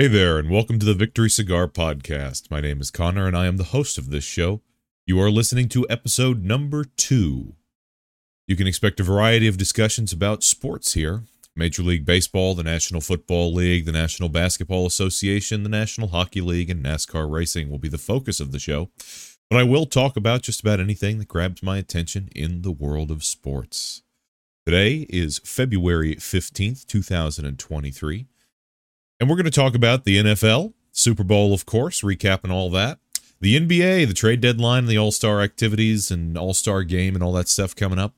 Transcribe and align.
Hey 0.00 0.06
there, 0.06 0.38
and 0.38 0.48
welcome 0.48 0.78
to 0.78 0.86
the 0.86 0.94
Victory 0.94 1.28
Cigar 1.28 1.66
Podcast. 1.66 2.52
My 2.52 2.60
name 2.60 2.80
is 2.80 2.88
Conor, 2.88 3.26
and 3.26 3.36
I 3.36 3.46
am 3.46 3.56
the 3.56 3.64
host 3.64 3.98
of 3.98 4.10
this 4.10 4.22
show. 4.22 4.62
You 5.06 5.20
are 5.20 5.28
listening 5.28 5.68
to 5.70 5.88
episode 5.90 6.44
number 6.44 6.84
two. 6.84 7.56
You 8.46 8.54
can 8.54 8.68
expect 8.68 9.00
a 9.00 9.02
variety 9.02 9.48
of 9.48 9.58
discussions 9.58 10.12
about 10.12 10.44
sports 10.44 10.94
here 10.94 11.24
Major 11.56 11.82
League 11.82 12.04
Baseball, 12.04 12.54
the 12.54 12.62
National 12.62 13.00
Football 13.00 13.52
League, 13.52 13.86
the 13.86 13.90
National 13.90 14.28
Basketball 14.28 14.86
Association, 14.86 15.64
the 15.64 15.68
National 15.68 16.06
Hockey 16.06 16.42
League, 16.42 16.70
and 16.70 16.84
NASCAR 16.84 17.28
racing 17.28 17.68
will 17.68 17.80
be 17.80 17.88
the 17.88 17.98
focus 17.98 18.38
of 18.38 18.52
the 18.52 18.60
show. 18.60 18.90
But 19.50 19.58
I 19.58 19.64
will 19.64 19.84
talk 19.84 20.16
about 20.16 20.42
just 20.42 20.60
about 20.60 20.78
anything 20.78 21.18
that 21.18 21.26
grabs 21.26 21.60
my 21.60 21.76
attention 21.76 22.28
in 22.36 22.62
the 22.62 22.70
world 22.70 23.10
of 23.10 23.24
sports. 23.24 24.02
Today 24.64 25.08
is 25.10 25.40
February 25.40 26.14
15th, 26.14 26.86
2023. 26.86 28.26
And 29.20 29.28
we're 29.28 29.36
going 29.36 29.44
to 29.44 29.50
talk 29.50 29.74
about 29.74 30.04
the 30.04 30.18
NFL, 30.18 30.74
Super 30.92 31.24
Bowl, 31.24 31.52
of 31.52 31.66
course, 31.66 32.02
recapping 32.02 32.50
all 32.50 32.70
that. 32.70 32.98
The 33.40 33.58
NBA, 33.58 34.06
the 34.06 34.14
trade 34.14 34.40
deadline, 34.40 34.86
the 34.86 34.98
All 34.98 35.12
Star 35.12 35.40
activities, 35.40 36.10
and 36.10 36.36
All 36.38 36.54
Star 36.54 36.82
game, 36.84 37.14
and 37.14 37.22
all 37.22 37.32
that 37.32 37.48
stuff 37.48 37.74
coming 37.74 37.98
up. 37.98 38.14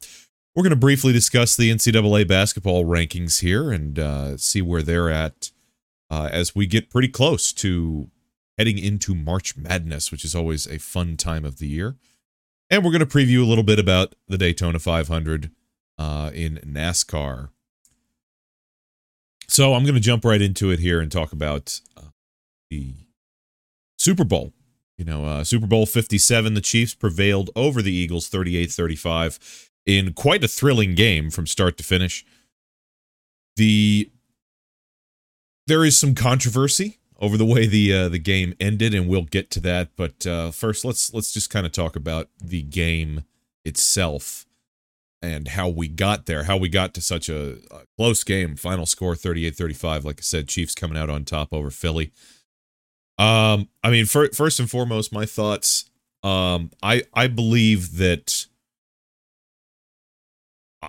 We're 0.54 0.62
going 0.62 0.70
to 0.70 0.76
briefly 0.76 1.12
discuss 1.12 1.56
the 1.56 1.70
NCAA 1.70 2.26
basketball 2.26 2.84
rankings 2.84 3.40
here 3.40 3.70
and 3.70 3.98
uh, 3.98 4.36
see 4.36 4.60
where 4.60 4.82
they're 4.82 5.08
at 5.08 5.52
uh, 6.10 6.28
as 6.32 6.54
we 6.54 6.66
get 6.66 6.90
pretty 6.90 7.08
close 7.08 7.52
to 7.54 8.10
heading 8.58 8.78
into 8.78 9.14
March 9.14 9.56
Madness, 9.56 10.10
which 10.10 10.24
is 10.24 10.34
always 10.34 10.66
a 10.66 10.78
fun 10.78 11.16
time 11.16 11.44
of 11.44 11.58
the 11.58 11.68
year. 11.68 11.96
And 12.68 12.84
we're 12.84 12.90
going 12.90 13.00
to 13.00 13.06
preview 13.06 13.42
a 13.42 13.46
little 13.46 13.64
bit 13.64 13.78
about 13.78 14.14
the 14.28 14.36
Daytona 14.36 14.78
500 14.78 15.50
uh, 15.98 16.30
in 16.34 16.58
NASCAR. 16.58 17.50
So 19.50 19.74
I'm 19.74 19.82
going 19.82 19.96
to 19.96 20.00
jump 20.00 20.24
right 20.24 20.40
into 20.40 20.70
it 20.70 20.78
here 20.78 21.00
and 21.00 21.10
talk 21.10 21.32
about 21.32 21.80
uh, 21.96 22.10
the 22.70 22.94
Super 23.98 24.22
Bowl. 24.22 24.52
You 24.96 25.04
know, 25.04 25.24
uh, 25.24 25.42
Super 25.42 25.66
Bowl 25.66 25.86
57, 25.86 26.54
the 26.54 26.60
Chiefs 26.60 26.94
prevailed 26.94 27.50
over 27.56 27.82
the 27.82 27.92
Eagles 27.92 28.28
38 28.28 28.70
35 28.70 29.70
in 29.86 30.12
quite 30.12 30.44
a 30.44 30.48
thrilling 30.48 30.94
game 30.94 31.30
from 31.30 31.48
start 31.48 31.76
to 31.78 31.82
finish. 31.82 32.24
The 33.56 34.08
there 35.66 35.84
is 35.84 35.98
some 35.98 36.14
controversy 36.14 37.00
over 37.18 37.36
the 37.36 37.44
way 37.44 37.66
the 37.66 37.92
uh, 37.92 38.08
the 38.08 38.20
game 38.20 38.54
ended, 38.60 38.94
and 38.94 39.08
we'll 39.08 39.24
get 39.24 39.50
to 39.50 39.60
that. 39.60 39.88
But 39.96 40.24
uh, 40.28 40.52
first, 40.52 40.84
let's 40.84 41.12
let's 41.12 41.32
just 41.32 41.50
kind 41.50 41.66
of 41.66 41.72
talk 41.72 41.96
about 41.96 42.28
the 42.40 42.62
game 42.62 43.24
itself 43.64 44.46
and 45.22 45.48
how 45.48 45.68
we 45.68 45.88
got 45.88 46.26
there, 46.26 46.44
how 46.44 46.56
we 46.56 46.68
got 46.68 46.94
to 46.94 47.00
such 47.00 47.28
a, 47.28 47.58
a 47.70 47.82
close 47.96 48.24
game. 48.24 48.56
Final 48.56 48.86
score 48.86 49.14
38-35. 49.14 50.04
Like 50.04 50.20
I 50.20 50.22
said, 50.22 50.48
Chiefs 50.48 50.74
coming 50.74 50.96
out 50.96 51.10
on 51.10 51.24
top 51.24 51.52
over 51.52 51.70
Philly. 51.70 52.12
Um, 53.18 53.68
I 53.84 53.90
mean, 53.90 54.06
for, 54.06 54.28
first 54.28 54.58
and 54.60 54.70
foremost, 54.70 55.12
my 55.12 55.26
thoughts. 55.26 55.90
Um, 56.22 56.70
I 56.82 57.04
I 57.14 57.28
believe 57.28 57.96
that 57.96 58.46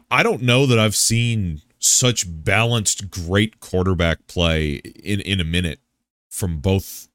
I 0.09 0.23
don't 0.23 0.41
know 0.41 0.65
that 0.65 0.79
I've 0.79 0.95
seen 0.95 1.61
such 1.79 2.25
balanced, 2.27 3.09
great 3.09 3.59
quarterback 3.59 4.27
play 4.27 4.75
in 4.75 5.19
in 5.21 5.39
a 5.39 5.45
minute 5.45 5.79
from 6.29 6.59
both 6.59 7.07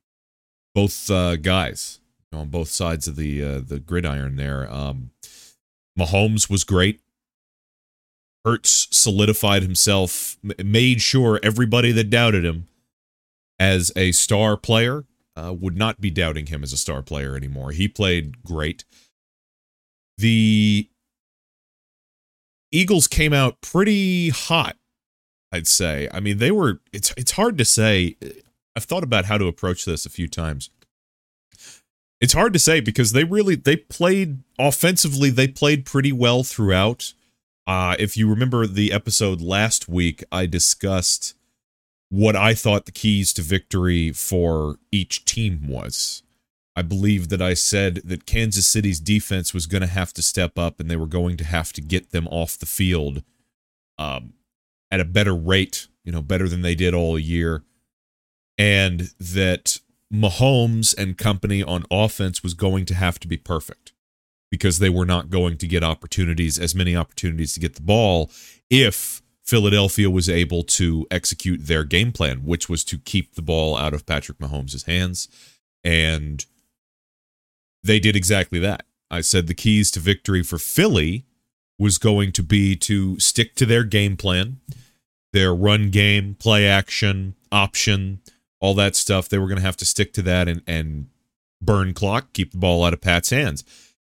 both 0.74 1.10
uh, 1.10 1.36
guys 1.36 2.00
on 2.32 2.48
both 2.48 2.68
sides 2.68 3.08
of 3.08 3.16
the 3.16 3.42
uh, 3.42 3.60
the 3.60 3.80
gridiron. 3.80 4.36
There, 4.36 4.70
um, 4.70 5.10
Mahomes 5.98 6.50
was 6.50 6.64
great. 6.64 7.00
Hurts 8.46 8.86
solidified 8.92 9.62
himself, 9.62 10.36
made 10.64 11.02
sure 11.02 11.40
everybody 11.42 11.90
that 11.90 12.10
doubted 12.10 12.44
him 12.44 12.68
as 13.58 13.90
a 13.96 14.12
star 14.12 14.56
player 14.56 15.04
uh, 15.34 15.52
would 15.52 15.76
not 15.76 16.00
be 16.00 16.10
doubting 16.10 16.46
him 16.46 16.62
as 16.62 16.72
a 16.72 16.76
star 16.76 17.02
player 17.02 17.36
anymore. 17.36 17.72
He 17.72 17.88
played 17.88 18.44
great. 18.44 18.84
The 20.18 20.88
Eagles 22.70 23.08
came 23.08 23.32
out 23.32 23.60
pretty 23.60 24.30
hot, 24.30 24.76
I'd 25.50 25.66
say. 25.66 26.08
I 26.12 26.20
mean, 26.20 26.38
they 26.38 26.52
were 26.52 26.80
it's 26.92 27.12
it's 27.16 27.32
hard 27.32 27.58
to 27.58 27.64
say. 27.64 28.16
I've 28.76 28.84
thought 28.84 29.02
about 29.02 29.24
how 29.24 29.38
to 29.38 29.46
approach 29.46 29.84
this 29.84 30.06
a 30.06 30.10
few 30.10 30.28
times. 30.28 30.70
It's 32.20 32.32
hard 32.32 32.52
to 32.52 32.58
say 32.58 32.80
because 32.80 33.12
they 33.12 33.24
really 33.24 33.56
they 33.56 33.76
played 33.76 34.38
offensively, 34.56 35.30
they 35.30 35.48
played 35.48 35.84
pretty 35.84 36.12
well 36.12 36.44
throughout. 36.44 37.12
Uh, 37.66 37.96
if 37.98 38.16
you 38.16 38.28
remember 38.28 38.66
the 38.66 38.92
episode 38.92 39.40
last 39.40 39.88
week, 39.88 40.22
I 40.30 40.46
discussed 40.46 41.34
what 42.08 42.36
I 42.36 42.54
thought 42.54 42.86
the 42.86 42.92
keys 42.92 43.32
to 43.34 43.42
victory 43.42 44.12
for 44.12 44.76
each 44.92 45.24
team 45.24 45.66
was. 45.66 46.22
I 46.76 46.82
believe 46.82 47.30
that 47.30 47.42
I 47.42 47.54
said 47.54 48.02
that 48.04 48.26
Kansas 48.26 48.66
City's 48.66 49.00
defense 49.00 49.52
was 49.52 49.66
going 49.66 49.80
to 49.80 49.88
have 49.88 50.12
to 50.12 50.22
step 50.22 50.58
up 50.58 50.78
and 50.78 50.90
they 50.90 50.96
were 50.96 51.06
going 51.06 51.36
to 51.38 51.44
have 51.44 51.72
to 51.72 51.80
get 51.80 52.10
them 52.10 52.28
off 52.28 52.58
the 52.58 52.66
field 52.66 53.24
um, 53.98 54.34
at 54.90 55.00
a 55.00 55.04
better 55.04 55.34
rate, 55.34 55.88
you 56.04 56.12
know, 56.12 56.22
better 56.22 56.48
than 56.48 56.62
they 56.62 56.74
did 56.74 56.94
all 56.94 57.18
year. 57.18 57.64
And 58.58 59.10
that 59.18 59.80
Mahomes 60.12 60.94
and 60.96 61.18
company 61.18 61.62
on 61.62 61.84
offense 61.90 62.42
was 62.42 62.54
going 62.54 62.84
to 62.86 62.94
have 62.94 63.18
to 63.20 63.28
be 63.28 63.36
perfect 63.36 63.92
because 64.56 64.78
they 64.78 64.88
were 64.88 65.04
not 65.04 65.28
going 65.28 65.58
to 65.58 65.66
get 65.66 65.84
opportunities, 65.84 66.58
as 66.58 66.74
many 66.74 66.96
opportunities 66.96 67.52
to 67.52 67.60
get 67.60 67.74
the 67.74 67.82
ball, 67.82 68.30
if 68.70 69.20
Philadelphia 69.44 70.08
was 70.08 70.30
able 70.30 70.62
to 70.62 71.06
execute 71.10 71.66
their 71.66 71.84
game 71.84 72.10
plan, 72.10 72.38
which 72.38 72.70
was 72.70 72.82
to 72.84 72.96
keep 72.96 73.34
the 73.34 73.42
ball 73.42 73.76
out 73.76 73.92
of 73.92 74.06
Patrick 74.06 74.38
Mahomes' 74.38 74.86
hands. 74.86 75.28
And 75.84 76.46
they 77.84 78.00
did 78.00 78.16
exactly 78.16 78.58
that. 78.60 78.86
I 79.10 79.20
said 79.20 79.46
the 79.46 79.52
keys 79.52 79.90
to 79.90 80.00
victory 80.00 80.42
for 80.42 80.56
Philly 80.56 81.26
was 81.78 81.98
going 81.98 82.32
to 82.32 82.42
be 82.42 82.76
to 82.76 83.20
stick 83.20 83.54
to 83.56 83.66
their 83.66 83.84
game 83.84 84.16
plan, 84.16 84.60
their 85.34 85.54
run 85.54 85.90
game, 85.90 86.34
play 86.34 86.66
action, 86.66 87.34
option, 87.52 88.20
all 88.58 88.72
that 88.72 88.96
stuff. 88.96 89.28
They 89.28 89.36
were 89.36 89.48
going 89.48 89.58
to 89.58 89.66
have 89.66 89.76
to 89.76 89.84
stick 89.84 90.14
to 90.14 90.22
that 90.22 90.48
and, 90.48 90.62
and 90.66 91.08
burn 91.60 91.92
clock, 91.92 92.32
keep 92.32 92.52
the 92.52 92.58
ball 92.58 92.82
out 92.82 92.94
of 92.94 93.02
Pat's 93.02 93.28
hands. 93.28 93.64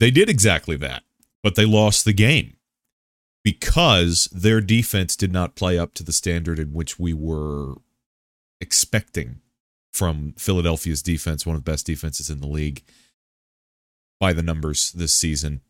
They 0.00 0.10
did 0.10 0.28
exactly 0.28 0.76
that, 0.76 1.02
but 1.42 1.54
they 1.54 1.64
lost 1.64 2.04
the 2.04 2.12
game 2.12 2.56
because 3.44 4.28
their 4.32 4.60
defense 4.60 5.16
did 5.16 5.32
not 5.32 5.56
play 5.56 5.78
up 5.78 5.94
to 5.94 6.04
the 6.04 6.12
standard 6.12 6.58
in 6.58 6.72
which 6.72 6.98
we 6.98 7.12
were 7.12 7.74
expecting 8.60 9.40
from 9.92 10.34
Philadelphia's 10.36 11.02
defense, 11.02 11.46
one 11.46 11.56
of 11.56 11.64
the 11.64 11.70
best 11.70 11.86
defenses 11.86 12.30
in 12.30 12.40
the 12.40 12.46
league 12.46 12.82
by 14.20 14.32
the 14.32 14.42
numbers 14.42 14.92
this 14.92 15.12
season. 15.12 15.60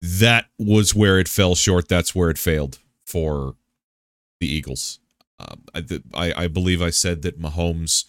That 0.00 0.46
was 0.58 0.94
where 0.94 1.18
it 1.18 1.28
fell 1.28 1.54
short. 1.54 1.88
That's 1.88 2.14
where 2.14 2.30
it 2.30 2.38
failed 2.38 2.78
for 3.06 3.56
the 4.40 4.48
Eagles. 4.48 4.98
Um, 5.38 5.64
I, 6.14 6.44
I 6.44 6.46
believe 6.48 6.82
I 6.82 6.90
said 6.90 7.22
that 7.22 7.40
Mahomes 7.40 8.04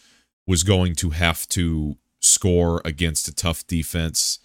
was 0.45 0.63
going 0.63 0.95
to 0.95 1.11
have 1.11 1.47
to 1.50 1.97
score 2.19 2.81
against 2.83 3.27
a 3.27 3.33
tough 3.33 3.65
defense 3.67 4.39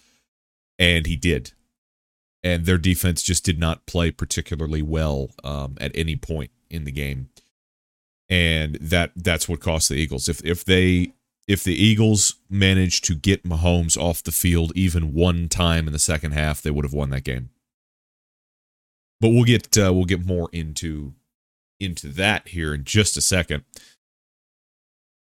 and 0.79 1.05
he 1.05 1.15
did. 1.15 1.51
And 2.41 2.65
their 2.65 2.77
defense 2.77 3.21
just 3.21 3.43
did 3.43 3.59
not 3.59 3.85
play 3.85 4.11
particularly 4.11 4.81
well 4.81 5.31
um, 5.43 5.75
at 5.79 5.91
any 5.93 6.15
point 6.15 6.51
in 6.69 6.85
the 6.85 6.91
game, 6.91 7.29
and 8.29 8.75
that 8.75 9.11
that's 9.15 9.49
what 9.49 9.59
cost 9.59 9.89
the 9.89 9.95
Eagles. 9.95 10.29
If 10.29 10.43
if 10.45 10.63
they 10.63 11.11
if 11.49 11.63
the 11.63 11.75
Eagles 11.75 12.35
managed 12.49 13.03
to 13.05 13.15
get 13.15 13.43
Mahomes 13.43 13.97
off 13.97 14.23
the 14.23 14.31
field 14.31 14.71
even 14.73 15.13
one 15.13 15.49
time 15.49 15.87
in 15.87 15.93
the 15.93 15.99
second 15.99 16.31
half, 16.31 16.61
they 16.61 16.71
would 16.71 16.85
have 16.85 16.93
won 16.93 17.09
that 17.09 17.25
game. 17.25 17.49
But 19.19 19.29
we'll 19.29 19.43
get 19.43 19.77
uh, 19.77 19.91
we'll 19.93 20.05
get 20.05 20.25
more 20.25 20.47
into 20.53 21.13
into 21.77 22.07
that 22.09 22.49
here 22.49 22.73
in 22.73 22.85
just 22.85 23.17
a 23.17 23.21
second. 23.21 23.65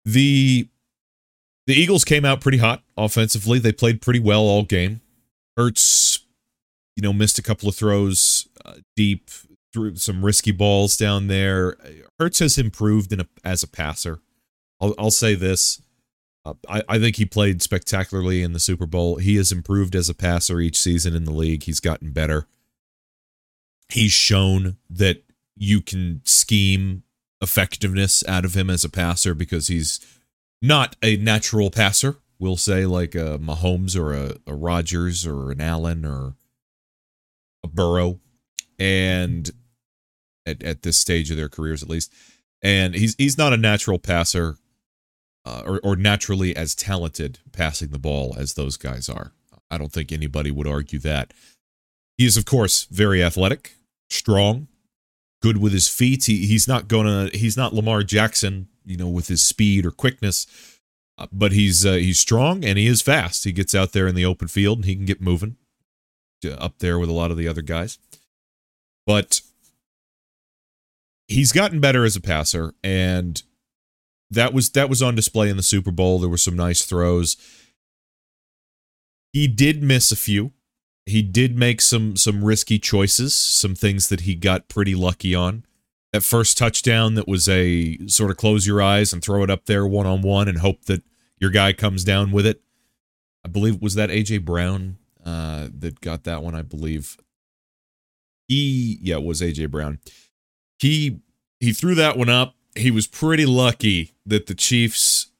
The 0.05 0.69
the 1.67 1.73
Eagles 1.73 2.05
came 2.05 2.25
out 2.25 2.41
pretty 2.41 2.59
hot 2.59 2.81
offensively. 2.97 3.59
They 3.59 3.71
played 3.71 4.01
pretty 4.01 4.19
well 4.19 4.41
all 4.41 4.63
game. 4.63 5.01
Hurts, 5.57 6.19
you 6.95 7.03
know, 7.03 7.13
missed 7.13 7.39
a 7.39 7.43
couple 7.43 7.69
of 7.69 7.75
throws 7.75 8.47
uh, 8.65 8.75
deep, 8.95 9.29
threw 9.73 9.95
some 9.95 10.23
risky 10.23 10.51
balls 10.51 10.97
down 10.97 11.27
there. 11.27 11.77
Hurts 12.19 12.39
has 12.39 12.57
improved 12.57 13.11
in 13.13 13.21
a, 13.21 13.27
as 13.43 13.63
a 13.63 13.67
passer. 13.67 14.19
I'll, 14.81 14.95
I'll 14.97 15.11
say 15.11 15.35
this. 15.35 15.81
Uh, 16.45 16.53
I, 16.69 16.83
I 16.87 16.99
think 16.99 17.15
he 17.15 17.25
played 17.25 17.61
spectacularly 17.61 18.43
in 18.43 18.53
the 18.53 18.59
Super 18.59 18.85
Bowl. 18.85 19.17
He 19.17 19.35
has 19.37 19.51
improved 19.51 19.95
as 19.95 20.09
a 20.09 20.13
passer 20.13 20.59
each 20.59 20.79
season 20.79 21.15
in 21.15 21.23
the 21.23 21.31
league. 21.31 21.63
He's 21.63 21.79
gotten 21.79 22.11
better. 22.11 22.47
He's 23.89 24.11
shown 24.11 24.77
that 24.89 25.23
you 25.55 25.81
can 25.81 26.21
scheme 26.25 27.03
effectiveness 27.41 28.23
out 28.27 28.45
of 28.45 28.55
him 28.55 28.69
as 28.69 28.83
a 28.83 28.89
passer 28.89 29.33
because 29.33 29.67
he's 29.67 29.99
not 30.61 30.95
a 31.01 31.17
natural 31.17 31.69
passer 31.69 32.17
we'll 32.39 32.57
say 32.57 32.85
like 32.85 33.15
a 33.15 33.39
Mahomes 33.39 33.97
or 33.97 34.13
a, 34.13 34.35
a 34.47 34.55
Rodgers 34.55 35.25
or 35.25 35.51
an 35.51 35.61
Allen 35.61 36.05
or 36.05 36.35
a 37.63 37.67
Burrow, 37.67 38.19
and 38.79 39.49
at, 40.45 40.63
at 40.63 40.83
this 40.83 40.97
stage 40.97 41.31
of 41.31 41.37
their 41.37 41.49
careers 41.49 41.83
at 41.83 41.89
least, 41.89 42.13
and 42.61 42.95
he's 42.95 43.15
he's 43.17 43.37
not 43.37 43.53
a 43.53 43.57
natural 43.57 43.99
passer. 43.99 44.57
uh, 45.45 45.61
or, 45.65 45.79
or 45.83 45.95
naturally 45.95 46.55
as 46.55 46.73
talented 46.75 47.39
passing 47.51 47.89
the 47.89 47.99
ball 47.99 48.35
as 48.37 48.53
those 48.55 48.77
guys 48.77 49.07
are. 49.09 49.31
I 49.69 49.77
don't 49.77 49.91
think 49.91 50.11
anybody 50.11 50.51
would 50.51 50.67
argue 50.67 50.99
that. 50.99 51.33
He 52.17 52.25
is, 52.25 52.37
of 52.37 52.45
course, 52.45 52.85
very 52.85 53.21
athletic, 53.23 53.75
strong, 54.09 54.67
good 55.41 55.57
with 55.57 55.73
his 55.73 55.87
feet. 55.87 56.25
He, 56.25 56.47
he's 56.47 56.67
not 56.67 56.87
gonna. 56.87 57.29
He's 57.33 57.57
not 57.57 57.73
Lamar 57.73 58.03
Jackson, 58.03 58.67
you 58.85 58.97
know, 58.97 59.09
with 59.09 59.27
his 59.27 59.45
speed 59.45 59.85
or 59.85 59.91
quickness. 59.91 60.47
Uh, 61.17 61.27
but 61.31 61.51
he's 61.51 61.85
uh, 61.85 61.93
he's 61.93 62.19
strong 62.19 62.65
and 62.65 62.77
he 62.77 62.87
is 62.87 63.01
fast. 63.01 63.45
He 63.45 63.51
gets 63.51 63.73
out 63.73 63.93
there 63.93 64.07
in 64.07 64.15
the 64.15 64.25
open 64.25 64.47
field 64.47 64.79
and 64.79 64.85
he 64.85 64.95
can 64.95 65.05
get 65.05 65.21
moving 65.21 65.57
up 66.45 66.79
there 66.79 66.99
with 66.99 67.09
a 67.09 67.13
lot 67.13 67.31
of 67.31 67.37
the 67.37 67.47
other 67.47 67.61
guys. 67.61 67.97
But 69.05 69.41
he's 71.27 71.51
gotten 71.51 71.79
better 71.79 72.03
as 72.05 72.15
a 72.15 72.21
passer 72.21 72.73
and 72.83 73.41
that 74.29 74.53
was 74.53 74.69
that 74.71 74.89
was 74.89 75.01
on 75.01 75.15
display 75.15 75.49
in 75.49 75.57
the 75.57 75.63
Super 75.63 75.91
Bowl. 75.91 76.19
There 76.19 76.29
were 76.29 76.37
some 76.37 76.55
nice 76.55 76.85
throws. 76.85 77.37
He 79.33 79.47
did 79.47 79.83
miss 79.83 80.11
a 80.11 80.15
few. 80.15 80.51
He 81.05 81.21
did 81.21 81.57
make 81.57 81.81
some 81.81 82.15
some 82.15 82.43
risky 82.43 82.79
choices, 82.79 83.35
some 83.35 83.75
things 83.75 84.09
that 84.09 84.21
he 84.21 84.35
got 84.35 84.67
pretty 84.67 84.95
lucky 84.95 85.35
on. 85.35 85.64
That 86.15 86.23
first 86.23 86.57
touchdown 86.57 87.15
that 87.15 87.27
was 87.27 87.49
a 87.49 87.97
sort 88.07 88.31
of 88.31 88.37
close 88.37 88.65
your 88.65 88.81
eyes 88.81 89.11
and 89.11 89.21
throw 89.21 89.43
it 89.43 89.49
up 89.49 89.65
there 89.65 89.85
one 89.85 90.05
on 90.05 90.21
one 90.21 90.47
and 90.47 90.59
hope 90.59 90.85
that 90.85 91.03
your 91.41 91.49
guy 91.49 91.73
comes 91.73 92.05
down 92.05 92.31
with 92.31 92.45
it. 92.45 92.61
I 93.43 93.49
believe 93.49 93.81
was 93.81 93.95
that 93.95 94.09
AJ 94.09 94.45
Brown 94.45 94.95
uh, 95.25 95.67
that 95.77 95.99
got 95.99 96.23
that 96.23 96.41
one. 96.41 96.55
I 96.55 96.61
believe 96.61 97.17
he 98.47 98.97
yeah 99.01 99.17
it 99.17 99.25
was 99.25 99.41
AJ 99.41 99.69
Brown. 99.69 99.99
He 100.79 101.19
he 101.59 101.73
threw 101.73 101.95
that 101.95 102.17
one 102.17 102.29
up. 102.29 102.55
He 102.77 102.91
was 102.91 103.07
pretty 103.07 103.45
lucky 103.45 104.13
that 104.25 104.45
the 104.45 104.55
Chiefs 104.55 105.31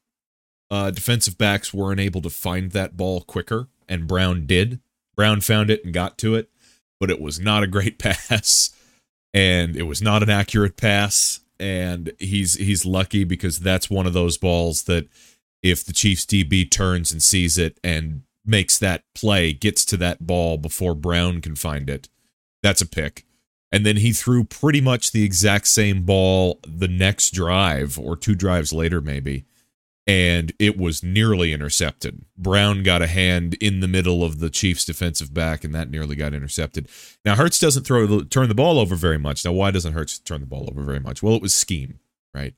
uh, 0.70 0.90
defensive 0.90 1.38
backs 1.38 1.72
weren't 1.72 2.00
able 2.00 2.20
to 2.20 2.28
find 2.28 2.72
that 2.72 2.98
ball 2.98 3.22
quicker, 3.22 3.68
and 3.88 4.06
Brown 4.06 4.44
did. 4.44 4.80
Brown 5.16 5.40
found 5.40 5.70
it 5.70 5.82
and 5.86 5.94
got 5.94 6.18
to 6.18 6.34
it, 6.34 6.50
but 7.00 7.10
it 7.10 7.18
was 7.18 7.40
not 7.40 7.62
a 7.62 7.66
great 7.66 7.98
pass, 7.98 8.74
and 9.36 9.76
it 9.76 9.82
was 9.82 10.00
not 10.00 10.22
an 10.22 10.30
accurate 10.30 10.76
pass. 10.76 11.40
And 11.60 12.12
he's 12.18 12.54
he's 12.54 12.84
lucky 12.84 13.24
because 13.24 13.60
that's 13.60 13.88
one 13.88 14.06
of 14.06 14.12
those 14.12 14.36
balls 14.36 14.84
that 14.84 15.08
if 15.62 15.84
the 15.84 15.92
Chiefs 15.92 16.26
DB 16.26 16.70
turns 16.70 17.12
and 17.12 17.22
sees 17.22 17.56
it 17.56 17.78
and 17.84 18.22
makes 18.44 18.78
that 18.78 19.04
play, 19.14 19.52
gets 19.52 19.84
to 19.86 19.96
that 19.98 20.26
ball 20.26 20.58
before 20.58 20.94
Brown 20.94 21.40
can 21.40 21.54
find 21.56 21.88
it, 21.88 22.08
that's 22.62 22.82
a 22.82 22.86
pick. 22.86 23.24
And 23.72 23.84
then 23.84 23.96
he 23.96 24.12
threw 24.12 24.44
pretty 24.44 24.80
much 24.80 25.12
the 25.12 25.24
exact 25.24 25.66
same 25.66 26.02
ball 26.02 26.60
the 26.66 26.88
next 26.88 27.32
drive 27.32 27.98
or 27.98 28.16
two 28.16 28.34
drives 28.34 28.72
later, 28.72 29.00
maybe. 29.00 29.44
And 30.08 30.52
it 30.60 30.78
was 30.78 31.02
nearly 31.02 31.52
intercepted. 31.52 32.24
Brown 32.38 32.84
got 32.84 33.02
a 33.02 33.08
hand 33.08 33.54
in 33.54 33.80
the 33.80 33.88
middle 33.88 34.22
of 34.22 34.38
the 34.38 34.50
Chiefs' 34.50 34.84
defensive 34.84 35.34
back, 35.34 35.64
and 35.64 35.74
that 35.74 35.90
nearly 35.90 36.14
got 36.14 36.32
intercepted. 36.32 36.88
Now, 37.24 37.34
Hurts 37.34 37.58
doesn't 37.58 37.84
throw 37.84 38.22
turn 38.22 38.48
the 38.48 38.54
ball 38.54 38.78
over 38.78 38.94
very 38.94 39.18
much. 39.18 39.44
Now, 39.44 39.52
why 39.52 39.72
doesn't 39.72 39.94
Hurts 39.94 40.20
turn 40.20 40.40
the 40.40 40.46
ball 40.46 40.68
over 40.70 40.82
very 40.82 41.00
much? 41.00 41.24
Well, 41.24 41.34
it 41.34 41.42
was 41.42 41.54
scheme, 41.54 41.98
right? 42.32 42.54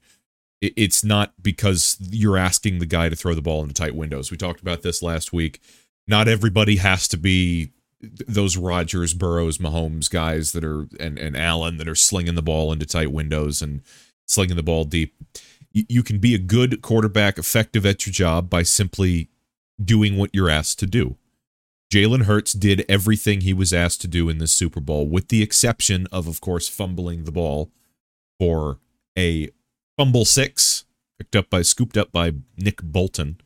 It's 0.61 1.03
not 1.05 1.35
because 1.41 1.97
you're 2.11 2.37
asking 2.37 2.81
the 2.81 2.87
guy 2.87 3.09
to 3.09 3.17
throw 3.17 3.33
the 3.35 3.41
ball 3.41 3.62
into 3.62 3.75
tight 3.75 3.95
windows. 3.95 4.31
We 4.31 4.37
talked 4.37 4.61
about 4.61 4.83
this 4.83 5.03
last 5.03 5.33
week. 5.33 5.61
Not 6.06 6.29
everybody 6.29 6.77
has 6.77 7.06
to 7.09 7.17
be 7.17 7.71
those 8.00 8.56
Rodgers, 8.56 9.15
Burrows, 9.15 9.59
Mahomes 9.59 10.11
guys 10.11 10.53
that 10.53 10.65
are 10.65 10.87
and 11.00 11.19
and 11.19 11.37
Allen 11.37 11.79
that 11.79 11.89
are 11.89 11.95
slinging 11.95 12.35
the 12.35 12.43
ball 12.43 12.73
into 12.73 12.87
tight 12.87 13.12
windows 13.12 13.62
and 13.62 13.83
slinging 14.27 14.56
the 14.56 14.62
ball 14.62 14.85
deep. 14.85 15.15
You, 15.73 15.85
you 15.88 16.03
can 16.03 16.19
be 16.19 16.35
a 16.35 16.38
good 16.38 16.82
quarterback, 16.82 17.38
effective 17.38 17.85
at 17.87 18.06
your 18.06 18.12
job 18.12 18.49
by 18.50 18.62
simply 18.62 19.29
doing 19.82 20.17
what 20.17 20.31
you're 20.32 20.50
asked 20.50 20.79
to 20.81 20.87
do. 20.87 21.17
Jalen 21.93 22.25
Hurts 22.25 22.53
did 22.53 22.85
everything 22.88 23.41
he 23.41 23.55
was 23.55 23.73
asked 23.73 24.00
to 24.03 24.09
do 24.09 24.29
in 24.29 24.38
this 24.38 24.53
Super 24.53 24.81
Bowl, 24.81 25.09
with 25.09 25.29
the 25.29 25.43
exception 25.43 26.06
of, 26.12 26.26
of 26.26 26.41
course, 26.41 26.69
fumbling 26.69 27.25
the 27.25 27.32
ball 27.32 27.70
for 28.38 28.79
a 29.17 29.49
fumble 29.97 30.25
six, 30.25 30.85
picked 31.19 31.35
up 31.35 31.49
by, 31.49 31.62
scooped 31.62 31.97
up 31.97 32.12
by 32.12 32.32
Nick 32.59 32.82
Bolton 32.82 33.41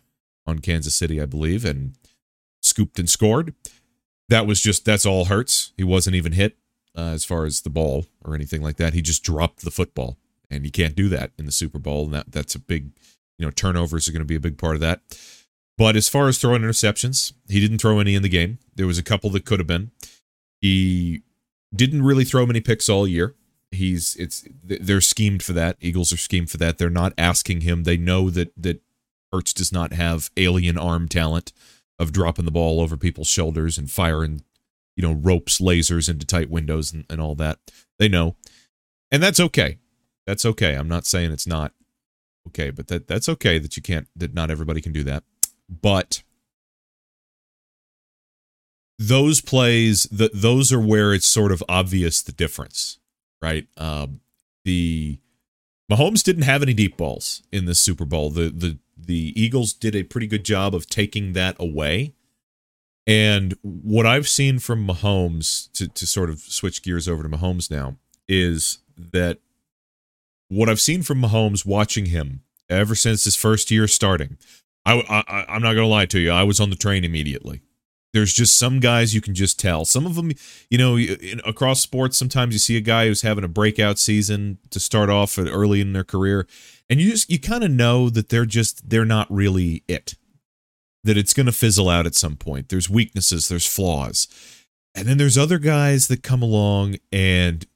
on 0.46 0.58
Kansas 0.58 0.94
City, 0.94 1.20
I 1.20 1.26
believe, 1.26 1.64
and 1.64 1.94
scooped 2.60 2.98
and 2.98 3.08
scored 3.08 3.54
that 4.32 4.46
was 4.46 4.60
just 4.60 4.84
that's 4.84 5.06
all 5.06 5.26
Hurts. 5.26 5.72
He 5.76 5.84
wasn't 5.84 6.16
even 6.16 6.32
hit 6.32 6.56
uh, 6.96 7.10
as 7.10 7.24
far 7.24 7.44
as 7.44 7.60
the 7.60 7.70
ball 7.70 8.06
or 8.24 8.34
anything 8.34 8.62
like 8.62 8.76
that. 8.76 8.94
He 8.94 9.02
just 9.02 9.22
dropped 9.22 9.62
the 9.62 9.70
football, 9.70 10.16
and 10.52 10.64
you 10.64 10.70
can't 10.70 10.94
do 10.94 11.08
that 11.08 11.32
in 11.38 11.46
the 11.46 11.52
Super 11.52 11.78
Bowl. 11.78 12.04
And 12.04 12.14
that 12.14 12.32
that's 12.32 12.54
a 12.54 12.60
big, 12.60 12.92
you 13.38 13.46
know, 13.46 13.50
turnovers 13.50 14.08
are 14.08 14.12
going 14.12 14.20
to 14.20 14.26
be 14.26 14.36
a 14.36 14.40
big 14.40 14.58
part 14.58 14.74
of 14.74 14.80
that. 14.80 15.00
But 15.78 15.96
as 15.96 16.08
far 16.08 16.28
as 16.28 16.38
throwing 16.38 16.62
interceptions, 16.62 17.32
he 17.48 17.60
didn't 17.60 17.78
throw 17.78 17.98
any 17.98 18.14
in 18.14 18.22
the 18.22 18.28
game. 18.28 18.58
There 18.74 18.86
was 18.86 18.98
a 18.98 19.02
couple 19.02 19.30
that 19.30 19.46
could 19.46 19.58
have 19.58 19.66
been. 19.66 19.90
He 20.60 21.22
didn't 21.74 22.02
really 22.02 22.24
throw 22.24 22.46
many 22.46 22.60
picks 22.60 22.88
all 22.88 23.06
year. 23.06 23.34
He's 23.70 24.14
it's 24.16 24.44
they're 24.62 25.00
schemed 25.00 25.42
for 25.42 25.54
that. 25.54 25.76
Eagles 25.80 26.12
are 26.12 26.18
schemed 26.18 26.50
for 26.50 26.58
that. 26.58 26.78
They're 26.78 26.90
not 26.90 27.14
asking 27.16 27.62
him. 27.62 27.84
They 27.84 27.96
know 27.96 28.28
that 28.30 28.52
that 28.56 28.82
Hurts 29.32 29.54
does 29.54 29.72
not 29.72 29.94
have 29.94 30.30
alien 30.36 30.76
arm 30.76 31.08
talent 31.08 31.52
of 31.98 32.12
dropping 32.12 32.44
the 32.44 32.50
ball 32.50 32.80
over 32.80 32.96
people's 32.96 33.28
shoulders 33.28 33.78
and 33.78 33.90
firing, 33.90 34.42
you 34.94 35.02
know, 35.02 35.14
ropes, 35.14 35.58
lasers 35.58 36.08
into 36.08 36.26
tight 36.26 36.50
windows 36.50 36.92
and, 36.92 37.06
and 37.08 37.20
all 37.20 37.34
that. 37.36 37.58
They 37.98 38.08
know. 38.08 38.36
And 39.10 39.22
that's 39.22 39.40
okay. 39.40 39.78
That's 40.32 40.46
okay. 40.46 40.76
I'm 40.76 40.88
not 40.88 41.04
saying 41.04 41.30
it's 41.30 41.46
not 41.46 41.74
okay, 42.48 42.70
but 42.70 42.88
that 42.88 43.06
that's 43.06 43.28
okay 43.28 43.58
that 43.58 43.76
you 43.76 43.82
can't 43.82 44.08
that 44.16 44.32
not 44.32 44.50
everybody 44.50 44.80
can 44.80 44.90
do 44.90 45.04
that. 45.04 45.24
But 45.68 46.22
those 48.98 49.42
plays 49.42 50.04
that 50.04 50.30
those 50.32 50.72
are 50.72 50.80
where 50.80 51.12
it's 51.12 51.26
sort 51.26 51.52
of 51.52 51.62
obvious 51.68 52.22
the 52.22 52.32
difference, 52.32 52.98
right? 53.42 53.66
Um, 53.76 54.20
the 54.64 55.18
Mahomes 55.92 56.24
didn't 56.24 56.44
have 56.44 56.62
any 56.62 56.72
deep 56.72 56.96
balls 56.96 57.42
in 57.52 57.66
this 57.66 57.80
Super 57.80 58.06
Bowl. 58.06 58.30
The 58.30 58.48
the 58.48 58.78
the 58.96 59.34
Eagles 59.36 59.74
did 59.74 59.94
a 59.94 60.02
pretty 60.02 60.26
good 60.26 60.46
job 60.46 60.74
of 60.74 60.86
taking 60.86 61.34
that 61.34 61.56
away. 61.60 62.14
And 63.06 63.54
what 63.60 64.06
I've 64.06 64.30
seen 64.30 64.60
from 64.60 64.86
Mahomes 64.86 65.70
to, 65.72 65.88
to 65.88 66.06
sort 66.06 66.30
of 66.30 66.38
switch 66.38 66.82
gears 66.82 67.06
over 67.06 67.22
to 67.22 67.28
Mahomes 67.28 67.70
now 67.70 67.98
is 68.26 68.78
that 68.96 69.36
what 70.52 70.68
I've 70.68 70.80
seen 70.80 71.02
from 71.02 71.22
Mahomes 71.22 71.66
watching 71.66 72.06
him 72.06 72.42
ever 72.68 72.94
since 72.94 73.24
his 73.24 73.36
first 73.36 73.70
year 73.70 73.88
starting, 73.88 74.38
I, 74.84 75.00
I 75.26 75.44
I'm 75.48 75.62
not 75.62 75.74
gonna 75.74 75.86
lie 75.86 76.06
to 76.06 76.20
you, 76.20 76.30
I 76.30 76.42
was 76.42 76.60
on 76.60 76.70
the 76.70 76.76
train 76.76 77.04
immediately. 77.04 77.62
There's 78.12 78.34
just 78.34 78.58
some 78.58 78.78
guys 78.78 79.14
you 79.14 79.22
can 79.22 79.34
just 79.34 79.58
tell. 79.58 79.86
Some 79.86 80.04
of 80.04 80.16
them, 80.16 80.32
you 80.68 80.76
know, 80.76 80.98
in, 80.98 81.40
across 81.46 81.80
sports, 81.80 82.18
sometimes 82.18 82.52
you 82.54 82.58
see 82.58 82.76
a 82.76 82.82
guy 82.82 83.06
who's 83.06 83.22
having 83.22 83.42
a 83.42 83.48
breakout 83.48 83.98
season 83.98 84.58
to 84.68 84.78
start 84.78 85.08
off 85.08 85.38
early 85.38 85.80
in 85.80 85.94
their 85.94 86.04
career, 86.04 86.46
and 86.90 87.00
you 87.00 87.10
just 87.10 87.30
you 87.30 87.40
kind 87.40 87.64
of 87.64 87.70
know 87.70 88.10
that 88.10 88.28
they're 88.28 88.44
just 88.44 88.90
they're 88.90 89.06
not 89.06 89.26
really 89.30 89.82
it 89.88 90.14
that 91.04 91.16
it's 91.16 91.32
to 91.34 91.52
fizzle 91.52 91.88
out 91.88 92.06
at 92.06 92.14
some 92.14 92.36
point 92.36 92.68
there's 92.68 92.88
weaknesses 92.88 93.48
there's 93.48 93.66
flaws 93.66 94.28
and 94.94 95.08
then 95.08 95.18
there's 95.18 95.38
other 95.38 95.58
guys 95.58 96.08
that 96.08 96.22
come 96.22 96.42
along 96.42 96.96
and 97.10 97.66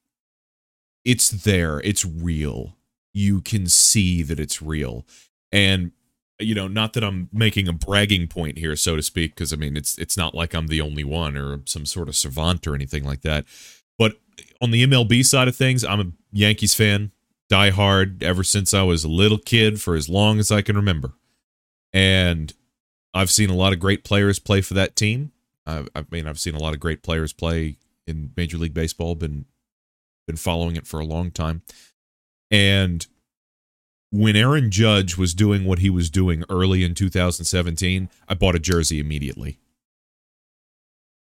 it's 1.07 1.31
there 1.31 1.81
it's 1.81 2.05
real 2.05 2.77
you 3.15 3.41
can 3.41 3.67
see 3.67 4.23
that 4.23 4.39
it's 4.39 4.61
real 4.61 5.07
and 5.51 5.93
you 6.39 6.55
know 6.55 6.69
not 6.69 6.93
that 6.93 7.03
i'm 7.03 7.31
making 7.33 7.67
a 7.69 7.73
bragging 7.73 8.27
point 8.27 8.59
here 8.59 8.77
so 8.77 8.97
to 8.97 9.03
speak 9.03 9.35
because 9.35 9.53
i 9.53 9.57
mean 9.57 9.77
it's 9.77 9.97
it's 9.97 10.17
not 10.17 10.35
like 10.35 10.55
i'm 10.55 10.67
the 10.67 10.81
only 10.81 11.05
one 11.05 11.37
or 11.37 11.61
some 11.65 11.87
sort 11.87 12.09
of 12.09 12.17
savant 12.17 12.67
or 12.67 12.75
anything 12.75 13.05
like 13.05 13.23
that 13.23 13.47
but 13.99 14.21
on 14.61 14.71
the 14.71 14.87
mlb 14.87 15.25
side 15.25 15.49
of 15.49 15.57
things 15.57 15.83
i'm 15.85 16.01
a 16.01 16.13
yankees 16.33 16.75
fan 16.75 17.11
die 17.49 17.71
hard 17.71 18.23
ever 18.23 18.43
since 18.43 18.75
I 18.75 18.83
was 18.83 19.05
a 19.05 19.09
little 19.09 19.39
kid 19.39 19.81
for 19.81 19.95
as 19.95 20.09
long 20.09 20.39
as 20.39 20.51
I 20.51 20.63
can 20.63 20.77
remember. 20.77 21.15
And 21.93 22.53
I've 23.15 23.31
seen 23.31 23.51
a 23.51 23.55
lot 23.55 23.73
of 23.73 23.79
great 23.79 24.05
players 24.05 24.39
play 24.39 24.61
for 24.61 24.75
that 24.75 24.97
team. 24.97 25.33
I, 25.67 25.87
I 25.95 26.05
mean, 26.11 26.27
I've 26.27 26.41
seen 26.41 26.55
a 26.55 26.61
lot 26.61 26.75
of 26.75 26.81
great 26.81 27.03
players 27.03 27.33
play 27.33 27.77
in 28.07 28.33
Major 28.37 28.59
League 28.59 28.75
Baseball. 28.75 29.15
Been 29.15 29.47
been 30.27 30.37
following 30.37 30.77
it 30.77 30.87
for 30.87 31.01
a 31.01 31.05
long 31.05 31.31
time. 31.31 31.63
And 32.51 33.07
when 34.11 34.37
Aaron 34.37 34.71
Judge 34.71 35.17
was 35.17 35.35
doing 35.35 35.65
what 35.65 35.81
he 35.81 35.91
was 35.91 36.11
doing 36.11 36.45
early 36.49 36.85
in 36.85 36.95
2017, 36.95 38.09
I 38.29 38.35
bought 38.35 38.55
a 38.55 38.61
jersey 38.61 39.01
immediately. 39.01 39.59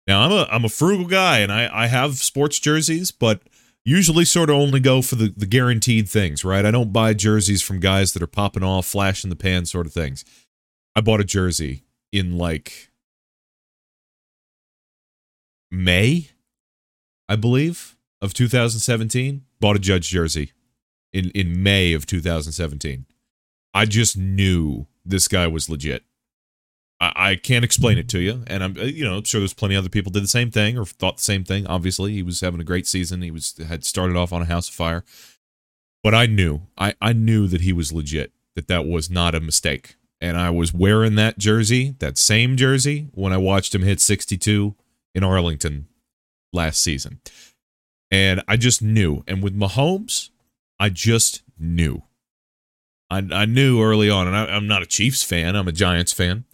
Now 0.07 0.21
I'm 0.21 0.31
a 0.31 0.47
I'm 0.51 0.65
a 0.65 0.69
frugal 0.69 1.05
guy 1.05 1.39
and 1.39 1.51
I 1.51 1.69
I 1.71 1.87
have 1.87 2.17
sports 2.17 2.59
jerseys, 2.59 3.11
but 3.11 3.41
usually 3.85 4.25
sort 4.25 4.49
of 4.49 4.55
only 4.55 4.79
go 4.79 5.01
for 5.01 5.15
the, 5.15 5.33
the 5.35 5.45
guaranteed 5.45 6.09
things, 6.09 6.43
right? 6.43 6.65
I 6.65 6.71
don't 6.71 6.93
buy 6.93 7.13
jerseys 7.13 7.61
from 7.61 7.79
guys 7.79 8.13
that 8.13 8.23
are 8.23 8.27
popping 8.27 8.63
off, 8.63 8.85
flash 8.85 9.23
in 9.23 9.29
the 9.29 9.35
pan 9.35 9.65
sort 9.65 9.85
of 9.85 9.93
things. 9.93 10.25
I 10.95 11.01
bought 11.01 11.19
a 11.19 11.25
jersey 11.25 11.83
in 12.11 12.37
like 12.37 12.89
May, 15.71 16.29
I 17.27 17.35
believe, 17.35 17.95
of 18.21 18.33
2017. 18.33 19.43
Bought 19.59 19.75
a 19.75 19.79
Judge 19.79 20.09
jersey 20.09 20.53
in, 21.11 21.31
in 21.31 21.61
May 21.61 21.93
of 21.93 22.05
2017. 22.05 23.05
I 23.73 23.85
just 23.85 24.17
knew 24.17 24.87
this 25.05 25.27
guy 25.27 25.47
was 25.47 25.69
legit. 25.69 26.03
I, 26.99 27.13
I 27.15 27.35
can't 27.35 27.65
explain 27.65 27.97
it 27.97 28.09
to 28.09 28.19
you, 28.19 28.43
and 28.47 28.63
I'm 28.63 28.77
you 28.77 29.03
know 29.03 29.17
I'm 29.17 29.23
sure 29.23 29.39
there's 29.39 29.53
plenty 29.53 29.75
of 29.75 29.79
other 29.79 29.89
people 29.89 30.11
did 30.11 30.23
the 30.23 30.27
same 30.27 30.51
thing 30.51 30.77
or 30.77 30.85
thought 30.85 31.17
the 31.17 31.23
same 31.23 31.43
thing. 31.43 31.67
Obviously, 31.67 32.13
he 32.13 32.23
was 32.23 32.41
having 32.41 32.59
a 32.59 32.65
great 32.65 32.87
season. 32.87 33.21
He 33.21 33.31
was 33.31 33.55
had 33.67 33.85
started 33.85 34.15
off 34.15 34.33
on 34.33 34.41
a 34.41 34.45
house 34.45 34.69
of 34.69 34.75
fire, 34.75 35.03
but 36.03 36.13
I 36.13 36.25
knew 36.25 36.61
I 36.77 36.93
I 37.01 37.13
knew 37.13 37.47
that 37.47 37.61
he 37.61 37.73
was 37.73 37.93
legit. 37.93 38.31
That 38.55 38.67
that 38.67 38.85
was 38.85 39.09
not 39.09 39.35
a 39.35 39.39
mistake, 39.39 39.95
and 40.19 40.37
I 40.37 40.49
was 40.49 40.73
wearing 40.73 41.15
that 41.15 41.37
jersey, 41.37 41.95
that 41.99 42.17
same 42.17 42.57
jersey, 42.57 43.09
when 43.13 43.31
I 43.31 43.37
watched 43.37 43.73
him 43.73 43.83
hit 43.83 44.01
62 44.01 44.75
in 45.15 45.23
Arlington 45.23 45.87
last 46.51 46.81
season, 46.81 47.21
and 48.11 48.43
I 48.47 48.57
just 48.57 48.81
knew. 48.81 49.23
And 49.27 49.43
with 49.43 49.57
Mahomes, 49.57 50.29
I 50.79 50.89
just 50.89 51.41
knew. 51.57 52.03
I, 53.09 53.23
I 53.31 53.45
knew 53.45 53.81
early 53.81 54.09
on, 54.09 54.27
and 54.27 54.35
I, 54.35 54.45
I'm 54.45 54.67
not 54.67 54.83
a 54.83 54.87
Chiefs 54.87 55.23
fan. 55.23 55.55
I'm 55.55 55.67
a 55.67 55.73
Giants 55.73 56.13
fan, 56.13 56.45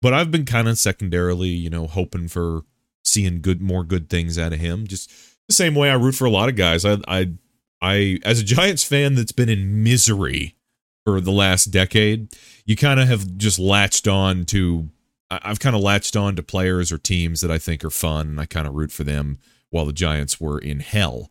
but 0.00 0.14
I've 0.14 0.30
been 0.30 0.44
kind 0.44 0.68
of 0.68 0.78
secondarily, 0.78 1.48
you 1.48 1.70
know, 1.70 1.86
hoping 1.86 2.28
for 2.28 2.62
seeing 3.04 3.40
good, 3.40 3.60
more 3.60 3.84
good 3.84 4.08
things 4.08 4.38
out 4.38 4.52
of 4.52 4.60
him. 4.60 4.86
Just 4.86 5.10
the 5.48 5.54
same 5.54 5.74
way 5.74 5.90
I 5.90 5.94
root 5.94 6.14
for 6.14 6.24
a 6.24 6.30
lot 6.30 6.48
of 6.48 6.56
guys. 6.56 6.84
I, 6.84 6.98
I, 7.06 7.32
I, 7.80 8.18
as 8.24 8.40
a 8.40 8.44
Giants 8.44 8.84
fan 8.84 9.14
that's 9.14 9.32
been 9.32 9.48
in 9.48 9.82
misery 9.82 10.56
for 11.04 11.20
the 11.20 11.32
last 11.32 11.66
decade, 11.66 12.34
you 12.64 12.76
kind 12.76 13.00
of 13.00 13.08
have 13.08 13.36
just 13.36 13.58
latched 13.58 14.08
on 14.08 14.44
to. 14.46 14.88
I've 15.30 15.60
kind 15.60 15.76
of 15.76 15.82
latched 15.82 16.16
on 16.16 16.36
to 16.36 16.42
players 16.42 16.90
or 16.90 16.96
teams 16.96 17.42
that 17.42 17.50
I 17.50 17.58
think 17.58 17.84
are 17.84 17.90
fun, 17.90 18.28
and 18.28 18.40
I 18.40 18.46
kind 18.46 18.66
of 18.66 18.74
root 18.74 18.90
for 18.90 19.04
them. 19.04 19.38
While 19.70 19.86
the 19.86 19.92
Giants 19.92 20.40
were 20.40 20.58
in 20.58 20.80
hell 20.80 21.30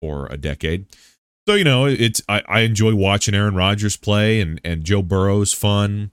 for 0.00 0.26
a 0.26 0.36
decade, 0.36 0.86
so 1.48 1.54
you 1.54 1.64
know, 1.64 1.86
it's 1.86 2.20
I, 2.28 2.42
I 2.48 2.60
enjoy 2.60 2.94
watching 2.94 3.34
Aaron 3.34 3.54
Rodgers 3.54 3.96
play, 3.96 4.40
and 4.40 4.60
and 4.64 4.84
Joe 4.84 5.02
Burrow's 5.02 5.52
fun, 5.52 6.10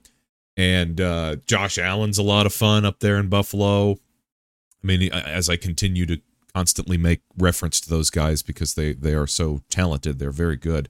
and 0.56 1.00
uh, 1.00 1.36
Josh 1.46 1.76
Allen's 1.76 2.18
a 2.18 2.22
lot 2.22 2.46
of 2.46 2.54
fun 2.54 2.84
up 2.84 3.00
there 3.00 3.18
in 3.18 3.28
Buffalo. 3.28 3.92
I 3.92 4.86
mean, 4.86 5.12
as 5.12 5.48
I 5.48 5.56
continue 5.56 6.06
to 6.06 6.20
constantly 6.54 6.96
make 6.96 7.22
reference 7.36 7.80
to 7.80 7.90
those 7.90 8.10
guys 8.10 8.42
because 8.42 8.74
they 8.74 8.92
they 8.92 9.14
are 9.14 9.26
so 9.26 9.62
talented, 9.70 10.18
they're 10.20 10.30
very 10.30 10.56
good. 10.56 10.88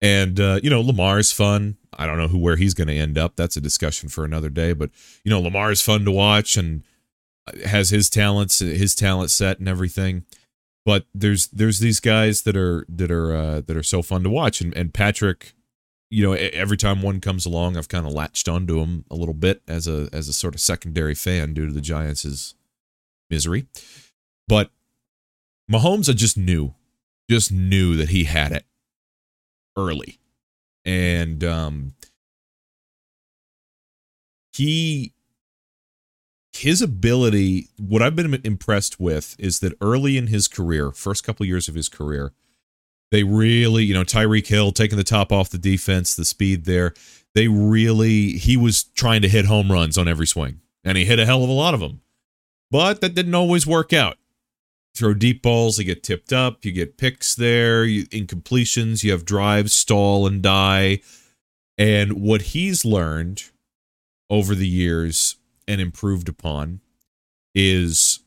And 0.00 0.38
uh, 0.38 0.60
you 0.62 0.70
know, 0.70 0.80
Lamar's 0.80 1.32
fun. 1.32 1.76
I 1.98 2.06
don't 2.06 2.18
know 2.18 2.28
who 2.28 2.38
where 2.38 2.56
he's 2.56 2.74
going 2.74 2.88
to 2.88 2.94
end 2.94 3.18
up. 3.18 3.34
That's 3.34 3.56
a 3.56 3.60
discussion 3.60 4.08
for 4.08 4.24
another 4.24 4.50
day. 4.50 4.74
But 4.74 4.90
you 5.24 5.30
know, 5.30 5.40
Lamar's 5.40 5.82
fun 5.82 6.04
to 6.04 6.12
watch 6.12 6.56
and 6.56 6.84
has 7.64 7.90
his 7.90 8.10
talents, 8.10 8.58
his 8.58 8.94
talent 8.94 9.30
set, 9.30 9.58
and 9.58 9.68
everything. 9.68 10.24
But 10.84 11.06
there's 11.14 11.48
there's 11.48 11.80
these 11.80 12.00
guys 12.00 12.42
that 12.42 12.56
are 12.56 12.86
that 12.88 13.10
are 13.10 13.34
uh, 13.34 13.60
that 13.62 13.76
are 13.76 13.82
so 13.82 14.02
fun 14.02 14.22
to 14.22 14.30
watch. 14.30 14.60
And, 14.60 14.76
and 14.76 14.94
patrick 14.94 15.52
you 16.10 16.24
know 16.24 16.32
every 16.32 16.76
time 16.76 17.02
one 17.02 17.20
comes 17.20 17.44
along 17.44 17.76
i've 17.76 17.88
kind 17.88 18.06
of 18.06 18.12
latched 18.12 18.48
onto 18.48 18.78
him 18.78 19.04
a 19.10 19.16
little 19.16 19.34
bit 19.34 19.62
as 19.66 19.88
a 19.88 20.08
as 20.12 20.28
a 20.28 20.32
sort 20.32 20.54
of 20.54 20.60
secondary 20.60 21.14
fan 21.14 21.52
due 21.52 21.66
to 21.66 21.72
the 21.72 21.80
giants' 21.80 22.54
misery. 23.28 23.66
But 24.48 24.70
mahomes 25.70 26.08
i 26.08 26.12
just 26.12 26.36
knew 26.38 26.74
just 27.28 27.50
knew 27.50 27.96
that 27.96 28.10
he 28.10 28.24
had 28.24 28.52
it 28.52 28.64
early. 29.76 30.18
And 30.84 31.42
um 31.42 31.94
he 34.52 35.12
his 36.56 36.82
ability, 36.82 37.68
what 37.78 38.02
I've 38.02 38.16
been 38.16 38.40
impressed 38.44 39.00
with 39.00 39.36
is 39.38 39.60
that 39.60 39.76
early 39.80 40.16
in 40.16 40.26
his 40.26 40.48
career, 40.48 40.90
first 40.90 41.24
couple 41.24 41.44
of 41.44 41.48
years 41.48 41.68
of 41.68 41.74
his 41.74 41.88
career, 41.88 42.32
they 43.10 43.22
really, 43.22 43.84
you 43.84 43.94
know, 43.94 44.02
Tyreek 44.02 44.46
Hill 44.46 44.72
taking 44.72 44.98
the 44.98 45.04
top 45.04 45.32
off 45.32 45.50
the 45.50 45.58
defense, 45.58 46.14
the 46.14 46.24
speed 46.24 46.64
there. 46.64 46.92
They 47.34 47.48
really, 47.48 48.32
he 48.32 48.56
was 48.56 48.84
trying 48.84 49.22
to 49.22 49.28
hit 49.28 49.44
home 49.44 49.70
runs 49.70 49.96
on 49.96 50.08
every 50.08 50.26
swing, 50.26 50.60
and 50.84 50.98
he 50.98 51.04
hit 51.04 51.18
a 51.18 51.26
hell 51.26 51.44
of 51.44 51.50
a 51.50 51.52
lot 51.52 51.74
of 51.74 51.80
them. 51.80 52.00
But 52.70 53.00
that 53.00 53.14
didn't 53.14 53.34
always 53.34 53.66
work 53.66 53.92
out. 53.92 54.18
Throw 54.94 55.14
deep 55.14 55.42
balls, 55.42 55.76
they 55.76 55.84
get 55.84 56.02
tipped 56.02 56.32
up, 56.32 56.64
you 56.64 56.72
get 56.72 56.96
picks 56.96 57.34
there, 57.34 57.84
you, 57.84 58.06
incompletions, 58.06 59.04
you 59.04 59.12
have 59.12 59.24
drives, 59.24 59.74
stall, 59.74 60.26
and 60.26 60.42
die. 60.42 61.00
And 61.78 62.14
what 62.14 62.42
he's 62.42 62.84
learned 62.84 63.44
over 64.30 64.54
the 64.54 64.66
years 64.66 65.36
and 65.66 65.80
improved 65.80 66.28
upon 66.28 66.80
is 67.54 68.20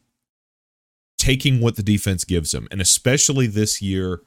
taking 1.17 1.59
what 1.59 1.75
the 1.75 1.83
defense 1.83 2.23
gives 2.23 2.53
him. 2.53 2.67
And 2.71 2.81
especially 2.81 3.47
this 3.47 3.81
year 3.81 4.21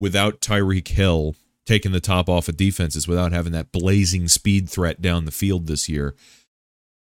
without 0.00 0.40
Tyreek 0.40 0.88
Hill 0.88 1.34
taking 1.66 1.92
the 1.92 2.00
top 2.00 2.28
off 2.28 2.48
of 2.48 2.56
defenses, 2.56 3.08
without 3.08 3.32
having 3.32 3.52
that 3.52 3.72
blazing 3.72 4.28
speed 4.28 4.68
threat 4.68 5.02
down 5.02 5.24
the 5.24 5.32
field 5.32 5.66
this 5.66 5.88
year, 5.88 6.14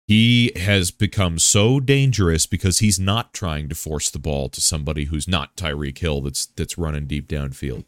he 0.07 0.53
has 0.57 0.91
become 0.91 1.39
so 1.39 1.81
dangerous 1.81 2.47
because 2.47 2.79
he's 2.79 3.01
not 3.01 3.33
trying 3.33 3.69
to 3.69 3.75
force 3.75 4.11
the 4.11 4.19
ball 4.19 4.49
to 4.51 4.61
somebody 4.61 5.05
who's 5.05 5.27
not 5.27 5.57
Tyreek 5.57 5.99
Hill 5.99 6.21
that's 6.21 6.47
that's 6.47 6.79
running 6.79 7.07
deep 7.07 7.27
downfield. 7.27 7.85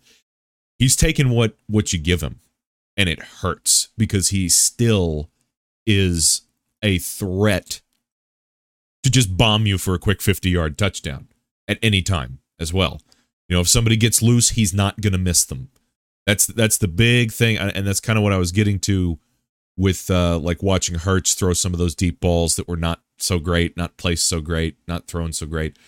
He's 0.78 0.96
taken 0.96 1.30
what 1.30 1.56
what 1.66 1.92
you 1.92 1.98
give 1.98 2.22
him 2.22 2.40
and 2.96 3.08
it 3.08 3.20
hurts 3.20 3.88
because 3.96 4.30
he 4.30 4.48
still 4.48 5.30
is 5.86 6.42
a 6.86 6.98
threat 6.98 7.82
to 9.02 9.10
just 9.10 9.36
bomb 9.36 9.66
you 9.66 9.76
for 9.76 9.94
a 9.94 9.98
quick 9.98 10.22
50 10.22 10.48
yard 10.48 10.78
touchdown 10.78 11.28
at 11.68 11.78
any 11.82 12.00
time 12.00 12.38
as 12.60 12.72
well. 12.72 13.00
You 13.48 13.56
know, 13.56 13.60
if 13.60 13.68
somebody 13.68 13.96
gets 13.96 14.22
loose, 14.22 14.50
he's 14.50 14.72
not 14.72 15.00
going 15.00 15.12
to 15.12 15.18
miss 15.18 15.44
them. 15.44 15.68
That's 16.26 16.46
that's 16.46 16.78
the 16.78 16.88
big 16.88 17.30
thing, 17.30 17.56
and 17.56 17.86
that's 17.86 18.00
kind 18.00 18.18
of 18.18 18.22
what 18.24 18.32
I 18.32 18.38
was 18.38 18.50
getting 18.50 18.80
to 18.80 19.18
with 19.76 20.10
uh, 20.10 20.38
like 20.38 20.62
watching 20.62 20.98
Hurts 20.98 21.34
throw 21.34 21.52
some 21.52 21.72
of 21.72 21.78
those 21.78 21.94
deep 21.94 22.20
balls 22.20 22.56
that 22.56 22.66
were 22.66 22.76
not 22.76 23.02
so 23.18 23.38
great, 23.38 23.76
not 23.76 23.96
placed 23.96 24.28
so 24.28 24.40
great, 24.40 24.76
not 24.88 25.06
thrown 25.06 25.32
so 25.32 25.46
great. 25.46 25.78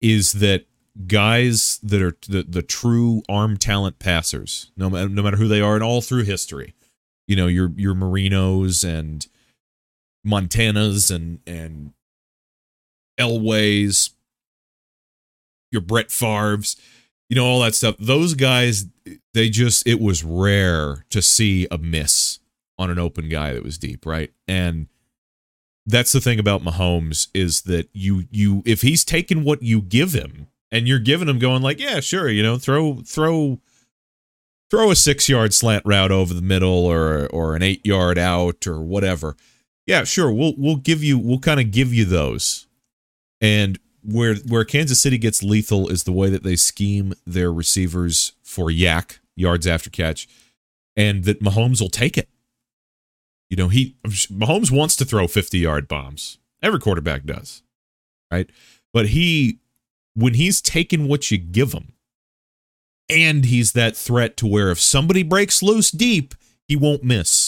Is 0.00 0.32
that 0.34 0.66
guys 1.06 1.78
that 1.82 2.02
are 2.02 2.16
the, 2.28 2.42
the 2.42 2.62
true 2.62 3.22
arm 3.28 3.56
talent 3.56 3.98
passers, 4.00 4.72
no, 4.76 4.88
no 4.88 5.22
matter 5.22 5.36
who 5.36 5.48
they 5.48 5.60
are, 5.60 5.74
and 5.74 5.84
all 5.84 6.00
through 6.00 6.24
history, 6.24 6.74
you 7.28 7.36
know, 7.36 7.46
your 7.46 7.70
your 7.76 7.94
Marinos 7.94 8.82
and 8.82 9.28
Montanas 10.26 11.14
and 11.14 11.40
and 11.46 11.92
Elways, 13.18 14.10
your 15.70 15.82
Brett 15.82 16.10
Favre's, 16.10 16.76
you 17.28 17.36
know 17.36 17.46
all 17.46 17.60
that 17.60 17.74
stuff. 17.74 17.96
Those 17.98 18.34
guys, 18.34 18.86
they 19.32 19.48
just 19.48 19.86
it 19.86 20.00
was 20.00 20.24
rare 20.24 21.04
to 21.10 21.22
see 21.22 21.66
a 21.70 21.78
miss 21.78 22.40
on 22.78 22.90
an 22.90 22.98
open 22.98 23.28
guy 23.28 23.52
that 23.52 23.62
was 23.62 23.78
deep, 23.78 24.04
right? 24.04 24.32
And 24.48 24.88
that's 25.86 26.12
the 26.12 26.20
thing 26.20 26.38
about 26.38 26.62
Mahomes 26.62 27.28
is 27.34 27.62
that 27.62 27.88
you 27.92 28.24
you 28.30 28.62
if 28.64 28.82
he's 28.82 29.04
taking 29.04 29.44
what 29.44 29.62
you 29.62 29.80
give 29.80 30.12
him 30.12 30.48
and 30.72 30.88
you're 30.88 30.98
giving 30.98 31.28
him 31.28 31.38
going 31.38 31.62
like, 31.62 31.78
yeah, 31.78 32.00
sure, 32.00 32.28
you 32.28 32.42
know, 32.42 32.56
throw 32.56 32.96
throw 33.06 33.60
throw 34.70 34.90
a 34.90 34.94
6-yard 34.94 35.54
slant 35.54 35.84
route 35.86 36.10
over 36.10 36.34
the 36.34 36.42
middle 36.42 36.86
or 36.86 37.26
or 37.26 37.54
an 37.54 37.62
8-yard 37.62 38.18
out 38.18 38.66
or 38.66 38.80
whatever 38.80 39.36
yeah, 39.86 40.04
sure. 40.04 40.32
We'll 40.32 40.54
we'll 40.56 40.76
give 40.76 41.02
you 41.02 41.18
we'll 41.18 41.38
kind 41.38 41.60
of 41.60 41.70
give 41.70 41.92
you 41.92 42.04
those. 42.04 42.66
And 43.40 43.78
where 44.02 44.36
where 44.36 44.64
Kansas 44.64 45.00
City 45.00 45.18
gets 45.18 45.42
lethal 45.42 45.88
is 45.88 46.04
the 46.04 46.12
way 46.12 46.30
that 46.30 46.42
they 46.42 46.56
scheme 46.56 47.14
their 47.26 47.52
receivers 47.52 48.32
for 48.42 48.66
YAC 48.66 49.18
yards 49.36 49.66
after 49.66 49.90
catch, 49.90 50.28
and 50.96 51.24
that 51.24 51.42
Mahomes 51.42 51.80
will 51.80 51.90
take 51.90 52.16
it. 52.16 52.28
You 53.50 53.56
know, 53.56 53.68
he 53.68 53.96
Mahomes 54.06 54.70
wants 54.70 54.96
to 54.96 55.04
throw 55.04 55.26
50 55.26 55.58
yard 55.58 55.88
bombs. 55.88 56.38
Every 56.62 56.80
quarterback 56.80 57.24
does, 57.24 57.62
right? 58.32 58.48
But 58.92 59.08
he, 59.08 59.58
when 60.14 60.34
he's 60.34 60.62
taking 60.62 61.08
what 61.08 61.30
you 61.30 61.36
give 61.36 61.72
him, 61.72 61.92
and 63.10 63.44
he's 63.44 63.72
that 63.72 63.96
threat 63.96 64.36
to 64.38 64.46
where 64.46 64.70
if 64.70 64.80
somebody 64.80 65.22
breaks 65.22 65.62
loose 65.62 65.90
deep, 65.90 66.34
he 66.66 66.74
won't 66.74 67.04
miss. 67.04 67.43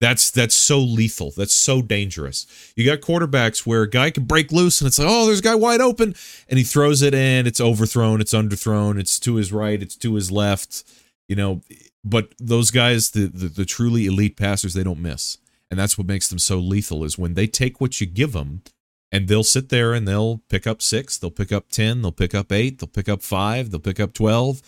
That's 0.00 0.30
that's 0.30 0.54
so 0.54 0.78
lethal. 0.78 1.32
That's 1.36 1.52
so 1.52 1.82
dangerous. 1.82 2.46
You 2.76 2.84
got 2.84 3.00
quarterbacks 3.00 3.66
where 3.66 3.82
a 3.82 3.90
guy 3.90 4.10
can 4.10 4.24
break 4.24 4.52
loose 4.52 4.80
and 4.80 4.86
it's 4.86 4.98
like, 4.98 5.08
oh, 5.10 5.26
there's 5.26 5.40
a 5.40 5.42
guy 5.42 5.56
wide 5.56 5.80
open, 5.80 6.14
and 6.48 6.58
he 6.58 6.64
throws 6.64 7.02
it 7.02 7.14
in. 7.14 7.46
It's 7.48 7.60
overthrown. 7.60 8.20
It's 8.20 8.34
underthrown. 8.34 8.98
It's 9.00 9.18
to 9.20 9.34
his 9.34 9.52
right. 9.52 9.82
It's 9.82 9.96
to 9.96 10.14
his 10.14 10.30
left. 10.30 10.84
You 11.26 11.36
know, 11.36 11.60
but 12.04 12.32
those 12.38 12.70
guys, 12.70 13.10
the 13.10 13.26
the, 13.26 13.48
the 13.48 13.64
truly 13.64 14.06
elite 14.06 14.36
passers, 14.36 14.74
they 14.74 14.84
don't 14.84 15.02
miss, 15.02 15.38
and 15.70 15.78
that's 15.78 15.98
what 15.98 16.06
makes 16.06 16.28
them 16.28 16.38
so 16.38 16.58
lethal. 16.58 17.02
Is 17.02 17.18
when 17.18 17.34
they 17.34 17.48
take 17.48 17.80
what 17.80 18.00
you 18.00 18.06
give 18.06 18.32
them, 18.32 18.62
and 19.10 19.26
they'll 19.26 19.42
sit 19.42 19.68
there 19.68 19.94
and 19.94 20.06
they'll 20.06 20.42
pick 20.48 20.66
up 20.66 20.80
six, 20.80 21.18
they'll 21.18 21.30
pick 21.30 21.50
up 21.50 21.70
ten, 21.70 22.02
they'll 22.02 22.12
pick 22.12 22.34
up 22.34 22.52
eight, 22.52 22.78
they'll 22.78 22.88
pick 22.88 23.08
up 23.08 23.20
five, 23.20 23.70
they'll 23.70 23.80
pick 23.80 23.98
up 23.98 24.12
twelve, 24.14 24.62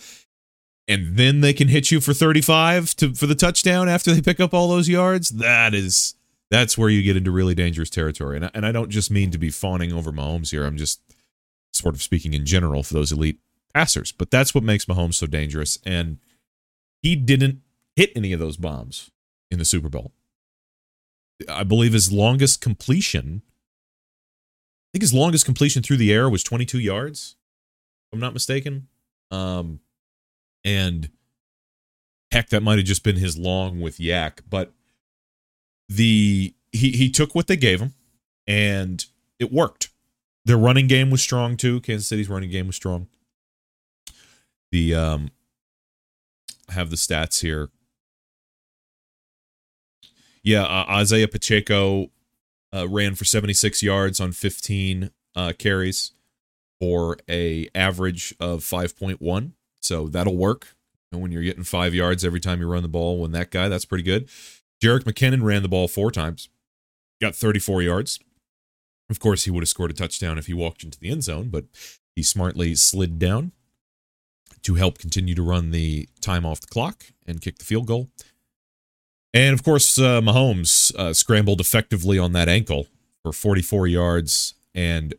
and 0.87 1.15
then 1.17 1.41
they 1.41 1.53
can 1.53 1.67
hit 1.67 1.91
you 1.91 2.01
for 2.01 2.13
35 2.13 2.95
to 2.95 3.13
for 3.13 3.27
the 3.27 3.35
touchdown 3.35 3.87
after 3.87 4.13
they 4.13 4.21
pick 4.21 4.39
up 4.39 4.53
all 4.53 4.67
those 4.67 4.89
yards 4.89 5.29
that 5.29 5.73
is 5.73 6.15
that's 6.49 6.77
where 6.77 6.89
you 6.89 7.01
get 7.01 7.15
into 7.15 7.31
really 7.31 7.55
dangerous 7.55 7.89
territory 7.89 8.35
and 8.35 8.45
I, 8.45 8.51
and 8.53 8.65
I 8.65 8.71
don't 8.71 8.89
just 8.89 9.11
mean 9.11 9.31
to 9.31 9.37
be 9.37 9.49
fawning 9.49 9.93
over 9.93 10.11
Mahomes 10.11 10.51
here 10.51 10.65
I'm 10.65 10.77
just 10.77 11.01
sort 11.73 11.95
of 11.95 12.01
speaking 12.01 12.33
in 12.33 12.45
general 12.45 12.83
for 12.83 12.93
those 12.93 13.11
elite 13.11 13.39
passers 13.73 14.11
but 14.11 14.31
that's 14.31 14.53
what 14.53 14.63
makes 14.63 14.85
Mahomes 14.85 15.15
so 15.15 15.27
dangerous 15.27 15.77
and 15.85 16.17
he 17.01 17.15
didn't 17.15 17.61
hit 17.95 18.11
any 18.15 18.33
of 18.33 18.39
those 18.39 18.57
bombs 18.57 19.11
in 19.49 19.59
the 19.59 19.65
Super 19.65 19.89
Bowl. 19.89 20.11
I 21.49 21.63
believe 21.63 21.93
his 21.93 22.11
longest 22.11 22.61
completion, 22.61 23.41
I 23.45 24.87
think 24.93 25.01
his 25.01 25.13
longest 25.13 25.45
completion 25.45 25.81
through 25.81 25.97
the 25.97 26.13
air 26.13 26.29
was 26.29 26.43
22 26.43 26.79
yards, 26.79 27.35
if 28.07 28.13
I'm 28.13 28.19
not 28.19 28.33
mistaken. 28.33 28.87
Um, 29.31 29.79
and 30.63 31.09
heck, 32.31 32.49
that 32.49 32.61
might 32.61 32.77
have 32.77 32.87
just 32.87 33.03
been 33.03 33.17
his 33.17 33.37
long 33.37 33.81
with 33.81 33.97
YAC, 33.97 34.39
but 34.49 34.71
the 35.89 36.53
he 36.71 36.91
he 36.91 37.09
took 37.09 37.35
what 37.35 37.47
they 37.47 37.57
gave 37.57 37.81
him, 37.81 37.93
and 38.47 39.05
it 39.39 39.51
worked. 39.51 39.89
Their 40.45 40.57
running 40.57 40.87
game 40.87 41.09
was 41.09 41.21
strong 41.21 41.57
too. 41.57 41.81
Kansas 41.81 42.07
City's 42.07 42.29
running 42.29 42.49
game 42.49 42.67
was 42.67 42.75
strong. 42.75 43.07
The 44.71 44.95
um, 44.95 45.31
I 46.69 46.73
have 46.73 46.89
the 46.89 46.95
stats 46.95 47.41
here. 47.41 47.69
Yeah, 50.43 50.63
uh, 50.63 50.85
Isaiah 50.89 51.27
Pacheco 51.27 52.09
uh, 52.73 52.87
ran 52.87 53.13
for 53.15 53.25
76 53.25 53.83
yards 53.83 54.19
on 54.19 54.31
15 54.31 55.11
uh, 55.35 55.53
carries 55.59 56.13
for 56.79 57.17
a 57.29 57.69
average 57.75 58.33
of 58.39 58.61
5.1. 58.61 59.51
So 59.81 60.07
that'll 60.07 60.37
work. 60.37 60.75
And 61.11 61.21
when 61.21 61.31
you're 61.31 61.43
getting 61.43 61.63
five 61.63 61.93
yards 61.93 62.23
every 62.23 62.39
time 62.39 62.61
you 62.61 62.67
run 62.67 62.83
the 62.83 62.89
ball, 62.89 63.19
when 63.19 63.31
that 63.31 63.51
guy, 63.51 63.67
that's 63.67 63.85
pretty 63.85 64.03
good. 64.03 64.29
Jerick 64.81 65.03
McKinnon 65.03 65.43
ran 65.43 65.61
the 65.61 65.69
ball 65.69 65.87
four 65.87 66.09
times, 66.09 66.49
got 67.21 67.35
34 67.35 67.81
yards. 67.81 68.19
Of 69.09 69.19
course, 69.19 69.43
he 69.43 69.51
would 69.51 69.61
have 69.61 69.69
scored 69.69 69.91
a 69.91 69.93
touchdown 69.93 70.37
if 70.37 70.47
he 70.47 70.53
walked 70.53 70.83
into 70.83 70.97
the 70.97 71.09
end 71.09 71.23
zone, 71.23 71.49
but 71.49 71.65
he 72.15 72.23
smartly 72.23 72.75
slid 72.75 73.19
down 73.19 73.51
to 74.63 74.75
help 74.75 74.97
continue 74.97 75.35
to 75.35 75.41
run 75.41 75.71
the 75.71 76.07
time 76.21 76.45
off 76.45 76.61
the 76.61 76.67
clock 76.67 77.05
and 77.25 77.41
kick 77.41 77.57
the 77.57 77.65
field 77.65 77.87
goal. 77.87 78.09
And 79.33 79.53
of 79.53 79.63
course, 79.63 79.97
uh, 79.97 80.21
Mahomes 80.21 80.93
uh, 80.95 81.13
scrambled 81.13 81.59
effectively 81.59 82.17
on 82.17 82.33
that 82.33 82.49
ankle 82.49 82.87
for 83.21 83.31
44 83.31 83.87
yards 83.87 84.53
and 84.73 85.13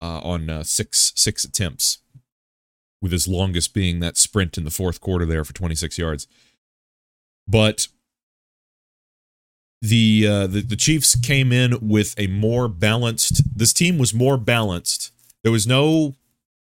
uh, 0.00 0.20
on 0.20 0.50
uh, 0.50 0.62
six 0.64 1.12
six 1.14 1.44
attempts, 1.44 1.98
with 3.02 3.12
his 3.12 3.28
longest 3.28 3.74
being 3.74 4.00
that 4.00 4.16
sprint 4.16 4.56
in 4.56 4.64
the 4.64 4.70
fourth 4.70 5.00
quarter 5.00 5.26
there 5.26 5.44
for 5.44 5.52
26 5.52 5.98
yards. 5.98 6.26
But 7.46 7.88
the 9.82 10.26
uh, 10.26 10.46
the, 10.46 10.60
the 10.60 10.76
Chiefs 10.76 11.16
came 11.16 11.52
in 11.52 11.76
with 11.86 12.14
a 12.16 12.28
more 12.28 12.68
balanced. 12.68 13.42
This 13.58 13.72
team 13.72 13.98
was 13.98 14.14
more 14.14 14.38
balanced. 14.38 15.12
There 15.42 15.52
was 15.52 15.66
no 15.66 16.14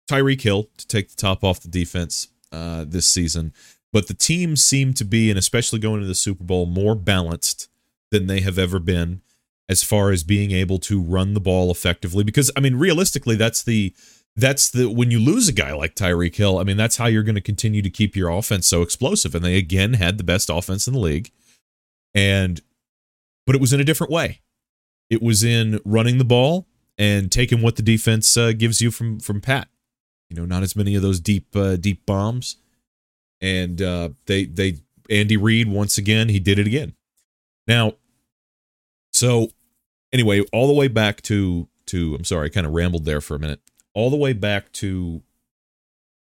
Tyreek 0.10 0.41
Hill 0.41 0.69
to 0.77 0.88
take 0.88 1.10
the 1.10 1.15
top 1.15 1.43
off 1.43 1.60
the 1.60 1.67
defense 1.67 2.29
uh, 2.51 2.86
this 2.88 3.08
season 3.08 3.53
but 3.91 4.08
the 4.08 4.13
team 4.13 4.55
seemed 4.55 4.98
to 4.98 5.05
be, 5.05 5.29
and 5.29 5.39
especially 5.39 5.79
going 5.79 5.96
into 5.96 6.08
the 6.08 6.15
Super 6.15 6.43
Bowl, 6.43 6.65
more 6.65 6.96
balanced 6.96 7.69
than 8.12 8.27
they 8.27 8.41
have 8.41 8.60
ever 8.60 8.79
been 8.79 9.22
as 9.67 9.84
far 9.84 10.12
as 10.12 10.24
being 10.24 10.51
able 10.51 10.79
to 10.79 11.01
run 11.01 11.34
the 11.34 11.39
ball 11.39 11.72
effectively. 11.72 12.24
Because 12.24 12.51
I 12.55 12.60
mean, 12.60 12.75
realistically, 12.75 13.36
that's 13.36 13.63
the 13.63 13.93
that's 14.39 14.69
the 14.69 14.89
when 14.89 15.12
you 15.12 15.19
lose 15.19 15.48
a 15.48 15.53
guy 15.53 15.74
like 15.74 15.96
Tyreek 15.96 16.36
Hill, 16.36 16.60
I 16.60 16.63
mean, 16.63 16.77
that's 16.77 16.98
how 16.98 17.05
you're 17.05 17.24
going 17.24 17.36
to 17.36 17.41
continue 17.41 17.81
to 17.81 17.89
keep 17.89 18.15
your 18.15 18.29
offense 18.29 18.67
so 18.67 18.81
explosive. 18.81 19.36
And 19.36 19.43
they 19.43 19.58
again 19.58 19.93
had 19.93 20.17
the 20.17 20.24
best 20.24 20.50
offense 20.50 20.88
in 20.88 20.93
the 20.93 21.00
league. 21.00 21.31
And 22.13 22.62
but 23.46 23.55
it 23.55 23.62
was 23.62 23.74
in 23.74 23.79
a 23.79 23.86
different 23.86 24.12
way. 24.12 24.41
It 25.10 25.22
was 25.22 25.43
in 25.43 25.79
running 25.86 26.17
the 26.17 26.25
ball 26.25 26.67
and 26.98 27.31
taking 27.31 27.62
what 27.62 27.75
the 27.75 27.81
defense 27.81 28.36
uh, 28.38 28.51
gives 28.53 28.81
you 28.81 28.91
from 28.91 29.19
from 29.19 29.41
Pat. 29.41 29.67
You 30.29 30.38
know, 30.38 30.46
not 30.46 30.63
as 30.63 30.75
many 30.75 30.96
of 30.96 31.01
those 31.01 31.19
deep 31.19 31.55
uh, 31.55 31.75
deep 31.75 32.05
bombs 32.05 32.58
and 33.41 33.81
uh, 33.81 34.10
they 34.25 34.46
they 34.46 34.77
Andy 35.10 35.38
Reid 35.38 35.67
once 35.67 35.98
again 35.98 36.29
he 36.29 36.39
did 36.39 36.60
it 36.60 36.67
again. 36.67 36.93
Now, 37.67 37.93
so 39.11 39.50
anyway, 40.11 40.42
all 40.53 40.68
the 40.68 40.74
way 40.74 40.87
back 40.87 41.22
to 41.24 41.68
to 41.87 42.16
I'm 42.16 42.25
sorry, 42.25 42.48
I 42.48 42.50
kind 42.50 42.68
of 42.68 42.74
rambled 42.74 43.05
there 43.05 43.22
for 43.22 43.35
a 43.35 43.40
minute. 43.40 43.61
All 44.00 44.09
the 44.09 44.16
way 44.16 44.31
back 44.31 44.72
to 44.74 45.24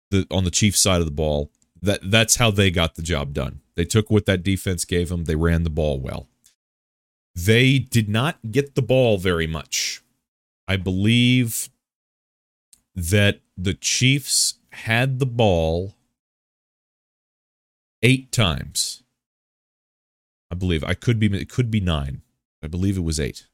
the 0.09 0.25
on 0.31 0.45
the 0.45 0.51
Chiefs 0.51 0.79
side 0.79 0.99
of 0.99 1.05
the 1.05 1.11
ball. 1.11 1.51
That 1.79 1.99
that's 2.09 2.37
how 2.37 2.49
they 2.49 2.71
got 2.71 2.95
the 2.95 3.03
job 3.03 3.33
done. 3.33 3.61
They 3.75 3.85
took 3.85 4.09
what 4.09 4.25
that 4.25 4.41
defense 4.41 4.83
gave 4.83 5.09
them. 5.09 5.25
They 5.25 5.35
ran 5.35 5.61
the 5.61 5.69
ball 5.69 5.99
well. 5.99 6.27
They 7.35 7.77
did 7.77 8.09
not 8.09 8.39
get 8.49 8.73
the 8.73 8.81
ball 8.81 9.19
very 9.19 9.45
much. 9.45 10.01
I 10.67 10.75
believe 10.75 11.69
that 12.95 13.41
the 13.55 13.75
Chiefs 13.75 14.55
had 14.71 15.19
the 15.19 15.27
ball 15.27 15.93
eight 18.01 18.31
times. 18.31 19.03
I 20.49 20.55
believe 20.55 20.83
I 20.83 20.95
could 20.95 21.19
be 21.19 21.27
it 21.27 21.47
could 21.49 21.69
be 21.69 21.79
nine. 21.79 22.23
I 22.63 22.67
believe 22.67 22.97
it 22.97 23.03
was 23.03 23.19
eight. 23.19 23.45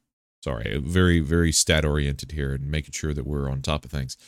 Sorry, 0.44 0.78
very 0.78 1.20
very 1.20 1.52
stat 1.52 1.86
oriented 1.86 2.32
here 2.32 2.52
and 2.52 2.70
making 2.70 2.92
sure 2.92 3.14
that 3.14 3.26
we're 3.26 3.50
on 3.50 3.62
top 3.62 3.82
of 3.86 3.90
things. 3.90 4.18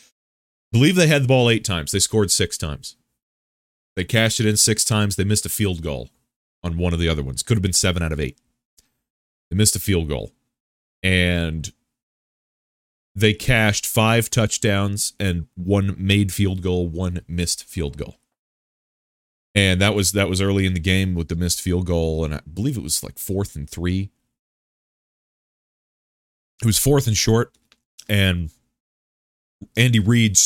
believe 0.73 0.97
they 0.97 1.09
had 1.09 1.25
the 1.25 1.29
ball 1.29 1.51
eight 1.51 1.63
times. 1.63 1.93
They 1.93 1.99
scored 1.99 2.31
six 2.31 2.57
times. 2.57 2.97
They 3.97 4.05
cashed 4.05 4.41
it 4.41 4.47
in 4.47 4.57
six 4.57 4.83
times. 4.83 5.17
They 5.17 5.25
missed 5.25 5.45
a 5.45 5.51
field 5.51 5.83
goal 5.83 6.09
on 6.63 6.79
one 6.79 6.95
of 6.95 7.01
the 7.01 7.09
other 7.11 7.23
ones. 7.23 7.43
Could 7.43 7.59
have 7.59 7.63
been 7.63 7.75
seven 7.75 8.03
out 8.03 8.13
of 8.13 8.21
eight. 8.21 8.39
They 9.51 9.59
missed 9.59 9.77
a 9.77 9.79
field 9.79 10.09
goal, 10.09 10.33
and 11.03 11.71
they 13.15 13.35
cashed 13.35 13.85
five 13.85 14.31
touchdowns 14.31 15.13
and 15.21 15.49
one 15.55 15.97
made 15.99 16.33
field 16.33 16.63
goal, 16.63 16.89
one 16.89 17.21
missed 17.29 17.63
field 17.65 17.99
goal 17.99 18.17
and 19.55 19.81
that 19.83 19.95
was 19.95 20.13
that 20.13 20.29
was 20.31 20.41
early 20.41 20.65
in 20.65 20.75
the 20.75 20.81
game 20.81 21.15
with 21.15 21.29
the 21.29 21.35
missed 21.35 21.63
field 21.63 21.87
goal, 21.87 22.25
and 22.25 22.35
I 22.35 22.41
believe 22.41 22.77
it 22.77 22.83
was 22.83 23.03
like 23.03 23.19
fourth 23.19 23.57
and 23.57 23.69
three. 23.69 24.11
It 26.63 26.67
was 26.67 26.79
fourth 26.79 27.07
and 27.07 27.17
short, 27.17 27.53
and 28.09 28.51
Andy 29.77 29.99
Reid 29.99 30.39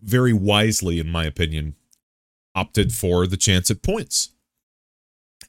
very 0.00 0.32
wisely, 0.32 0.98
in 0.98 1.08
my 1.08 1.24
opinion, 1.24 1.74
opted 2.54 2.92
for 2.92 3.26
the 3.26 3.36
chance 3.36 3.70
at 3.70 3.82
points. 3.82 4.30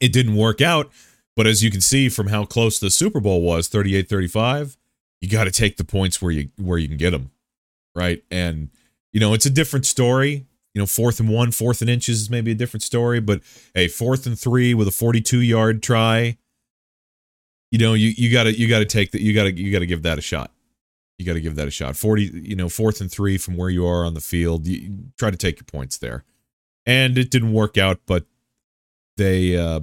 It 0.00 0.12
didn't 0.12 0.36
work 0.36 0.60
out, 0.60 0.90
but 1.36 1.46
as 1.46 1.62
you 1.62 1.70
can 1.70 1.80
see 1.80 2.08
from 2.08 2.28
how 2.28 2.44
close 2.44 2.78
the 2.78 2.90
Super 2.90 3.20
Bowl 3.20 3.42
was, 3.42 3.68
38-35, 3.68 4.76
you 5.20 5.28
got 5.28 5.44
to 5.44 5.50
take 5.50 5.76
the 5.76 5.84
points 5.84 6.20
where 6.20 6.32
you 6.32 6.50
where 6.56 6.78
you 6.78 6.88
can 6.88 6.96
get 6.96 7.10
them, 7.10 7.30
right? 7.94 8.22
And 8.30 8.70
you 9.12 9.20
know, 9.20 9.34
it's 9.34 9.46
a 9.46 9.50
different 9.50 9.86
story 9.86 10.46
you 10.74 10.80
know, 10.80 10.86
fourth 10.86 11.20
and 11.20 11.28
one, 11.28 11.50
fourth 11.50 11.80
and 11.80 11.90
inches 11.90 12.22
is 12.22 12.30
maybe 12.30 12.52
a 12.52 12.54
different 12.54 12.82
story, 12.82 13.20
but 13.20 13.42
a 13.74 13.88
fourth 13.88 14.26
and 14.26 14.38
three 14.38 14.72
with 14.74 14.88
a 14.88 14.92
42 14.92 15.40
yard 15.40 15.82
try, 15.82 16.38
you 17.72 17.78
know, 17.78 17.94
you, 17.94 18.12
you 18.16 18.30
gotta, 18.30 18.56
you 18.56 18.68
gotta 18.68 18.84
take 18.84 19.10
that. 19.12 19.22
You 19.22 19.34
gotta, 19.34 19.52
you 19.52 19.72
gotta 19.72 19.86
give 19.86 20.02
that 20.02 20.18
a 20.18 20.20
shot. 20.20 20.52
You 21.18 21.24
gotta 21.24 21.40
give 21.40 21.56
that 21.56 21.66
a 21.66 21.70
shot. 21.70 21.96
40, 21.96 22.42
you 22.44 22.54
know, 22.54 22.68
fourth 22.68 23.00
and 23.00 23.10
three 23.10 23.38
from 23.38 23.56
where 23.56 23.70
you 23.70 23.86
are 23.86 24.04
on 24.04 24.12
the 24.12 24.20
field. 24.20 24.66
You 24.66 25.06
try 25.18 25.30
to 25.30 25.36
take 25.36 25.58
your 25.58 25.64
points 25.64 25.96
there. 25.96 26.24
And 26.84 27.16
it 27.16 27.30
didn't 27.30 27.52
work 27.52 27.78
out, 27.78 28.00
but 28.06 28.26
they, 29.16 29.56
uh, 29.56 29.80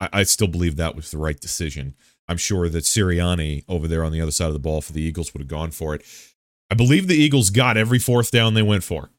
I, 0.00 0.08
I 0.12 0.22
still 0.24 0.48
believe 0.48 0.76
that 0.76 0.96
was 0.96 1.12
the 1.12 1.18
right 1.18 1.38
decision. 1.40 1.94
I'm 2.26 2.38
sure 2.38 2.68
that 2.68 2.84
Sirianni 2.84 3.64
over 3.68 3.86
there 3.86 4.02
on 4.02 4.10
the 4.10 4.20
other 4.20 4.30
side 4.32 4.48
of 4.48 4.52
the 4.52 4.58
ball 4.58 4.80
for 4.80 4.92
the 4.92 5.02
Eagles 5.02 5.32
would 5.32 5.42
have 5.42 5.48
gone 5.48 5.70
for 5.70 5.94
it. 5.94 6.02
I 6.70 6.74
believe 6.74 7.06
the 7.06 7.14
Eagles 7.14 7.50
got 7.50 7.76
every 7.76 7.98
fourth 7.98 8.30
down 8.30 8.54
they 8.54 8.62
went 8.62 8.82
for 8.82 9.10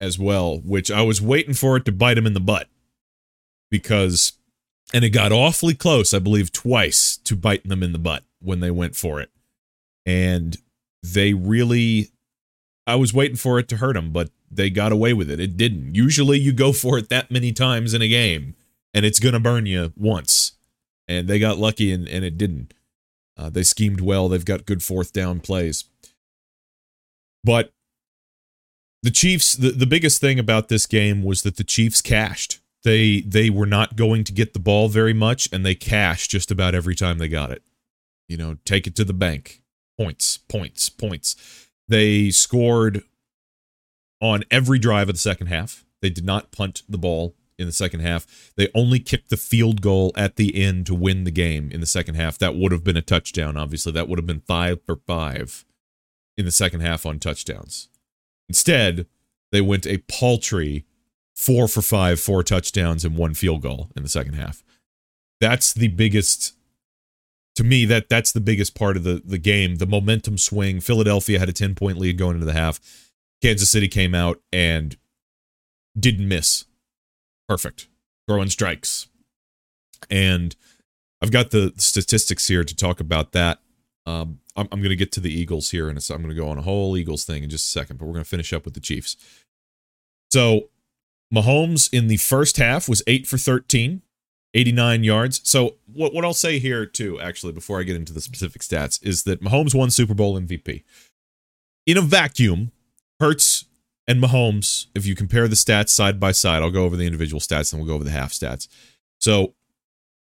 as 0.00 0.18
well, 0.18 0.58
which 0.58 0.90
I 0.90 1.02
was 1.02 1.22
waiting 1.22 1.54
for 1.54 1.76
it 1.76 1.84
to 1.86 1.92
bite 1.92 2.18
him 2.18 2.26
in 2.26 2.34
the 2.34 2.40
butt 2.40 2.68
because, 3.70 4.32
and 4.92 5.04
it 5.04 5.10
got 5.10 5.32
awfully 5.32 5.74
close, 5.74 6.14
I 6.14 6.18
believe, 6.18 6.52
twice 6.52 7.16
to 7.24 7.36
biting 7.36 7.68
them 7.68 7.82
in 7.82 7.92
the 7.92 7.98
butt 7.98 8.24
when 8.40 8.60
they 8.60 8.70
went 8.70 8.96
for 8.96 9.20
it. 9.20 9.30
And 10.06 10.56
they 11.02 11.34
really, 11.34 12.08
I 12.86 12.94
was 12.94 13.12
waiting 13.12 13.36
for 13.36 13.58
it 13.58 13.68
to 13.68 13.76
hurt 13.76 13.94
them, 13.94 14.12
but 14.12 14.30
they 14.50 14.70
got 14.70 14.92
away 14.92 15.12
with 15.12 15.30
it. 15.30 15.40
It 15.40 15.56
didn't. 15.56 15.94
Usually 15.94 16.38
you 16.38 16.52
go 16.52 16.72
for 16.72 16.98
it 16.98 17.10
that 17.10 17.30
many 17.30 17.52
times 17.52 17.92
in 17.92 18.00
a 18.00 18.08
game 18.08 18.54
and 18.94 19.04
it's 19.04 19.20
going 19.20 19.34
to 19.34 19.40
burn 19.40 19.66
you 19.66 19.92
once. 19.96 20.52
And 21.06 21.28
they 21.28 21.38
got 21.38 21.58
lucky 21.58 21.92
and, 21.92 22.08
and 22.08 22.24
it 22.24 22.38
didn't. 22.38 22.72
Uh, 23.36 23.50
they 23.50 23.62
schemed 23.62 24.00
well. 24.00 24.28
They've 24.28 24.44
got 24.44 24.66
good 24.66 24.82
fourth 24.82 25.12
down 25.12 25.40
plays. 25.40 25.84
But 27.44 27.72
the 29.02 29.10
Chiefs, 29.10 29.54
the, 29.54 29.70
the 29.70 29.86
biggest 29.86 30.20
thing 30.20 30.38
about 30.38 30.68
this 30.68 30.86
game 30.86 31.22
was 31.22 31.42
that 31.42 31.56
the 31.56 31.64
Chiefs 31.64 32.02
cashed. 32.02 32.60
They 32.84 33.20
they 33.22 33.50
were 33.50 33.66
not 33.66 33.96
going 33.96 34.24
to 34.24 34.32
get 34.32 34.52
the 34.52 34.60
ball 34.60 34.88
very 34.88 35.12
much, 35.12 35.48
and 35.52 35.64
they 35.64 35.74
cashed 35.74 36.30
just 36.30 36.50
about 36.50 36.74
every 36.74 36.94
time 36.94 37.18
they 37.18 37.28
got 37.28 37.50
it. 37.50 37.62
You 38.28 38.36
know, 38.36 38.56
take 38.64 38.86
it 38.86 38.94
to 38.96 39.04
the 39.04 39.14
bank. 39.14 39.62
Points, 39.98 40.38
points, 40.38 40.88
points. 40.88 41.68
They 41.88 42.30
scored 42.30 43.02
on 44.20 44.44
every 44.50 44.78
drive 44.78 45.08
of 45.08 45.14
the 45.14 45.20
second 45.20 45.48
half. 45.48 45.84
They 46.02 46.10
did 46.10 46.24
not 46.24 46.52
punt 46.52 46.82
the 46.88 46.98
ball 46.98 47.34
in 47.58 47.66
the 47.66 47.72
second 47.72 48.00
half. 48.00 48.52
They 48.56 48.68
only 48.74 49.00
kicked 49.00 49.30
the 49.30 49.36
field 49.36 49.82
goal 49.82 50.12
at 50.16 50.36
the 50.36 50.62
end 50.62 50.86
to 50.86 50.94
win 50.94 51.24
the 51.24 51.30
game 51.30 51.70
in 51.72 51.80
the 51.80 51.86
second 51.86 52.14
half. 52.14 52.38
That 52.38 52.54
would 52.54 52.70
have 52.70 52.84
been 52.84 52.96
a 52.96 53.02
touchdown, 53.02 53.56
obviously. 53.56 53.92
That 53.92 54.08
would 54.08 54.18
have 54.18 54.26
been 54.26 54.42
five 54.46 54.80
for 54.86 54.96
five 55.06 55.64
in 56.36 56.44
the 56.44 56.52
second 56.52 56.80
half 56.80 57.04
on 57.04 57.18
touchdowns. 57.18 57.88
Instead, 58.48 59.06
they 59.50 59.60
went 59.60 59.86
a 59.86 59.98
paltry 59.98 60.84
four 61.38 61.68
for 61.68 61.82
five, 61.82 62.18
four 62.18 62.42
touchdowns, 62.42 63.04
and 63.04 63.16
one 63.16 63.32
field 63.32 63.62
goal 63.62 63.90
in 63.96 64.02
the 64.02 64.08
second 64.08 64.34
half. 64.34 64.64
That's 65.40 65.72
the 65.72 65.86
biggest 65.86 66.54
to 67.54 67.62
me 67.62 67.84
that 67.84 68.08
that's 68.08 68.32
the 68.32 68.40
biggest 68.40 68.74
part 68.74 68.96
of 68.96 69.04
the 69.04 69.22
the 69.24 69.38
game. 69.38 69.76
The 69.76 69.86
momentum 69.86 70.36
swing 70.36 70.80
philadelphia 70.80 71.38
had 71.38 71.48
a 71.48 71.52
10 71.52 71.76
point 71.76 71.98
lead 71.98 72.18
going 72.18 72.34
into 72.34 72.46
the 72.46 72.54
half. 72.54 72.80
Kansas 73.40 73.70
city 73.70 73.86
came 73.86 74.16
out 74.16 74.40
and 74.52 74.96
didn't 75.98 76.26
miss. 76.26 76.64
Perfect. 77.48 77.86
Throwing 78.26 78.50
strikes. 78.50 79.06
And 80.10 80.56
i've 81.22 81.30
got 81.30 81.50
the 81.50 81.72
statistics 81.76 82.48
here 82.48 82.64
to 82.64 82.74
talk 82.74 82.98
about 82.98 83.30
that. 83.32 83.60
Um, 84.06 84.40
i'm, 84.56 84.66
I'm 84.72 84.80
going 84.80 84.90
to 84.90 84.96
get 84.96 85.12
to 85.12 85.20
the 85.20 85.32
eagles 85.32 85.70
here 85.70 85.88
and 85.88 85.98
i'm 86.10 86.22
going 86.22 86.34
to 86.34 86.40
go 86.40 86.48
on 86.48 86.58
a 86.58 86.62
whole 86.62 86.96
eagles 86.96 87.24
thing 87.24 87.44
in 87.44 87.50
just 87.50 87.68
a 87.68 87.70
second 87.70 87.98
but 87.98 88.06
we're 88.06 88.14
going 88.14 88.24
to 88.24 88.30
finish 88.30 88.52
up 88.52 88.64
with 88.64 88.74
the 88.74 88.80
chiefs. 88.80 89.16
So 90.30 90.70
mahomes 91.34 91.92
in 91.92 92.08
the 92.08 92.16
first 92.16 92.56
half 92.56 92.88
was 92.88 93.02
8 93.06 93.26
for 93.26 93.38
13 93.38 94.02
89 94.54 95.04
yards. 95.04 95.40
So 95.44 95.76
what 95.92 96.14
what 96.14 96.24
I'll 96.24 96.34
say 96.34 96.58
here 96.58 96.86
too, 96.86 97.20
actually, 97.20 97.52
before 97.52 97.80
I 97.80 97.82
get 97.82 97.96
into 97.96 98.12
the 98.12 98.20
specific 98.20 98.62
stats, 98.62 99.02
is 99.06 99.24
that 99.24 99.42
Mahomes 99.42 99.74
won 99.74 99.90
Super 99.90 100.14
Bowl 100.14 100.40
MVP. 100.40 100.84
In 101.86 101.96
a 101.96 102.02
vacuum, 102.02 102.72
Hurts 103.20 103.66
and 104.06 104.22
Mahomes, 104.22 104.86
if 104.94 105.04
you 105.06 105.14
compare 105.14 105.48
the 105.48 105.54
stats 105.54 105.90
side 105.90 106.18
by 106.18 106.32
side, 106.32 106.62
I'll 106.62 106.70
go 106.70 106.84
over 106.84 106.96
the 106.96 107.06
individual 107.06 107.40
stats 107.40 107.72
and 107.72 107.80
we'll 107.80 107.88
go 107.88 107.94
over 107.94 108.04
the 108.04 108.10
half 108.10 108.32
stats. 108.32 108.68
So 109.20 109.54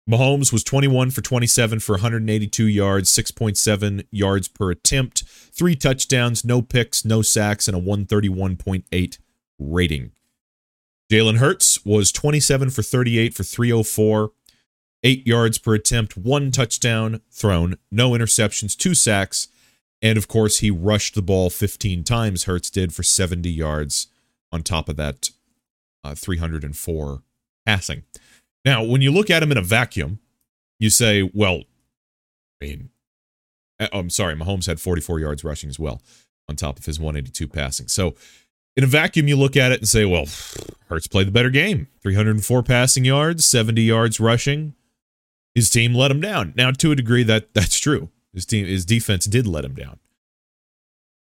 Mahomes 0.08 0.52
was 0.52 0.64
21 0.64 1.10
for 1.10 1.20
27 1.20 1.80
for 1.80 1.92
182 1.92 2.66
yards, 2.66 3.10
6.7 3.10 4.06
yards 4.10 4.48
per 4.48 4.70
attempt, 4.70 5.24
three 5.26 5.74
touchdowns, 5.74 6.44
no 6.44 6.60
picks, 6.62 7.04
no 7.04 7.22
sacks, 7.22 7.68
and 7.68 7.76
a 7.76 7.80
131.8 7.80 9.18
rating. 9.58 10.12
Jalen 11.10 11.36
Hurts 11.38 11.84
was 11.84 12.10
27 12.12 12.70
for 12.70 12.82
38 12.82 13.34
for 13.34 13.42
304, 13.42 14.32
eight 15.02 15.26
yards 15.26 15.58
per 15.58 15.74
attempt, 15.74 16.16
one 16.16 16.50
touchdown 16.50 17.20
thrown, 17.30 17.76
no 17.90 18.10
interceptions, 18.10 18.76
two 18.76 18.94
sacks, 18.94 19.48
and 20.04 20.18
of 20.18 20.28
course, 20.28 20.58
he 20.58 20.70
rushed 20.70 21.14
the 21.14 21.22
ball 21.22 21.48
15 21.48 22.04
times. 22.04 22.44
Hurts 22.44 22.68
did 22.68 22.92
for 22.94 23.02
70 23.02 23.50
yards 23.50 24.08
on 24.52 24.62
top 24.62 24.90
of 24.90 24.96
that 24.96 25.30
uh, 26.04 26.14
304 26.14 27.22
passing. 27.64 28.02
Now, 28.66 28.84
when 28.84 29.00
you 29.00 29.10
look 29.10 29.30
at 29.30 29.42
him 29.42 29.50
in 29.50 29.56
a 29.56 29.62
vacuum, 29.62 30.18
you 30.78 30.90
say, 30.90 31.22
well, 31.32 31.62
I 32.60 32.66
mean, 32.66 32.90
uh, 33.80 33.88
I'm 33.92 34.10
sorry, 34.10 34.34
Mahomes 34.34 34.66
had 34.66 34.78
44 34.78 35.20
yards 35.20 35.42
rushing 35.42 35.70
as 35.70 35.78
well 35.78 36.02
on 36.48 36.56
top 36.56 36.78
of 36.78 36.84
his 36.84 37.00
182 37.00 37.48
passing. 37.48 37.88
So 37.88 38.14
in 38.76 38.84
a 38.84 38.88
vacuum, 38.88 39.28
you 39.28 39.36
look 39.36 39.56
at 39.56 39.72
it 39.72 39.80
and 39.80 39.88
say, 39.88 40.04
well, 40.04 40.26
Hurts 40.88 41.06
played 41.06 41.28
the 41.28 41.32
better 41.32 41.50
game 41.50 41.88
304 42.02 42.62
passing 42.62 43.04
yards, 43.04 43.44
70 43.44 43.82
yards 43.82 44.20
rushing. 44.20 44.74
His 45.54 45.70
team 45.70 45.94
let 45.94 46.10
him 46.10 46.20
down. 46.20 46.52
Now, 46.56 46.72
to 46.72 46.90
a 46.90 46.96
degree, 46.96 47.22
that 47.22 47.54
that's 47.54 47.78
true. 47.78 48.10
His 48.32 48.44
team, 48.44 48.66
his 48.66 48.84
defense 48.84 49.26
did 49.26 49.46
let 49.46 49.64
him 49.64 49.74
down. 49.74 50.00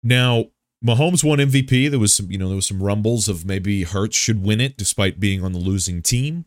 Now, 0.02 0.46
Mahomes 0.84 1.24
won 1.24 1.40
MVP. 1.40 1.90
There 1.90 2.00
was 2.00 2.14
some, 2.14 2.32
you 2.32 2.38
know, 2.38 2.48
there 2.48 2.56
was 2.56 2.68
some 2.68 2.82
rumbles 2.82 3.28
of 3.28 3.46
maybe 3.46 3.84
Hurts 3.84 4.16
should 4.16 4.44
win 4.44 4.62
it 4.62 4.78
despite 4.78 5.20
being 5.20 5.44
on 5.44 5.52
the 5.52 5.60
losing 5.60 6.02
team. 6.02 6.46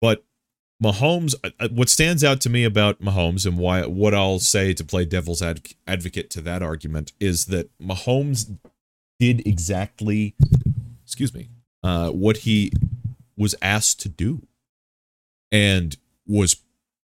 But 0.00 0.24
Mahomes, 0.82 1.34
uh, 1.44 1.50
uh, 1.58 1.68
what 1.70 1.88
stands 1.88 2.24
out 2.24 2.40
to 2.42 2.50
me 2.50 2.64
about 2.64 3.00
Mahomes 3.00 3.46
and 3.46 3.58
why 3.58 3.82
what 3.86 4.14
I'll 4.14 4.38
say 4.38 4.72
to 4.74 4.84
play 4.84 5.04
devil's 5.04 5.42
advocate 5.42 6.30
to 6.30 6.40
that 6.42 6.62
argument 6.62 7.12
is 7.20 7.46
that 7.46 7.70
Mahomes 7.78 8.58
did 9.20 9.46
exactly, 9.46 10.34
excuse 11.04 11.32
me, 11.32 11.50
uh, 11.84 12.10
what 12.10 12.38
he 12.38 12.72
was 13.36 13.54
asked 13.62 14.00
to 14.00 14.08
do 14.08 14.46
and 15.52 15.96
was 16.26 16.56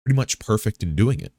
pretty 0.04 0.14
much 0.14 0.38
perfect 0.38 0.82
in 0.82 0.94
doing 0.94 1.18
it. 1.18 1.32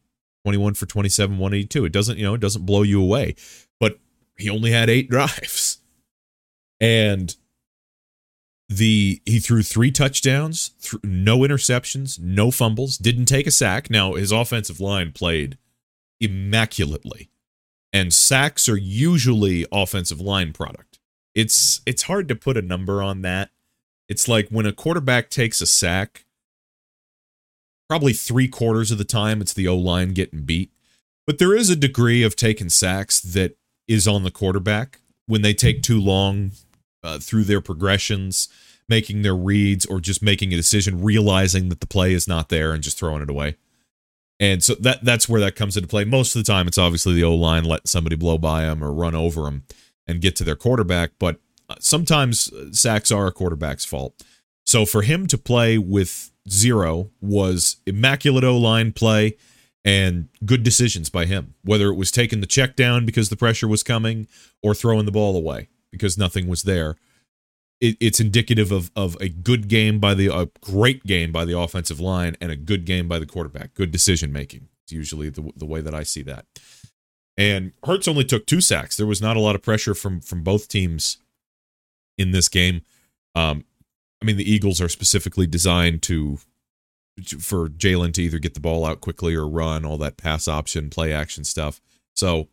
21 0.43 0.73
for 0.73 0.86
27, 0.86 1.38
182. 1.38 1.86
It 1.86 1.91
doesn't, 1.91 2.17
you 2.17 2.23
know, 2.23 2.34
it 2.34 2.41
doesn't 2.41 2.65
blow 2.65 2.82
you 2.82 3.01
away, 3.01 3.36
but 3.80 3.99
he 4.38 4.49
only 4.49 4.71
had 4.71 4.89
eight 4.89 5.10
drives. 5.10 5.78
And 6.82 7.36
the 8.67 9.21
he 9.25 9.39
threw 9.39 9.62
three 9.62 9.91
touchdowns, 9.91 10.69
th- 10.82 11.04
no 11.04 11.39
interceptions, 11.39 12.19
no 12.19 12.49
fumbles, 12.49 12.97
didn't 12.97 13.25
take 13.25 13.45
a 13.47 13.51
sack. 13.51 13.89
Now 13.91 14.13
his 14.13 14.32
offensive 14.32 14.80
line 14.80 15.12
played 15.12 15.58
immaculately 16.19 17.30
and 17.96 18.14
sacks 18.14 18.68
are 18.68 18.76
usually 18.76 19.66
offensive 19.72 20.20
line 20.20 20.52
product. 20.52 21.00
It's 21.34 21.80
it's 21.86 22.04
hard 22.04 22.28
to 22.28 22.36
put 22.36 22.58
a 22.58 22.62
number 22.62 23.02
on 23.02 23.22
that. 23.22 23.52
It's 24.10 24.28
like 24.28 24.50
when 24.50 24.66
a 24.66 24.74
quarterback 24.74 25.30
takes 25.30 25.62
a 25.62 25.66
sack, 25.66 26.26
probably 27.88 28.12
three 28.12 28.50
quarters 28.50 28.92
of 28.92 28.98
the 28.98 29.06
time 29.06 29.40
it's 29.40 29.54
the 29.54 29.70
O 29.70 29.78
line 29.78 30.10
getting 30.10 30.42
beat. 30.42 30.72
But 31.26 31.40
there 31.40 31.56
is 31.56 31.70
a 31.70 31.76
degree 31.76 32.22
of 32.22 32.36
taking 32.36 32.68
sacks 32.68 33.22
that 33.22 33.56
is 33.88 34.10
on 34.10 34.24
the 34.24 34.32
quarterback 34.32 35.00
when 35.26 35.42
they 35.42 35.54
take 35.54 35.82
too 35.82 36.02
long 36.02 36.52
uh, 37.02 37.20
through 37.20 37.46
their 37.46 37.62
progressions, 37.62 38.50
making 38.90 39.22
their 39.22 39.36
reads, 39.36 39.86
or 39.86 40.02
just 40.02 40.22
making 40.22 40.52
a 40.52 40.58
decision, 40.58 41.02
realizing 41.02 41.70
that 41.70 41.80
the 41.80 41.88
play 41.88 42.12
is 42.12 42.28
not 42.28 42.50
there 42.50 42.74
and 42.74 42.84
just 42.84 43.00
throwing 43.00 43.22
it 43.22 43.30
away. 43.30 43.56
And 44.39 44.63
so 44.63 44.76
that 44.76 45.04
that's 45.04 45.30
where 45.30 45.39
that 45.41 45.56
comes 45.56 45.78
into 45.78 45.88
play. 45.88 46.04
Most 46.04 46.36
of 46.36 46.43
the 46.43 46.52
time, 46.52 46.67
it's 46.67 46.78
obviously 46.78 47.13
the 47.13 47.24
O 47.24 47.34
line 47.34 47.63
let 47.63 47.88
somebody 47.88 48.15
blow 48.15 48.38
by 48.38 48.62
them 48.62 48.84
or 48.84 48.91
run 48.91 49.15
over 49.15 49.43
them 49.43 49.63
and 50.08 50.21
get 50.21 50.36
to 50.38 50.43
their 50.43 50.56
quarterback. 50.56 51.12
But 51.19 51.39
uh, 51.69 51.76
sometimes 51.80 52.52
uh, 52.52 52.71
sacks 52.71 53.12
are 53.12 53.28
a 53.28 53.32
quarterback's 53.32 53.86
fault. 53.86 54.24
So 54.65 54.86
for 54.86 55.04
him 55.04 55.28
to 55.28 55.38
play 55.38 55.78
with 55.78 56.32
zero 56.50 57.12
was 57.21 57.78
immaculate 57.86 58.43
O 58.43 58.58
line 58.58 58.91
play 58.91 59.38
and 59.86 60.28
good 60.43 60.63
decisions 60.63 61.10
by 61.10 61.26
him. 61.26 61.54
Whether 61.63 61.88
it 61.88 61.95
was 61.95 62.12
taking 62.12 62.41
the 62.41 62.48
check 62.48 62.76
down 62.76 63.06
because 63.06 63.30
the 63.30 63.38
pressure 63.38 63.67
was 63.67 63.84
coming 63.84 64.28
or 64.62 64.76
throwing 64.76 65.06
the 65.06 65.12
ball 65.12 65.38
away 65.38 65.69
because 65.91 66.17
nothing 66.17 66.48
was 66.48 66.63
there 66.63 66.98
it, 67.82 67.98
it's 68.00 68.20
indicative 68.20 68.72
of 68.72 68.92
of 68.96 69.18
a 69.20 69.30
good 69.30 69.68
game 69.68 70.00
by 70.00 70.14
the 70.14 70.34
a 70.34 70.48
great 70.62 71.04
game 71.06 71.32
by 71.32 71.46
the 71.46 71.58
offensive 71.58 72.00
line 72.00 72.36
and 72.40 72.52
a 72.52 72.56
good 72.56 72.86
game 72.86 73.08
by 73.08 73.20
the 73.20 73.26
quarterback. 73.26 73.74
Good 73.74 73.92
decision 73.92 74.32
making. 74.32 74.70
It's 74.84 74.92
usually 74.92 75.30
the 75.30 75.52
the 75.56 75.66
way 75.66 75.82
that 75.82 75.94
I 75.94 76.04
see 76.04 76.22
that. 76.24 76.46
And 77.38 77.74
Hurts 77.84 78.08
only 78.08 78.24
took 78.24 78.46
two 78.46 78.62
sacks. 78.62 78.96
There 78.96 79.08
was 79.08 79.22
not 79.22 79.36
a 79.36 79.42
lot 79.42 79.56
of 79.56 79.62
pressure 79.62 79.94
from 79.94 80.22
from 80.22 80.44
both 80.44 80.68
teams 80.68 81.18
in 82.18 82.32
this 82.32 82.48
game. 82.48 82.82
Um, 83.36 83.66
I 84.22 84.26
mean, 84.26 84.38
the 84.38 84.50
Eagles 84.50 84.80
are 84.80 84.90
specifically 84.90 85.48
designed 85.48 86.02
to 86.04 86.40
for 87.40 87.70
Jalen 87.70 88.14
to 88.14 88.24
either 88.24 88.40
get 88.40 88.54
the 88.54 88.60
ball 88.60 88.86
out 88.86 89.02
quickly 89.02 89.36
or 89.36 89.48
run 89.48 89.86
all 89.86 89.98
that 89.98 90.18
pass 90.18 90.48
option, 90.48 90.90
play 90.90 91.14
action 91.14 91.44
stuff. 91.44 91.82
So 92.14 92.48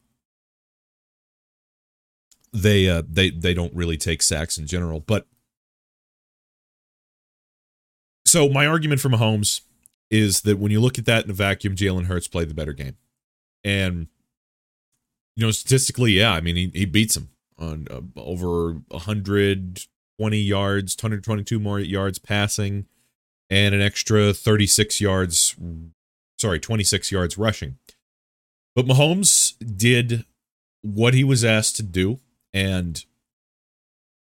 they 2.53 2.89
uh, 2.89 3.03
they 3.09 3.31
they 3.31 3.55
don't 3.55 3.75
really 3.75 3.97
take 3.97 4.23
sacks 4.23 4.59
in 4.59 4.67
general. 4.67 5.01
But 5.01 5.27
so 8.27 8.49
my 8.49 8.67
argument 8.67 9.01
for 9.01 9.09
Mahomes 9.09 9.63
is 10.11 10.43
that 10.43 10.59
when 10.59 10.71
you 10.71 10.81
look 10.81 10.99
at 10.99 11.07
that 11.07 11.25
in 11.25 11.31
a 11.31 11.35
vacuum, 11.35 11.75
Jalen 11.75 12.05
Hurts 12.05 12.29
played 12.29 12.51
the 12.51 12.55
better 12.55 12.73
game, 12.73 12.97
and 13.65 14.09
you 15.35 15.47
know 15.47 15.51
statistically, 15.51 16.13
yeah, 16.13 16.33
I 16.33 16.41
mean 16.41 16.57
he 16.57 16.71
he 16.75 16.85
beats 16.85 17.17
him 17.17 17.31
on 17.59 17.87
uh, 17.91 18.01
over 18.21 18.75
120 18.89 20.37
yards, 20.39 20.97
122 20.97 21.59
more 21.59 21.81
yards 21.81 22.19
passing, 22.19 22.87
and 23.49 23.75
an 23.75 23.81
extra 23.81 24.35
36 24.35 25.01
yards, 25.01 25.57
sorry, 26.39 26.61
26 26.61 27.11
yards 27.11 27.39
rushing. 27.39 27.79
But 28.75 28.87
Mahomes 28.87 29.55
did 29.77 30.25
what 30.83 31.15
he 31.15 31.25
was 31.25 31.45
asked 31.45 31.77
to 31.77 31.83
do 31.83 32.21
and 32.53 33.05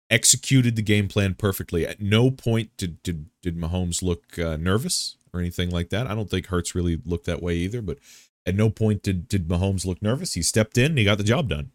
executed 0.09 0.75
the 0.75 0.81
game 0.81 1.07
plan 1.07 1.33
perfectly. 1.33 1.87
At 1.87 2.01
no 2.01 2.31
point 2.31 2.75
did 2.77 3.01
did 3.03 3.27
did 3.41 3.57
Mahomes 3.57 4.03
look 4.03 4.37
uh, 4.37 4.57
nervous 4.57 5.15
or 5.33 5.39
anything 5.39 5.69
like 5.69 5.89
that. 5.89 6.07
I 6.07 6.13
don't 6.13 6.29
think 6.29 6.47
Hurts 6.47 6.75
really 6.75 6.99
looked 7.05 7.25
that 7.25 7.41
way 7.41 7.55
either. 7.55 7.81
But 7.81 7.97
at 8.45 8.55
no 8.55 8.69
point 8.69 9.03
did 9.03 9.27
did 9.27 9.47
Mahomes 9.47 9.85
look 9.85 10.01
nervous. 10.01 10.33
He 10.33 10.41
stepped 10.41 10.77
in, 10.77 10.91
and 10.91 10.97
he 10.97 11.05
got 11.05 11.17
the 11.17 11.23
job 11.23 11.49
done, 11.49 11.71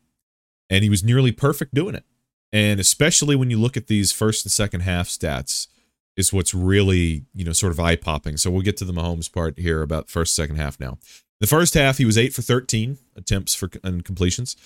and 0.69 0.85
he 0.85 0.91
was 0.91 1.03
nearly 1.03 1.33
perfect 1.33 1.75
doing 1.75 1.95
it. 1.95 2.05
And 2.53 2.79
especially 2.79 3.35
when 3.35 3.51
you 3.51 3.59
look 3.59 3.77
at 3.77 3.89
these 3.89 4.13
first 4.13 4.45
and 4.45 4.53
second 4.53 4.81
half 4.81 5.09
stats, 5.09 5.69
is 6.17 6.33
what's 6.33 6.55
really 6.55 7.25
you 7.35 7.45
know 7.45 7.53
sort 7.53 7.73
of 7.73 7.81
eye 7.81 7.97
popping. 7.97 8.37
So 8.37 8.51
we'll 8.51 8.63
get 8.63 8.77
to 8.79 8.85
the 8.85 8.93
Mahomes 8.93 9.33
part 9.33 9.59
here 9.59 9.83
about 9.83 10.11
first 10.11 10.35
second 10.35 10.57
half 10.57 10.79
now. 10.79 10.99
The 11.41 11.47
first 11.47 11.75
half, 11.75 11.99
he 11.99 12.07
was 12.07 12.17
eight 12.17 12.33
for 12.33 12.41
13 12.41 12.97
attempts 13.15 13.55
for 13.55 13.71
and 13.85 14.05
completions. 14.05 14.57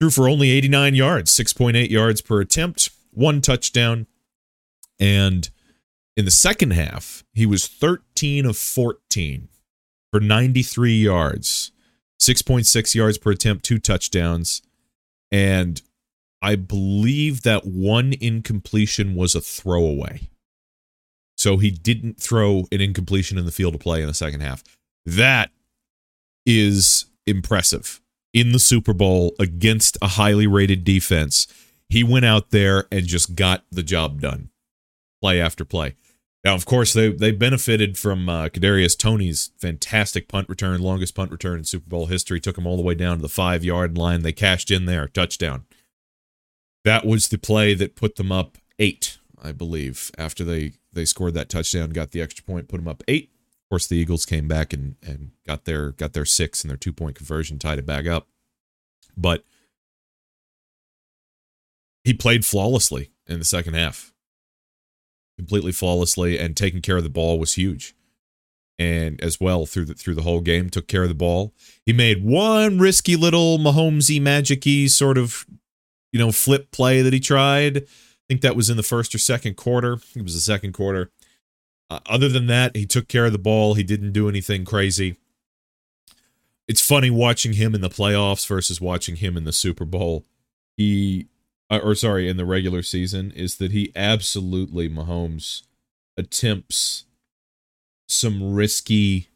Threw 0.00 0.10
for 0.10 0.28
only 0.28 0.50
89 0.50 0.94
yards, 0.94 1.30
6.8 1.36 1.90
yards 1.90 2.22
per 2.22 2.40
attempt, 2.40 2.88
one 3.10 3.40
touchdown. 3.42 4.06
And 4.98 5.50
in 6.16 6.24
the 6.24 6.30
second 6.30 6.72
half, 6.72 7.22
he 7.34 7.44
was 7.44 7.66
13 7.66 8.46
of 8.46 8.56
14 8.56 9.48
for 10.10 10.20
93 10.20 11.02
yards, 11.02 11.72
6.6 12.18 12.94
yards 12.94 13.18
per 13.18 13.30
attempt, 13.32 13.64
two 13.64 13.78
touchdowns. 13.78 14.62
And 15.30 15.82
I 16.42 16.56
believe 16.56 17.42
that 17.42 17.66
one 17.66 18.14
incompletion 18.20 19.14
was 19.14 19.34
a 19.34 19.40
throwaway. 19.40 20.30
So 21.36 21.58
he 21.58 21.70
didn't 21.70 22.20
throw 22.20 22.64
an 22.72 22.80
incompletion 22.80 23.38
in 23.38 23.46
the 23.46 23.52
field 23.52 23.74
of 23.74 23.80
play 23.80 24.00
in 24.00 24.06
the 24.06 24.14
second 24.14 24.40
half. 24.40 24.62
That 25.06 25.50
is 26.44 27.06
impressive. 27.26 27.99
In 28.32 28.52
the 28.52 28.58
Super 28.58 28.92
Bowl 28.92 29.34
against 29.38 29.98
a 30.00 30.08
highly 30.08 30.46
rated 30.46 30.84
defense, 30.84 31.46
he 31.88 32.04
went 32.04 32.24
out 32.24 32.50
there 32.50 32.86
and 32.92 33.06
just 33.06 33.34
got 33.34 33.64
the 33.70 33.82
job 33.82 34.20
done, 34.20 34.50
play 35.20 35.40
after 35.40 35.64
play. 35.64 35.96
Now, 36.44 36.54
of 36.54 36.64
course, 36.64 36.92
they 36.92 37.10
they 37.10 37.32
benefited 37.32 37.98
from 37.98 38.28
uh, 38.28 38.48
Kadarius 38.48 38.96
Toney's 38.96 39.50
fantastic 39.58 40.28
punt 40.28 40.48
return, 40.48 40.80
longest 40.80 41.14
punt 41.14 41.30
return 41.30 41.58
in 41.58 41.64
Super 41.64 41.88
Bowl 41.88 42.06
history. 42.06 42.40
Took 42.40 42.56
him 42.56 42.66
all 42.66 42.76
the 42.76 42.82
way 42.82 42.94
down 42.94 43.16
to 43.16 43.22
the 43.22 43.28
five 43.28 43.64
yard 43.64 43.98
line. 43.98 44.22
They 44.22 44.32
cashed 44.32 44.70
in 44.70 44.86
there, 44.86 45.06
touchdown. 45.08 45.66
That 46.84 47.04
was 47.04 47.28
the 47.28 47.36
play 47.36 47.74
that 47.74 47.94
put 47.94 48.16
them 48.16 48.32
up 48.32 48.56
eight, 48.78 49.18
I 49.40 49.52
believe. 49.52 50.10
After 50.16 50.44
they 50.44 50.72
they 50.92 51.04
scored 51.04 51.34
that 51.34 51.50
touchdown, 51.50 51.90
got 51.90 52.12
the 52.12 52.22
extra 52.22 52.44
point, 52.44 52.68
put 52.68 52.78
them 52.78 52.88
up 52.88 53.02
eight. 53.06 53.30
Course, 53.70 53.86
the 53.86 53.96
Eagles 53.96 54.26
came 54.26 54.48
back 54.48 54.72
and 54.72 54.96
and 55.00 55.30
got 55.46 55.64
their 55.64 55.92
got 55.92 56.12
their 56.12 56.24
six 56.24 56.62
and 56.62 56.70
their 56.70 56.76
two 56.76 56.92
point 56.92 57.16
conversion, 57.16 57.58
tied 57.58 57.78
it 57.78 57.86
back 57.86 58.06
up. 58.06 58.26
But 59.16 59.44
he 62.02 62.12
played 62.12 62.44
flawlessly 62.44 63.10
in 63.28 63.38
the 63.38 63.44
second 63.44 63.74
half 63.74 64.12
completely 65.40 65.72
flawlessly 65.72 66.38
and 66.38 66.54
taking 66.54 66.82
care 66.82 66.98
of 66.98 67.02
the 67.02 67.08
ball 67.08 67.38
was 67.38 67.54
huge. 67.54 67.94
And 68.78 69.18
as 69.22 69.40
well 69.40 69.64
through 69.66 69.86
the 69.86 69.94
through 69.94 70.14
the 70.14 70.22
whole 70.22 70.40
game, 70.40 70.68
took 70.68 70.86
care 70.86 71.02
of 71.02 71.08
the 71.08 71.14
ball. 71.14 71.54
He 71.86 71.92
made 71.92 72.24
one 72.24 72.78
risky 72.78 73.16
little 73.16 73.58
Mahomesy 73.58 74.20
magicy 74.20 74.88
sort 74.88 75.16
of, 75.16 75.46
you 76.12 76.18
know, 76.18 76.32
flip 76.32 76.70
play 76.72 77.02
that 77.02 77.12
he 77.12 77.20
tried. 77.20 77.78
I 77.78 77.82
think 78.28 78.40
that 78.42 78.56
was 78.56 78.68
in 78.68 78.76
the 78.76 78.82
first 78.82 79.14
or 79.14 79.18
second 79.18 79.56
quarter. 79.56 79.98
It 80.14 80.22
was 80.22 80.34
the 80.34 80.40
second 80.40 80.72
quarter. 80.72 81.10
Uh, 81.90 81.98
other 82.06 82.28
than 82.28 82.46
that, 82.46 82.76
he 82.76 82.86
took 82.86 83.08
care 83.08 83.26
of 83.26 83.32
the 83.32 83.38
ball. 83.38 83.74
He 83.74 83.82
didn't 83.82 84.12
do 84.12 84.28
anything 84.28 84.64
crazy. 84.64 85.16
It's 86.68 86.80
funny 86.80 87.10
watching 87.10 87.54
him 87.54 87.74
in 87.74 87.80
the 87.80 87.90
playoffs 87.90 88.46
versus 88.46 88.80
watching 88.80 89.16
him 89.16 89.36
in 89.36 89.44
the 89.44 89.52
Super 89.52 89.84
Bowl. 89.84 90.24
He 90.76 91.26
uh, 91.70 91.78
or 91.82 91.94
sorry, 91.94 92.28
in 92.28 92.36
the 92.36 92.44
regular 92.44 92.82
season, 92.82 93.30
is 93.30 93.56
that 93.56 93.70
he 93.70 93.92
absolutely 93.94 94.88
Mahomes 94.88 95.62
attempts 96.16 97.04
some 98.08 98.52
risky 98.52 99.28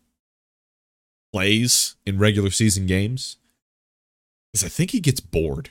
plays 1.32 1.94
in 2.04 2.18
regular 2.18 2.50
season 2.50 2.86
games. 2.86 3.36
Because 4.52 4.64
I 4.64 4.68
think 4.68 4.90
he 4.90 5.00
gets 5.00 5.20
bored. 5.20 5.70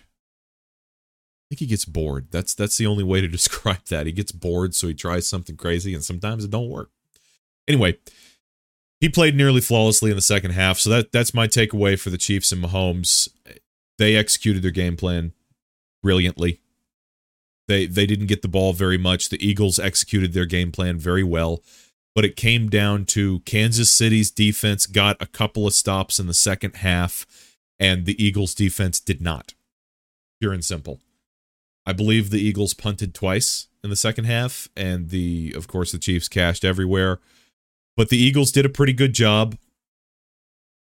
Think 1.53 1.59
he 1.59 1.65
gets 1.67 1.85
bored. 1.85 2.29
That's 2.31 2.55
that's 2.55 2.79
the 2.79 2.87
only 2.87 3.03
way 3.03 3.21
to 3.21 3.27
describe 3.37 3.85
that. 3.89 4.07
He 4.07 4.11
gets 4.11 4.31
bored, 4.31 4.73
so 4.73 4.87
he 4.87 4.95
tries 4.95 5.27
something 5.27 5.55
crazy, 5.55 5.93
and 5.93 6.03
sometimes 6.03 6.43
it 6.43 6.49
don't 6.49 6.67
work. 6.67 6.89
Anyway, 7.67 7.99
he 8.99 9.07
played 9.07 9.35
nearly 9.35 9.61
flawlessly 9.61 10.09
in 10.09 10.15
the 10.15 10.21
second 10.23 10.49
half, 10.49 10.79
so 10.79 10.89
that 10.89 11.11
that's 11.11 11.31
my 11.31 11.47
takeaway 11.47 11.99
for 11.99 12.09
the 12.09 12.17
Chiefs 12.17 12.51
and 12.51 12.63
Mahomes. 12.63 13.29
They 13.99 14.15
executed 14.15 14.63
their 14.63 14.71
game 14.71 14.97
plan 14.97 15.33
brilliantly. 16.01 16.59
They 17.67 17.85
they 17.85 18.07
didn't 18.07 18.25
get 18.25 18.41
the 18.41 18.47
ball 18.47 18.73
very 18.73 18.97
much. 18.97 19.29
The 19.29 19.47
Eagles 19.47 19.77
executed 19.77 20.33
their 20.33 20.47
game 20.47 20.71
plan 20.71 20.97
very 20.97 21.23
well, 21.23 21.61
but 22.15 22.25
it 22.25 22.35
came 22.35 22.67
down 22.67 23.05
to 23.05 23.41
Kansas 23.41 23.91
City's 23.91 24.31
defense 24.31 24.87
got 24.87 25.21
a 25.21 25.27
couple 25.27 25.67
of 25.67 25.75
stops 25.75 26.17
in 26.17 26.25
the 26.25 26.33
second 26.33 26.77
half 26.77 27.27
and 27.79 28.07
the 28.07 28.23
Eagles 28.23 28.55
defense 28.55 28.99
did 28.99 29.21
not. 29.21 29.53
Pure 30.39 30.53
and 30.53 30.65
simple. 30.65 30.99
I 31.85 31.93
believe 31.93 32.29
the 32.29 32.41
Eagles 32.41 32.73
punted 32.73 33.13
twice 33.13 33.67
in 33.83 33.89
the 33.89 33.95
second 33.95 34.25
half 34.25 34.69
and 34.75 35.09
the 35.09 35.53
of 35.55 35.67
course 35.67 35.91
the 35.91 35.97
Chiefs 35.97 36.27
cashed 36.27 36.63
everywhere. 36.63 37.19
But 37.95 38.09
the 38.09 38.17
Eagles 38.17 38.51
did 38.51 38.65
a 38.65 38.69
pretty 38.69 38.93
good 38.93 39.13
job 39.13 39.57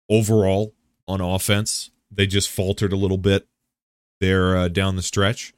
overall 0.09 0.75
on 1.07 1.21
offense. 1.21 1.91
They 2.11 2.27
just 2.27 2.49
faltered 2.49 2.93
a 2.93 2.97
little 2.97 3.19
bit 3.19 3.47
there 4.21 4.57
uh, 4.57 4.69
down 4.69 4.97
the 4.97 5.03
stretch, 5.03 5.53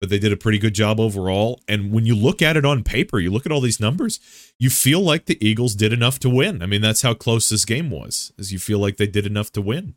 but 0.00 0.08
they 0.08 0.18
did 0.18 0.32
a 0.32 0.36
pretty 0.36 0.58
good 0.58 0.74
job 0.74 0.98
overall. 0.98 1.60
And 1.68 1.92
when 1.92 2.06
you 2.06 2.14
look 2.16 2.42
at 2.42 2.56
it 2.56 2.64
on 2.64 2.82
paper, 2.82 3.18
you 3.18 3.30
look 3.30 3.46
at 3.46 3.52
all 3.52 3.60
these 3.60 3.80
numbers, 3.80 4.18
you 4.58 4.70
feel 4.70 5.00
like 5.00 5.26
the 5.26 5.38
Eagles 5.46 5.74
did 5.74 5.92
enough 5.92 6.18
to 6.20 6.30
win. 6.30 6.62
I 6.62 6.66
mean, 6.66 6.80
that's 6.80 7.02
how 7.02 7.14
close 7.14 7.48
this 7.48 7.64
game 7.64 7.90
was. 7.90 8.32
Is 8.38 8.52
you 8.52 8.58
feel 8.58 8.78
like 8.78 8.96
they 8.96 9.06
did 9.06 9.26
enough 9.26 9.52
to 9.52 9.60
win, 9.60 9.94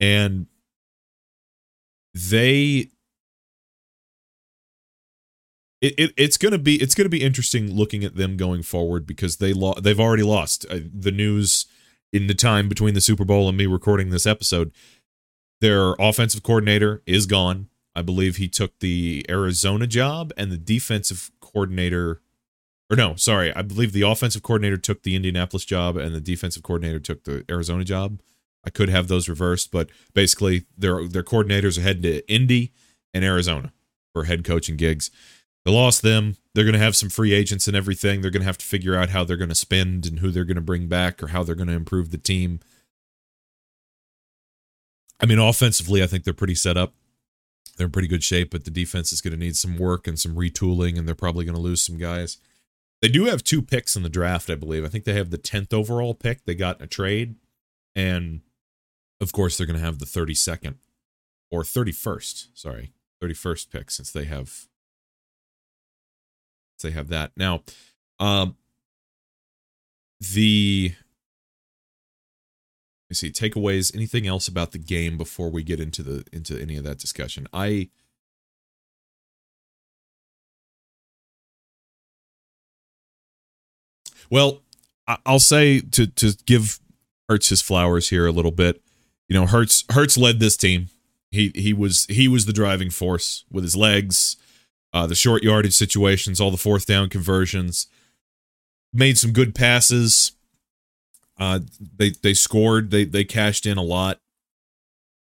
and 0.00 0.46
they. 2.14 2.88
It, 5.80 5.94
it, 5.98 6.12
it's 6.16 6.36
gonna 6.36 6.58
be 6.58 6.76
it's 6.82 6.94
gonna 6.94 7.08
be 7.08 7.22
interesting 7.22 7.74
looking 7.74 8.02
at 8.02 8.16
them 8.16 8.36
going 8.36 8.62
forward 8.62 9.06
because 9.06 9.36
they 9.36 9.52
lo- 9.52 9.78
they've 9.80 10.00
already 10.00 10.24
lost 10.24 10.66
uh, 10.70 10.80
the 10.92 11.12
news 11.12 11.66
in 12.12 12.26
the 12.26 12.34
time 12.34 12.68
between 12.68 12.94
the 12.94 13.00
Super 13.00 13.24
Bowl 13.24 13.48
and 13.48 13.56
me 13.56 13.66
recording 13.66 14.10
this 14.10 14.26
episode 14.26 14.72
their 15.60 15.94
offensive 15.98 16.42
coordinator 16.42 17.02
is 17.06 17.26
gone. 17.26 17.68
I 17.94 18.02
believe 18.02 18.36
he 18.36 18.48
took 18.48 18.78
the 18.78 19.26
Arizona 19.28 19.86
job, 19.86 20.32
and 20.36 20.52
the 20.52 20.56
defensive 20.56 21.30
coordinator, 21.40 22.20
or 22.90 22.96
no, 22.96 23.16
sorry, 23.16 23.52
I 23.54 23.62
believe 23.62 23.92
the 23.92 24.02
offensive 24.02 24.42
coordinator 24.42 24.76
took 24.76 25.02
the 25.02 25.16
Indianapolis 25.16 25.64
job, 25.64 25.96
and 25.96 26.14
the 26.14 26.20
defensive 26.20 26.62
coordinator 26.62 27.00
took 27.00 27.24
the 27.24 27.44
Arizona 27.50 27.82
job. 27.84 28.20
I 28.64 28.70
could 28.70 28.88
have 28.88 29.08
those 29.08 29.28
reversed, 29.28 29.72
but 29.72 29.90
basically, 30.14 30.66
their 30.76 31.08
their 31.08 31.22
coordinators 31.24 31.78
are 31.78 31.82
heading 31.82 32.02
to 32.02 32.32
Indy 32.32 32.72
and 33.12 33.24
Arizona 33.24 33.72
for 34.12 34.24
head 34.24 34.44
coaching 34.44 34.76
gigs. 34.76 35.10
They 35.68 35.74
lost 35.74 36.00
them. 36.00 36.38
They're 36.54 36.64
going 36.64 36.72
to 36.72 36.78
have 36.78 36.96
some 36.96 37.10
free 37.10 37.34
agents 37.34 37.66
and 37.66 37.76
everything. 37.76 38.22
They're 38.22 38.30
going 38.30 38.40
to 38.40 38.46
have 38.46 38.56
to 38.56 38.64
figure 38.64 38.96
out 38.96 39.10
how 39.10 39.22
they're 39.22 39.36
going 39.36 39.50
to 39.50 39.54
spend 39.54 40.06
and 40.06 40.20
who 40.20 40.30
they're 40.30 40.46
going 40.46 40.54
to 40.54 40.62
bring 40.62 40.86
back 40.86 41.22
or 41.22 41.26
how 41.26 41.42
they're 41.42 41.54
going 41.54 41.68
to 41.68 41.74
improve 41.74 42.10
the 42.10 42.16
team. 42.16 42.60
I 45.20 45.26
mean, 45.26 45.38
offensively, 45.38 46.02
I 46.02 46.06
think 46.06 46.24
they're 46.24 46.32
pretty 46.32 46.54
set 46.54 46.78
up. 46.78 46.94
They're 47.76 47.84
in 47.84 47.92
pretty 47.92 48.08
good 48.08 48.24
shape, 48.24 48.50
but 48.50 48.64
the 48.64 48.70
defense 48.70 49.12
is 49.12 49.20
going 49.20 49.32
to 49.32 49.38
need 49.38 49.56
some 49.56 49.76
work 49.76 50.06
and 50.06 50.18
some 50.18 50.36
retooling, 50.36 50.98
and 50.98 51.06
they're 51.06 51.14
probably 51.14 51.44
going 51.44 51.54
to 51.54 51.60
lose 51.60 51.82
some 51.82 51.98
guys. 51.98 52.38
They 53.02 53.08
do 53.08 53.26
have 53.26 53.44
two 53.44 53.60
picks 53.60 53.94
in 53.94 54.02
the 54.02 54.08
draft, 54.08 54.48
I 54.48 54.54
believe. 54.54 54.86
I 54.86 54.88
think 54.88 55.04
they 55.04 55.12
have 55.12 55.28
the 55.28 55.36
10th 55.36 55.74
overall 55.74 56.14
pick 56.14 56.46
they 56.46 56.54
got 56.54 56.78
in 56.78 56.84
a 56.84 56.86
trade. 56.86 57.34
And 57.94 58.40
of 59.20 59.32
course, 59.32 59.58
they're 59.58 59.66
going 59.66 59.78
to 59.78 59.84
have 59.84 59.98
the 59.98 60.06
32nd 60.06 60.76
or 61.50 61.60
31st, 61.60 62.46
sorry, 62.54 62.92
31st 63.22 63.70
pick 63.70 63.90
since 63.90 64.10
they 64.10 64.24
have 64.24 64.67
they 66.82 66.90
have 66.92 67.08
that. 67.08 67.32
Now, 67.36 67.62
um 68.18 68.56
the 70.20 70.92
let 73.08 73.10
me 73.10 73.14
see 73.14 73.30
takeaways. 73.30 73.94
Anything 73.94 74.26
else 74.26 74.48
about 74.48 74.72
the 74.72 74.78
game 74.78 75.16
before 75.16 75.50
we 75.50 75.62
get 75.62 75.80
into 75.80 76.02
the 76.02 76.24
into 76.32 76.60
any 76.60 76.76
of 76.76 76.84
that 76.84 76.98
discussion? 76.98 77.46
I 77.52 77.88
well, 84.30 84.62
I'll 85.24 85.38
say 85.38 85.80
to 85.80 86.06
to 86.06 86.36
give 86.46 86.80
Hurts 87.28 87.48
his 87.48 87.62
flowers 87.62 88.08
here 88.08 88.26
a 88.26 88.32
little 88.32 88.50
bit. 88.50 88.82
You 89.28 89.34
know, 89.38 89.46
Hurts 89.46 89.84
Hurts 89.90 90.16
led 90.16 90.40
this 90.40 90.56
team. 90.56 90.88
He 91.30 91.52
he 91.54 91.72
was 91.72 92.06
he 92.06 92.28
was 92.28 92.46
the 92.46 92.52
driving 92.52 92.90
force 92.90 93.44
with 93.50 93.64
his 93.64 93.76
legs, 93.76 94.36
uh, 94.92 95.06
the 95.06 95.14
short 95.14 95.42
yardage 95.42 95.74
situations, 95.74 96.40
all 96.40 96.50
the 96.50 96.56
fourth 96.56 96.86
down 96.86 97.08
conversions. 97.08 97.86
Made 98.92 99.18
some 99.18 99.32
good 99.32 99.54
passes 99.54 100.32
uh, 101.38 101.60
they 101.96 102.10
they 102.10 102.34
scored. 102.34 102.90
They 102.90 103.04
they 103.04 103.24
cashed 103.24 103.66
in 103.66 103.78
a 103.78 103.82
lot. 103.82 104.20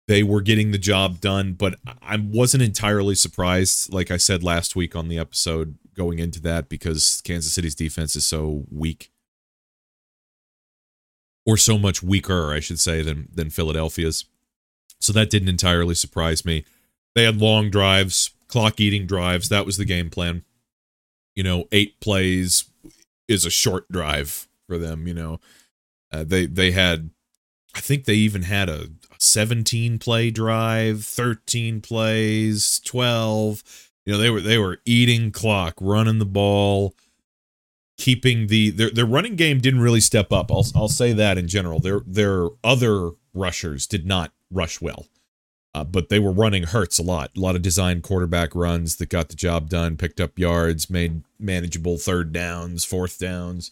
They 0.08 0.22
were 0.22 0.40
getting 0.40 0.72
the 0.72 0.78
job 0.78 1.20
done, 1.20 1.52
but 1.52 1.76
I 2.02 2.16
wasn't 2.16 2.62
entirely 2.62 3.14
surprised. 3.14 3.92
Like 3.92 4.10
I 4.10 4.16
said 4.16 4.42
last 4.42 4.74
week 4.74 4.96
on 4.96 5.08
the 5.08 5.18
episode, 5.18 5.76
going 5.94 6.18
into 6.18 6.40
that 6.42 6.68
because 6.68 7.20
Kansas 7.24 7.52
City's 7.52 7.76
defense 7.76 8.16
is 8.16 8.26
so 8.26 8.64
weak, 8.72 9.12
or 11.46 11.56
so 11.56 11.78
much 11.78 12.02
weaker, 12.02 12.52
I 12.52 12.60
should 12.60 12.80
say, 12.80 13.02
than 13.02 13.28
than 13.32 13.50
Philadelphia's. 13.50 14.24
So 15.00 15.12
that 15.12 15.30
didn't 15.30 15.48
entirely 15.48 15.94
surprise 15.94 16.44
me. 16.44 16.64
They 17.14 17.24
had 17.24 17.40
long 17.40 17.70
drives, 17.70 18.30
clock 18.50 18.80
eating 18.80 19.06
drives. 19.06 19.48
That 19.48 19.66
was 19.66 19.76
the 19.76 19.84
game 19.84 20.10
plan. 20.10 20.44
You 21.34 21.42
know, 21.42 21.64
eight 21.72 22.00
plays 22.00 22.64
is 23.28 23.44
a 23.44 23.50
short 23.50 23.90
drive 23.90 24.48
for 24.68 24.76
them. 24.76 25.06
You 25.06 25.14
know, 25.14 25.40
uh, 26.12 26.24
they 26.24 26.46
they 26.46 26.72
had, 26.72 27.10
I 27.74 27.80
think 27.80 28.04
they 28.04 28.14
even 28.14 28.42
had 28.42 28.68
a 28.68 28.88
17 29.18 29.98
play 29.98 30.30
drive, 30.30 31.04
13 31.04 31.80
plays, 31.80 32.80
12. 32.84 33.62
You 34.06 34.14
know 34.14 34.18
they 34.18 34.30
were 34.30 34.40
they 34.40 34.58
were 34.58 34.78
eating 34.84 35.30
clock, 35.30 35.74
running 35.80 36.18
the 36.18 36.24
ball, 36.24 36.94
keeping 37.98 38.48
the 38.48 38.70
their 38.70 38.90
their 38.90 39.06
running 39.06 39.36
game 39.36 39.60
didn't 39.60 39.80
really 39.80 40.00
step 40.00 40.32
up. 40.32 40.50
I'll 40.50 40.66
I'll 40.74 40.88
say 40.88 41.12
that 41.12 41.38
in 41.38 41.46
general. 41.46 41.78
Their 41.80 42.00
their 42.06 42.48
other 42.64 43.10
rushers 43.34 43.86
did 43.86 44.06
not 44.06 44.32
rush 44.50 44.80
well. 44.80 45.06
Uh, 45.72 45.84
but 45.84 46.08
they 46.08 46.18
were 46.18 46.32
running 46.32 46.64
Hurts 46.64 46.98
a 46.98 47.02
lot. 47.02 47.30
A 47.36 47.40
lot 47.40 47.54
of 47.54 47.62
design 47.62 48.02
quarterback 48.02 48.54
runs 48.54 48.96
that 48.96 49.08
got 49.08 49.28
the 49.28 49.36
job 49.36 49.68
done, 49.68 49.96
picked 49.96 50.20
up 50.20 50.38
yards, 50.38 50.90
made 50.90 51.22
manageable 51.38 51.96
third 51.96 52.32
downs, 52.32 52.84
fourth 52.84 53.18
downs. 53.18 53.70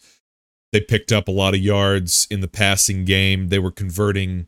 They 0.71 0.79
picked 0.79 1.11
up 1.11 1.27
a 1.27 1.31
lot 1.31 1.55
of 1.55 1.59
yards 1.59 2.27
in 2.29 2.41
the 2.41 2.47
passing 2.47 3.03
game. 3.03 3.49
They 3.49 3.59
were 3.59 3.71
converting 3.71 4.47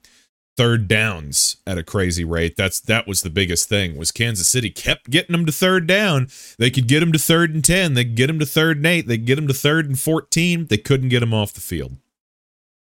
third 0.58 0.88
downs 0.88 1.58
at 1.66 1.78
a 1.78 1.84
crazy 1.84 2.24
rate. 2.24 2.56
That's 2.56 2.80
that 2.82 3.08
was 3.08 3.22
the 3.22 3.30
biggest 3.30 3.68
thing. 3.68 3.98
Was 3.98 4.12
Kansas 4.12 4.48
City 4.48 4.70
kept 4.70 5.10
getting 5.10 5.32
them 5.32 5.46
to 5.46 5.52
third 5.52 5.88
down. 5.88 6.28
They 6.58 6.70
could 6.70 6.88
get 6.88 7.00
them 7.00 7.12
to 7.12 7.20
third 7.20 7.54
and 7.54 7.64
10, 7.64 7.94
they 7.96 8.06
could 8.06 8.16
get 8.16 8.28
them 8.28 8.40
to 8.40 8.46
third 8.46 8.78
and 8.78 8.86
8, 8.86 9.08
they 9.08 9.18
could 9.18 9.26
get 9.26 9.36
them 9.36 9.48
to 9.48 9.54
third 9.54 9.88
and 9.88 10.00
14. 10.00 10.68
They 10.68 10.78
couldn't 10.78 11.10
get 11.10 11.22
them 11.22 11.34
off 11.34 11.54
the 11.54 11.62
field. 11.62 11.98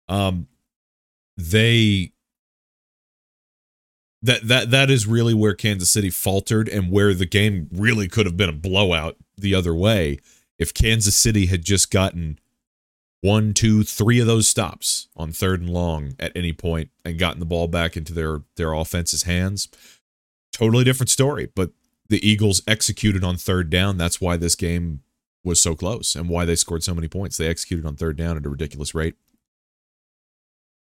Um 0.09 0.49
they 1.37 2.13
that 4.23 4.47
that 4.49 4.71
that 4.71 4.91
is 4.91 5.07
really 5.07 5.35
where 5.35 5.55
Kansas 5.55 5.91
City 5.91 6.11
faltered 6.11 6.69
and 6.69 6.91
where 6.91 7.15
the 7.15 7.27
game 7.27 7.69
really 7.73 8.09
could 8.09 8.27
have 8.27 8.37
been 8.37 8.49
a 8.49 8.53
blowout 8.53 9.17
the 9.37 9.55
other 9.55 9.75
way 9.75 10.19
if 10.59 10.73
Kansas 10.73 11.15
City 11.15 11.47
had 11.47 11.65
just 11.65 11.91
gotten 11.91 12.39
one, 13.21 13.55
two, 13.55 13.83
three 13.83 14.21
of 14.21 14.27
those 14.27 14.49
stops 14.49 15.09
on 15.17 15.33
third 15.33 15.61
and 15.61 15.71
long 15.71 16.15
at 16.19 16.33
any 16.37 16.53
point 16.53 16.91
and 17.05 17.19
gotten 17.19 17.41
the 17.41 17.47
ball 17.47 17.67
back 17.67 17.97
into 17.97 18.13
their 18.13 18.43
their 18.57 18.73
offense's 18.73 19.25
hands. 19.25 19.69
Totally 20.53 20.85
different 20.85 21.11
story. 21.11 21.51
But 21.55 21.71
the 22.09 22.27
Eagles 22.27 22.63
executed 22.67 23.25
on 23.25 23.37
third 23.37 23.69
down. 23.69 23.99
That's 23.99 24.21
why 24.21 24.37
this 24.37 24.55
game 24.55 25.01
was 25.45 25.61
so 25.61 25.75
close 25.75 26.15
and 26.15 26.29
why 26.29 26.45
they 26.45 26.57
scored 26.57 26.85
so 26.85 26.95
many 26.95 27.09
points. 27.09 27.37
They 27.37 27.49
executed 27.49 27.87
on 27.87 27.97
third 27.97 28.17
down 28.17 28.37
at 28.37 28.47
a 28.47 28.49
ridiculous 28.49 28.95
rate. 28.95 29.17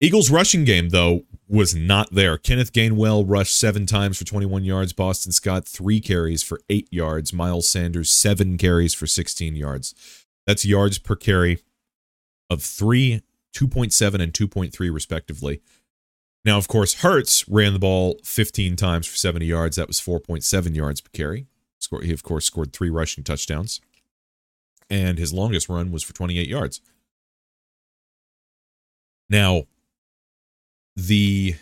Eagles 0.01 0.31
rushing 0.31 0.65
game, 0.65 0.89
though, 0.89 1.25
was 1.47 1.75
not 1.75 2.11
there. 2.13 2.39
Kenneth 2.39 2.73
Gainwell 2.73 3.25
rushed 3.27 3.57
seven 3.57 3.85
times 3.85 4.17
for 4.17 4.25
21 4.25 4.65
yards. 4.65 4.95
Boston 4.95 5.31
Scott, 5.31 5.67
three 5.67 6.01
carries 6.01 6.43
for 6.43 6.61
eight 6.71 6.89
yards. 6.91 7.33
Miles 7.33 7.69
Sanders, 7.69 8.11
seven 8.11 8.57
carries 8.57 8.95
for 8.95 9.07
16 9.07 9.57
yards. 9.57 9.95
That's 10.47 10.65
yards 10.65 10.99
per 10.99 11.17
carry 11.17 11.59
of 12.49 12.63
three, 12.63 13.23
2.7, 13.55 14.23
and 14.23 14.33
2.3, 14.33 14.95
respectively. 14.95 15.61
Now, 16.47 16.57
of 16.57 16.67
course, 16.67 17.03
Hurts 17.03 17.47
ran 17.47 17.75
the 17.75 17.79
ball 17.79 18.19
15 18.25 18.77
times 18.77 19.07
for 19.07 19.17
70 19.17 19.45
yards. 19.45 19.77
That 19.77 19.89
was 19.89 20.01
4.7 20.01 20.75
yards 20.75 21.03
per 21.03 21.11
carry. 21.13 21.47
He, 22.03 22.13
of 22.13 22.23
course, 22.23 22.47
scored 22.47 22.73
three 22.73 22.91
rushing 22.91 23.23
touchdowns. 23.23 23.81
And 24.89 25.19
his 25.19 25.35
longest 25.35 25.69
run 25.69 25.93
was 25.93 26.03
for 26.03 26.15
28 26.15 26.49
yards. 26.49 26.81
Now, 29.29 29.65
the 30.97 31.57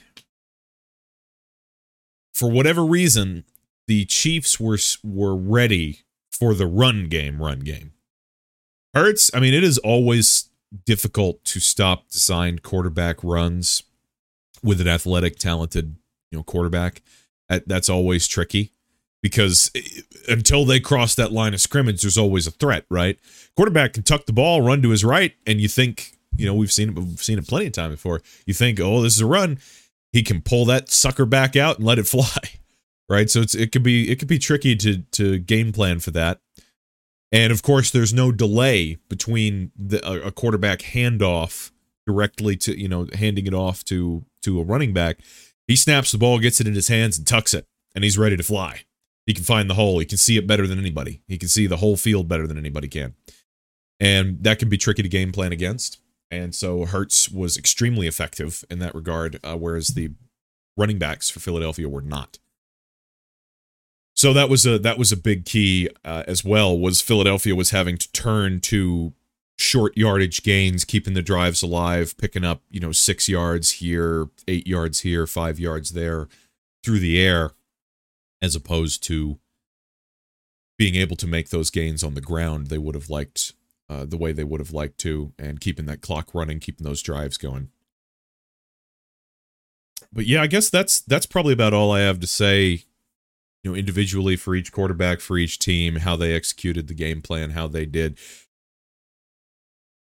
for 2.35 2.51
whatever 2.51 2.85
reason, 2.85 3.45
the 3.87 4.05
Chiefs 4.05 4.61
were 4.61 4.79
were 5.03 5.37
ready 5.37 6.01
for 6.31 6.55
the 6.55 6.67
run 6.67 7.09
game, 7.09 7.43
run 7.43 7.61
game. 7.61 7.93
Hurts, 8.95 9.31
I 9.35 9.41
mean, 9.41 9.55
it 9.55 9.65
is 9.65 9.79
always 9.79 10.49
difficult 10.85 11.45
to 11.45 11.61
stop 11.61 12.09
designed 12.09 12.63
quarterback 12.63 13.23
runs 13.23 13.83
with 14.63 14.81
an 14.81 14.89
athletic, 14.89 15.37
talented, 15.37 15.97
you 16.31 16.39
know, 16.39 16.45
quarterback. 16.45 17.03
That's 17.49 17.89
always 17.89 18.27
tricky 18.27 18.73
because 19.23 19.71
eh, 19.75 19.81
until 20.29 20.65
they 20.65 20.81
cross 20.81 21.15
that 21.15 21.33
line 21.33 21.55
of 21.55 21.61
scrimmage, 21.61 22.03
there's 22.03 22.19
always 22.19 22.47
a 22.47 22.51
threat, 22.51 22.85
right? 22.91 23.19
Quarterback 23.57 23.95
can 23.95 24.03
tuck 24.03 24.27
the 24.27 24.33
ball, 24.33 24.61
run 24.63 24.83
to 24.83 24.91
his 24.91 25.05
right, 25.05 25.35
and 25.47 25.61
you 25.61 25.69
think 25.69 26.18
you 26.39 26.47
know, 26.47 26.55
we've 26.55 26.73
seen 26.73 26.91
it, 26.91 26.95
we've 26.95 27.23
seen 27.23 27.39
it 27.39 27.47
plenty 27.47 27.67
of 27.67 27.73
time 27.73 27.91
before. 27.91 28.23
You 28.47 28.55
think, 28.55 28.81
oh, 28.81 29.03
this 29.03 29.15
is 29.15 29.21
a 29.21 29.27
run. 29.27 29.59
He 30.13 30.23
can 30.23 30.41
pull 30.41 30.65
that 30.67 30.89
sucker 30.89 31.27
back 31.27 31.57
out 31.57 31.79
and 31.79 31.87
let 31.87 31.99
it 31.99 32.07
fly, 32.07 32.39
right? 33.09 33.29
So 33.29 33.41
it's 33.41 33.55
it 33.55 33.73
could 33.73 33.83
be 33.83 34.11
it 34.11 34.19
could 34.19 34.29
be 34.29 34.39
tricky 34.39 34.77
to 34.77 34.99
to 34.99 35.39
game 35.39 35.73
plan 35.73 35.99
for 36.01 36.13
that. 36.13 36.41
And 37.31 37.53
of 37.53 37.63
course, 37.63 37.91
there's 37.91 38.15
no 38.15 38.33
delay 38.33 38.97
between 39.11 39.71
the, 39.77 40.27
a, 40.27 40.31
quarterback 40.31 40.79
handoff 40.79 41.73
directly 42.07 42.57
to 42.57 42.81
you 42.81 42.89
know 42.89 43.07
handing 43.13 43.47
it 43.47 43.53
off 43.53 43.85
to 43.87 44.25
to 44.43 44.61
a 44.61 44.65
running 44.65 44.95
back. 44.95 45.19
He 45.67 45.77
snaps 45.77 46.13
the 46.13 46.19
ball, 46.19 46.39
gets 46.39 46.61
it 46.61 46.67
in 46.67 46.75
his 46.75 46.89
hands, 46.89 47.19
and 47.19 47.27
tucks 47.27 47.53
it, 47.53 47.67
and 47.95 48.03
he's 48.03 48.17
ready 48.17 48.37
to 48.37 48.43
fly. 48.43 48.85
He 49.27 49.35
can 49.35 49.45
find 49.45 49.69
the 49.69 49.75
hole. 49.75 49.99
He 49.99 50.07
can 50.07 50.17
see 50.17 50.39
it 50.39 50.47
better 50.47 50.67
than 50.67 50.79
anybody. 50.79 51.21
He 51.29 51.37
can 51.37 51.51
see 51.51 51.67
the 51.67 51.77
whole 51.77 51.99
field 51.99 52.29
better 52.29 52.47
than 52.47 52.57
anybody 52.57 52.89
can. 52.89 53.15
And 54.01 54.43
that 54.45 54.59
can 54.59 54.71
be 54.71 54.79
tricky 54.79 55.03
to 55.03 55.09
game 55.09 55.33
plan 55.33 55.53
against. 55.53 55.99
And 56.31 56.55
so 56.55 56.85
Hurts 56.85 57.29
was 57.31 57.57
extremely 57.57 58.07
effective 58.07 58.65
in 58.71 58.79
that 58.81 58.95
regard, 58.95 59.41
uh, 59.43 59.57
whereas 59.57 59.89
the 59.89 60.11
running 60.77 60.99
backs 60.99 61.31
for 61.31 61.41
Philadelphia 61.41 61.89
were 61.89 62.03
not. 62.03 62.39
So 64.15 64.33
that 64.33 64.49
was 64.49 64.67
a 64.67 64.81
that 64.81 64.99
was 64.99 65.13
a 65.13 65.17
big 65.17 65.45
key 65.45 65.89
uh, 66.05 66.25
as 66.27 66.45
well. 66.45 66.77
Was 66.77 67.01
Philadelphia 67.01 67.55
was 67.55 67.71
having 67.71 67.97
to 67.99 68.11
turn 68.13 68.61
to 68.63 69.13
short 69.59 69.97
yardage 69.97 70.43
gains, 70.43 70.85
keeping 70.85 71.15
the 71.15 71.23
drives 71.23 71.63
alive, 71.63 72.17
picking 72.19 72.45
up 72.45 72.63
you 72.69 72.81
know 72.81 72.91
six 72.91 73.29
yards 73.29 73.73
here, 73.73 74.29
eight 74.49 74.67
yards 74.67 75.01
here, 75.01 75.27
five 75.27 75.61
yards 75.61 75.91
there, 75.91 76.27
through 76.83 76.99
the 76.99 77.21
air, 77.21 77.53
as 78.43 78.57
opposed 78.57 79.05
to 79.05 79.39
being 80.77 80.97
able 80.97 81.17
to 81.17 81.27
make 81.29 81.51
those 81.51 81.71
gains 81.71 82.03
on 82.03 82.15
the 82.15 82.21
ground. 82.21 82.69
They 82.69 82.79
would 82.79 82.97
have 82.97 83.11
liked 83.11 83.53
uh, 83.89 84.05
the 84.05 84.17
way 84.17 84.33
they 84.33 84.45
would 84.45 84.61
have 84.61 84.73
liked 84.73 84.99
to, 84.99 85.33
and 85.39 85.61
keeping 85.61 85.87
that 85.87 86.01
clock 86.01 86.35
running, 86.35 86.61
keeping 86.61 86.85
those 86.85 87.03
drives 87.03 87.37
going. 87.37 87.71
But 90.13 90.27
yeah, 90.27 90.43
I 90.43 90.47
guess 90.47 90.71
that's 90.71 91.01
that's 91.01 91.27
probably 91.27 91.53
about 91.53 91.75
all 91.75 91.93
I 91.93 92.01
have 92.01 92.21
to 92.21 92.27
say. 92.27 92.85
You 93.65 93.73
know, 93.73 93.77
individually 93.77 94.37
for 94.37 94.55
each 94.55 94.71
quarterback, 94.71 95.21
for 95.21 95.37
each 95.37 95.59
team, 95.59 95.97
how 95.97 96.15
they 96.15 96.33
executed 96.33 96.87
the 96.87 96.95
game 96.95 97.21
plan, 97.21 97.51
how 97.51 97.67
they 97.67 97.87
did. 97.87 98.17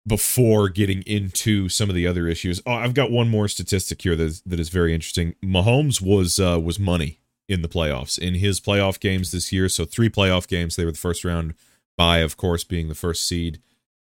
Before 0.06 0.69
getting 0.69 1.04
into 1.04 1.69
some 1.69 1.88
of 1.88 1.96
the 1.96 2.08
other 2.08 2.28
issues, 2.28 2.62
oh, 2.65 2.74
I've 2.74 2.96
got 2.96 3.12
one 3.12 3.30
more 3.30 3.48
statistic 3.48 4.02
here 4.02 4.15
that 4.15 4.24
is, 4.24 4.41
that 4.41 4.60
is 4.60 4.69
very 4.69 4.93
interesting. 4.93 5.36
Mahomes 5.41 6.02
was 6.02 6.39
uh, 6.39 6.60
was 6.60 6.80
money 6.80 7.19
in 7.48 7.62
the 7.62 7.69
playoffs 7.69 8.17
in 8.17 8.34
his 8.36 8.60
playoff 8.60 9.00
games 9.00 9.32
this 9.32 9.52
year. 9.52 9.69
So 9.69 9.86
three 9.86 10.10
playoff 10.10 10.48
games. 10.48 10.76
They 10.76 10.86
were 10.86 10.91
the 10.91 10.98
first 10.98 11.24
round 11.24 11.54
by, 11.96 12.17
of 12.17 12.36
course, 12.38 12.63
being 12.63 12.89
the 12.89 12.96
first 12.96 13.26
seed 13.28 13.62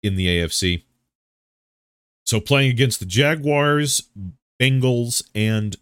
in 0.04 0.16
the 0.16 0.28
AFC. 0.28 0.84
So 2.26 2.40
playing 2.40 2.72
against 2.72 3.00
the 3.00 3.06
Jaguars, 3.06 4.10
Bengals, 4.60 5.24
and 5.36 5.76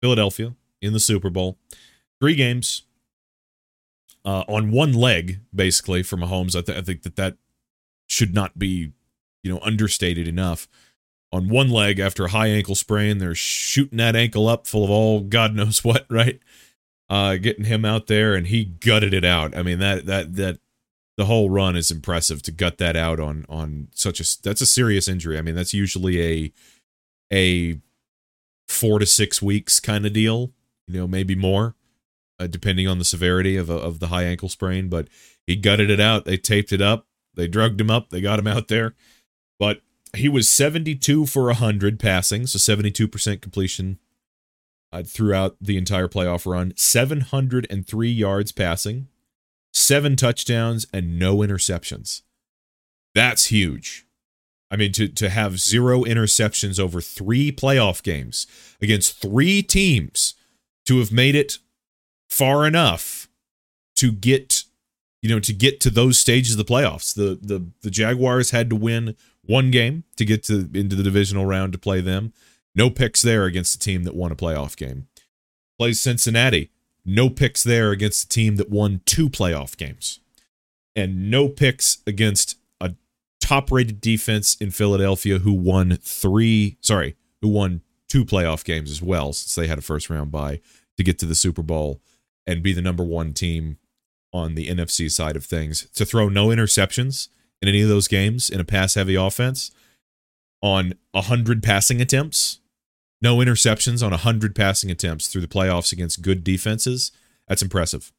Philadelphia 0.00 0.54
in 0.80 0.92
the 0.92 1.00
Super 1.00 1.30
Bowl, 1.30 1.58
three 2.20 2.34
games 2.34 2.82
uh, 4.24 4.44
on 4.48 4.70
one 4.70 4.92
leg, 4.92 5.40
basically 5.54 6.02
for 6.02 6.16
Mahomes. 6.16 6.56
I, 6.56 6.62
th- 6.62 6.78
I 6.78 6.82
think 6.82 7.02
that 7.02 7.16
that 7.16 7.36
should 8.06 8.34
not 8.34 8.58
be, 8.58 8.92
you 9.42 9.52
know, 9.52 9.60
understated 9.62 10.28
enough. 10.28 10.68
On 11.32 11.48
one 11.48 11.70
leg 11.70 12.00
after 12.00 12.24
a 12.24 12.30
high 12.30 12.48
ankle 12.48 12.74
sprain, 12.74 13.18
they're 13.18 13.36
shooting 13.36 13.98
that 13.98 14.16
ankle 14.16 14.48
up 14.48 14.66
full 14.66 14.84
of 14.84 14.90
all 14.90 15.20
God 15.20 15.54
knows 15.54 15.84
what, 15.84 16.06
right? 16.10 16.40
Uh, 17.08 17.36
getting 17.36 17.64
him 17.64 17.84
out 17.84 18.06
there, 18.06 18.34
and 18.34 18.46
he 18.46 18.64
gutted 18.64 19.12
it 19.12 19.24
out. 19.24 19.56
I 19.56 19.62
mean 19.62 19.80
that 19.80 20.06
that 20.06 20.36
that 20.36 20.60
the 21.20 21.26
whole 21.26 21.50
run 21.50 21.76
is 21.76 21.90
impressive 21.90 22.40
to 22.40 22.50
gut 22.50 22.78
that 22.78 22.96
out 22.96 23.20
on 23.20 23.44
on 23.50 23.88
such 23.94 24.20
a 24.20 24.42
that's 24.42 24.62
a 24.62 24.66
serious 24.66 25.06
injury. 25.06 25.36
I 25.36 25.42
mean, 25.42 25.54
that's 25.54 25.74
usually 25.74 26.22
a 26.22 26.52
a 27.30 27.78
four 28.68 28.98
to 28.98 29.04
six 29.04 29.42
weeks 29.42 29.80
kind 29.80 30.06
of 30.06 30.14
deal, 30.14 30.52
you 30.88 30.98
know, 30.98 31.06
maybe 31.06 31.34
more, 31.34 31.76
uh, 32.38 32.46
depending 32.46 32.88
on 32.88 32.98
the 32.98 33.04
severity 33.04 33.58
of 33.58 33.68
a, 33.68 33.74
of 33.74 34.00
the 34.00 34.06
high 34.06 34.22
ankle 34.22 34.48
sprain. 34.48 34.88
But 34.88 35.08
he 35.46 35.56
gutted 35.56 35.90
it 35.90 36.00
out. 36.00 36.24
They 36.24 36.38
taped 36.38 36.72
it 36.72 36.80
up. 36.80 37.06
They 37.34 37.46
drugged 37.46 37.78
him 37.82 37.90
up. 37.90 38.08
They 38.08 38.22
got 38.22 38.38
him 38.38 38.46
out 38.46 38.68
there. 38.68 38.94
But 39.58 39.82
he 40.16 40.30
was 40.30 40.48
72 40.48 41.26
for 41.26 41.44
100 41.44 42.00
passing, 42.00 42.46
so 42.46 42.58
72% 42.58 43.42
completion 43.42 43.98
uh, 44.90 45.02
throughout 45.02 45.56
the 45.60 45.76
entire 45.76 46.08
playoff 46.08 46.50
run, 46.50 46.72
703 46.76 48.10
yards 48.10 48.52
passing, 48.52 49.08
seven 49.72 50.16
touchdowns 50.16 50.86
and 50.92 51.18
no 51.18 51.38
interceptions. 51.38 52.22
That's 53.14 53.46
huge. 53.46 54.06
I 54.70 54.76
mean, 54.76 54.92
to, 54.92 55.08
to 55.08 55.28
have 55.30 55.58
zero 55.58 56.04
interceptions 56.04 56.78
over 56.78 57.00
three 57.00 57.50
playoff 57.50 58.02
games 58.02 58.46
against 58.80 59.20
three 59.20 59.62
teams 59.62 60.34
to 60.86 60.98
have 60.98 61.10
made 61.10 61.34
it 61.34 61.58
far 62.28 62.66
enough 62.66 63.28
to 63.96 64.12
get, 64.12 64.62
you 65.22 65.28
know, 65.28 65.40
to 65.40 65.52
get 65.52 65.80
to 65.80 65.90
those 65.90 66.18
stages 66.18 66.52
of 66.52 66.58
the 66.58 66.72
playoffs. 66.72 67.12
The 67.14 67.38
the 67.42 67.66
the 67.82 67.90
Jaguars 67.90 68.50
had 68.52 68.70
to 68.70 68.76
win 68.76 69.16
one 69.44 69.70
game 69.72 70.04
to 70.16 70.24
get 70.24 70.44
to 70.44 70.70
into 70.72 70.94
the 70.94 71.02
divisional 71.02 71.46
round 71.46 71.72
to 71.72 71.78
play 71.78 72.00
them. 72.00 72.32
No 72.74 72.88
picks 72.90 73.22
there 73.22 73.44
against 73.44 73.74
a 73.74 73.78
team 73.80 74.04
that 74.04 74.14
won 74.14 74.30
a 74.30 74.36
playoff 74.36 74.76
game. 74.76 75.08
Plays 75.78 76.00
Cincinnati 76.00 76.70
no 77.14 77.28
picks 77.28 77.62
there 77.62 77.90
against 77.90 78.24
a 78.24 78.28
team 78.28 78.56
that 78.56 78.70
won 78.70 79.00
two 79.04 79.28
playoff 79.28 79.76
games. 79.76 80.20
And 80.94 81.30
no 81.30 81.48
picks 81.48 81.98
against 82.06 82.56
a 82.80 82.94
top 83.40 83.70
rated 83.70 84.00
defense 84.00 84.56
in 84.56 84.70
Philadelphia 84.70 85.38
who 85.38 85.52
won 85.52 85.98
three, 86.02 86.76
sorry, 86.80 87.16
who 87.40 87.48
won 87.48 87.82
two 88.08 88.24
playoff 88.24 88.64
games 88.64 88.90
as 88.90 89.02
well, 89.02 89.32
since 89.32 89.54
they 89.54 89.66
had 89.66 89.78
a 89.78 89.82
first 89.82 90.10
round 90.10 90.30
bye. 90.30 90.60
to 90.96 91.04
get 91.04 91.18
to 91.18 91.26
the 91.26 91.34
Super 91.34 91.62
Bowl 91.62 92.00
and 92.46 92.62
be 92.62 92.72
the 92.72 92.82
number 92.82 93.04
one 93.04 93.32
team 93.32 93.78
on 94.32 94.54
the 94.54 94.68
NFC 94.68 95.10
side 95.10 95.36
of 95.36 95.44
things. 95.44 95.88
To 95.94 96.04
throw 96.04 96.28
no 96.28 96.48
interceptions 96.48 97.28
in 97.60 97.68
any 97.68 97.82
of 97.82 97.88
those 97.88 98.08
games 98.08 98.50
in 98.50 98.60
a 98.60 98.64
pass 98.64 98.94
heavy 98.94 99.14
offense 99.14 99.70
on 100.62 100.94
100 101.12 101.62
passing 101.62 102.00
attempts, 102.00 102.59
no 103.22 103.36
interceptions 103.36 104.02
on 104.02 104.10
100 104.10 104.54
passing 104.54 104.90
attempts 104.90 105.28
through 105.28 105.42
the 105.42 105.46
playoffs 105.46 105.92
against 105.92 106.22
good 106.22 106.42
defenses. 106.42 107.12
That's 107.48 107.62
impressive. 107.62 108.12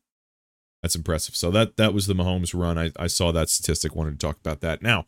That's 0.82 0.96
impressive. 0.96 1.36
So 1.36 1.52
that 1.52 1.78
that 1.78 1.94
was 1.94 2.08
the 2.08 2.16
Mahomes 2.16 2.58
run. 2.60 2.78
I, 2.78 2.92
I 2.98 3.08
saw 3.08 3.32
that 3.32 3.50
statistic, 3.50 3.96
wanted 3.96 4.20
to 4.20 4.26
talk 4.26 4.38
about 4.40 4.62
that. 4.62 4.82
Now, 4.82 5.06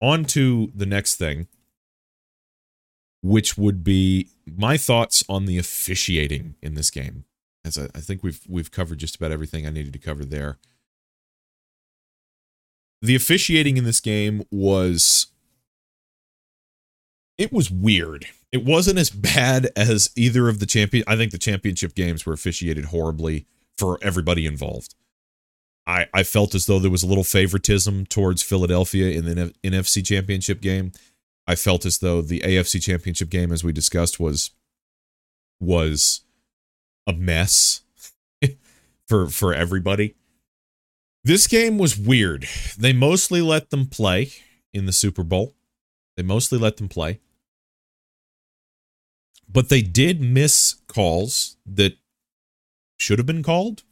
on 0.00 0.24
to 0.26 0.70
the 0.74 0.86
next 0.86 1.16
thing, 1.16 1.48
which 3.22 3.58
would 3.58 3.82
be 3.82 4.28
my 4.46 4.76
thoughts 4.76 5.24
on 5.28 5.46
the 5.46 5.58
officiating 5.58 6.54
in 6.62 6.74
this 6.74 6.90
game. 6.90 7.24
As 7.64 7.76
I, 7.76 7.86
I 7.94 8.00
think 8.00 8.22
we've 8.22 8.40
we've 8.48 8.70
covered 8.70 8.98
just 8.98 9.16
about 9.16 9.32
everything 9.32 9.66
I 9.66 9.70
needed 9.70 9.92
to 9.92 9.98
cover 9.98 10.24
there. 10.24 10.58
The 13.02 13.16
officiating 13.16 13.76
in 13.76 13.84
this 13.84 14.00
game 14.00 14.44
was 14.50 15.26
it 17.36 17.52
was 17.52 17.70
weird. 17.70 18.26
It 18.50 18.64
wasn't 18.64 18.98
as 18.98 19.10
bad 19.10 19.70
as 19.76 20.10
either 20.16 20.48
of 20.48 20.58
the 20.58 20.66
champion. 20.66 21.04
I 21.06 21.16
think 21.16 21.32
the 21.32 21.38
championship 21.38 21.94
games 21.94 22.24
were 22.24 22.32
officiated 22.32 22.86
horribly 22.86 23.46
for 23.76 23.98
everybody 24.02 24.46
involved. 24.46 24.94
I, 25.86 26.06
I 26.12 26.22
felt 26.22 26.54
as 26.54 26.66
though 26.66 26.78
there 26.78 26.90
was 26.90 27.02
a 27.02 27.06
little 27.06 27.24
favoritism 27.24 28.06
towards 28.06 28.42
Philadelphia 28.42 29.10
in 29.10 29.24
the 29.24 29.54
NFC 29.64 30.04
championship 30.04 30.60
game. 30.60 30.92
I 31.46 31.54
felt 31.54 31.86
as 31.86 31.98
though 31.98 32.20
the 32.20 32.40
AFC 32.40 32.82
championship 32.82 33.30
game, 33.30 33.52
as 33.52 33.64
we 33.64 33.72
discussed, 33.72 34.20
was 34.20 34.50
was 35.60 36.20
a 37.06 37.14
mess 37.14 37.80
for 39.08 39.28
for 39.28 39.54
everybody. 39.54 40.14
This 41.24 41.46
game 41.46 41.78
was 41.78 41.98
weird. 41.98 42.46
They 42.78 42.92
mostly 42.92 43.40
let 43.40 43.70
them 43.70 43.86
play 43.86 44.30
in 44.74 44.86
the 44.86 44.92
Super 44.92 45.22
Bowl. 45.22 45.54
They 46.16 46.22
mostly 46.22 46.58
let 46.58 46.76
them 46.76 46.88
play. 46.88 47.20
But 49.50 49.68
they 49.68 49.82
did 49.82 50.20
miss 50.20 50.76
calls 50.88 51.56
that 51.66 51.96
should 52.98 53.18
have 53.18 53.26
been 53.26 53.42
called. 53.42 53.82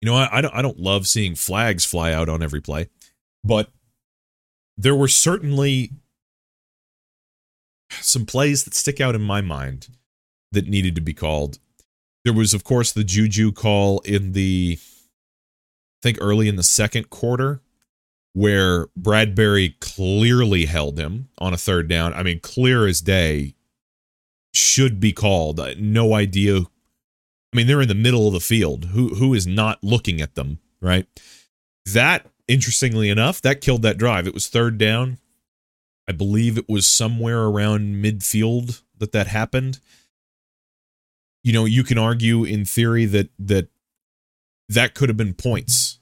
You 0.00 0.08
know, 0.08 0.16
I, 0.16 0.38
I 0.38 0.40
don't 0.40 0.54
I 0.54 0.62
don't 0.62 0.78
love 0.78 1.06
seeing 1.06 1.34
flags 1.34 1.84
fly 1.84 2.12
out 2.12 2.28
on 2.28 2.42
every 2.42 2.60
play, 2.60 2.88
but 3.44 3.70
there 4.76 4.94
were 4.94 5.08
certainly 5.08 5.90
some 7.90 8.26
plays 8.26 8.64
that 8.64 8.74
stick 8.74 9.00
out 9.00 9.14
in 9.14 9.22
my 9.22 9.40
mind 9.40 9.88
that 10.52 10.68
needed 10.68 10.94
to 10.94 11.00
be 11.00 11.14
called. 11.14 11.58
There 12.24 12.32
was, 12.32 12.54
of 12.54 12.64
course, 12.64 12.92
the 12.92 13.04
Juju 13.04 13.52
call 13.52 14.00
in 14.00 14.32
the, 14.32 14.78
I 14.78 15.98
think, 16.02 16.18
early 16.20 16.48
in 16.48 16.56
the 16.56 16.62
second 16.62 17.10
quarter, 17.10 17.60
where 18.34 18.86
Bradberry 18.98 19.78
clearly 19.80 20.66
held 20.66 20.98
him 20.98 21.28
on 21.38 21.54
a 21.54 21.58
third 21.58 21.88
down. 21.88 22.14
I 22.14 22.22
mean, 22.22 22.40
clear 22.40 22.86
as 22.86 23.00
day, 23.00 23.54
should 24.58 25.00
be 25.00 25.12
called. 25.12 25.60
Uh, 25.60 25.74
no 25.78 26.14
idea 26.14 26.64
I 27.52 27.56
mean, 27.56 27.66
they're 27.66 27.80
in 27.80 27.88
the 27.88 27.94
middle 27.94 28.26
of 28.26 28.34
the 28.34 28.40
field. 28.40 28.86
Who 28.86 29.14
who 29.14 29.34
is 29.34 29.46
not 29.46 29.82
looking 29.82 30.20
at 30.20 30.34
them, 30.34 30.58
right? 30.80 31.06
That 31.86 32.26
interestingly 32.46 33.08
enough, 33.08 33.40
that 33.42 33.60
killed 33.60 33.82
that 33.82 33.98
drive. 33.98 34.26
It 34.26 34.34
was 34.34 34.48
third 34.48 34.76
down. 34.76 35.18
I 36.06 36.12
believe 36.12 36.56
it 36.58 36.68
was 36.68 36.86
somewhere 36.86 37.44
around 37.44 38.02
midfield 38.02 38.82
that 38.98 39.12
that 39.12 39.28
happened. 39.28 39.80
You 41.42 41.52
know, 41.52 41.64
you 41.64 41.84
can 41.84 41.98
argue 41.98 42.44
in 42.44 42.64
theory 42.64 43.06
that 43.06 43.30
that 43.38 43.68
that 44.68 44.94
could 44.94 45.08
have 45.08 45.16
been 45.16 45.34
points. 45.34 46.00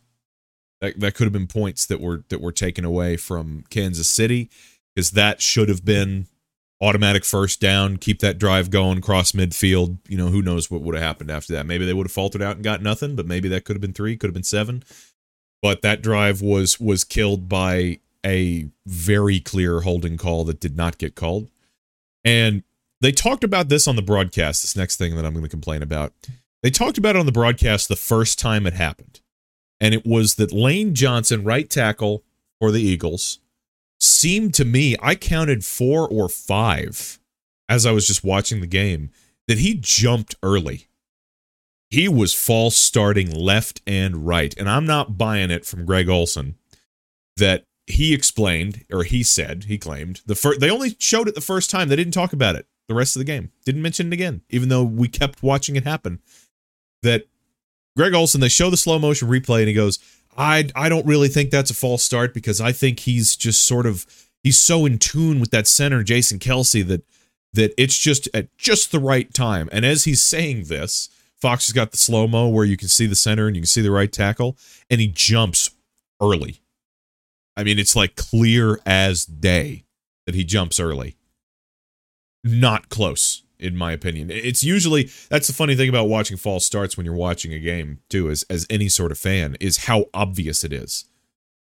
That 0.81 0.99
that 0.99 1.15
could 1.15 1.27
have 1.27 1.33
been 1.33 1.47
points 1.47 1.87
that 1.87 2.01
were 2.01 2.25
that 2.29 2.41
were 2.41 2.53
taken 2.53 2.85
away 2.85 3.17
from 3.17 3.65
Kansas 3.71 4.11
City 4.11 4.51
because 4.95 5.13
that 5.13 5.41
should 5.41 5.69
have 5.69 5.85
been 5.85 6.27
automatic 6.81 7.24
first 7.24 7.61
down, 7.61 7.97
keep 7.97 8.20
that 8.20 8.39
drive 8.39 8.70
going, 8.70 9.01
cross 9.01 9.33
midfield. 9.33 9.99
You 10.09 10.18
know, 10.18 10.29
who 10.29 10.43
knows 10.43 10.70
what 10.70 10.83
would 10.83 10.95
have 10.95 11.05
happened 11.05 11.31
after 11.31 11.53
that? 11.55 11.66
Maybe 11.66 11.87
they 11.87 11.95
would 11.95 12.07
have 12.07 12.12
faltered 12.12 12.43
out 12.43 12.57
and 12.57 12.64
got 12.64 12.83
nothing, 12.83 13.16
but 13.16 13.27
maybe 13.27 13.49
that 13.49 13.64
could 13.64 13.77
have 13.77 13.81
been 13.81 13.93
three, 13.93 14.16
could 14.16 14.29
have 14.29 14.35
been 14.35 14.43
seven. 14.43 14.83
But 15.62 15.83
that 15.83 16.03
drive 16.03 16.43
was 16.43 16.79
was 16.79 17.03
killed 17.03 17.49
by 17.49 18.01
a 18.24 18.68
very 18.85 19.41
clear 19.41 19.81
holding 19.81 20.16
call 20.16 20.45
that 20.45 20.61
did 20.61 20.77
not 20.77 20.99
get 20.99 21.14
called. 21.14 21.49
And 22.24 22.62
they 23.01 23.12
talked 23.12 23.45
about 23.45 23.68
this 23.68 23.87
on 23.87 23.97
the 23.97 24.03
broadcast. 24.03 24.62
This 24.62 24.77
next 24.77 24.97
thing 24.97 25.16
that 25.16 25.24
I'm 25.24 25.33
going 25.33 25.45
to 25.45 25.51
complain 25.51 25.83
about. 25.83 26.12
They 26.62 26.70
talked 26.70 26.99
about 26.99 27.16
it 27.16 27.20
on 27.20 27.27
the 27.27 27.33
broadcast 27.33 27.89
the 27.89 27.97
first 27.97 28.39
time 28.39 28.66
it 28.66 28.72
happened. 28.72 29.20
And 29.81 29.95
it 29.95 30.07
was 30.07 30.35
that 30.37 30.53
Lane 30.53 30.95
Johnson, 30.95 31.45
right 31.45 31.68
tackle 31.68 32.24
for 32.59 32.70
the 32.70 32.83
Eagles, 32.83 33.39
seemed 34.01 34.55
to 34.55 34.64
me, 34.64 34.97
I 35.01 35.14
counted 35.14 35.64
four 35.64 36.09
or 36.09 36.28
five 36.28 37.18
as 37.68 37.86
I 37.86 37.92
was 37.92 38.07
just 38.07 38.24
watching 38.24 38.61
the 38.61 38.66
game, 38.66 39.11
that 39.49 39.59
he 39.59 39.74
jumped 39.74 40.34
early. 40.42 40.86
He 41.90 42.09
was 42.09 42.34
false 42.34 42.76
starting 42.76 43.30
left 43.30 43.80
and 43.86 44.26
right. 44.26 44.55
And 44.59 44.68
I'm 44.68 44.86
not 44.86 45.16
buying 45.16 45.51
it 45.51 45.64
from 45.64 45.84
Greg 45.84 46.09
Olsen 46.09 46.57
that 47.36 47.64
he 47.86 48.12
explained, 48.12 48.84
or 48.90 49.05
he 49.05 49.22
said, 49.22 49.64
he 49.64 49.78
claimed, 49.78 50.20
the 50.26 50.34
first 50.34 50.61
they 50.61 50.70
only 50.70 50.97
showed 50.99 51.28
it 51.28 51.34
the 51.34 51.40
first 51.40 51.70
time. 51.70 51.88
They 51.88 51.97
didn't 51.97 52.14
talk 52.14 52.32
about 52.32 52.57
it 52.57 52.66
the 52.88 52.94
rest 52.94 53.14
of 53.14 53.20
the 53.20 53.24
game. 53.24 53.53
Didn't 53.64 53.82
mention 53.82 54.09
it 54.09 54.12
again, 54.12 54.42
even 54.51 54.68
though 54.68 54.82
we 54.82 55.09
kept 55.09 55.42
watching 55.42 55.76
it 55.76 55.84
happen. 55.84 56.20
That 57.03 57.26
Greg 57.97 58.14
Olsen, 58.14 58.40
they 58.40 58.49
show 58.49 58.70
the 58.70 58.76
slow 58.76 58.99
motion 58.99 59.28
replay 59.28 59.61
and 59.61 59.68
he 59.68 59.74
goes, 59.74 59.99
I 60.37 60.68
I 60.74 60.89
don't 60.89 61.07
really 61.07 61.28
think 61.28 61.51
that's 61.51 61.70
a 61.70 61.74
false 61.74 62.03
start 62.03 62.34
because 62.34 62.61
I 62.61 62.72
think 62.72 63.01
he's 63.01 63.37
just 63.37 63.62
sort 63.62 63.87
of 63.87 64.07
he's 64.43 64.59
so 64.59 64.87
in 64.87 64.99
tune 64.99 65.41
with 65.41 65.51
that 65.51 65.66
center 65.66 66.03
Jason 66.03 66.39
Kelce 66.39 66.87
that 66.87 67.03
that 67.53 67.72
it's 67.78 67.99
just 67.99 68.28
at 68.34 68.55
just 68.57 68.93
the 68.93 68.99
right 68.99 69.32
time. 69.32 69.68
And 69.72 69.84
as 69.84 70.05
he's 70.05 70.22
saying 70.22 70.64
this, 70.64 71.09
Fox 71.41 71.66
has 71.66 71.72
got 71.72 71.91
the 71.91 71.97
slow 71.97 72.26
mo 72.26 72.49
where 72.49 72.64
you 72.64 72.76
can 72.76 72.89
see 72.89 73.07
the 73.07 73.14
center 73.16 73.47
and 73.47 73.57
you 73.57 73.62
can 73.62 73.66
see 73.66 73.80
the 73.80 73.91
right 73.91 74.12
tackle, 74.12 74.57
and 74.91 75.01
he 75.01 75.09
jumps 75.09 75.70
early. 76.20 76.61
I 77.57 77.64
mean, 77.64 77.78
it's 77.78 77.97
like 77.97 78.16
clear 78.16 78.78
as 78.84 79.24
day 79.24 79.84
that 80.26 80.34
he 80.34 80.45
jumps 80.45 80.78
early. 80.78 81.16
Not 82.45 82.89
close 82.91 83.43
in 83.59 83.77
my 83.77 83.93
opinion. 83.93 84.31
It's 84.31 84.63
usually 84.63 85.11
that's 85.29 85.47
the 85.47 85.53
funny 85.53 85.75
thing 85.75 85.89
about 85.89 86.09
watching 86.09 86.37
false 86.37 86.65
starts 86.67 86.97
when 86.97 87.07
you're 87.07 87.15
watching 87.15 87.53
a 87.53 87.59
game 87.59 88.01
too, 88.09 88.31
as 88.31 88.45
as 88.51 88.67
any 88.71 88.89
sort 88.89 89.13
of 89.13 89.19
fan, 89.19 89.57
is 89.61 89.85
how 89.85 90.07
obvious 90.13 90.65
it 90.65 90.73
is. 90.73 91.05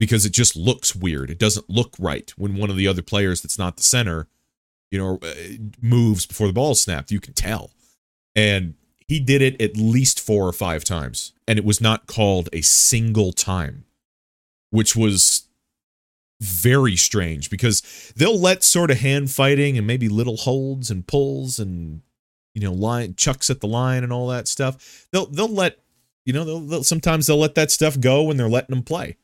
Because 0.01 0.26
it 0.26 0.32
just 0.32 0.57
looks 0.57 0.95
weird. 0.95 1.30
It 1.30 1.39
doesn't 1.39 1.70
look 1.70 1.95
right 1.99 2.32
when 2.37 2.57
one 2.57 2.68
of 2.68 2.76
the 2.76 2.89
other 2.89 3.01
players 3.01 3.41
that's 3.41 3.59
not 3.59 3.76
the 3.76 3.82
center, 3.82 4.26
you 4.91 4.99
know, 4.99 5.18
uh, 5.22 5.35
moves 5.80 6.26
before 6.26 6.49
the 6.49 6.53
ball 6.53 6.74
snapped. 6.74 7.12
You 7.12 7.20
can 7.20 7.32
tell. 7.32 7.70
And 8.35 8.74
he 9.07 9.20
did 9.20 9.43
it 9.43 9.61
at 9.61 9.76
least 9.76 10.18
four 10.18 10.49
or 10.49 10.53
five 10.53 10.85
times, 10.85 11.32
and 11.47 11.59
it 11.59 11.64
was 11.64 11.80
not 11.80 12.07
called 12.07 12.49
a 12.53 12.62
single 12.62 13.32
time, 13.32 13.85
which 14.70 14.97
was 14.97 15.34
very 16.45 16.97
strange 16.97 17.51
because 17.51 18.12
they'll 18.16 18.38
let 18.38 18.62
sort 18.62 18.90
of 18.90 18.99
hand 18.99 19.30
fighting 19.30 19.78
and 19.78 19.86
maybe 19.86 20.09
little 20.09 20.36
holds 20.36 20.90
and 20.90 21.07
pulls 21.07 21.59
and 21.59 22.03
you 22.55 22.61
know 22.61 22.72
line 22.72 23.14
chucks 23.16 23.51
at 23.51 23.61
the 23.61 23.66
line 23.66 24.05
and 24.05 24.12
all 24.12 24.28
that 24.28 24.49
stuff. 24.49 25.07
They'll 25.12 25.26
they'll 25.26 25.49
let 25.49 25.78
you 26.24 26.32
know 26.32 26.45
they'll, 26.45 26.61
they'll 26.61 26.84
sometimes 26.84 27.26
they'll 27.26 27.38
let 27.38 27.55
that 27.57 27.70
stuff 27.70 27.99
go 27.99 28.22
when 28.22 28.36
they're 28.36 28.49
letting 28.49 28.74
them 28.74 28.84
play. 28.84 29.16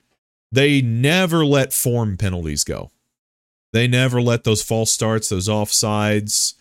They 0.52 0.82
never 0.82 1.44
let 1.44 1.72
form 1.72 2.16
penalties 2.16 2.64
go. 2.64 2.90
They 3.72 3.86
never 3.86 4.20
let 4.20 4.44
those 4.44 4.62
false 4.62 4.90
starts, 4.90 5.28
those 5.28 5.48
offsides. 5.48 6.54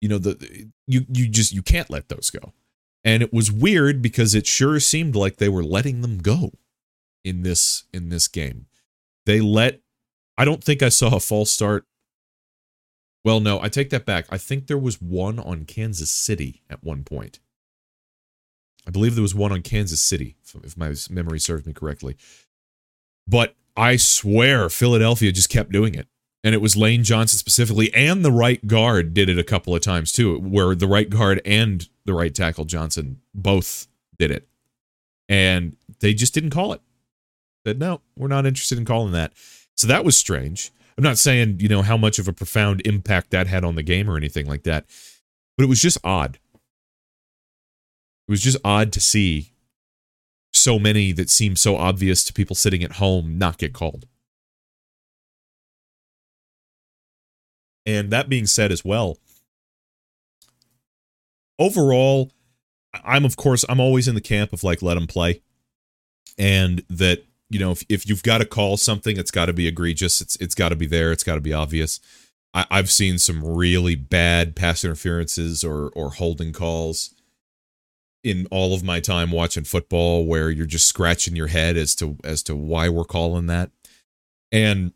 You 0.00 0.08
know 0.08 0.18
the 0.18 0.70
you 0.86 1.06
you 1.12 1.28
just 1.28 1.52
you 1.52 1.62
can't 1.62 1.90
let 1.90 2.08
those 2.08 2.30
go. 2.30 2.52
And 3.04 3.22
it 3.22 3.32
was 3.32 3.50
weird 3.50 4.00
because 4.00 4.34
it 4.34 4.46
sure 4.46 4.78
seemed 4.78 5.16
like 5.16 5.36
they 5.36 5.48
were 5.48 5.64
letting 5.64 6.02
them 6.02 6.18
go 6.18 6.52
in 7.24 7.42
this 7.42 7.84
in 7.92 8.08
this 8.08 8.28
game. 8.28 8.66
They 9.26 9.40
let 9.40 9.81
I 10.36 10.44
don't 10.44 10.62
think 10.62 10.82
I 10.82 10.88
saw 10.88 11.14
a 11.14 11.20
false 11.20 11.50
start. 11.50 11.84
Well, 13.24 13.40
no, 13.40 13.60
I 13.60 13.68
take 13.68 13.90
that 13.90 14.04
back. 14.04 14.26
I 14.30 14.38
think 14.38 14.66
there 14.66 14.78
was 14.78 15.00
one 15.00 15.38
on 15.38 15.64
Kansas 15.64 16.10
City 16.10 16.62
at 16.68 16.82
one 16.82 17.04
point. 17.04 17.38
I 18.86 18.90
believe 18.90 19.14
there 19.14 19.22
was 19.22 19.34
one 19.34 19.52
on 19.52 19.62
Kansas 19.62 20.00
City, 20.00 20.36
if 20.64 20.76
my 20.76 20.94
memory 21.08 21.38
serves 21.38 21.66
me 21.66 21.72
correctly. 21.72 22.16
But 23.28 23.54
I 23.76 23.96
swear 23.96 24.68
Philadelphia 24.68 25.30
just 25.30 25.48
kept 25.48 25.70
doing 25.70 25.94
it. 25.94 26.08
And 26.44 26.56
it 26.56 26.60
was 26.60 26.76
Lane 26.76 27.04
Johnson 27.04 27.38
specifically, 27.38 27.94
and 27.94 28.24
the 28.24 28.32
right 28.32 28.66
guard 28.66 29.14
did 29.14 29.28
it 29.28 29.38
a 29.38 29.44
couple 29.44 29.76
of 29.76 29.80
times 29.80 30.12
too, 30.12 30.40
where 30.40 30.74
the 30.74 30.88
right 30.88 31.08
guard 31.08 31.40
and 31.44 31.88
the 32.04 32.14
right 32.14 32.34
tackle 32.34 32.64
Johnson 32.64 33.20
both 33.32 33.86
did 34.18 34.32
it. 34.32 34.48
And 35.28 35.76
they 36.00 36.14
just 36.14 36.34
didn't 36.34 36.50
call 36.50 36.72
it. 36.72 36.80
Said, 37.64 37.78
no, 37.78 38.00
we're 38.16 38.26
not 38.26 38.44
interested 38.44 38.76
in 38.76 38.84
calling 38.84 39.12
that. 39.12 39.32
So 39.76 39.86
that 39.86 40.04
was 40.04 40.16
strange. 40.16 40.70
I'm 40.96 41.04
not 41.04 41.18
saying, 41.18 41.58
you 41.60 41.68
know, 41.68 41.82
how 41.82 41.96
much 41.96 42.18
of 42.18 42.28
a 42.28 42.32
profound 42.32 42.82
impact 42.84 43.30
that 43.30 43.46
had 43.46 43.64
on 43.64 43.74
the 43.74 43.82
game 43.82 44.10
or 44.10 44.16
anything 44.16 44.46
like 44.46 44.62
that, 44.64 44.84
but 45.56 45.64
it 45.64 45.68
was 45.68 45.80
just 45.80 45.98
odd. 46.04 46.38
It 48.28 48.30
was 48.30 48.42
just 48.42 48.58
odd 48.64 48.92
to 48.92 49.00
see 49.00 49.52
so 50.52 50.78
many 50.78 51.12
that 51.12 51.30
seem 51.30 51.56
so 51.56 51.76
obvious 51.76 52.24
to 52.24 52.32
people 52.32 52.54
sitting 52.54 52.84
at 52.84 52.92
home 52.92 53.38
not 53.38 53.58
get 53.58 53.72
called. 53.72 54.06
And 57.84 58.10
that 58.10 58.28
being 58.28 58.46
said 58.46 58.70
as 58.70 58.84
well, 58.84 59.18
overall, 61.58 62.30
I'm 63.02 63.24
of 63.24 63.36
course 63.36 63.64
I'm 63.68 63.80
always 63.80 64.06
in 64.06 64.14
the 64.14 64.20
camp 64.20 64.52
of 64.52 64.62
like 64.62 64.82
let 64.82 64.94
them 64.94 65.06
play, 65.06 65.42
and 66.38 66.84
that 66.88 67.24
you 67.52 67.58
know 67.58 67.72
if, 67.72 67.84
if 67.88 68.08
you've 68.08 68.22
got 68.22 68.38
to 68.38 68.44
call 68.44 68.76
something, 68.76 69.16
it's 69.16 69.30
got 69.30 69.46
to 69.46 69.52
be 69.52 69.66
egregious. 69.66 70.20
It's 70.20 70.36
it's 70.36 70.54
got 70.54 70.70
to 70.70 70.76
be 70.76 70.86
there. 70.86 71.12
It's 71.12 71.24
got 71.24 71.34
to 71.34 71.40
be 71.40 71.52
obvious. 71.52 72.00
I, 72.54 72.66
I've 72.70 72.90
seen 72.90 73.18
some 73.18 73.44
really 73.44 73.94
bad 73.94 74.56
pass 74.56 74.84
interferences 74.84 75.62
or 75.62 75.90
or 75.94 76.10
holding 76.10 76.52
calls 76.52 77.14
in 78.24 78.46
all 78.50 78.72
of 78.72 78.84
my 78.84 79.00
time 79.00 79.30
watching 79.30 79.64
football 79.64 80.24
where 80.24 80.50
you're 80.50 80.66
just 80.66 80.86
scratching 80.86 81.36
your 81.36 81.48
head 81.48 81.76
as 81.76 81.94
to 81.96 82.16
as 82.24 82.42
to 82.44 82.56
why 82.56 82.88
we're 82.88 83.04
calling 83.04 83.46
that. 83.46 83.70
And 84.50 84.92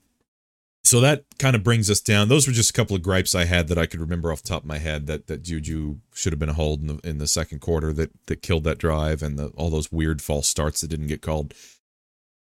so 0.85 1.01
that 1.01 1.25
kind 1.41 1.57
of 1.57 1.65
brings 1.65 1.91
us 1.91 2.01
down. 2.01 2.29
Those 2.29 2.47
were 2.47 2.53
just 2.53 2.71
a 2.71 2.73
couple 2.73 2.95
of 2.95 3.03
gripes 3.03 3.35
I 3.35 3.45
had 3.45 3.67
that 3.69 3.79
I 3.79 3.87
could 3.87 3.99
remember 3.99 4.31
off 4.31 4.43
the 4.43 4.49
top 4.49 4.63
of 4.63 4.69
my 4.69 4.79
head 4.79 5.07
that 5.09 5.27
that 5.27 5.43
Juju 5.43 5.97
should 6.15 6.33
have 6.33 6.39
been 6.39 6.49
a 6.49 6.55
hold 6.55 6.81
in 6.81 6.87
the, 6.87 7.09
in 7.09 7.19
the 7.19 7.27
second 7.27 7.61
quarter 7.61 7.93
that 7.95 8.13
that 8.27 8.43
killed 8.43 8.65
that 8.65 8.79
drive 8.79 9.23
and 9.23 9.39
the, 9.39 9.49
all 9.57 9.71
those 9.71 9.91
weird 9.91 10.23
false 10.23 10.47
starts 10.47 10.81
that 10.81 10.89
didn't 10.89 11.09
get 11.09 11.23
called. 11.23 11.55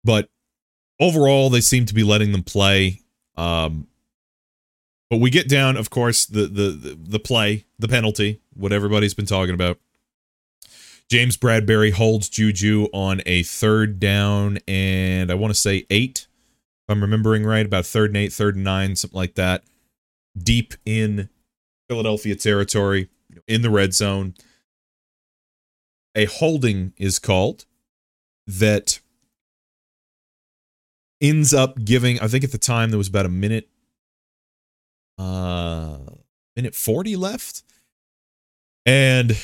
But 0.03 0.29
overall, 0.99 1.49
they 1.49 1.61
seem 1.61 1.85
to 1.85 1.93
be 1.93 2.03
letting 2.03 2.31
them 2.31 2.43
play. 2.43 3.01
Um, 3.37 3.87
but 5.09 5.17
we 5.17 5.29
get 5.29 5.49
down, 5.49 5.77
of 5.77 5.89
course, 5.89 6.25
the 6.25 6.47
the 6.47 6.97
the 6.99 7.19
play, 7.19 7.65
the 7.79 7.87
penalty, 7.87 8.41
what 8.55 8.71
everybody's 8.71 9.13
been 9.13 9.25
talking 9.25 9.53
about. 9.53 9.79
James 11.09 11.35
Bradberry 11.35 11.91
holds 11.91 12.29
Juju 12.29 12.87
on 12.93 13.21
a 13.25 13.43
third 13.43 13.99
down 13.99 14.59
and 14.65 15.29
I 15.29 15.33
want 15.33 15.53
to 15.53 15.59
say 15.59 15.85
eight 15.89 16.27
if 16.83 16.89
I'm 16.89 17.01
remembering 17.01 17.45
right, 17.45 17.65
about 17.65 17.85
third 17.85 18.09
and 18.09 18.17
eight, 18.17 18.33
third 18.33 18.55
and 18.55 18.63
nine, 18.63 18.95
something 18.95 19.17
like 19.17 19.35
that, 19.35 19.63
deep 20.35 20.73
in 20.85 21.29
Philadelphia 21.87 22.35
territory, 22.35 23.09
in 23.47 23.61
the 23.61 23.69
red 23.69 23.93
zone. 23.93 24.33
A 26.15 26.25
holding 26.25 26.93
is 26.97 27.19
called 27.19 27.65
that 28.47 28.99
ends 31.21 31.53
up 31.53 31.83
giving, 31.83 32.19
I 32.19 32.27
think 32.27 32.43
at 32.43 32.51
the 32.51 32.57
time 32.57 32.89
there 32.89 32.97
was 32.97 33.07
about 33.07 33.25
a 33.25 33.29
minute, 33.29 33.69
uh, 35.17 35.97
minute 36.55 36.75
40 36.75 37.15
left. 37.15 37.63
And 38.85 39.37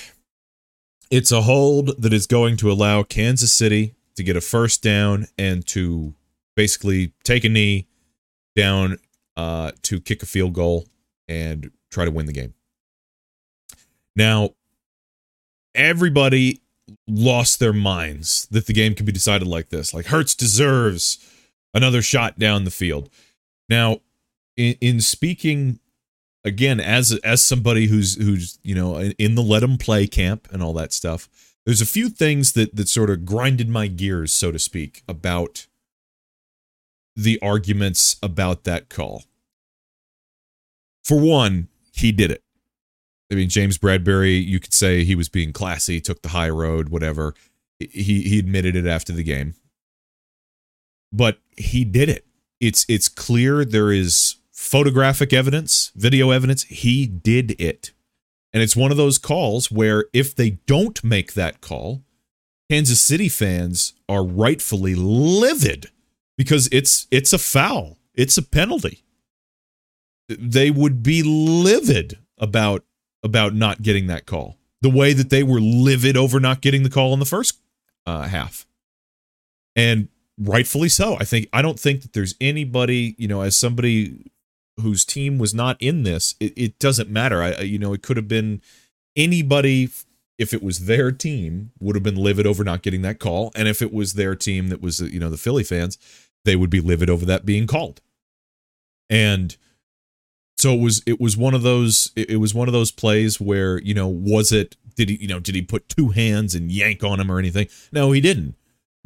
it's 1.11 1.31
a 1.31 1.41
hold 1.41 2.01
that 2.01 2.13
is 2.13 2.25
going 2.25 2.57
to 2.57 2.71
allow 2.71 3.03
Kansas 3.03 3.53
City 3.53 3.93
to 4.15 4.23
get 4.23 4.35
a 4.35 4.41
first 4.41 4.81
down 4.81 5.27
and 5.37 5.65
to 5.67 6.15
basically 6.55 7.13
take 7.23 7.43
a 7.43 7.49
knee 7.49 7.87
down 8.55 8.97
uh, 9.37 9.71
to 9.83 10.01
kick 10.01 10.23
a 10.23 10.25
field 10.25 10.53
goal 10.53 10.87
and 11.27 11.71
try 11.91 12.03
to 12.03 12.11
win 12.11 12.25
the 12.25 12.33
game. 12.33 12.55
Now, 14.15 14.55
everybody 15.75 16.61
lost 17.07 17.59
their 17.59 17.73
minds 17.73 18.47
that 18.49 18.65
the 18.65 18.73
game 18.73 18.95
could 18.95 19.05
be 19.05 19.11
decided 19.11 19.47
like 19.47 19.69
this. 19.69 19.93
Like 19.93 20.07
Hurts 20.07 20.33
deserves 20.33 21.19
another 21.77 22.01
shot 22.01 22.37
down 22.37 22.65
the 22.65 22.71
field. 22.71 23.09
Now, 23.69 24.01
in, 24.57 24.75
in 24.81 25.01
speaking 25.01 25.79
again 26.43 26.79
as 26.79 27.13
as 27.23 27.43
somebody 27.43 27.87
who's 27.87 28.15
who's 28.15 28.59
you 28.63 28.75
know 28.75 28.99
in 28.99 29.35
the 29.35 29.43
let 29.43 29.59
them 29.61 29.77
play 29.77 30.07
camp 30.07 30.47
and 30.51 30.61
all 30.61 30.73
that 30.73 30.91
stuff, 30.91 31.29
there's 31.65 31.81
a 31.81 31.85
few 31.85 32.09
things 32.09 32.53
that 32.53 32.75
that 32.75 32.89
sort 32.89 33.09
of 33.09 33.25
grinded 33.25 33.69
my 33.69 33.87
gears, 33.87 34.33
so 34.33 34.51
to 34.51 34.59
speak, 34.59 35.03
about 35.07 35.67
the 37.15 37.39
arguments 37.41 38.17
about 38.21 38.63
that 38.65 38.89
call. 38.89 39.23
For 41.03 41.19
one, 41.19 41.67
he 41.93 42.11
did 42.11 42.31
it. 42.31 42.43
I 43.31 43.35
mean, 43.35 43.49
James 43.49 43.77
Bradberry, 43.77 44.43
you 44.43 44.59
could 44.59 44.73
say 44.73 45.03
he 45.03 45.15
was 45.15 45.29
being 45.29 45.51
classy, 45.51 45.99
took 45.99 46.21
the 46.21 46.29
high 46.29 46.49
road, 46.49 46.89
whatever. 46.89 47.33
He 47.79 48.23
he 48.23 48.39
admitted 48.39 48.75
it 48.75 48.87
after 48.87 49.13
the 49.13 49.23
game. 49.23 49.53
But 51.11 51.39
he 51.57 51.83
did 51.85 52.09
it. 52.09 52.25
It's 52.59 52.85
it's 52.89 53.09
clear 53.09 53.63
there 53.63 53.91
is 53.91 54.37
photographic 54.51 55.33
evidence, 55.33 55.91
video 55.95 56.31
evidence. 56.31 56.63
He 56.63 57.05
did 57.05 57.59
it. 57.59 57.91
And 58.53 58.63
it's 58.63 58.75
one 58.75 58.91
of 58.91 58.97
those 58.97 59.17
calls 59.17 59.69
where 59.69 60.05
if 60.13 60.35
they 60.35 60.51
don't 60.65 61.03
make 61.03 61.33
that 61.33 61.61
call, 61.61 62.03
Kansas 62.69 62.99
City 62.99 63.29
fans 63.29 63.93
are 64.09 64.23
rightfully 64.23 64.95
livid 64.95 65.91
because 66.37 66.67
it's 66.71 67.07
it's 67.11 67.33
a 67.33 67.37
foul. 67.37 67.97
It's 68.13 68.37
a 68.37 68.41
penalty. 68.41 69.03
They 70.27 70.71
would 70.71 71.03
be 71.03 71.23
livid 71.23 72.17
about 72.37 72.83
about 73.23 73.53
not 73.53 73.81
getting 73.81 74.07
that 74.07 74.25
call. 74.25 74.57
The 74.81 74.89
way 74.89 75.13
that 75.13 75.29
they 75.29 75.43
were 75.43 75.59
livid 75.61 76.17
over 76.17 76.39
not 76.39 76.61
getting 76.61 76.83
the 76.83 76.89
call 76.89 77.13
in 77.13 77.19
the 77.19 77.25
first 77.25 77.59
uh, 78.05 78.23
half. 78.23 78.65
And 79.75 80.09
rightfully 80.39 80.89
so. 80.89 81.17
I 81.19 81.23
think 81.23 81.47
I 81.53 81.61
don't 81.61 81.79
think 81.79 82.01
that 82.01 82.13
there's 82.13 82.35
anybody, 82.39 83.15
you 83.17 83.27
know, 83.27 83.41
as 83.41 83.57
somebody 83.57 84.31
whose 84.81 85.05
team 85.05 85.37
was 85.39 85.53
not 85.53 85.75
in 85.81 86.03
this, 86.03 86.35
it, 86.39 86.53
it 86.55 86.79
doesn't 86.79 87.09
matter. 87.09 87.41
I 87.41 87.61
you 87.61 87.79
know, 87.79 87.93
it 87.93 88.01
could 88.03 88.17
have 88.17 88.27
been 88.27 88.61
anybody 89.15 89.89
if 90.37 90.53
it 90.53 90.61
was 90.61 90.85
their 90.85 91.11
team 91.11 91.71
would 91.79 91.95
have 91.95 92.03
been 92.03 92.15
livid 92.15 92.45
over 92.45 92.63
not 92.63 92.83
getting 92.83 93.01
that 93.01 93.17
call 93.17 93.51
and 93.55 93.67
if 93.67 93.81
it 93.81 93.91
was 93.91 94.13
their 94.13 94.35
team 94.35 94.69
that 94.69 94.81
was 94.81 95.01
you 95.01 95.19
know 95.19 95.29
the 95.29 95.37
Philly 95.37 95.63
fans 95.63 95.97
they 96.45 96.55
would 96.55 96.69
be 96.69 96.81
livid 96.81 97.09
over 97.09 97.25
that 97.25 97.45
being 97.45 97.67
called. 97.67 98.01
And 99.09 99.55
so 100.57 100.73
it 100.73 100.79
was 100.79 101.03
it 101.05 101.19
was 101.19 101.37
one 101.37 101.53
of 101.53 101.61
those 101.61 102.11
it 102.15 102.39
was 102.39 102.55
one 102.55 102.67
of 102.67 102.73
those 102.73 102.91
plays 102.91 103.39
where, 103.39 103.79
you 103.81 103.93
know, 103.93 104.07
was 104.07 104.51
it 104.51 104.75
did 104.95 105.09
he, 105.09 105.17
you 105.17 105.27
know, 105.27 105.39
did 105.39 105.55
he 105.55 105.61
put 105.61 105.89
two 105.89 106.09
hands 106.09 106.55
and 106.55 106.71
yank 106.71 107.03
on 107.03 107.19
him 107.19 107.31
or 107.31 107.37
anything? 107.37 107.67
No, 107.91 108.11
he 108.11 108.21
didn't. 108.21 108.55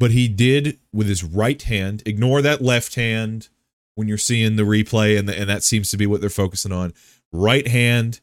But 0.02 0.10
he 0.10 0.26
did 0.26 0.80
with 0.92 1.06
his 1.06 1.22
right 1.22 1.62
hand, 1.62 2.02
ignore 2.04 2.42
that 2.42 2.60
left 2.60 2.96
hand 2.96 3.50
when 3.94 4.08
you're 4.08 4.18
seeing 4.18 4.56
the 4.56 4.64
replay 4.64 5.16
and 5.16 5.28
the, 5.28 5.38
and 5.38 5.48
that 5.48 5.62
seems 5.62 5.92
to 5.92 5.96
be 5.96 6.08
what 6.08 6.20
they're 6.20 6.28
focusing 6.28 6.72
on. 6.72 6.92
Right 7.30 7.68
hand 7.68 8.18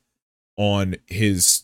on 0.57 0.97
his 1.07 1.63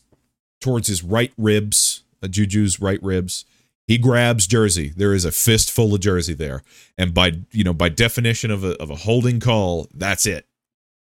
towards 0.62 0.88
his 0.88 1.04
right 1.04 1.34
ribs, 1.38 2.06
uh, 2.24 2.28
Juju's 2.28 2.80
right 2.80 3.04
ribs, 3.04 3.44
he 3.88 3.98
grabs 3.98 4.48
jersey. 4.48 4.94
There 4.96 5.14
is 5.14 5.26
a 5.26 5.34
fistful 5.34 5.94
of 5.94 6.00
jersey 6.00 6.34
there, 6.34 6.64
and 6.98 7.14
by 7.14 7.34
you 7.52 7.66
know 7.66 7.74
by 7.74 7.90
definition 7.90 8.52
of 8.52 8.64
a 8.64 8.82
of 8.82 8.90
a 8.90 8.96
holding 8.96 9.42
call, 9.42 9.90
that's 9.94 10.26
it. 10.26 10.48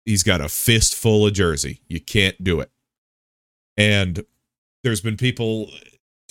He's 0.06 0.24
got 0.24 0.40
a 0.40 0.48
fistful 0.48 1.28
of 1.28 1.34
jersey. 1.34 1.82
You 1.90 2.00
can't 2.00 2.42
do 2.42 2.62
it. 2.62 2.72
And 3.76 4.24
there's 4.86 5.02
been 5.02 5.18
people 5.18 5.70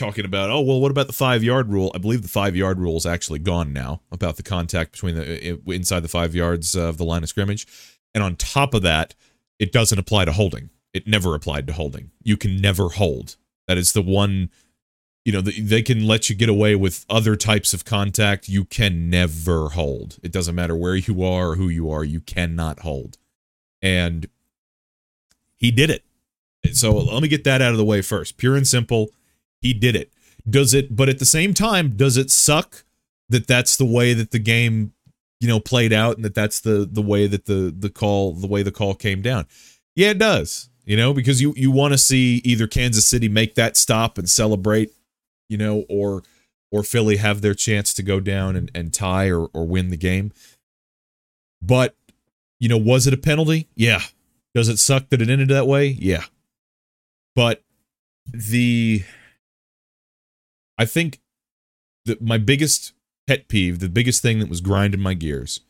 talking 0.01 0.25
about, 0.25 0.51
oh 0.51 0.61
well, 0.61 0.81
what 0.81 0.91
about 0.91 1.07
the 1.07 1.13
five 1.13 1.45
yard 1.45 1.71
rule? 1.71 1.93
I 1.95 1.99
believe 1.99 2.23
the 2.23 2.29
five 2.29 2.57
yard 2.57 2.81
rule 2.81 2.97
is 2.97 3.07
actually 3.07 3.39
gone 3.39 3.73
now 3.73 4.01
about 4.11 4.37
the 4.37 4.43
contact 4.43 4.93
between 4.93 5.15
the 5.15 5.61
inside 5.67 6.01
the 6.01 6.09
five 6.09 6.35
yards 6.35 6.75
of 6.75 6.99
the 6.99 7.05
line 7.05 7.23
of 7.23 7.29
scrimmage, 7.29 7.67
and 8.15 8.25
on 8.25 8.37
top 8.37 8.75
of 8.75 8.83
that, 8.83 9.15
it 9.59 9.73
doesn't 9.73 9.99
apply 9.99 10.25
to 10.25 10.33
holding. 10.33 10.71
It 10.93 11.07
never 11.07 11.35
applied 11.35 11.67
to 11.69 11.73
holding. 11.73 12.11
You 12.23 12.37
can 12.37 12.61
never 12.61 12.89
hold. 12.89 13.37
That 13.69 13.79
is 13.79 13.93
the 13.93 14.03
one 14.03 14.51
you 15.25 15.33
know 15.33 15.41
they 15.41 15.83
can 15.83 16.07
let 16.07 16.31
you 16.31 16.35
get 16.35 16.49
away 16.49 16.75
with 16.75 17.05
other 17.11 17.37
types 17.37 17.75
of 17.75 17.85
contact 17.85 18.49
you 18.49 18.65
can 18.65 19.11
never 19.11 19.69
hold 19.69 20.19
it 20.23 20.33
doesn't 20.33 20.55
matter 20.55 20.75
where 20.75 20.97
you 20.97 21.23
are 21.23 21.51
or 21.51 21.57
who 21.57 21.69
you 21.69 21.91
are 21.91 22.05
you 22.05 22.21
cannot 22.21 22.81
hold 22.81 23.19
and 23.83 24.29
he 25.57 25.71
did 25.71 25.91
it 25.91 26.05
so 26.73 26.93
let 26.97 27.23
me 27.23 27.29
get 27.29 27.45
that 27.45 27.61
out 27.61 27.73
of 27.73 27.77
the 27.77 27.85
way 27.85 28.01
first 28.01 28.39
pure 28.39 28.57
and 28.57 28.67
simple 28.67 29.11
he 29.61 29.73
did 29.73 29.97
it 29.97 30.13
does 30.49 30.75
it 30.75 30.95
but 30.95 31.09
at 31.09 31.19
the 31.19 31.27
same 31.27 31.55
time 31.55 31.97
does 31.97 32.17
it 32.17 32.31
suck 32.31 32.85
that 33.29 33.47
that's 33.47 33.77
the 33.77 33.85
way 33.85 34.13
that 34.15 34.31
the 34.31 34.39
game 34.39 34.93
you 35.41 35.49
know 35.49 35.61
played 35.61 35.93
out 35.93 36.17
and 36.17 36.25
that 36.25 36.35
that's 36.35 36.61
the 36.61 36.89
the 36.91 37.03
way 37.03 37.27
that 37.27 37.47
the 37.47 37.75
the 37.77 37.91
call 37.91 38.33
the 38.33 38.47
way 38.47 38.63
the 38.63 38.73
call 38.73 38.95
came 38.95 39.23
down 39.23 39.47
yeah 39.95 40.11
it 40.11 40.19
does 40.19 40.71
you 40.85 40.97
know 40.97 41.13
because 41.13 41.41
you 41.41 41.53
you 41.57 41.71
want 41.71 41.93
to 41.93 41.99
see 41.99 42.41
either 42.45 42.67
Kansas 42.67 43.07
City 43.07 43.29
make 43.29 43.55
that 43.55 43.77
stop 43.77 44.19
and 44.19 44.29
celebrate 44.29 44.93
you 45.51 45.59
know, 45.59 45.85
or 45.91 46.23
or 46.71 46.83
Philly 46.83 47.17
have 47.17 47.43
their 47.43 47.53
chance 47.53 47.93
to 47.95 48.03
go 48.03 48.21
down 48.21 48.57
and, 48.57 48.71
and 48.75 48.95
tie 48.95 49.29
or, 49.29 49.49
or 49.53 49.67
win 49.67 49.91
the 49.91 49.97
game. 49.97 50.33
But, 51.61 51.97
you 52.61 52.69
know, 52.69 52.79
was 52.79 53.09
it 53.09 53.13
a 53.13 53.19
penalty? 53.19 53.69
Yeah. 53.75 54.01
Does 54.55 54.69
it 54.69 54.79
suck 54.79 55.09
that 55.09 55.21
it 55.21 55.29
ended 55.29 55.49
that 55.49 55.67
way? 55.67 55.89
Yeah. 55.89 56.23
But 57.35 57.65
the 58.27 59.03
I 60.81 60.87
think 60.87 61.21
that 62.07 62.23
my 62.23 62.39
biggest 62.39 62.95
pet 63.27 63.49
peeve, 63.49 63.81
the 63.81 63.89
biggest 63.91 64.23
thing 64.23 64.39
that 64.39 64.49
was 64.49 64.63
grinding 64.63 65.03
my 65.03 65.13
gears 65.13 65.61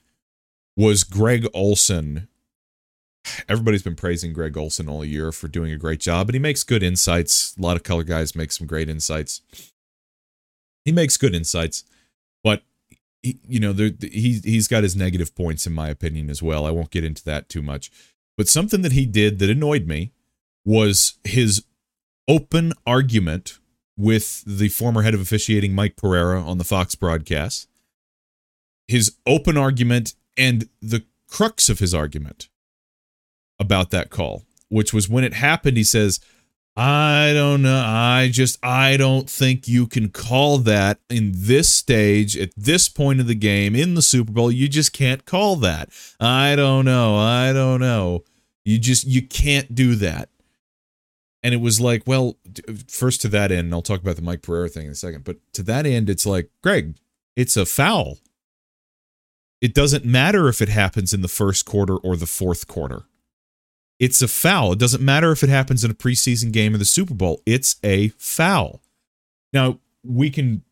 was 0.77 1.03
Greg 1.03 1.49
Olsen. 1.53 2.29
everybody's 3.49 3.83
been 3.83 3.97
praising 3.97 4.33
Greg 4.33 4.57
Olsen 4.57 4.89
all 4.89 5.05
year 5.05 5.33
for 5.33 5.49
doing 5.49 5.73
a 5.73 5.77
great 5.77 5.99
job, 5.99 6.29
and 6.29 6.35
he 6.35 6.39
makes 6.39 6.63
good 6.63 6.85
insights. 6.85 7.57
A 7.59 7.61
lot 7.61 7.77
of 7.77 7.83
color 7.83 8.05
guys 8.05 8.37
make 8.37 8.53
some 8.53 8.69
great 8.69 8.89
insights. 8.89 9.43
He 10.85 10.93
makes 10.93 11.17
good 11.17 11.35
insights, 11.35 11.83
but 12.45 12.63
he, 13.21 13.41
you 13.49 13.59
know, 13.59 13.73
there, 13.73 13.91
he 14.01 14.41
he's 14.45 14.69
got 14.69 14.85
his 14.85 14.95
negative 14.95 15.35
points 15.35 15.67
in 15.67 15.73
my 15.73 15.89
opinion 15.89 16.31
as 16.31 16.41
well. 16.41 16.65
I 16.67 16.71
won't 16.71 16.93
get 16.93 17.05
into 17.05 17.25
that 17.25 17.49
too 17.49 17.63
much, 17.63 17.91
but 18.37 18.47
something 18.47 18.83
that 18.83 18.93
he 18.93 19.07
did 19.07 19.41
that 19.41 19.51
annoyed 19.51 19.89
me 19.89 20.13
was 20.65 21.15
his 21.25 21.65
open 22.29 22.75
argument 22.87 23.59
with 24.01 24.43
the 24.47 24.69
former 24.69 25.03
head 25.03 25.15
of 25.15 25.21
officiating 25.21 25.75
Mike 25.75 25.97
Pereira 25.97 26.43
on 26.43 26.59
the 26.59 26.65
Fox 26.65 26.95
broadcast. 26.95 27.69
His 28.89 29.17
open 29.27 29.57
argument 29.57 30.15
and 30.37 30.69
the 30.81 31.05
crux 31.29 31.69
of 31.69 31.79
his 31.79 31.95
argument 31.95 32.49
about 33.59 33.91
that 33.91 34.11
call, 34.11 34.45
which 34.69 34.95
was 34.95 35.09
when 35.09 35.23
it 35.23 35.35
happened, 35.35 35.77
he 35.77 35.85
says, 35.85 36.19
I 36.77 37.33
don't 37.35 37.61
know. 37.63 37.85
I 37.85 38.31
just, 38.33 38.59
I 38.65 38.97
don't 38.97 39.29
think 39.29 39.69
you 39.69 39.87
can 39.87 40.09
call 40.09 40.59
that 40.59 40.99
in 41.11 41.33
this 41.35 41.71
stage, 41.71 42.39
at 42.39 42.51
this 42.57 42.89
point 42.89 43.21
of 43.21 43.27
the 43.27 43.35
game, 43.35 43.77
in 43.77 43.95
the 43.95 44.03
Super 44.03 44.33
Bowl. 44.33 44.51
You 44.51 44.67
just 44.67 44.95
can't 44.95 45.27
call 45.27 45.57
that. 45.57 45.91
I 46.19 46.57
don't 46.57 46.87
know. 46.87 47.17
I 47.17 47.53
don't 47.53 47.81
know. 47.81 48.25
You 48.65 48.79
just, 48.79 49.07
you 49.07 49.21
can't 49.21 49.75
do 49.75 49.95
that. 49.97 50.31
And 51.43 51.55
it 51.55 51.61
was 51.61 51.81
like, 51.81 52.03
well, 52.07 52.37
first 52.87 53.23
to 53.23 53.29
that 53.29 53.51
end, 53.51 53.73
I'll 53.73 53.83
talk 53.83 54.01
about 54.01 54.17
the 54.17 54.23
Mike 54.23 54.43
Pereira 54.43 54.69
thing 54.69 54.87
in 54.87 54.93
a 54.93 54.97
second, 54.97 55.25
but 55.25 55.39
to 55.55 55.63
that 55.63 55.87
end, 55.87 56.11
it's 56.11 56.27
like, 56.27 56.51
Greg, 56.63 56.97
it's 57.35 57.57
a 57.57 57.65
foul. 57.65 58.19
It 59.61 59.75
doesn't 59.75 60.05
matter 60.05 60.49
if 60.49 60.61
it 60.61 60.69
happens 60.69 61.13
in 61.13 61.23
the 61.23 61.29
first 61.29 61.65
quarter 61.65 61.97
or 61.97 62.17
the 62.17 62.27
fourth 62.27 62.67
quarter. 62.67 63.05
It's 63.99 64.23
a 64.23 64.29
foul. 64.29 64.73
It 64.73 64.79
doesn't 64.79 65.03
matter 65.03 65.31
if 65.33 65.43
it 65.43 65.51
happens 65.51 65.85
in 65.85 65.91
a 65.91 65.95
preseason 65.95 66.53
game 66.53 66.75
or 66.75 66.79
the 66.79 66.87
Super 66.87 67.15
Bowl. 67.15 67.43
It's 67.45 67.77
a 67.83 68.09
foul. 68.09 68.81
Now, 69.53 69.79
we 70.03 70.31
can 70.31 70.63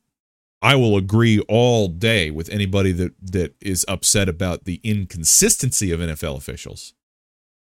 I 0.61 0.75
will 0.75 0.97
agree 0.97 1.39
all 1.49 1.89
day 1.89 2.31
with 2.31 2.49
anybody 2.49 2.91
that 2.93 3.15
that 3.23 3.55
is 3.61 3.85
upset 3.87 4.29
about 4.29 4.65
the 4.65 4.81
inconsistency 4.83 5.93
of 5.93 6.01
NFL 6.01 6.37
officials. 6.37 6.95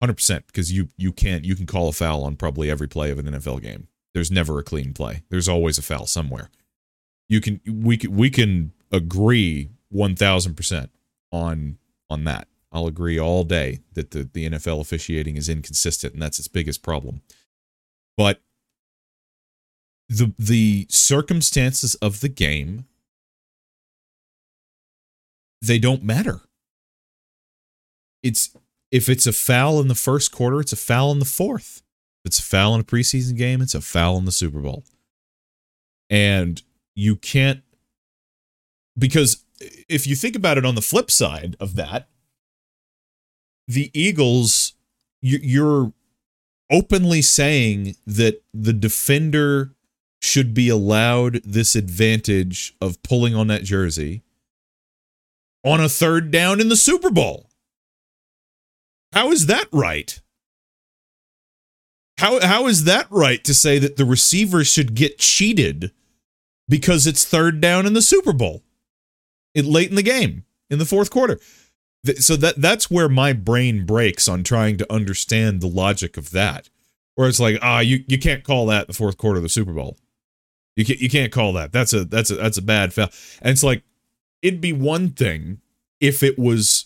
100% 0.01 0.47
because 0.47 0.71
you 0.71 0.89
you 0.97 1.11
can't 1.11 1.45
you 1.45 1.55
can 1.55 1.65
call 1.65 1.89
a 1.89 1.93
foul 1.93 2.23
on 2.23 2.35
probably 2.35 2.69
every 2.69 2.87
play 2.87 3.11
of 3.11 3.19
an 3.19 3.25
NFL 3.25 3.61
game. 3.61 3.87
There's 4.13 4.31
never 4.31 4.59
a 4.59 4.63
clean 4.63 4.93
play. 4.93 5.23
There's 5.29 5.47
always 5.47 5.77
a 5.77 5.81
foul 5.81 6.05
somewhere. 6.05 6.49
You 7.29 7.39
can 7.39 7.61
we 7.65 7.97
can 7.97 8.15
we 8.15 8.29
can 8.29 8.73
agree 8.91 9.69
1000% 9.93 10.89
on 11.31 11.77
on 12.09 12.23
that. 12.25 12.47
I'll 12.73 12.87
agree 12.87 13.19
all 13.19 13.43
day 13.43 13.79
that 13.93 14.11
the, 14.11 14.29
the 14.31 14.49
NFL 14.49 14.79
officiating 14.79 15.35
is 15.35 15.49
inconsistent, 15.49 16.13
and 16.13 16.21
that's 16.21 16.39
its 16.39 16.47
biggest 16.47 16.81
problem. 16.81 17.21
But 18.17 18.41
the 20.09 20.33
the 20.37 20.87
circumstances 20.89 21.95
of 21.95 22.21
the 22.21 22.29
game 22.29 22.85
they 25.61 25.79
don't 25.79 26.03
matter. 26.03 26.41
It's 28.23 28.55
if 28.91 29.09
it's 29.09 29.25
a 29.25 29.33
foul 29.33 29.79
in 29.79 29.87
the 29.87 29.95
first 29.95 30.31
quarter, 30.31 30.59
it's 30.59 30.73
a 30.73 30.77
foul 30.77 31.11
in 31.11 31.19
the 31.19 31.25
fourth. 31.25 31.81
If 32.23 32.29
it's 32.29 32.39
a 32.39 32.43
foul 32.43 32.75
in 32.75 32.81
a 32.81 32.83
preseason 32.83 33.37
game, 33.37 33.61
it's 33.61 33.75
a 33.75 33.81
foul 33.81 34.17
in 34.17 34.25
the 34.25 34.31
Super 34.31 34.59
Bowl. 34.59 34.83
And 36.09 36.61
you 36.93 37.15
can't 37.15 37.63
because 38.97 39.43
if 39.87 40.07
you 40.07 40.15
think 40.15 40.35
about 40.35 40.57
it 40.57 40.65
on 40.65 40.75
the 40.75 40.81
flip 40.81 41.09
side 41.09 41.55
of 41.59 41.75
that, 41.75 42.09
the 43.67 43.89
Eagles, 43.93 44.73
you're 45.21 45.93
openly 46.71 47.21
saying 47.21 47.95
that 48.05 48.43
the 48.53 48.73
defender 48.73 49.73
should 50.21 50.53
be 50.53 50.69
allowed 50.69 51.41
this 51.43 51.75
advantage 51.75 52.75
of 52.81 53.01
pulling 53.03 53.35
on 53.35 53.47
that 53.47 53.63
jersey 53.63 54.23
on 55.63 55.79
a 55.79 55.89
third 55.89 56.31
down 56.31 56.59
in 56.59 56.69
the 56.69 56.75
Super 56.75 57.09
Bowl. 57.09 57.50
How 59.13 59.31
is 59.31 59.47
that 59.47 59.67
right? 59.71 60.19
How 62.17 62.39
how 62.45 62.67
is 62.67 62.83
that 62.83 63.07
right 63.09 63.43
to 63.43 63.53
say 63.53 63.79
that 63.79 63.97
the 63.97 64.05
receiver 64.05 64.63
should 64.63 64.93
get 64.93 65.17
cheated 65.17 65.91
because 66.69 67.07
it's 67.07 67.25
third 67.25 67.59
down 67.59 67.85
in 67.85 67.93
the 67.93 68.01
Super 68.01 68.33
Bowl? 68.33 68.61
Late 69.55 69.89
in 69.89 69.95
the 69.95 70.03
game 70.03 70.45
in 70.69 70.79
the 70.79 70.85
fourth 70.85 71.09
quarter. 71.09 71.39
So 72.19 72.35
that 72.37 72.61
that's 72.61 72.89
where 72.89 73.09
my 73.09 73.33
brain 73.33 73.85
breaks 73.85 74.27
on 74.27 74.43
trying 74.43 74.77
to 74.77 74.93
understand 74.93 75.61
the 75.61 75.67
logic 75.67 76.15
of 76.15 76.31
that. 76.31 76.69
Where 77.15 77.27
it's 77.27 77.39
like 77.39 77.57
ah 77.61 77.79
you, 77.79 78.03
you 78.07 78.19
can't 78.19 78.43
call 78.43 78.67
that 78.67 78.87
the 78.87 78.93
fourth 78.93 79.17
quarter 79.17 79.37
of 79.37 79.43
the 79.43 79.49
super 79.49 79.73
bowl. 79.73 79.97
You 80.75 80.85
can't, 80.85 80.99
you 80.99 81.09
can't 81.09 81.31
call 81.31 81.53
that. 81.53 81.71
That's 81.71 81.91
a 81.91 82.05
that's 82.05 82.29
a 82.29 82.35
that's 82.35 82.57
a 82.57 82.61
bad 82.61 82.93
foul. 82.93 83.09
And 83.41 83.51
it's 83.51 83.63
like 83.63 83.83
it'd 84.41 84.61
be 84.61 84.73
one 84.73 85.09
thing 85.09 85.59
if 85.99 86.23
it 86.23 86.39
was 86.39 86.85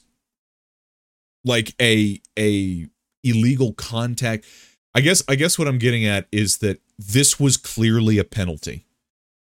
like 1.46 1.74
a 1.82 2.22
a 2.38 2.88
illegal 3.24 3.74
contact 3.74 4.46
i 4.94 5.02
guess 5.02 5.24
i 5.30 5.36
guess 5.36 5.58
what 5.58 5.68
i'm 5.68 5.78
getting 5.78 6.06
at 6.06 6.28
is 6.32 6.58
that 6.58 6.82
this 6.98 7.40
was 7.40 7.56
clearly 7.56 8.18
a 8.18 8.24
penalty 8.24 8.86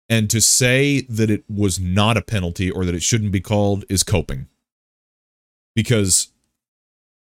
and 0.09 0.29
to 0.29 0.41
say 0.41 1.01
that 1.03 1.31
it 1.31 1.45
was 1.49 1.81
not 1.81 2.17
a 2.17 2.23
penalty 2.23 2.71
or 2.71 2.85
that 2.85 2.95
it 2.95 3.03
shouldn't 3.03 3.33
be 3.33 3.41
called 3.41 3.85
is 3.89 4.03
coping 4.03 4.47
because 5.75 6.29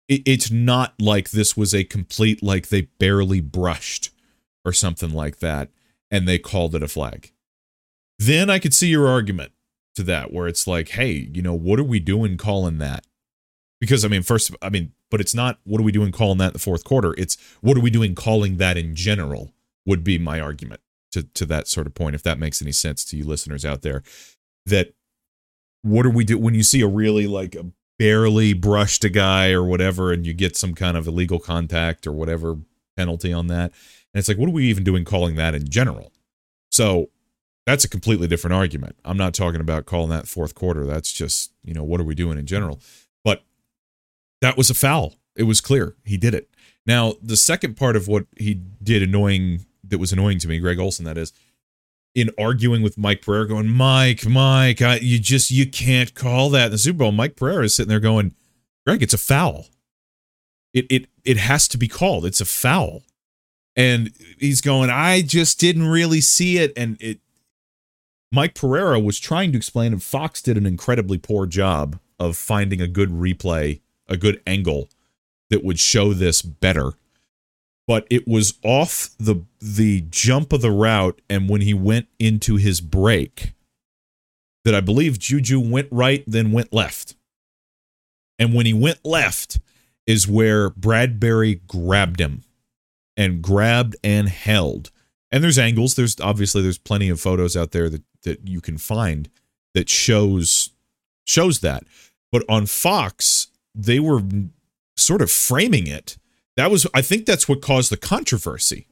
it, 0.08 0.22
it's 0.26 0.52
not 0.52 0.94
like 1.00 1.32
this 1.32 1.56
was 1.56 1.74
a 1.74 1.84
complete 1.84 2.44
like 2.44 2.68
they 2.68 2.82
barely 3.00 3.42
brushed 3.42 4.12
or 4.64 4.74
something 4.74 5.12
like 5.12 5.40
that 5.40 5.70
and 6.12 6.28
they 6.28 6.38
called 6.38 6.76
it 6.76 6.84
a 6.84 6.88
flag. 6.88 7.32
Then 8.20 8.50
I 8.50 8.60
could 8.60 8.74
see 8.74 8.88
your 8.88 9.08
argument 9.08 9.52
to 9.96 10.04
that 10.04 10.32
where 10.32 10.48
it's 10.48 10.68
like, 10.68 10.90
hey, 10.90 11.30
you 11.34 11.42
know, 11.42 11.54
what 11.54 11.80
are 11.80 11.84
we 11.84 12.00
doing 12.00 12.38
calling 12.38 12.78
that? 12.80 13.06
Because 13.80 14.06
I 14.06 14.08
mean, 14.08 14.24
first, 14.24 14.56
I 14.62 14.70
mean, 14.70 14.94
but 15.12 15.22
it's 15.22 15.36
not 15.36 15.60
what 15.64 15.80
are 15.80 15.84
we 15.84 15.92
doing 15.92 16.12
calling 16.12 16.38
that 16.40 16.48
in 16.48 16.54
the 16.54 16.60
fourth 16.60 16.84
quarter? 16.84 17.14
It's 17.18 17.38
what 17.62 17.78
are 17.78 17.82
we 17.82 17.90
doing 17.90 18.16
calling 18.16 18.58
that 18.58 18.78
in 18.78 18.96
general 18.96 19.54
would 19.86 20.04
be 20.04 20.18
my 20.18 20.40
argument 20.40 20.82
to 21.12 21.24
to 21.24 21.46
that 21.46 21.68
sort 21.68 21.88
of 21.88 21.94
point, 21.94 22.16
if 22.16 22.24
that 22.24 22.40
makes 22.40 22.62
any 22.62 22.72
sense 22.72 23.04
to 23.06 23.18
you 23.18 23.26
listeners 23.26 23.66
out 23.66 23.82
there. 23.82 24.04
That 24.66 24.94
what 25.82 26.06
are 26.06 26.12
we 26.12 26.24
do 26.24 26.38
when 26.38 26.56
you 26.56 26.64
see 26.64 26.82
a 26.82 26.88
really 26.88 27.28
like 27.28 27.56
a 27.56 27.66
barely 27.98 28.54
brushed 28.54 29.04
a 29.04 29.10
guy 29.10 29.52
or 29.52 29.64
whatever 29.64 30.12
and 30.12 30.26
you 30.26 30.34
get 30.34 30.58
some 30.58 30.74
kind 30.74 30.98
of 30.98 31.08
illegal 31.08 31.40
contact 31.40 32.06
or 32.06 32.12
whatever 32.12 32.58
penalty 32.98 33.32
on 33.32 33.48
that. 33.48 33.72
And 34.14 34.20
it's 34.20 34.28
like, 34.28 34.38
what 34.38 34.50
are 34.50 34.54
we 34.54 34.66
even 34.66 34.84
doing 34.84 35.06
calling 35.06 35.36
that 35.36 35.56
in 35.56 35.70
general? 35.70 36.12
So 36.72 37.10
that's 37.66 37.84
a 37.84 37.90
completely 37.90 38.28
different 38.28 38.54
argument. 38.54 38.96
I'm 39.06 39.18
not 39.18 39.34
talking 39.34 39.62
about 39.62 39.86
calling 39.86 40.10
that 40.10 40.28
fourth 40.28 40.56
quarter. 40.56 40.86
That's 40.86 41.12
just, 41.12 41.52
you 41.64 41.74
know, 41.74 41.84
what 41.84 42.00
are 42.00 42.06
we 42.06 42.16
doing 42.16 42.38
in 42.38 42.46
general? 42.46 42.80
That 44.42 44.58
was 44.58 44.70
a 44.70 44.74
foul. 44.74 45.16
It 45.36 45.44
was 45.44 45.62
clear. 45.62 45.96
He 46.04 46.18
did 46.18 46.34
it. 46.34 46.50
Now, 46.86 47.14
the 47.22 47.38
second 47.38 47.78
part 47.78 47.96
of 47.96 48.08
what 48.08 48.26
he 48.38 48.54
did 48.84 49.02
annoying 49.02 49.66
that 49.84 49.98
was 49.98 50.12
annoying 50.12 50.40
to 50.40 50.48
me, 50.48 50.60
Greg 50.60 50.80
Olsen, 50.80 51.06
that 51.06 51.18
is, 51.18 51.34
in 52.14 52.30
arguing 52.40 52.82
with 52.82 52.98
Mike 52.98 53.22
Pereira, 53.22 53.48
going, 53.48 53.70
Mike, 53.70 54.26
Mike, 54.26 54.82
I, 54.82 54.98
you 54.98 55.20
just 55.20 55.52
you 55.52 55.70
can't 55.70 56.14
call 56.14 56.50
that 56.52 56.68
in 56.68 56.72
the 56.72 56.78
Super 56.78 57.00
Bowl. 57.00 57.12
Mike 57.12 57.36
Pereira 57.36 57.66
is 57.66 57.76
sitting 57.76 57.90
there 57.90 58.00
going, 58.00 58.34
Greg, 58.86 59.04
it's 59.04 59.14
a 59.14 59.18
foul. 59.18 59.68
It 60.74 60.86
it 60.90 61.08
it 61.24 61.38
has 61.38 61.68
to 61.70 61.78
be 61.78 61.88
called. 61.88 62.26
It's 62.26 62.42
a 62.42 62.46
foul. 62.46 63.04
And 63.76 64.14
he's 64.40 64.62
going, 64.62 64.90
I 64.90 65.22
just 65.22 65.60
didn't 65.60 65.88
really 65.88 66.22
see 66.22 66.58
it. 66.58 66.72
And 66.78 66.98
it 67.02 67.20
Mike 68.32 68.54
Pereira 68.56 69.00
was 69.00 69.20
trying 69.20 69.52
to 69.52 69.58
explain, 69.58 69.94
and 69.94 70.04
Fox 70.04 70.42
did 70.42 70.58
an 70.58 70.66
incredibly 70.66 71.18
poor 71.18 71.46
job 71.46 72.00
of 72.20 72.38
finding 72.38 72.82
a 72.82 72.88
good 72.88 73.10
replay, 73.10 73.82
a 74.08 74.18
good 74.18 74.42
angle 74.46 74.90
that 75.50 75.64
would 75.64 75.80
show 75.80 76.14
this 76.14 76.42
better 76.42 76.94
but 77.88 78.08
it 78.10 78.28
was 78.28 78.58
off 78.64 79.12
the 79.20 79.44
the 79.60 80.02
jump 80.10 80.52
of 80.54 80.62
the 80.62 80.72
route 80.72 81.22
and 81.30 81.50
when 81.50 81.62
he 81.62 81.74
went 81.74 82.08
into 82.20 82.56
his 82.56 82.82
break 82.82 83.54
that 84.64 84.76
I 84.76 84.82
believe 84.82 85.20
Juju 85.20 85.60
went 85.60 85.88
right 85.92 86.24
then 86.28 86.52
went 86.52 86.74
left. 86.74 87.16
And 88.38 88.54
when 88.54 88.66
he 88.66 88.74
went 88.74 89.06
left 89.06 89.60
is 90.06 90.28
where 90.28 90.70
Bradberry 90.70 91.66
grabbed 91.68 92.20
him 92.20 92.44
and 93.16 93.42
grabbed 93.42 93.96
and 94.04 94.28
held. 94.28 94.92
And 95.32 95.44
there's 95.44 95.60
angles, 95.60 95.96
there's 95.96 96.20
obviously 96.20 96.62
there's 96.62 96.78
plenty 96.78 97.10
of 97.10 97.22
photos 97.22 97.56
out 97.56 97.72
there 97.72 97.90
that 97.90 98.04
that 98.24 98.48
you 98.48 98.60
can 98.60 98.78
find 98.78 99.30
that 99.76 99.88
shows 99.88 100.72
shows 101.26 101.60
that. 101.60 101.84
But 102.32 102.44
on 102.50 102.66
Fox, 102.66 103.48
they 103.76 104.00
were 104.00 104.22
sort 104.96 105.22
of 105.22 105.30
framing 105.30 105.88
it 105.88 106.18
that 106.56 106.72
was 106.72 106.88
I 106.94 107.02
think 107.02 107.26
that's 107.26 107.48
what 107.48 107.62
caused 107.62 107.92
the 107.92 107.98
controversy. 107.98 108.88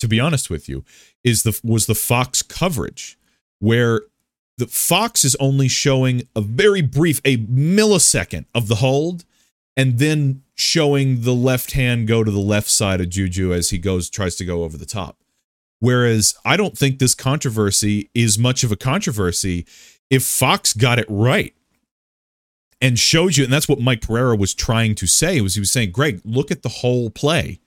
To 0.00 0.08
be 0.08 0.18
honest 0.18 0.48
with 0.48 0.68
you, 0.68 0.84
is 1.22 1.42
the 1.42 1.58
was 1.62 1.86
the 1.86 1.94
Fox 1.94 2.42
coverage 2.42 3.18
where 3.58 4.02
the 4.56 4.66
Fox 4.66 5.24
is 5.24 5.36
only 5.36 5.68
showing 5.68 6.22
a 6.34 6.40
very 6.40 6.80
brief, 6.80 7.20
a 7.24 7.36
millisecond 7.36 8.46
of 8.54 8.68
the 8.68 8.76
hold, 8.76 9.24
and 9.76 9.98
then 9.98 10.42
showing 10.54 11.22
the 11.22 11.34
left 11.34 11.72
hand 11.72 12.06
go 12.06 12.24
to 12.24 12.30
the 12.30 12.38
left 12.38 12.68
side 12.68 13.00
of 13.00 13.10
Juju 13.10 13.52
as 13.52 13.70
he 13.70 13.78
goes 13.78 14.08
tries 14.08 14.36
to 14.36 14.44
go 14.44 14.62
over 14.62 14.78
the 14.78 14.86
top. 14.86 15.18
Whereas 15.80 16.34
I 16.44 16.56
don't 16.56 16.76
think 16.78 16.98
this 16.98 17.14
controversy 17.14 18.10
is 18.14 18.38
much 18.38 18.64
of 18.64 18.72
a 18.72 18.76
controversy 18.76 19.66
if 20.08 20.24
Fox 20.24 20.72
got 20.72 20.98
it 20.98 21.06
right 21.08 21.54
and 22.80 22.98
showed 22.98 23.36
you, 23.36 23.44
and 23.44 23.52
that's 23.52 23.68
what 23.68 23.80
Mike 23.80 24.00
Pereira 24.00 24.36
was 24.36 24.54
trying 24.54 24.94
to 24.96 25.06
say, 25.06 25.40
was 25.40 25.54
he 25.54 25.60
was 25.60 25.70
saying, 25.70 25.92
Greg, 25.92 26.20
look 26.24 26.50
at 26.50 26.62
the 26.62 26.68
whole 26.68 27.10
play. 27.10 27.60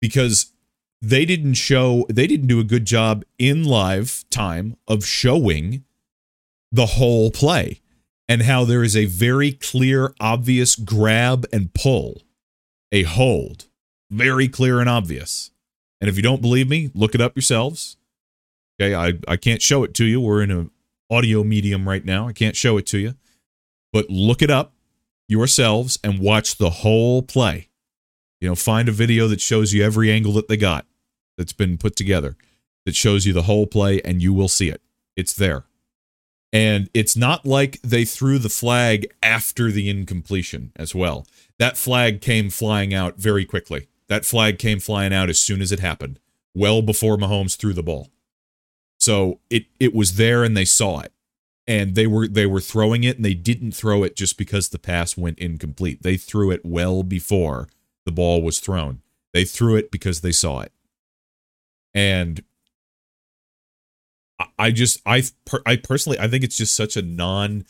Because 0.00 0.52
they 1.00 1.24
didn't 1.24 1.54
show, 1.54 2.06
they 2.08 2.26
didn't 2.26 2.48
do 2.48 2.60
a 2.60 2.64
good 2.64 2.84
job 2.84 3.24
in 3.38 3.64
live 3.64 4.24
time 4.30 4.76
of 4.88 5.04
showing 5.04 5.84
the 6.72 6.86
whole 6.86 7.30
play 7.30 7.80
and 8.28 8.42
how 8.42 8.64
there 8.64 8.82
is 8.82 8.96
a 8.96 9.04
very 9.04 9.52
clear, 9.52 10.14
obvious 10.18 10.74
grab 10.74 11.44
and 11.52 11.72
pull, 11.74 12.22
a 12.90 13.02
hold, 13.02 13.66
very 14.10 14.48
clear 14.48 14.80
and 14.80 14.88
obvious. 14.88 15.50
And 16.00 16.08
if 16.08 16.16
you 16.16 16.22
don't 16.22 16.42
believe 16.42 16.68
me, 16.68 16.90
look 16.94 17.14
it 17.14 17.20
up 17.20 17.36
yourselves. 17.36 17.96
Okay, 18.80 18.94
I, 18.94 19.14
I 19.28 19.36
can't 19.36 19.62
show 19.62 19.84
it 19.84 19.94
to 19.94 20.04
you. 20.04 20.20
We're 20.20 20.42
in 20.42 20.50
an 20.50 20.70
audio 21.10 21.44
medium 21.44 21.88
right 21.88 22.04
now. 22.04 22.26
I 22.26 22.32
can't 22.32 22.56
show 22.56 22.76
it 22.76 22.86
to 22.86 22.98
you. 22.98 23.14
But 23.92 24.08
look 24.08 24.42
it 24.42 24.50
up 24.50 24.74
yourselves 25.28 25.98
and 26.02 26.18
watch 26.18 26.56
the 26.56 26.70
whole 26.70 27.22
play. 27.22 27.68
You 28.40 28.48
know, 28.48 28.54
find 28.54 28.88
a 28.88 28.92
video 28.92 29.28
that 29.28 29.40
shows 29.40 29.72
you 29.72 29.84
every 29.84 30.10
angle 30.10 30.32
that 30.34 30.48
they 30.48 30.56
got 30.56 30.86
that's 31.36 31.52
been 31.52 31.78
put 31.78 31.96
together 31.96 32.36
that 32.84 32.96
shows 32.96 33.26
you 33.26 33.32
the 33.32 33.42
whole 33.42 33.66
play 33.66 34.00
and 34.02 34.22
you 34.22 34.32
will 34.32 34.48
see 34.48 34.68
it. 34.68 34.82
It's 35.16 35.32
there. 35.32 35.64
And 36.52 36.90
it's 36.92 37.16
not 37.16 37.46
like 37.46 37.80
they 37.82 38.04
threw 38.04 38.38
the 38.38 38.48
flag 38.48 39.06
after 39.22 39.70
the 39.70 39.88
incompletion 39.88 40.72
as 40.76 40.94
well. 40.94 41.26
That 41.58 41.76
flag 41.76 42.20
came 42.20 42.50
flying 42.50 42.92
out 42.92 43.16
very 43.16 43.44
quickly. 43.44 43.88
That 44.08 44.26
flag 44.26 44.58
came 44.58 44.78
flying 44.78 45.14
out 45.14 45.30
as 45.30 45.40
soon 45.40 45.62
as 45.62 45.72
it 45.72 45.80
happened, 45.80 46.18
well 46.54 46.82
before 46.82 47.16
Mahomes 47.16 47.56
threw 47.56 47.72
the 47.72 47.82
ball. 47.82 48.08
So 48.98 49.40
it 49.48 49.66
it 49.80 49.94
was 49.94 50.16
there 50.16 50.44
and 50.44 50.56
they 50.56 50.66
saw 50.66 51.00
it. 51.00 51.11
And 51.66 51.94
they 51.94 52.06
were 52.08 52.26
they 52.26 52.46
were 52.46 52.60
throwing 52.60 53.04
it 53.04 53.16
and 53.16 53.24
they 53.24 53.34
didn't 53.34 53.72
throw 53.72 54.02
it 54.02 54.16
just 54.16 54.36
because 54.36 54.68
the 54.68 54.78
pass 54.78 55.16
went 55.16 55.38
incomplete. 55.38 56.02
They 56.02 56.16
threw 56.16 56.50
it 56.50 56.64
well 56.64 57.02
before 57.02 57.68
the 58.04 58.12
ball 58.12 58.42
was 58.42 58.58
thrown. 58.58 59.00
They 59.32 59.44
threw 59.44 59.76
it 59.76 59.90
because 59.90 60.20
they 60.20 60.32
saw 60.32 60.60
it. 60.60 60.72
And 61.94 62.42
I 64.58 64.70
just 64.70 65.00
I 65.06 65.22
I 65.64 65.76
personally 65.76 66.18
I 66.18 66.28
think 66.28 66.42
it's 66.42 66.56
just 66.56 66.74
such 66.74 66.96
a 66.96 67.02
non 67.02 67.64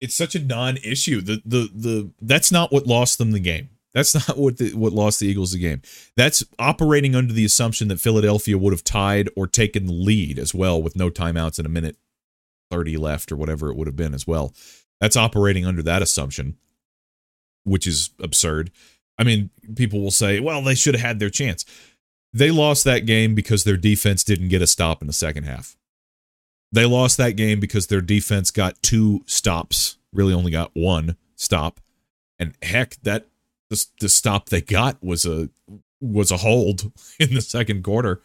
it's 0.00 0.14
such 0.14 0.34
a 0.34 0.40
non-issue. 0.44 1.20
The 1.20 1.42
the 1.44 1.70
the 1.74 2.10
that's 2.20 2.52
not 2.52 2.72
what 2.72 2.86
lost 2.86 3.18
them 3.18 3.32
the 3.32 3.40
game. 3.40 3.70
That's 3.94 4.14
not 4.28 4.38
what 4.38 4.58
the, 4.58 4.74
what 4.74 4.92
lost 4.92 5.20
the 5.20 5.26
Eagles 5.26 5.52
the 5.52 5.58
game. 5.58 5.82
That's 6.16 6.44
operating 6.58 7.14
under 7.14 7.32
the 7.32 7.44
assumption 7.44 7.88
that 7.88 8.00
Philadelphia 8.00 8.56
would 8.56 8.72
have 8.72 8.84
tied 8.84 9.28
or 9.36 9.46
taken 9.46 9.86
the 9.86 9.92
lead 9.92 10.38
as 10.38 10.54
well 10.54 10.80
with 10.80 10.96
no 10.96 11.10
timeouts 11.10 11.58
in 11.58 11.66
a 11.66 11.70
minute 11.70 11.96
30 12.70 12.96
left 12.96 13.32
or 13.32 13.36
whatever 13.36 13.70
it 13.70 13.76
would 13.76 13.86
have 13.86 13.96
been 13.96 14.14
as 14.14 14.26
well. 14.26 14.54
That's 15.00 15.16
operating 15.16 15.64
under 15.64 15.82
that 15.82 16.02
assumption, 16.02 16.56
which 17.64 17.86
is 17.86 18.10
absurd. 18.20 18.70
I 19.18 19.24
mean, 19.24 19.50
people 19.74 20.00
will 20.00 20.10
say, 20.10 20.40
well, 20.40 20.62
they 20.62 20.74
should 20.74 20.94
have 20.94 21.04
had 21.04 21.18
their 21.18 21.30
chance. 21.30 21.64
They 22.32 22.50
lost 22.50 22.84
that 22.84 23.06
game 23.06 23.34
because 23.34 23.64
their 23.64 23.76
defense 23.76 24.22
didn't 24.22 24.48
get 24.48 24.62
a 24.62 24.66
stop 24.66 25.00
in 25.00 25.06
the 25.06 25.12
second 25.12 25.44
half. 25.44 25.76
They 26.70 26.84
lost 26.84 27.16
that 27.16 27.36
game 27.36 27.60
because 27.60 27.86
their 27.86 28.00
defense 28.00 28.50
got 28.50 28.82
two 28.82 29.22
stops, 29.26 29.96
really 30.12 30.34
only 30.34 30.50
got 30.50 30.70
one 30.74 31.16
stop. 31.34 31.80
And 32.38 32.54
heck, 32.62 32.96
that 33.02 33.26
the, 33.70 33.84
the 34.00 34.08
stop 34.08 34.48
they 34.48 34.60
got 34.60 35.02
was 35.02 35.24
a 35.24 35.48
was 36.00 36.30
a 36.30 36.36
hold 36.38 36.92
in 37.18 37.34
the 37.34 37.40
second 37.40 37.82
quarter. 37.82 38.20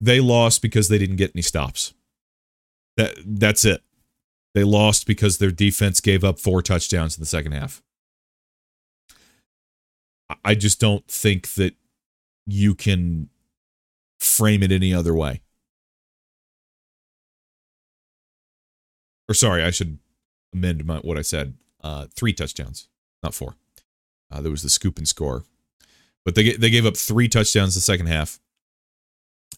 They 0.00 0.20
lost 0.20 0.62
because 0.62 0.88
they 0.88 0.98
didn't 0.98 1.16
get 1.16 1.32
any 1.34 1.42
stops. 1.42 1.92
That 3.00 3.14
that's 3.24 3.64
it. 3.64 3.82
They 4.52 4.62
lost 4.62 5.06
because 5.06 5.38
their 5.38 5.50
defense 5.50 6.02
gave 6.02 6.22
up 6.22 6.38
four 6.38 6.60
touchdowns 6.60 7.16
in 7.16 7.22
the 7.22 7.26
second 7.26 7.52
half. 7.52 7.82
I 10.44 10.54
just 10.54 10.78
don't 10.80 11.06
think 11.08 11.54
that 11.54 11.74
you 12.46 12.74
can 12.74 13.30
frame 14.18 14.62
it 14.62 14.70
any 14.70 14.92
other 14.92 15.14
way. 15.14 15.40
Or 19.30 19.34
sorry, 19.34 19.64
I 19.64 19.70
should 19.70 19.98
amend 20.52 20.84
my, 20.84 20.98
what 20.98 21.16
I 21.16 21.22
said. 21.22 21.54
Uh, 21.82 22.06
three 22.14 22.34
touchdowns, 22.34 22.88
not 23.22 23.32
four. 23.32 23.54
Uh, 24.30 24.42
there 24.42 24.50
was 24.50 24.62
the 24.62 24.68
scoop 24.68 24.98
and 24.98 25.08
score, 25.08 25.44
but 26.22 26.34
they 26.34 26.52
they 26.52 26.68
gave 26.68 26.84
up 26.84 26.98
three 26.98 27.28
touchdowns 27.28 27.74
the 27.74 27.80
second 27.80 28.08
half, 28.08 28.40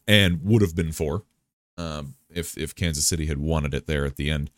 and 0.06 0.44
would 0.44 0.62
have 0.62 0.76
been 0.76 0.92
four 0.92 1.24
um, 1.76 2.14
if 2.34 2.56
if 2.56 2.74
Kansas 2.74 3.06
City 3.06 3.26
had 3.26 3.38
wanted 3.38 3.74
it 3.74 3.86
there 3.86 4.04
at 4.04 4.16
the 4.16 4.30
end. 4.30 4.50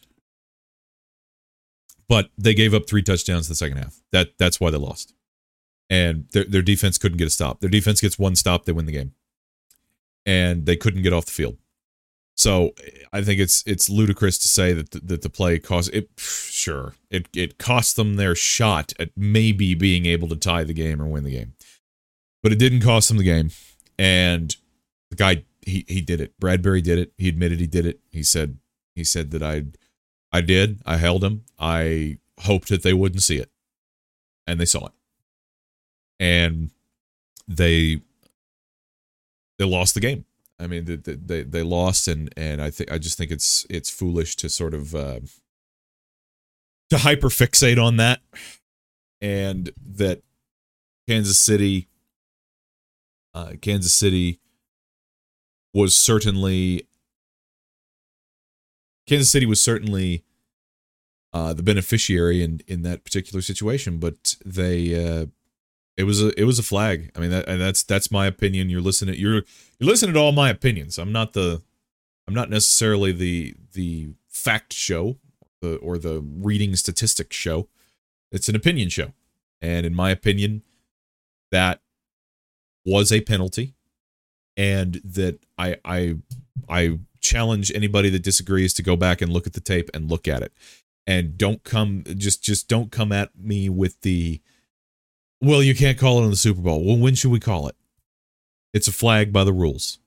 But 2.09 2.31
they 2.37 2.55
gave 2.55 2.75
up 2.75 2.87
three 2.87 3.03
touchdowns 3.03 3.49
the 3.49 3.55
second 3.55 3.79
half. 3.79 4.01
That 4.13 4.39
that's 4.39 4.61
why 4.61 4.71
they 4.71 4.79
lost 4.79 5.15
and 5.91 6.27
their 6.33 6.45
their 6.45 6.63
defense 6.63 6.99
couldn't 6.99 7.19
get 7.19 7.27
a 7.27 7.31
stop. 7.31 7.61
Their 7.61 7.71
defense 7.71 8.01
gets 8.01 8.19
one 8.19 8.37
stop, 8.37 8.65
they 8.65 8.73
win 8.73 8.87
the 8.87 8.93
game, 8.93 9.13
and 10.25 10.67
they 10.67 10.77
couldn't 10.77 11.03
get 11.03 11.13
off 11.13 11.27
the 11.27 11.33
field. 11.33 11.57
So 12.37 12.75
I 13.13 13.23
think 13.23 13.41
it's 13.41 13.63
it's 13.67 13.89
ludicrous 13.89 14.39
to 14.39 14.49
say 14.49 14.73
that 14.73 14.91
the, 14.91 15.01
that 15.01 15.23
the 15.23 15.31
play 15.31 15.59
cost 15.59 15.91
it. 15.93 16.11
Sure, 16.17 16.95
it 17.11 17.29
it 17.35 17.59
cost 17.59 17.97
them 17.97 18.17
their 18.17 18.35
shot 18.35 18.93
at 18.99 19.11
maybe 19.17 19.75
being 19.75 20.07
able 20.07 20.29
to 20.29 20.37
tie 20.37 20.65
the 20.65 20.75
game 20.75 21.01
or 21.01 21.07
win 21.07 21.25
the 21.25 21.31
game, 21.31 21.55
but 22.43 22.53
it 22.53 22.59
didn't 22.59 22.81
cost 22.81 23.09
them 23.09 23.19
the 23.19 23.25
game. 23.25 23.51
And 23.99 24.57
the 25.11 25.17
guy 25.17 25.45
he 25.67 25.85
he 25.89 26.01
did 26.01 26.21
it. 26.21 26.39
Bradberry 26.41 26.83
did 26.83 26.99
it. 26.99 27.13
He 27.19 27.29
admitted 27.29 27.61
he 27.61 27.67
did 27.67 27.87
it. 27.87 28.01
He 28.11 28.23
said 28.23 28.59
he 28.95 29.05
said 29.05 29.31
that 29.33 29.43
I 29.43 29.65
I 30.33 30.41
did. 30.41 30.81
I 30.85 30.97
held 30.97 31.23
him. 31.25 31.45
I 31.59 32.19
hoped 32.41 32.69
that 32.69 32.83
they 32.83 32.93
wouldn't 32.93 33.23
see 33.23 33.39
it, 33.39 33.51
and 34.47 34.61
they 34.61 34.67
saw 34.67 34.87
it 34.87 34.93
and 36.19 36.71
they 37.49 38.01
they 39.59 39.65
lost 39.65 39.95
the 39.95 40.01
game. 40.01 40.25
I 40.59 40.67
mean, 40.67 40.85
they 40.85 40.97
they, 40.97 41.43
they 41.43 41.63
lost, 41.63 42.09
and 42.09 42.33
and 42.37 42.63
I 42.63 42.71
think 42.71 42.91
I 42.91 42.99
just 42.99 43.19
think 43.19 43.31
it's 43.31 43.67
it's 43.69 43.91
foolish 43.91 44.37
to 44.37 44.49
sort 44.49 44.75
of 44.75 44.95
uh, 44.95 45.21
to 46.91 46.97
hyperfixate 46.97 47.83
on 47.83 47.97
that, 47.97 48.21
and 49.21 49.71
that 49.97 50.23
Kansas 51.09 51.39
City, 51.39 51.89
uh, 53.35 53.53
Kansas 53.61 53.95
City 53.95 54.41
was 55.75 55.95
certainly 55.95 56.87
Kansas 59.07 59.31
City 59.31 59.45
was 59.45 59.61
certainly 59.61 60.25
uh, 61.33 61.53
the 61.53 61.63
beneficiary 61.63 62.43
in 62.43 62.61
in 62.67 62.83
that 62.83 63.05
particular 63.05 63.43
situation, 63.43 63.99
but 63.99 64.37
they 64.45 64.95
uh, 64.95 65.27
it 65.97 66.05
was 66.05 66.23
a 66.23 66.39
it 66.41 66.45
was 66.45 66.59
a 66.59 66.63
flag. 66.63 67.11
I 67.15 67.21
mean 67.21 67.31
that 67.31 67.49
and 67.49 67.61
that's 67.61 67.83
that's 67.83 68.11
my 68.11 68.27
opinion. 68.27 68.71
You're 68.71 68.81
listening 68.81 69.17
you're 69.19 69.43
you're 69.79 69.91
listening 69.91 70.15
to 70.15 70.21
all 70.21 70.33
my 70.33 70.49
opinions. 70.49 70.99
I'm 70.99 71.13
not 71.13 71.33
the 71.33 71.61
I'm 72.27 72.35
not 72.35 72.51
necessarily 72.51 73.13
the 73.13 73.55
the 73.73 74.11
fact 74.29 74.73
show 74.73 75.17
the 75.61 75.77
or 75.77 75.99
the 75.99 76.21
reading 76.21 76.77
statistics 76.77 77.37
show. 77.37 77.69
It's 78.31 78.49
an 78.49 78.57
opinion 78.57 78.89
show. 78.89 79.13
And 79.61 79.87
in 79.87 79.95
my 79.95 80.11
opinion, 80.11 80.63
that 81.51 81.81
was 82.85 83.11
a 83.11 83.23
penalty 83.23 83.75
and 84.57 85.01
that 85.05 85.39
I 85.59 85.77
I 85.85 86.17
I 86.69 86.99
challenge 87.21 87.73
anybody 87.75 88.11
that 88.11 88.23
disagrees 88.23 88.75
to 88.75 88.83
go 88.83 88.97
back 88.97 89.21
and 89.21 89.33
look 89.33 89.47
at 89.47 89.55
the 89.55 89.61
tape 89.61 89.91
and 89.95 90.11
look 90.11 90.29
at 90.29 90.43
it. 90.43 90.53
And 91.07 91.37
don't 91.37 91.63
come 91.65 92.05
just 92.17 92.43
just 92.43 92.69
don't 92.69 92.91
come 92.91 93.13
at 93.13 93.31
me 93.39 93.69
with 93.69 94.01
the 94.03 94.41
well, 95.41 95.63
you 95.63 95.75
can't 95.75 95.99
call 95.99 96.21
it 96.21 96.25
on 96.25 96.31
the 96.31 96.37
Super 96.37 96.61
Bowl. 96.63 96.85
Well, 96.85 96.97
when 96.97 97.15
should 97.15 97.31
we 97.31 97.41
call 97.41 97.69
it? 97.69 97.77
It's 98.73 98.89
a 98.89 98.93
flag 98.93 99.33
by 99.33 99.45
the 99.45 99.53
rules. 99.53 99.99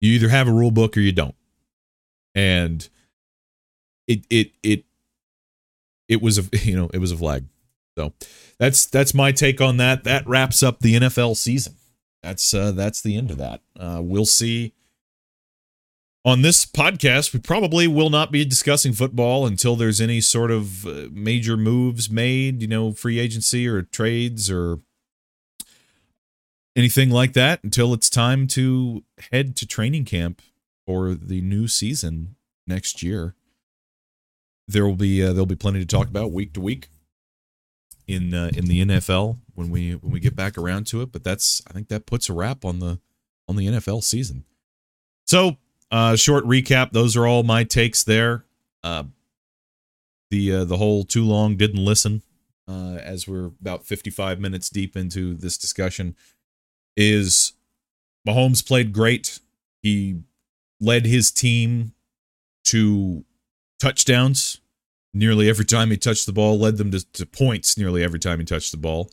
You 0.00 0.12
either 0.12 0.28
have 0.28 0.48
a 0.48 0.52
rule 0.52 0.70
book 0.70 0.96
or 0.96 1.00
you 1.00 1.12
don't. 1.12 1.34
And 2.34 2.88
it 4.06 4.24
it 4.30 4.52
it 4.62 4.84
it 6.08 6.22
was 6.22 6.38
a 6.38 6.44
you 6.62 6.76
know, 6.76 6.90
it 6.94 6.98
was 6.98 7.12
a 7.12 7.16
flag. 7.16 7.44
So 7.98 8.12
that's 8.58 8.86
that's 8.86 9.14
my 9.14 9.32
take 9.32 9.60
on 9.60 9.78
that. 9.78 10.04
That 10.04 10.26
wraps 10.26 10.62
up 10.62 10.80
the 10.80 10.94
NFL 10.94 11.36
season. 11.36 11.74
That's 12.26 12.52
uh 12.52 12.72
that's 12.72 13.00
the 13.00 13.16
end 13.16 13.30
of 13.30 13.38
that. 13.38 13.60
Uh 13.78 14.00
we'll 14.02 14.26
see 14.26 14.72
on 16.24 16.42
this 16.42 16.66
podcast, 16.66 17.32
we 17.32 17.38
probably 17.38 17.86
will 17.86 18.10
not 18.10 18.32
be 18.32 18.44
discussing 18.44 18.92
football 18.92 19.46
until 19.46 19.76
there's 19.76 20.00
any 20.00 20.20
sort 20.20 20.50
of 20.50 20.84
uh, 20.84 21.06
major 21.12 21.56
moves 21.56 22.10
made, 22.10 22.62
you 22.62 22.66
know, 22.66 22.90
free 22.90 23.20
agency 23.20 23.68
or 23.68 23.82
trades 23.82 24.50
or 24.50 24.80
anything 26.74 27.10
like 27.10 27.32
that 27.34 27.62
until 27.62 27.94
it's 27.94 28.10
time 28.10 28.48
to 28.48 29.04
head 29.30 29.54
to 29.54 29.66
training 29.68 30.04
camp 30.04 30.42
for 30.84 31.14
the 31.14 31.40
new 31.40 31.68
season 31.68 32.34
next 32.66 33.04
year. 33.04 33.36
There 34.66 34.84
will 34.84 34.96
be 34.96 35.22
uh, 35.22 35.28
there'll 35.32 35.46
be 35.46 35.54
plenty 35.54 35.78
to 35.78 35.86
talk 35.86 36.08
about 36.08 36.32
week 36.32 36.52
to 36.54 36.60
week. 36.60 36.88
in 38.08 38.34
uh, 38.34 38.50
in 38.52 38.64
the 38.64 38.84
NFL 38.84 39.38
when 39.56 39.70
we 39.70 39.94
when 39.94 40.12
we 40.12 40.20
get 40.20 40.36
back 40.36 40.56
around 40.56 40.86
to 40.88 41.02
it. 41.02 41.10
But 41.10 41.24
that's 41.24 41.60
I 41.66 41.72
think 41.72 41.88
that 41.88 42.06
puts 42.06 42.28
a 42.28 42.32
wrap 42.32 42.64
on 42.64 42.78
the 42.78 43.00
on 43.48 43.56
the 43.56 43.66
NFL 43.66 44.04
season. 44.04 44.44
So 45.26 45.56
uh, 45.90 46.16
short 46.16 46.44
recap. 46.44 46.92
Those 46.92 47.16
are 47.16 47.26
all 47.26 47.42
my 47.42 47.64
takes 47.64 48.04
there. 48.04 48.44
Uh, 48.84 49.04
the 50.30 50.52
uh, 50.52 50.64
the 50.64 50.76
whole 50.76 51.04
too 51.04 51.24
long 51.24 51.56
didn't 51.56 51.84
listen 51.84 52.22
uh, 52.68 52.98
as 53.02 53.28
we're 53.28 53.46
about 53.46 53.84
55 53.84 54.40
minutes 54.40 54.68
deep 54.70 54.96
into 54.96 55.34
this 55.34 55.56
discussion 55.56 56.16
is 56.96 57.52
Mahomes 58.26 58.66
played 58.66 58.92
great. 58.92 59.38
He 59.82 60.20
led 60.80 61.06
his 61.06 61.30
team 61.30 61.92
to 62.64 63.24
touchdowns 63.78 64.60
nearly 65.14 65.48
every 65.48 65.64
time 65.64 65.90
he 65.90 65.96
touched 65.96 66.26
the 66.26 66.32
ball, 66.32 66.58
led 66.58 66.76
them 66.76 66.90
to, 66.90 67.04
to 67.12 67.24
points 67.24 67.78
nearly 67.78 68.02
every 68.02 68.18
time 68.18 68.38
he 68.38 68.44
touched 68.44 68.72
the 68.72 68.78
ball. 68.78 69.10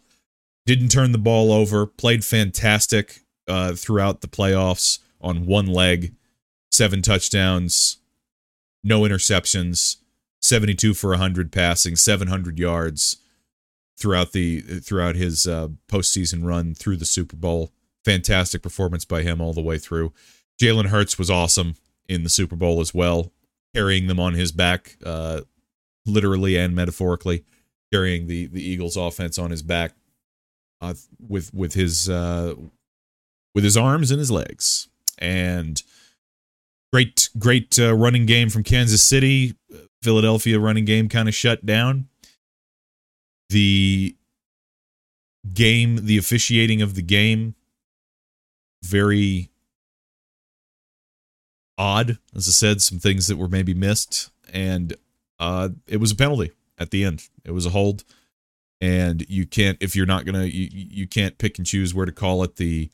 Didn't 0.66 0.89
turn 0.89 1.11
the 1.11 1.18
ball 1.18 1.51
over, 1.51 1.86
played 1.86 2.24
fantastic 2.24 3.22
uh, 3.47 3.74
throughout 3.74 4.22
the 4.22 4.28
playoffs 4.28 4.99
on 5.20 5.45
one 5.45 5.66
leg, 5.66 6.14
seven 6.72 7.01
touchdowns, 7.01 7.97
no 8.84 9.01
interceptions, 9.01 9.97
72 10.41 10.93
for 10.93 11.11
100 11.11 11.51
passing, 11.51 11.95
700 11.95 12.59
yards 12.59 13.18
throughout 13.97 14.32
the 14.32 14.61
throughout 14.61 15.16
his 15.16 15.45
uh, 15.47 15.70
postseason 15.88 16.45
run 16.45 16.74
through 16.74 16.97
the 16.97 17.05
Super 17.05 17.36
Bowl. 17.36 17.72
Fantastic 18.05 18.61
performance 18.61 19.05
by 19.05 19.24
him 19.24 19.41
all 19.41 19.53
the 19.53 19.61
way 19.61 19.78
through. 19.78 20.14
Jalen 20.61 20.88
Hurts 20.88 21.18
was 21.18 21.30
awesome 21.30 21.76
in 22.07 22.24
the 22.24 22.30
Super 22.30 22.55
Bowl 22.55 22.82
as 22.82 22.93
well, 22.93 23.32
carrying 23.74 24.07
them 24.07 24.20
on 24.20 24.34
his 24.34 24.51
back, 24.51 24.97
uh, 25.05 25.41
literally 26.05 26.57
and 26.57 26.76
metaphorically, 26.76 27.43
carrying 27.91 28.28
the 28.28 28.47
the 28.47 28.64
Eagles' 28.64 28.97
offense 28.97 29.38
on 29.38 29.51
his 29.51 29.64
back 29.64 29.93
uh, 30.84 30.93
with 31.25 31.53
with 31.53 31.73
his 31.73 32.09
uh, 32.09 32.53
with 33.55 33.63
his 33.63 33.77
arms 33.77 34.11
and 34.11 34.19
his 34.19 34.29
legs. 34.29 34.89
And 35.17 35.81
great 36.91 37.29
great 37.39 37.79
uh, 37.79 37.95
running 37.95 38.25
game 38.25 38.49
from 38.49 38.63
Kansas 38.63 39.01
City. 39.01 39.55
Philadelphia 40.01 40.59
running 40.59 40.84
game 40.84 41.07
kind 41.07 41.29
of 41.29 41.34
shut 41.34 41.65
down. 41.65 42.09
The 43.49 44.15
game, 45.53 46.05
the 46.05 46.17
officiating 46.17 46.81
of 46.81 46.95
the 46.95 47.01
game, 47.01 47.55
very 48.84 49.49
odd. 51.77 52.17
As 52.36 52.47
I 52.47 52.51
said, 52.51 52.81
some 52.81 52.99
things 52.99 53.27
that 53.27 53.38
were 53.38 53.47
maybe 53.47 53.73
missed, 53.73 54.31
and 54.51 54.93
uh, 55.39 55.69
it 55.88 55.97
was 55.97 56.11
a 56.11 56.15
penalty 56.15 56.51
at 56.77 56.91
the 56.91 57.05
end. 57.05 57.29
It 57.45 57.51
was 57.51 57.65
a 57.65 57.69
hold, 57.69 58.03
and 58.84 59.25
you 59.29 59.45
can't 59.45 59.77
if 59.79 59.95
you're 59.95 60.05
not 60.05 60.25
gonna 60.25 60.43
you 60.43 60.67
you 60.69 61.07
can't 61.07 61.38
pick 61.38 61.57
and 61.57 61.65
choose 61.65 61.93
where 61.93 62.05
to 62.05 62.11
call 62.11 62.43
it. 62.43 62.57
The 62.57 62.91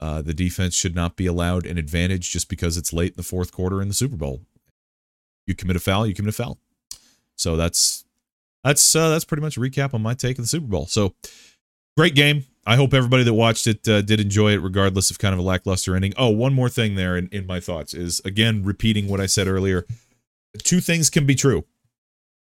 uh, 0.00 0.22
the 0.22 0.32
defense 0.32 0.74
should 0.74 0.94
not 0.94 1.14
be 1.14 1.26
allowed 1.26 1.66
an 1.66 1.76
advantage 1.76 2.30
just 2.30 2.48
because 2.48 2.78
it's 2.78 2.90
late 2.90 3.10
in 3.10 3.16
the 3.18 3.22
fourth 3.22 3.52
quarter 3.52 3.82
in 3.82 3.88
the 3.88 3.94
Super 3.94 4.16
Bowl. 4.16 4.40
You 5.46 5.54
commit 5.54 5.76
a 5.76 5.80
foul, 5.80 6.06
you 6.06 6.14
commit 6.14 6.30
a 6.30 6.36
foul. 6.36 6.58
So 7.36 7.54
that's 7.58 8.06
that's 8.64 8.96
uh, 8.96 9.10
that's 9.10 9.26
pretty 9.26 9.42
much 9.42 9.58
a 9.58 9.60
recap 9.60 9.92
on 9.92 10.00
my 10.00 10.14
take 10.14 10.38
of 10.38 10.44
the 10.44 10.48
Super 10.48 10.66
Bowl. 10.66 10.86
So 10.86 11.14
great 11.98 12.14
game. 12.14 12.46
I 12.66 12.76
hope 12.76 12.94
everybody 12.94 13.22
that 13.24 13.34
watched 13.34 13.66
it 13.66 13.86
uh, 13.86 14.00
did 14.00 14.20
enjoy 14.20 14.52
it, 14.52 14.62
regardless 14.62 15.10
of 15.10 15.18
kind 15.18 15.34
of 15.34 15.38
a 15.38 15.42
lackluster 15.42 15.94
ending. 15.94 16.14
Oh, 16.16 16.30
one 16.30 16.54
more 16.54 16.70
thing 16.70 16.94
there 16.94 17.18
in, 17.18 17.28
in 17.28 17.46
my 17.46 17.60
thoughts 17.60 17.92
is 17.92 18.22
again 18.24 18.64
repeating 18.64 19.06
what 19.06 19.20
I 19.20 19.26
said 19.26 19.48
earlier. 19.48 19.84
Two 20.62 20.80
things 20.80 21.10
can 21.10 21.26
be 21.26 21.34
true: 21.34 21.66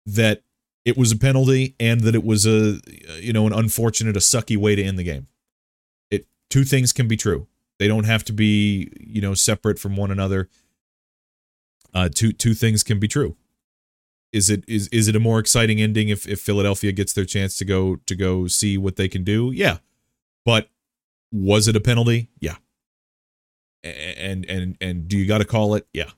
that 0.06 0.42
it 0.84 0.96
was 0.96 1.12
a 1.12 1.16
penalty 1.16 1.74
and 1.80 2.02
that 2.02 2.14
it 2.14 2.24
was 2.24 2.46
a 2.46 2.80
you 3.20 3.32
know 3.32 3.46
an 3.46 3.52
unfortunate, 3.52 4.16
a 4.16 4.20
sucky 4.20 4.56
way 4.56 4.74
to 4.74 4.82
end 4.82 4.98
the 4.98 5.04
game. 5.04 5.28
It 6.10 6.26
two 6.50 6.64
things 6.64 6.92
can 6.92 7.08
be 7.08 7.16
true. 7.16 7.46
They 7.78 7.88
don't 7.88 8.04
have 8.04 8.24
to 8.24 8.32
be 8.32 8.90
you 9.00 9.20
know 9.20 9.34
separate 9.34 9.78
from 9.78 9.96
one 9.96 10.10
another. 10.10 10.48
Uh, 11.92 12.08
two 12.12 12.32
two 12.32 12.54
things 12.54 12.82
can 12.82 12.98
be 12.98 13.08
true 13.08 13.36
is 14.34 14.50
it 14.50 14.64
is 14.66 14.88
is 14.88 15.06
it 15.06 15.14
a 15.14 15.20
more 15.20 15.38
exciting 15.38 15.80
ending 15.80 16.08
if 16.08 16.26
if 16.26 16.40
Philadelphia 16.40 16.90
gets 16.90 17.12
their 17.12 17.24
chance 17.24 17.56
to 17.56 17.64
go 17.64 17.96
to 18.04 18.16
go 18.16 18.48
see 18.48 18.76
what 18.76 18.96
they 18.96 19.08
can 19.08 19.22
do? 19.22 19.52
Yeah. 19.54 19.78
But 20.44 20.68
was 21.30 21.68
it 21.68 21.76
a 21.76 21.80
penalty? 21.80 22.28
Yeah. 22.40 22.56
And 23.84 24.44
and 24.46 24.76
and 24.80 25.06
do 25.06 25.16
you 25.16 25.26
got 25.26 25.38
to 25.38 25.44
call 25.44 25.76
it? 25.76 25.86
Yeah. 25.92 26.10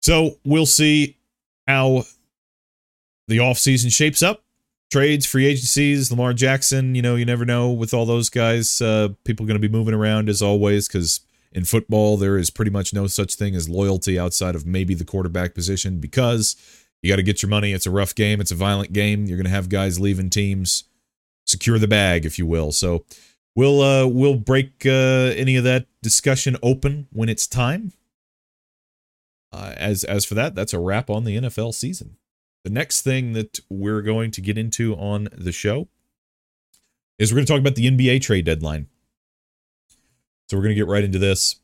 So, 0.00 0.36
we'll 0.44 0.66
see 0.66 1.16
how 1.66 2.04
the 3.28 3.38
offseason 3.38 3.92
shapes 3.92 4.22
up. 4.22 4.42
Trades, 4.90 5.26
free 5.26 5.46
agencies, 5.46 6.12
Lamar 6.12 6.32
Jackson, 6.32 6.94
you 6.94 7.02
know, 7.02 7.16
you 7.16 7.24
never 7.24 7.44
know 7.44 7.72
with 7.72 7.92
all 7.92 8.06
those 8.06 8.30
guys. 8.30 8.80
Uh, 8.80 9.08
people 9.24 9.44
going 9.44 9.60
to 9.60 9.68
be 9.68 9.72
moving 9.72 9.94
around 9.94 10.28
as 10.28 10.40
always 10.40 10.86
because 10.86 11.20
in 11.52 11.64
football, 11.64 12.16
there 12.16 12.38
is 12.38 12.50
pretty 12.50 12.70
much 12.70 12.94
no 12.94 13.08
such 13.08 13.34
thing 13.34 13.56
as 13.56 13.68
loyalty 13.68 14.18
outside 14.18 14.54
of 14.54 14.64
maybe 14.64 14.94
the 14.94 15.04
quarterback 15.04 15.54
position 15.54 15.98
because 15.98 16.54
you 17.02 17.10
got 17.10 17.16
to 17.16 17.22
get 17.22 17.42
your 17.42 17.50
money. 17.50 17.72
It's 17.72 17.86
a 17.86 17.90
rough 17.90 18.14
game, 18.14 18.40
it's 18.40 18.52
a 18.52 18.56
violent 18.56 18.92
game. 18.92 19.26
You're 19.26 19.38
going 19.38 19.46
to 19.46 19.50
have 19.50 19.68
guys 19.68 19.98
leaving 19.98 20.30
teams, 20.30 20.84
secure 21.46 21.78
the 21.78 21.88
bag, 21.88 22.24
if 22.24 22.38
you 22.38 22.46
will. 22.46 22.70
So 22.70 23.04
we'll 23.56 23.80
uh, 23.80 24.06
we'll 24.06 24.36
break 24.36 24.86
uh, 24.86 25.32
any 25.34 25.56
of 25.56 25.64
that 25.64 25.86
discussion 26.02 26.56
open 26.62 27.08
when 27.12 27.28
it's 27.28 27.48
time. 27.48 27.92
Uh, 29.52 29.72
as 29.76 30.04
as 30.04 30.24
for 30.24 30.34
that, 30.34 30.54
that's 30.54 30.72
a 30.72 30.78
wrap 30.78 31.10
on 31.10 31.24
the 31.24 31.36
NFL 31.38 31.74
season. 31.74 32.18
The 32.66 32.72
next 32.72 33.02
thing 33.02 33.34
that 33.34 33.60
we're 33.70 34.02
going 34.02 34.32
to 34.32 34.40
get 34.40 34.58
into 34.58 34.96
on 34.96 35.28
the 35.30 35.52
show 35.52 35.86
is 37.16 37.30
we're 37.30 37.36
going 37.36 37.46
to 37.46 37.52
talk 37.52 37.60
about 37.60 37.76
the 37.76 37.88
NBA 37.88 38.22
trade 38.22 38.44
deadline. 38.44 38.88
So 40.48 40.56
we're 40.56 40.64
going 40.64 40.74
to 40.74 40.80
get 40.80 40.88
right 40.88 41.04
into 41.04 41.20
this. 41.20 41.60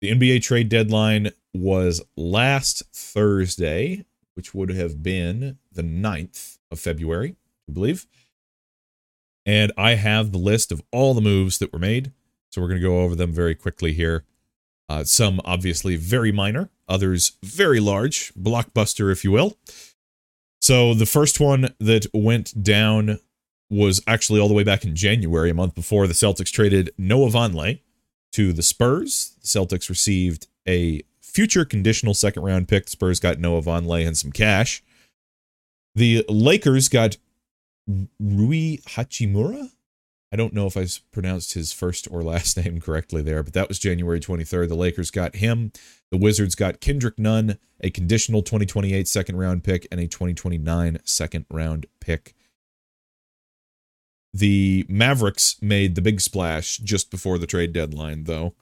The 0.00 0.12
NBA 0.12 0.42
trade 0.42 0.68
deadline 0.68 1.32
was 1.52 2.02
last 2.16 2.84
Thursday, 2.92 4.04
which 4.34 4.54
would 4.54 4.70
have 4.70 5.02
been 5.02 5.58
the 5.72 5.82
9th 5.82 6.58
of 6.70 6.78
February, 6.78 7.34
I 7.68 7.72
believe. 7.72 8.06
And 9.44 9.72
I 9.76 9.96
have 9.96 10.30
the 10.30 10.38
list 10.38 10.70
of 10.70 10.84
all 10.92 11.14
the 11.14 11.20
moves 11.20 11.58
that 11.58 11.72
were 11.72 11.80
made. 11.80 12.12
So 12.50 12.60
we're 12.60 12.68
going 12.68 12.80
to 12.80 12.88
go 12.88 13.00
over 13.00 13.16
them 13.16 13.32
very 13.32 13.56
quickly 13.56 13.92
here. 13.92 14.22
Uh, 14.88 15.02
some 15.02 15.40
obviously 15.44 15.96
very 15.96 16.30
minor, 16.30 16.70
others 16.88 17.38
very 17.42 17.80
large, 17.80 18.32
blockbuster, 18.34 19.10
if 19.10 19.24
you 19.24 19.32
will. 19.32 19.58
So 20.66 20.94
the 20.94 21.06
first 21.06 21.38
one 21.38 21.68
that 21.78 22.06
went 22.12 22.60
down 22.60 23.20
was 23.70 24.02
actually 24.08 24.40
all 24.40 24.48
the 24.48 24.54
way 24.54 24.64
back 24.64 24.84
in 24.84 24.96
January, 24.96 25.50
a 25.50 25.54
month 25.54 25.76
before 25.76 26.08
the 26.08 26.12
Celtics 26.12 26.50
traded 26.50 26.90
Noah 26.98 27.30
Vonleh 27.30 27.78
to 28.32 28.52
the 28.52 28.64
Spurs. 28.64 29.36
The 29.42 29.46
Celtics 29.46 29.88
received 29.88 30.48
a 30.66 31.02
future 31.20 31.64
conditional 31.64 32.14
second 32.14 32.42
round 32.42 32.66
pick. 32.66 32.86
The 32.86 32.90
Spurs 32.90 33.20
got 33.20 33.38
Noah 33.38 33.62
Vonleh 33.62 34.04
and 34.04 34.18
some 34.18 34.32
cash. 34.32 34.82
The 35.94 36.24
Lakers 36.28 36.88
got 36.88 37.16
Rui 38.18 38.78
Hachimura. 38.88 39.70
I 40.32 40.36
don't 40.36 40.52
know 40.52 40.66
if 40.66 40.76
I 40.76 40.86
pronounced 41.12 41.54
his 41.54 41.72
first 41.72 42.08
or 42.10 42.22
last 42.22 42.56
name 42.64 42.80
correctly 42.80 43.22
there, 43.22 43.42
but 43.42 43.52
that 43.54 43.68
was 43.68 43.78
January 43.78 44.20
23rd. 44.20 44.68
The 44.68 44.74
Lakers 44.74 45.10
got 45.10 45.36
him. 45.36 45.72
The 46.10 46.18
Wizards 46.18 46.54
got 46.54 46.80
Kendrick 46.80 47.18
Nunn, 47.18 47.58
a 47.80 47.90
conditional 47.90 48.42
2028 48.42 49.06
second 49.08 49.36
round 49.38 49.64
pick, 49.64 49.86
and 49.90 50.00
a 50.00 50.06
2029 50.06 50.98
second 51.04 51.46
round 51.50 51.86
pick 52.00 52.34
the 54.38 54.84
Mavericks 54.88 55.56
made 55.62 55.94
the 55.94 56.02
big 56.02 56.20
splash 56.20 56.78
just 56.78 57.10
before 57.10 57.38
the 57.38 57.46
trade 57.46 57.72
deadline, 57.72 58.24
though. 58.24 58.54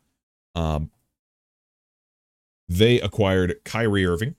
Um, 0.55 0.91
they 2.69 3.01
acquired 3.01 3.57
Kyrie 3.65 4.07
Irving. 4.07 4.37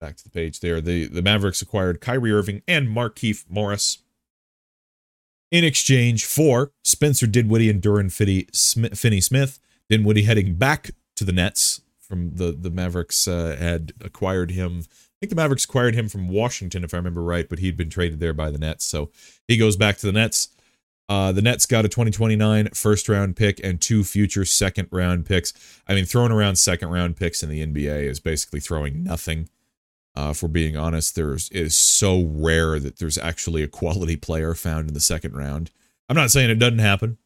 Back 0.00 0.16
to 0.16 0.24
the 0.24 0.30
page 0.30 0.60
there. 0.60 0.80
The, 0.80 1.06
the 1.06 1.22
Mavericks 1.22 1.62
acquired 1.62 2.00
Kyrie 2.00 2.32
Irving 2.32 2.62
and 2.68 2.88
Markieff 2.88 3.44
Morris 3.48 3.98
in 5.54 5.62
exchange 5.62 6.24
for 6.24 6.72
Spencer 6.82 7.28
Dinwiddie 7.28 7.70
and 7.70 7.80
Dorian 7.80 8.10
Finney 8.10 8.48
Smith. 8.52 9.60
Dinwiddie 9.88 10.24
heading 10.24 10.54
back 10.54 10.90
to 11.14 11.24
the 11.24 11.30
Nets 11.30 11.80
from 12.00 12.34
the, 12.34 12.50
the 12.50 12.70
Mavericks 12.70 13.28
uh, 13.28 13.54
had 13.56 13.92
acquired 14.00 14.50
him 14.50 14.80
I 14.80 15.16
think 15.20 15.30
the 15.30 15.36
Mavericks 15.36 15.64
acquired 15.64 15.94
him 15.94 16.08
from 16.08 16.28
Washington, 16.28 16.82
if 16.82 16.92
I 16.92 16.96
remember 16.96 17.22
right, 17.22 17.48
but 17.48 17.60
he'd 17.60 17.76
been 17.76 17.88
traded 17.88 18.18
there 18.18 18.34
by 18.34 18.50
the 18.50 18.58
Nets. 18.58 18.84
So 18.84 19.10
he 19.46 19.56
goes 19.56 19.76
back 19.76 19.96
to 19.98 20.06
the 20.06 20.12
Nets. 20.12 20.48
Uh, 21.08 21.30
the 21.30 21.40
Nets 21.40 21.66
got 21.66 21.84
a 21.84 21.88
2029 21.88 22.70
first 22.74 23.08
round 23.08 23.36
pick 23.36 23.60
and 23.62 23.80
two 23.80 24.02
future 24.02 24.44
second 24.44 24.88
round 24.90 25.24
picks. 25.24 25.54
I 25.86 25.94
mean, 25.94 26.04
throwing 26.04 26.32
around 26.32 26.56
second 26.56 26.88
round 26.88 27.16
picks 27.16 27.42
in 27.44 27.48
the 27.48 27.64
NBA 27.64 28.02
is 28.02 28.18
basically 28.18 28.58
throwing 28.58 29.04
nothing. 29.04 29.48
Uh, 30.16 30.32
we're 30.40 30.48
being 30.48 30.76
honest, 30.76 31.16
there's 31.16 31.48
it 31.50 31.60
is 31.60 31.76
so 31.76 32.22
rare 32.22 32.78
that 32.78 32.98
there's 32.98 33.18
actually 33.18 33.62
a 33.62 33.68
quality 33.68 34.16
player 34.16 34.54
found 34.54 34.88
in 34.88 34.94
the 34.94 35.00
second 35.00 35.36
round. 35.36 35.70
I'm 36.08 36.16
not 36.16 36.30
saying 36.30 36.50
it 36.50 36.58
doesn't 36.58 36.78
happen, 36.78 37.18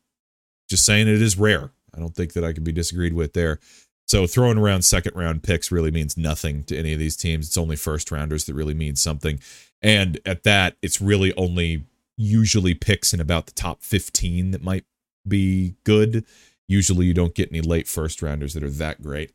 just 0.69 0.87
saying 0.87 1.09
it 1.09 1.21
is 1.21 1.39
rare. 1.39 1.71
I 1.95 1.99
don't 1.99 2.15
think 2.15 2.33
that 2.33 2.45
I 2.45 2.53
can 2.53 2.65
be 2.65 2.73
disagreed 2.73 3.13
with 3.13 3.35
there. 3.35 3.59
So 4.07 4.27
throwing 4.27 4.57
around 4.57 4.83
second 4.83 5.15
round 5.17 5.43
picks 5.43 5.71
really 5.71 5.91
means 5.91 6.17
nothing 6.17 6.65
to 6.65 6.77
any 6.77 6.95
of 6.95 6.99
these 6.99 7.17
teams. 7.17 7.47
It's 7.47 7.59
only 7.59 7.77
first 7.77 8.11
rounders 8.11 8.47
that 8.47 8.55
really 8.55 8.75
mean 8.75 8.97
something. 8.97 9.39
And 9.83 10.19
at 10.25 10.45
that, 10.45 10.77
it's 10.81 11.01
really 11.01 11.35
only 11.37 11.85
usually 12.17 12.75
picks 12.75 13.13
in 13.13 13.21
about 13.21 13.47
the 13.47 13.53
top 13.53 13.83
15 13.83 14.53
that 14.53 14.63
might 14.63 14.85
be 15.27 15.75
good. 15.85 16.25
Usually 16.67 17.07
you 17.07 17.15
don't 17.15 17.35
get 17.35 17.51
any 17.51 17.61
late 17.61 17.87
first 17.87 18.23
rounders 18.23 18.55
that 18.55 18.65
are 18.65 18.71
that 18.71 19.03
great. 19.03 19.33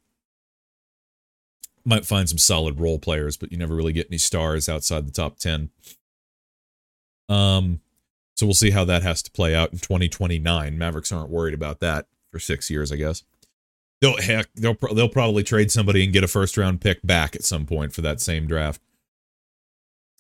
Might 1.86 2.06
find 2.06 2.30
some 2.30 2.38
solid 2.38 2.80
role 2.80 3.00
players, 3.00 3.36
but 3.36 3.52
you 3.52 3.58
never 3.58 3.76
really 3.76 3.94
get 3.94 4.08
any 4.10 4.18
stars 4.18 4.70
outside 4.70 5.08
the 5.08 5.12
top 5.12 5.38
10. 5.38 5.70
Um 7.30 7.82
so 8.36 8.48
we'll 8.48 8.56
see 8.56 8.72
how 8.72 8.84
that 8.86 9.04
has 9.04 9.22
to 9.24 9.32
play 9.32 9.54
out 9.54 9.72
in 9.72 9.78
2029. 9.78 10.78
Mavericks 10.78 11.12
aren't 11.12 11.30
worried 11.30 11.54
about 11.54 11.80
that 11.82 12.08
for 12.32 12.40
6 12.40 12.70
years, 12.72 12.92
I 12.92 12.96
guess. 12.96 13.24
They'll 14.02 14.18
heck, 14.22 14.52
they'll 14.56 14.78
they'll 14.94 15.08
probably 15.08 15.44
trade 15.44 15.72
somebody 15.72 16.04
and 16.04 16.12
get 16.12 16.24
a 16.24 16.28
first 16.28 16.58
round 16.58 16.82
pick 16.82 17.06
back 17.06 17.36
at 17.36 17.46
some 17.46 17.66
point 17.66 17.94
for 17.94 18.02
that 18.02 18.20
same 18.20 18.48
draft. 18.48 18.82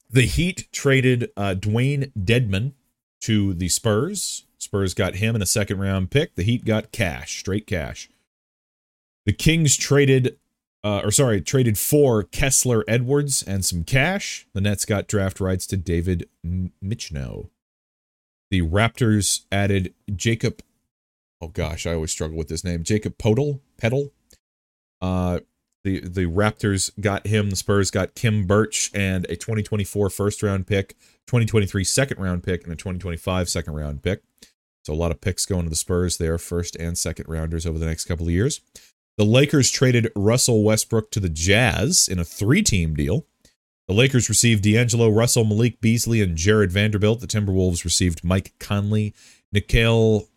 The 0.09 0.27
Heat 0.27 0.67
traded 0.71 1.31
uh, 1.35 1.55
Dewayne 1.57 2.13
Dedmon 2.13 2.73
to 3.21 3.53
the 3.53 3.67
Spurs. 3.67 4.45
Spurs 4.59 4.93
got 4.93 5.15
him 5.15 5.35
in 5.35 5.41
a 5.41 5.45
second 5.45 5.79
round 5.79 6.11
pick. 6.11 6.35
The 6.35 6.43
Heat 6.43 6.65
got 6.65 6.91
cash, 6.91 7.39
straight 7.39 7.65
cash. 7.65 8.09
The 9.25 9.33
Kings 9.33 9.75
traded, 9.75 10.37
uh, 10.83 11.01
or 11.03 11.11
sorry, 11.11 11.41
traded 11.41 11.77
for 11.77 12.23
Kessler 12.23 12.83
Edwards 12.87 13.43
and 13.43 13.63
some 13.63 13.83
cash. 13.83 14.47
The 14.53 14.61
Nets 14.61 14.85
got 14.85 15.07
draft 15.07 15.39
rights 15.39 15.65
to 15.67 15.77
David 15.77 16.27
Michineau. 16.45 17.49
The 18.51 18.61
Raptors 18.61 19.45
added 19.51 19.93
Jacob 20.15 20.61
oh 21.43 21.49
gosh, 21.49 21.85
I 21.85 21.93
always 21.93 22.11
struggle 22.11 22.37
with 22.37 22.47
this 22.47 22.63
name. 22.63 22.83
Jacob 22.83 23.17
Podol, 23.17 23.59
Pedal. 23.77 24.11
Uh, 25.01 25.39
the 25.83 25.99
the 25.99 26.25
Raptors 26.25 26.91
got 26.99 27.27
him. 27.27 27.49
The 27.49 27.57
Spurs 27.57 27.91
got 27.91 28.15
Khem 28.15 28.45
Birch 28.45 28.89
and 28.93 29.25
a 29.25 29.35
2024 29.35 30.09
first 30.09 30.41
round 30.41 30.65
pick, 30.65 30.97
2023 31.27 31.83
second 31.83 32.19
round 32.19 32.43
pick, 32.43 32.63
and 32.63 32.71
a 32.71 32.77
2025 32.77 33.49
second 33.49 33.73
round 33.73 34.01
pick. 34.01 34.23
So 34.85 34.93
a 34.93 34.95
lot 34.95 35.11
of 35.11 35.21
picks 35.21 35.45
going 35.45 35.63
to 35.63 35.69
the 35.69 35.75
Spurs 35.75 36.17
there, 36.17 36.37
first 36.37 36.75
and 36.77 36.97
second 36.97 37.27
rounders 37.27 37.65
over 37.65 37.77
the 37.77 37.85
next 37.85 38.05
couple 38.05 38.27
of 38.27 38.31
years. 38.31 38.61
The 39.17 39.25
Lakers 39.25 39.69
traded 39.69 40.11
Russell 40.15 40.63
Westbrook 40.63 41.11
to 41.11 41.19
the 41.19 41.29
Jazz 41.29 42.07
in 42.11 42.17
a 42.17 42.23
three 42.23 42.63
team 42.63 42.95
deal. 42.95 43.27
The 43.87 43.93
Lakers 43.93 44.29
received 44.29 44.63
D'Angelo 44.63 45.09
Russell, 45.09 45.43
Malik 45.43 45.81
Beasley, 45.81 46.21
and 46.21 46.37
Jarred 46.37 46.71
Vanderbilt. 46.71 47.19
The 47.19 47.27
Timberwolves 47.27 47.83
received 47.83 48.23
Mike 48.23 48.53
Conley, 48.59 49.13
Nickeil 49.53 50.27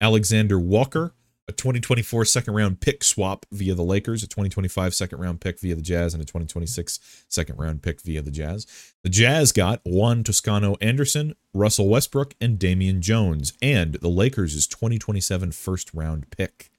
Alexander 0.00 0.58
Walker, 0.58 1.14
a 1.48 1.52
2024 1.52 2.24
second 2.24 2.54
round 2.54 2.80
pick 2.80 3.04
swap 3.04 3.44
via 3.52 3.74
the 3.74 3.82
Lakers, 3.82 4.22
a 4.22 4.26
2025 4.26 4.94
second 4.94 5.18
round 5.18 5.40
pick 5.40 5.60
via 5.60 5.74
the 5.74 5.82
Jazz, 5.82 6.14
and 6.14 6.22
a 6.22 6.26
2026 6.26 7.24
second 7.28 7.58
round 7.58 7.82
pick 7.82 8.00
via 8.00 8.22
the 8.22 8.30
Jazz. 8.30 8.66
The 9.02 9.10
Jazz 9.10 9.52
got 9.52 9.80
Juan 9.84 10.24
Toscano 10.24 10.76
Anderson, 10.80 11.34
Russell 11.52 11.88
Westbrook, 11.88 12.34
and 12.40 12.58
Damian 12.58 13.02
Jones, 13.02 13.52
and 13.60 13.94
the 13.94 14.08
Lakers' 14.08 14.66
2027 14.66 15.52
first 15.52 15.92
round 15.92 16.30
pick. 16.30 16.70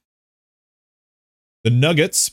The 1.67 1.71
Nuggets 1.71 2.31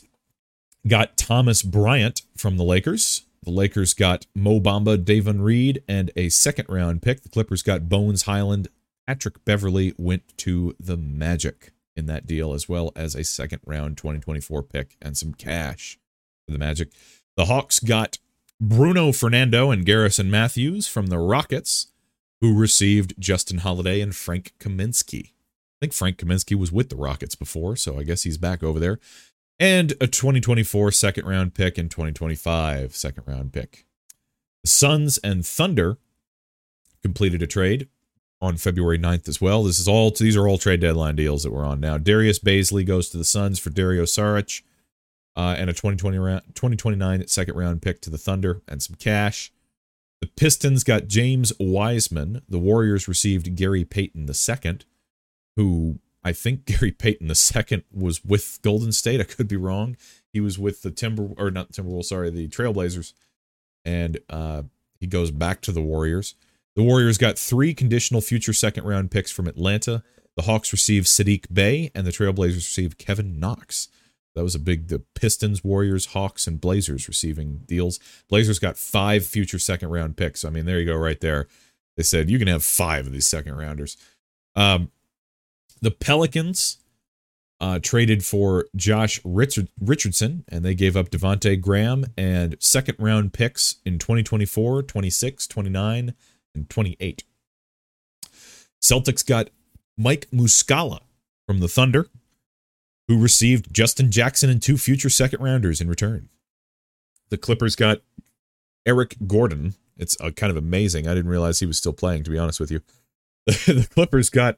got 0.87 1.17
Thomas 1.17 1.61
Bryant 1.61 2.21
from 2.37 2.55
the 2.55 2.63
Lakers. 2.63 3.23
The 3.43 3.51
Lakers 3.51 3.93
got 3.93 4.27
Mo 4.33 4.61
Bamba, 4.61 5.03
Davon 5.03 5.41
Reed, 5.41 5.83
and 5.89 6.09
a 6.15 6.29
second 6.29 6.67
round 6.69 7.01
pick. 7.01 7.21
The 7.21 7.27
Clippers 7.27 7.61
got 7.61 7.89
Bones 7.89 8.21
Hyland. 8.21 8.69
Patrick 9.05 9.43
Beverley 9.43 9.93
went 9.97 10.37
to 10.37 10.73
the 10.79 10.95
Magic 10.95 11.73
in 11.97 12.05
that 12.05 12.25
deal, 12.25 12.53
as 12.53 12.69
well 12.69 12.93
as 12.95 13.13
a 13.13 13.25
second 13.25 13.59
round 13.65 13.97
2024 13.97 14.63
pick 14.63 14.95
and 15.01 15.17
some 15.17 15.33
cash 15.33 15.99
for 16.45 16.53
the 16.53 16.57
Magic. 16.57 16.93
The 17.35 17.47
Hawks 17.47 17.81
got 17.81 18.19
Bruno 18.61 19.11
Fernando 19.11 19.69
and 19.69 19.85
Garrison 19.85 20.31
Matthews 20.31 20.87
from 20.87 21.07
the 21.07 21.19
Rockets, 21.19 21.87
who 22.39 22.57
received 22.57 23.15
Justin 23.19 23.57
Holiday 23.57 23.99
and 23.99 24.15
Frank 24.15 24.53
Kaminsky. 24.61 25.31
I 25.75 25.85
think 25.85 25.93
Frank 25.93 26.17
Kaminsky 26.17 26.55
was 26.55 26.71
with 26.71 26.89
the 26.89 26.95
Rockets 26.95 27.35
before, 27.35 27.75
so 27.75 27.99
I 27.99 28.03
guess 28.03 28.23
he's 28.23 28.37
back 28.37 28.63
over 28.63 28.79
there. 28.79 28.99
And 29.59 29.91
a 30.01 30.07
2024 30.07 30.91
second 30.91 31.25
round 31.25 31.53
pick 31.53 31.77
and 31.77 31.89
2025 31.89 32.95
second 32.95 33.23
round 33.25 33.53
pick. 33.53 33.85
The 34.63 34.69
Suns 34.69 35.17
and 35.19 35.45
Thunder 35.45 35.97
completed 37.01 37.41
a 37.41 37.47
trade 37.47 37.87
on 38.41 38.57
February 38.57 38.99
9th 38.99 39.27
as 39.27 39.39
well. 39.41 39.63
This 39.63 39.79
is 39.79 39.87
all 39.87 40.11
these 40.11 40.35
are 40.35 40.47
all 40.47 40.57
trade 40.57 40.79
deadline 40.81 41.15
deals 41.15 41.43
that 41.43 41.51
we're 41.51 41.65
on 41.65 41.79
now. 41.79 41.97
Darius 41.97 42.39
Bazley 42.39 42.85
goes 42.85 43.09
to 43.09 43.17
the 43.17 43.23
Suns 43.23 43.59
for 43.59 43.69
Dario 43.69 44.03
Saric 44.03 44.61
uh, 45.35 45.55
and 45.57 45.69
a 45.69 45.73
2020 45.73 46.17
round, 46.17 46.41
2029 46.53 47.27
second 47.27 47.55
round 47.55 47.81
pick 47.81 48.01
to 48.01 48.09
the 48.09 48.17
Thunder 48.17 48.61
and 48.67 48.81
some 48.81 48.95
cash. 48.95 49.51
The 50.21 50.27
Pistons 50.27 50.83
got 50.83 51.07
James 51.07 51.53
Wiseman. 51.59 52.41
The 52.47 52.59
Warriors 52.59 53.07
received 53.07 53.55
Gary 53.55 53.83
Payton 53.83 54.27
II, 54.27 54.79
who 55.55 55.99
I 56.23 56.33
think 56.33 56.65
Gary 56.65 56.91
Payton 56.91 57.29
II 57.29 57.83
was 57.93 58.23
with 58.23 58.59
Golden 58.61 58.91
State. 58.91 59.21
I 59.21 59.25
could 59.25 59.47
be 59.47 59.55
wrong. 59.55 59.97
He 60.33 60.39
was 60.39 60.59
with 60.59 60.81
the 60.81 60.91
Timber 60.91 61.29
or 61.37 61.51
not 61.51 61.71
Timberwolves, 61.71 62.05
sorry, 62.05 62.29
the 62.29 62.47
Trailblazers, 62.47 63.13
and 63.85 64.19
uh, 64.29 64.63
he 64.99 65.07
goes 65.07 65.31
back 65.31 65.61
to 65.61 65.71
the 65.71 65.81
Warriors. 65.81 66.35
The 66.75 66.83
Warriors 66.83 67.17
got 67.17 67.39
three 67.39 67.73
conditional 67.73 68.19
future 68.19 68.51
second 68.51 68.83
round 68.83 69.11
picks 69.11 69.31
from 69.31 69.47
Atlanta. 69.47 70.03
The 70.35 70.43
Hawks 70.43 70.73
received 70.73 71.07
Saddiq 71.07 71.45
Bey, 71.53 71.89
and 71.95 72.05
the 72.05 72.11
Trailblazers 72.11 72.55
received 72.55 72.97
Kevin 72.97 73.39
Knox. 73.39 73.87
That 74.35 74.43
was 74.43 74.55
a 74.55 74.59
big. 74.59 74.89
The 74.89 74.99
Pistons, 74.99 75.63
Warriors, 75.63 76.07
Hawks, 76.07 76.45
and 76.45 76.59
Blazers 76.59 77.07
receiving 77.07 77.61
deals. 77.65 77.99
Blazers 78.27 78.59
got 78.59 78.77
five 78.77 79.25
future 79.25 79.59
second 79.59 79.89
round 79.89 80.17
picks. 80.17 80.43
I 80.43 80.49
mean, 80.49 80.65
there 80.65 80.79
you 80.79 80.85
go, 80.85 80.97
right 80.97 81.21
there. 81.21 81.47
They 81.95 82.03
said 82.03 82.29
you 82.29 82.37
can 82.37 82.49
have 82.49 82.63
five 82.63 83.07
of 83.07 83.13
these 83.13 83.27
second 83.27 83.55
rounders. 83.55 83.95
Um, 84.57 84.91
the 85.81 85.91
Pelicans 85.91 86.77
uh, 87.59 87.79
traded 87.79 88.25
for 88.25 88.67
Josh 88.75 89.21
Richard, 89.23 89.69
Richardson, 89.79 90.43
and 90.49 90.63
they 90.63 90.75
gave 90.75 90.97
up 90.97 91.09
Devonte 91.09 91.59
Graham 91.59 92.05
and 92.17 92.55
second 92.59 92.95
round 92.99 93.33
picks 93.33 93.75
in 93.85 93.97
2024, 93.97 94.83
26, 94.83 95.47
29, 95.47 96.13
and 96.53 96.69
28. 96.69 97.23
Celtics 98.81 99.25
got 99.25 99.49
Mike 99.97 100.27
Muscala 100.31 100.99
from 101.47 101.59
the 101.59 101.67
Thunder, 101.67 102.07
who 103.07 103.19
received 103.19 103.73
Justin 103.73 104.11
Jackson 104.11 104.49
and 104.49 104.61
two 104.61 104.77
future 104.77 105.09
second 105.09 105.41
rounders 105.41 105.79
in 105.79 105.87
return. 105.87 106.29
The 107.29 107.37
Clippers 107.37 107.75
got 107.75 108.01
Eric 108.85 109.15
Gordon. 109.25 109.75
It's 109.97 110.19
uh, 110.19 110.31
kind 110.31 110.51
of 110.51 110.57
amazing. 110.57 111.07
I 111.07 111.15
didn't 111.15 111.31
realize 111.31 111.59
he 111.59 111.65
was 111.65 111.77
still 111.77 111.93
playing, 111.93 112.23
to 112.23 112.31
be 112.31 112.37
honest 112.37 112.59
with 112.59 112.71
you. 112.71 112.81
the 113.45 113.87
Clippers 113.93 114.29
got 114.29 114.57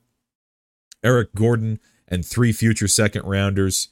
Eric 1.08 1.34
Gordon 1.34 1.80
and 2.08 2.26
three 2.26 2.51
future 2.51 2.88
second 2.88 3.24
rounders 3.24 3.88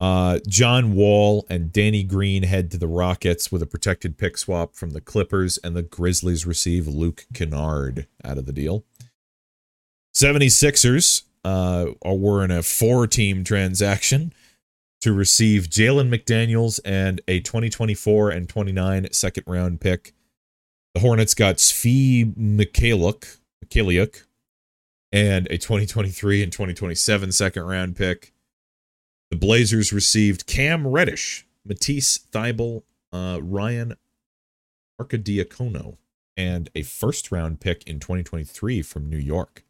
uh, 0.00 0.40
John 0.46 0.94
Wall 0.94 1.46
and 1.48 1.72
Danny 1.72 2.02
Green 2.02 2.42
head 2.42 2.70
to 2.72 2.78
the 2.78 2.88
Rockets 2.88 3.52
with 3.52 3.62
a 3.62 3.66
protected 3.66 4.18
pick 4.18 4.36
swap 4.36 4.74
from 4.74 4.90
the 4.90 5.00
Clippers, 5.00 5.58
and 5.58 5.76
the 5.76 5.82
Grizzlies 5.82 6.44
receive 6.44 6.86
Luke 6.86 7.26
Kennard 7.32 8.06
out 8.24 8.36
of 8.36 8.46
the 8.46 8.52
deal. 8.52 8.84
76ers 10.14 11.22
uh, 11.44 11.86
were 12.04 12.44
in 12.44 12.50
a 12.50 12.62
four 12.62 13.06
team 13.06 13.44
transaction 13.44 14.32
to 15.00 15.12
receive 15.12 15.68
Jalen 15.68 16.08
McDaniels 16.08 16.80
and 16.84 17.20
a 17.28 17.40
2024 17.40 18.30
and 18.30 18.48
29 18.48 19.12
second 19.12 19.44
round 19.46 19.80
pick. 19.80 20.12
The 20.94 21.00
Hornets 21.00 21.34
got 21.34 21.56
Svi 21.56 22.34
Mykhailiuk, 22.34 23.38
Mykhailiuk 23.64 24.24
and 25.14 25.46
a 25.46 25.56
2023 25.56 26.42
and 26.42 26.50
2027 26.50 27.30
second 27.30 27.62
round 27.62 27.94
pick. 27.94 28.32
The 29.30 29.36
Blazers 29.36 29.92
received 29.92 30.46
Cam 30.46 30.88
Reddish, 30.88 31.46
Matisse 31.64 32.18
Thybulle, 32.32 32.82
uh, 33.12 33.38
Ryan 33.40 33.94
Arcidiacono, 35.00 35.98
and 36.36 36.68
a 36.74 36.82
first 36.82 37.30
round 37.30 37.60
pick 37.60 37.86
in 37.86 38.00
2023 38.00 38.82
from 38.82 39.08
New 39.08 39.16
York. 39.16 39.64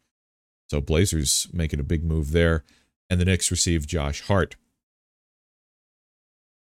So 0.71 0.81
Blazers 0.81 1.47
making 1.53 1.79
a 1.79 1.83
big 1.83 2.03
move 2.03 2.31
there. 2.31 2.63
And 3.07 3.21
the 3.21 3.25
Knicks 3.25 3.51
received 3.51 3.87
Josh 3.87 4.21
Hart. 4.21 4.55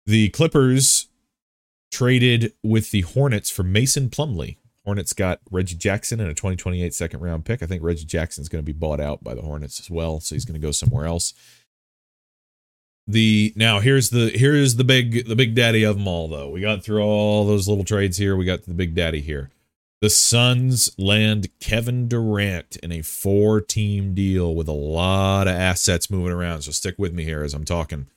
The 0.06 0.30
Clippers 0.30 1.10
traded 1.92 2.54
with 2.64 2.92
the 2.92 3.02
Hornets 3.02 3.50
for 3.50 3.64
Mason 3.64 4.10
Plumlee. 4.10 4.56
Hornets 4.90 5.14
got 5.14 5.40
Reggie 5.52 5.76
Jackson 5.76 6.20
and 6.20 6.30
a 6.30 6.34
2028 6.34 6.94
second 6.96 7.20
round 7.20 7.46
pick. 7.46 7.62
I 7.62 7.68
think 7.68 7.84
Reggie 7.84 8.06
Jackson's 8.06 8.50
going 8.50 8.64
to 8.64 8.66
be 8.66 8.78
bought 8.78 9.00
out 9.00 9.24
by 9.24 9.36
the 9.36 9.44
Hornets 9.44 9.80
as 9.80 9.90
well, 9.90 10.20
so 10.20 10.34
he's 10.34 10.46
going 10.46 10.60
to 10.60 10.66
go 10.66 10.72
somewhere 10.72 11.06
else 11.06 11.34
the 13.10 13.52
now 13.56 13.80
here's 13.80 14.12
the 14.12 14.30
here's 14.30 14.76
the 14.76 14.84
big 14.84 15.28
the 15.28 15.36
big 15.36 15.56
daddy 15.56 15.84
of 15.84 15.98
them 15.98 16.08
all 16.08 16.28
though. 16.28 16.50
We 16.50 16.62
got 16.62 16.84
through 16.84 17.02
all 17.02 17.46
those 17.46 17.68
little 17.68 17.84
trades 17.84 18.18
here. 18.18 18.36
We 18.36 18.46
got 18.46 18.64
to 18.64 18.70
the 18.70 18.76
big 18.76 18.94
daddy 18.94 19.22
here. 19.22 19.50
The 20.02 20.10
Suns 20.10 20.92
land 20.98 21.50
Kevin 21.60 22.08
Durant 22.08 22.78
in 22.78 22.92
a 22.92 23.02
four 23.02 23.62
team 23.62 24.14
deal 24.14 24.54
with 24.54 24.68
a 24.68 24.74
lot 24.74 25.48
of 25.48 25.56
assets 25.56 26.12
moving 26.12 26.32
around. 26.32 26.62
So 26.62 26.72
stick 26.72 26.96
with 26.98 27.14
me 27.14 27.24
here 27.24 27.44
as 27.44 27.54
I'm 27.54 27.66
talking. 27.66 28.08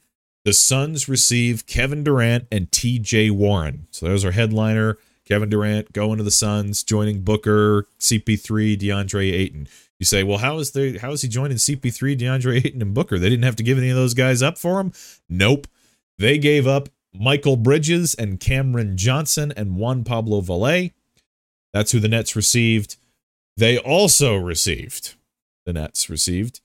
the 0.44 0.52
Suns 0.52 1.08
receive 1.08 1.66
Kevin 1.66 2.04
Durant 2.04 2.46
and 2.52 2.70
TJ 2.70 3.30
Warren. 3.30 3.86
So 3.90 4.06
those 4.06 4.24
are 4.24 4.32
headliner 4.32 4.98
Kevin 5.26 5.48
Durant 5.48 5.92
going 5.92 6.18
to 6.18 6.24
the 6.24 6.30
Suns, 6.30 6.82
joining 6.82 7.22
Booker, 7.22 7.86
CP3, 8.00 8.78
DeAndre 8.78 9.32
Ayton. 9.32 9.68
You 9.98 10.04
say, 10.06 10.22
well, 10.22 10.38
how 10.38 10.58
is 10.58 10.72
there 10.72 10.98
how 10.98 11.12
is 11.12 11.22
he 11.22 11.28
joining 11.28 11.58
CP3, 11.58 12.18
DeAndre 12.18 12.64
Ayton, 12.64 12.82
and 12.82 12.94
Booker? 12.94 13.18
They 13.18 13.30
didn't 13.30 13.44
have 13.44 13.56
to 13.56 13.62
give 13.62 13.78
any 13.78 13.90
of 13.90 13.96
those 13.96 14.14
guys 14.14 14.42
up 14.42 14.58
for 14.58 14.80
him? 14.80 14.92
Nope. 15.28 15.68
They 16.18 16.38
gave 16.38 16.66
up 16.66 16.88
Mikal 17.18 17.62
Bridges 17.62 18.14
and 18.14 18.40
Cameron 18.40 18.96
Johnson 18.96 19.52
and 19.56 19.76
Juan 19.76 20.04
Pablo 20.04 20.40
Vaulet. 20.40 20.92
That's 21.72 21.92
who 21.92 22.00
the 22.00 22.08
Nets 22.08 22.36
received. 22.36 22.96
They 23.56 23.78
also 23.78 24.36
received, 24.36 25.14
the 25.64 25.72
Nets 25.72 26.10
received 26.10 26.60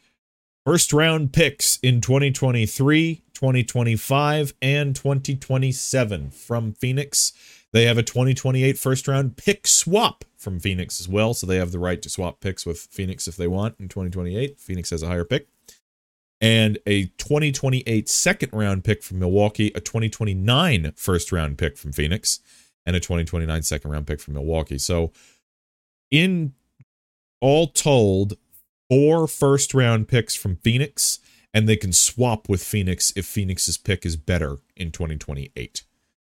first 0.67 0.91
round 0.91 1.31
picks 1.31 1.79
in 1.81 2.01
2023, 2.01 3.21
2025, 3.33 4.53
and 4.61 4.93
2027 4.93 6.29
from 6.31 6.73
Phoenix. 6.73 7.31
They 7.73 7.85
have 7.85 7.97
a 7.97 8.03
2028 8.03 8.77
first 8.77 9.07
round 9.07 9.37
pick 9.37 9.67
swap 9.67 10.23
from 10.37 10.59
Phoenix 10.59 10.99
as 10.99 11.07
well. 11.07 11.33
So 11.33 11.45
they 11.45 11.57
have 11.57 11.71
the 11.71 11.79
right 11.79 12.01
to 12.01 12.09
swap 12.09 12.39
picks 12.39 12.65
with 12.65 12.79
Phoenix 12.79 13.27
if 13.27 13.35
they 13.35 13.47
want 13.47 13.75
in 13.79 13.89
2028. 13.89 14.59
Phoenix 14.59 14.89
has 14.91 15.03
a 15.03 15.07
higher 15.07 15.25
pick. 15.25 15.47
And 16.39 16.77
a 16.85 17.05
2028 17.17 18.07
second 18.07 18.53
round 18.53 18.83
pick 18.83 19.01
from 19.03 19.19
Milwaukee, 19.19 19.71
a 19.73 19.81
2029 19.81 20.93
first 20.95 21.31
round 21.31 21.57
pick 21.57 21.77
from 21.77 21.91
Phoenix, 21.91 22.39
and 22.85 22.95
a 22.95 22.99
2029 22.99 23.63
second 23.63 23.91
round 23.91 24.05
pick 24.05 24.19
from 24.19 24.35
Milwaukee. 24.35 24.77
So, 24.77 25.11
in 26.11 26.53
all 27.41 27.67
told, 27.67 28.37
four 28.89 29.27
first 29.27 29.73
round 29.73 30.07
picks 30.07 30.35
from 30.35 30.57
Phoenix, 30.57 31.19
and 31.53 31.67
they 31.67 31.75
can 31.75 31.91
swap 31.91 32.47
with 32.47 32.63
Phoenix 32.63 33.11
if 33.15 33.25
Phoenix's 33.25 33.77
pick 33.77 34.05
is 34.05 34.15
better 34.15 34.57
in 34.75 34.91
2028. 34.91 35.83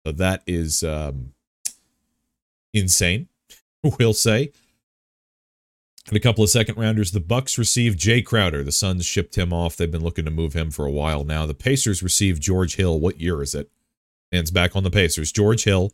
So 0.06 0.12
that 0.14 0.44
is 0.48 0.84
um, 0.84 1.34
insane, 2.74 3.28
we'll 3.84 4.14
say. 4.14 4.52
And 6.08 6.18
a 6.18 6.20
couple 6.20 6.44
of 6.44 6.50
second 6.50 6.78
rounders. 6.78 7.12
The 7.12 7.20
Bucks 7.20 7.58
received 7.58 8.00
Jae 8.00 8.26
Crowder. 8.26 8.64
The 8.64 8.72
Suns 8.72 9.06
shipped 9.06 9.38
him 9.38 9.54
off. 9.54 9.78
They've 9.78 9.92
been 9.92 10.04
looking 10.04 10.26
to 10.26 10.32
move 10.32 10.54
him 10.54 10.72
for 10.72 10.86
a 10.86 10.92
while 10.92 11.24
now. 11.24 11.46
The 11.46 11.54
Pacers 11.54 12.02
received 12.02 12.42
George 12.42 12.76
Hill. 12.76 13.00
What 13.00 13.22
year 13.22 13.42
is 13.42 13.54
it? 13.54 13.70
And 14.32 14.42
it's 14.42 14.52
back 14.52 14.76
on 14.76 14.84
the 14.84 14.90
Pacers. 14.90 15.32
George 15.32 15.64
Hill, 15.64 15.92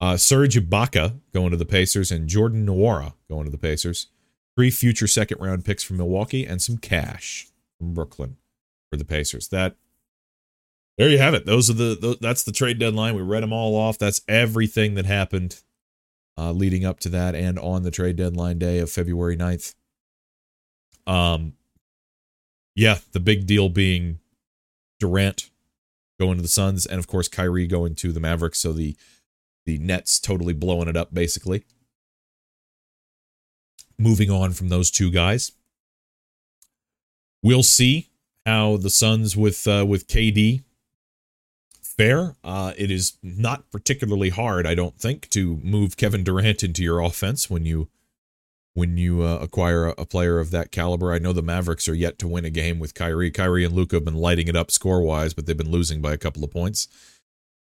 uh, 0.00 0.16
Serge 0.16 0.56
Ibaka 0.56 1.20
going 1.32 1.50
to 1.50 1.56
the 1.56 1.64
Pacers, 1.64 2.10
and 2.10 2.28
Jordan 2.28 2.66
Nwora 2.66 3.14
going 3.28 3.44
to 3.44 3.50
the 3.50 3.58
Pacers. 3.58 4.08
Three 4.54 4.70
future 4.70 5.06
second 5.06 5.40
round 5.40 5.64
picks 5.64 5.82
from 5.82 5.96
Milwaukee 5.96 6.44
and 6.44 6.60
some 6.60 6.76
cash 6.76 7.48
from 7.78 7.94
Brooklyn 7.94 8.36
for 8.90 8.98
the 8.98 9.04
Pacers. 9.04 9.48
That 9.48 9.76
there 11.02 11.10
you 11.10 11.18
have 11.18 11.34
it. 11.34 11.46
Those 11.46 11.68
are 11.68 11.72
the 11.72 12.16
that's 12.20 12.44
the 12.44 12.52
trade 12.52 12.78
deadline. 12.78 13.16
We 13.16 13.22
read 13.22 13.42
them 13.42 13.52
all 13.52 13.74
off. 13.74 13.98
That's 13.98 14.20
everything 14.28 14.94
that 14.94 15.04
happened 15.04 15.60
uh, 16.38 16.52
leading 16.52 16.84
up 16.84 17.00
to 17.00 17.08
that 17.08 17.34
and 17.34 17.58
on 17.58 17.82
the 17.82 17.90
trade 17.90 18.14
deadline 18.14 18.60
day 18.60 18.78
of 18.78 18.88
February 18.88 19.36
9th. 19.36 19.74
Um, 21.04 21.54
yeah, 22.76 22.98
the 23.10 23.18
big 23.18 23.46
deal 23.46 23.68
being 23.68 24.20
Durant 25.00 25.50
going 26.20 26.36
to 26.36 26.42
the 26.42 26.48
Suns, 26.48 26.86
and 26.86 27.00
of 27.00 27.08
course 27.08 27.26
Kyrie 27.26 27.66
going 27.66 27.96
to 27.96 28.12
the 28.12 28.20
Mavericks. 28.20 28.60
So 28.60 28.72
the 28.72 28.96
the 29.66 29.78
Nets 29.78 30.20
totally 30.20 30.54
blowing 30.54 30.86
it 30.86 30.96
up, 30.96 31.12
basically. 31.12 31.64
Moving 33.98 34.30
on 34.30 34.52
from 34.52 34.68
those 34.68 34.88
two 34.88 35.10
guys, 35.10 35.50
we'll 37.42 37.64
see 37.64 38.10
how 38.46 38.76
the 38.76 38.88
Suns 38.88 39.36
with 39.36 39.66
uh, 39.66 39.84
with 39.84 40.06
KD 40.06 40.62
fair. 41.96 42.36
Uh, 42.42 42.72
it 42.76 42.90
is 42.90 43.18
not 43.22 43.70
particularly 43.70 44.30
hard, 44.30 44.66
I 44.66 44.74
don't 44.74 44.98
think, 44.98 45.28
to 45.30 45.58
move 45.62 45.96
Kevin 45.96 46.24
Durant 46.24 46.62
into 46.62 46.82
your 46.82 47.00
offense 47.00 47.50
when 47.50 47.64
you 47.64 47.88
when 48.74 48.96
you 48.96 49.22
uh, 49.22 49.38
acquire 49.42 49.88
a, 49.88 49.94
a, 49.98 50.06
player 50.06 50.38
of 50.38 50.50
that 50.50 50.72
caliber. 50.72 51.12
I 51.12 51.18
know 51.18 51.34
the 51.34 51.42
Mavericks 51.42 51.88
are 51.88 51.94
yet 51.94 52.18
to 52.20 52.28
win 52.28 52.46
a 52.46 52.50
game 52.50 52.78
with 52.78 52.94
Kyrie. 52.94 53.30
Kyrie 53.30 53.66
and 53.66 53.74
Luka 53.74 53.96
have 53.96 54.04
been 54.04 54.14
lighting 54.14 54.48
it 54.48 54.56
up 54.56 54.70
score 54.70 55.02
wise, 55.02 55.34
but 55.34 55.44
they've 55.44 55.56
been 55.56 55.70
losing 55.70 56.00
by 56.00 56.14
a 56.14 56.18
couple 56.18 56.42
of 56.42 56.50
points. 56.50 56.88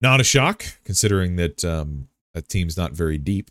Not 0.00 0.20
a 0.20 0.24
shock, 0.24 0.64
considering 0.84 1.34
that 1.36 1.64
um, 1.64 2.08
that 2.32 2.48
team's 2.48 2.76
not 2.76 2.92
very 2.92 3.18
deep. 3.18 3.50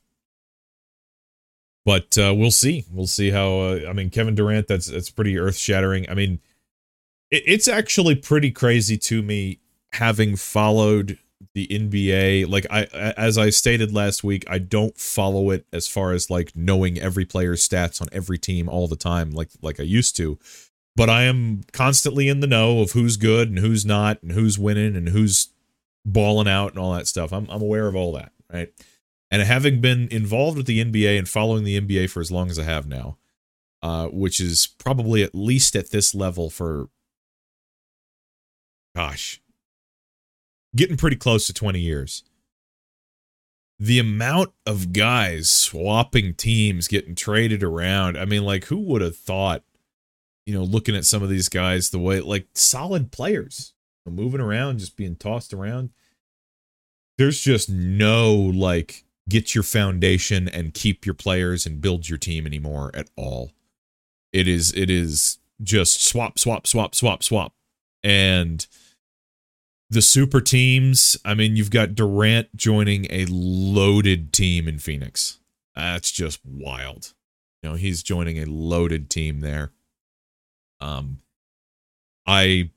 But 1.86 2.18
uh, 2.18 2.34
we'll 2.36 2.52
see. 2.52 2.86
We'll 2.90 3.08
see 3.08 3.32
how. 3.32 3.60
Uh, 3.60 3.80
I 3.90 3.94
mean, 3.94 4.10
Kevin 4.10 4.36
Durant. 4.36 4.68
That's 4.68 4.86
that's 4.86 5.10
pretty 5.10 5.38
earth 5.38 5.58
shattering. 5.58 6.10
I 6.10 6.14
mean, 6.14 6.40
it, 7.30 7.44
it's 7.46 7.68
actually 7.68 8.16
pretty 8.16 8.52
crazy 8.52 8.98
to 9.00 9.22
me 9.22 9.60
having 9.94 10.36
followed 10.36 11.18
the 11.54 11.68
NBA, 11.68 12.50
like 12.50 12.66
I 12.70 12.84
as 13.18 13.38
I 13.38 13.50
stated 13.50 13.94
last 13.94 14.24
week, 14.24 14.44
I 14.48 14.58
don't 14.58 14.98
follow 14.98 15.52
it 15.52 15.66
as 15.72 15.88
far 15.88 16.12
as 16.12 16.30
like 16.30 16.56
knowing 16.56 17.00
every 17.00 17.26
player's 17.26 17.68
stats 17.68 18.02
on 18.02 18.08
every 18.12 18.38
team 18.38 18.68
all 18.70 18.88
the 18.88 18.96
time 18.96 19.32
like 19.32 19.50
like 19.62 19.80
I 19.80 19.84
used 19.84 20.16
to. 20.18 20.40
But 20.96 21.10
I 21.10 21.24
am 21.24 21.64
constantly 21.72 22.30
in 22.30 22.40
the 22.40 22.48
know 22.48 22.80
of 22.82 22.92
who's 22.92 23.18
good 23.18 23.50
and 23.50 23.60
who's 23.60 23.86
not 23.86 24.22
and 24.22 24.32
who's 24.32 24.60
winning 24.60 24.96
and 24.96 25.10
who's 25.10 25.50
balling 26.06 26.48
out 26.48 26.72
and 26.72 26.80
all 26.80 26.94
that 26.94 27.08
stuff. 27.08 27.32
I'm 27.32 27.48
I'm 27.50 27.62
aware 27.62 27.88
of 27.88 27.96
all 27.96 28.14
that, 28.14 28.32
right? 28.52 28.72
And 29.30 29.42
having 29.42 29.82
been 29.82 30.08
involved 30.12 30.58
with 30.58 30.68
the 30.68 30.84
NBA 30.84 31.18
and 31.18 31.28
following 31.28 31.64
the 31.64 31.80
NBA 31.80 32.10
for 32.10 32.22
as 32.22 32.32
long 32.32 32.52
as 32.52 32.60
I 32.60 32.64
have 32.64 32.88
now, 32.88 33.18
uh, 33.82 34.08
which 34.08 34.40
is 34.40 34.68
probably 34.68 35.24
at 35.24 35.34
least 35.34 35.76
at 35.76 35.90
this 35.90 36.14
level 36.14 36.50
for 36.50 36.90
gosh, 38.96 39.42
getting 40.76 40.98
pretty 40.98 41.16
close 41.16 41.48
to 41.48 41.54
20 41.54 41.80
years. 41.80 42.24
The 43.80 44.00
amount 44.00 44.54
of 44.66 44.94
guys 44.94 45.50
swapping 45.50 46.36
teams, 46.36 46.88
getting 46.88 47.16
traded 47.16 47.64
around. 47.64 48.18
I 48.18 48.26
mean, 48.26 48.44
like, 48.44 48.66
who 48.66 48.78
would 48.78 49.02
have 49.02 49.18
thought, 49.18 49.64
you 50.46 50.54
know, 50.54 50.64
looking 50.64 50.96
at 50.96 51.06
some 51.06 51.24
of 51.24 51.30
these 51.30 51.50
guys, 51.50 51.90
the 51.90 52.00
way, 52.00 52.22
like, 52.22 52.48
solid 52.54 53.12
players 53.12 53.74
moving 54.06 54.42
around, 54.42 54.80
just 54.80 54.98
being 54.98 55.16
tossed 55.16 55.54
around. 55.54 55.90
There's 57.18 57.42
just 57.42 57.70
no, 57.70 58.34
like, 58.34 59.06
get 59.30 59.56
your 59.56 59.64
foundation 59.64 60.48
and 60.48 60.74
keep 60.74 61.06
your 61.06 61.16
players 61.16 61.66
and 61.66 61.82
build 61.82 62.10
your 62.10 62.18
team 62.18 62.46
anymore 62.46 62.92
at 62.94 63.10
all. 63.16 63.52
It 64.32 64.48
is, 64.48 64.74
it 64.74 64.90
is 64.90 65.40
just 65.62 66.04
swap, 66.04 66.38
swap, 66.40 66.68
swap, 66.68 66.96
swap, 66.96 67.24
swap. 67.24 67.54
And, 68.04 68.66
the 69.90 70.02
super 70.02 70.42
teams, 70.42 71.18
I 71.24 71.34
mean, 71.34 71.56
you've 71.56 71.72
got 71.72 71.96
Durant 71.96 72.56
joining 72.56 73.06
a 73.10 73.26
loaded 73.30 74.34
team 74.34 74.68
in 74.68 74.80
Phoenix. 74.80 75.40
That's 75.76 76.12
just 76.12 76.40
wild. 76.46 77.14
You 77.62 77.70
know, 77.70 77.76
he's 77.76 78.04
joining 78.04 78.40
a 78.40 78.46
loaded 78.46 79.10
team 79.10 79.40
there. 79.42 79.72
Um 80.82 81.20
I 82.26 82.72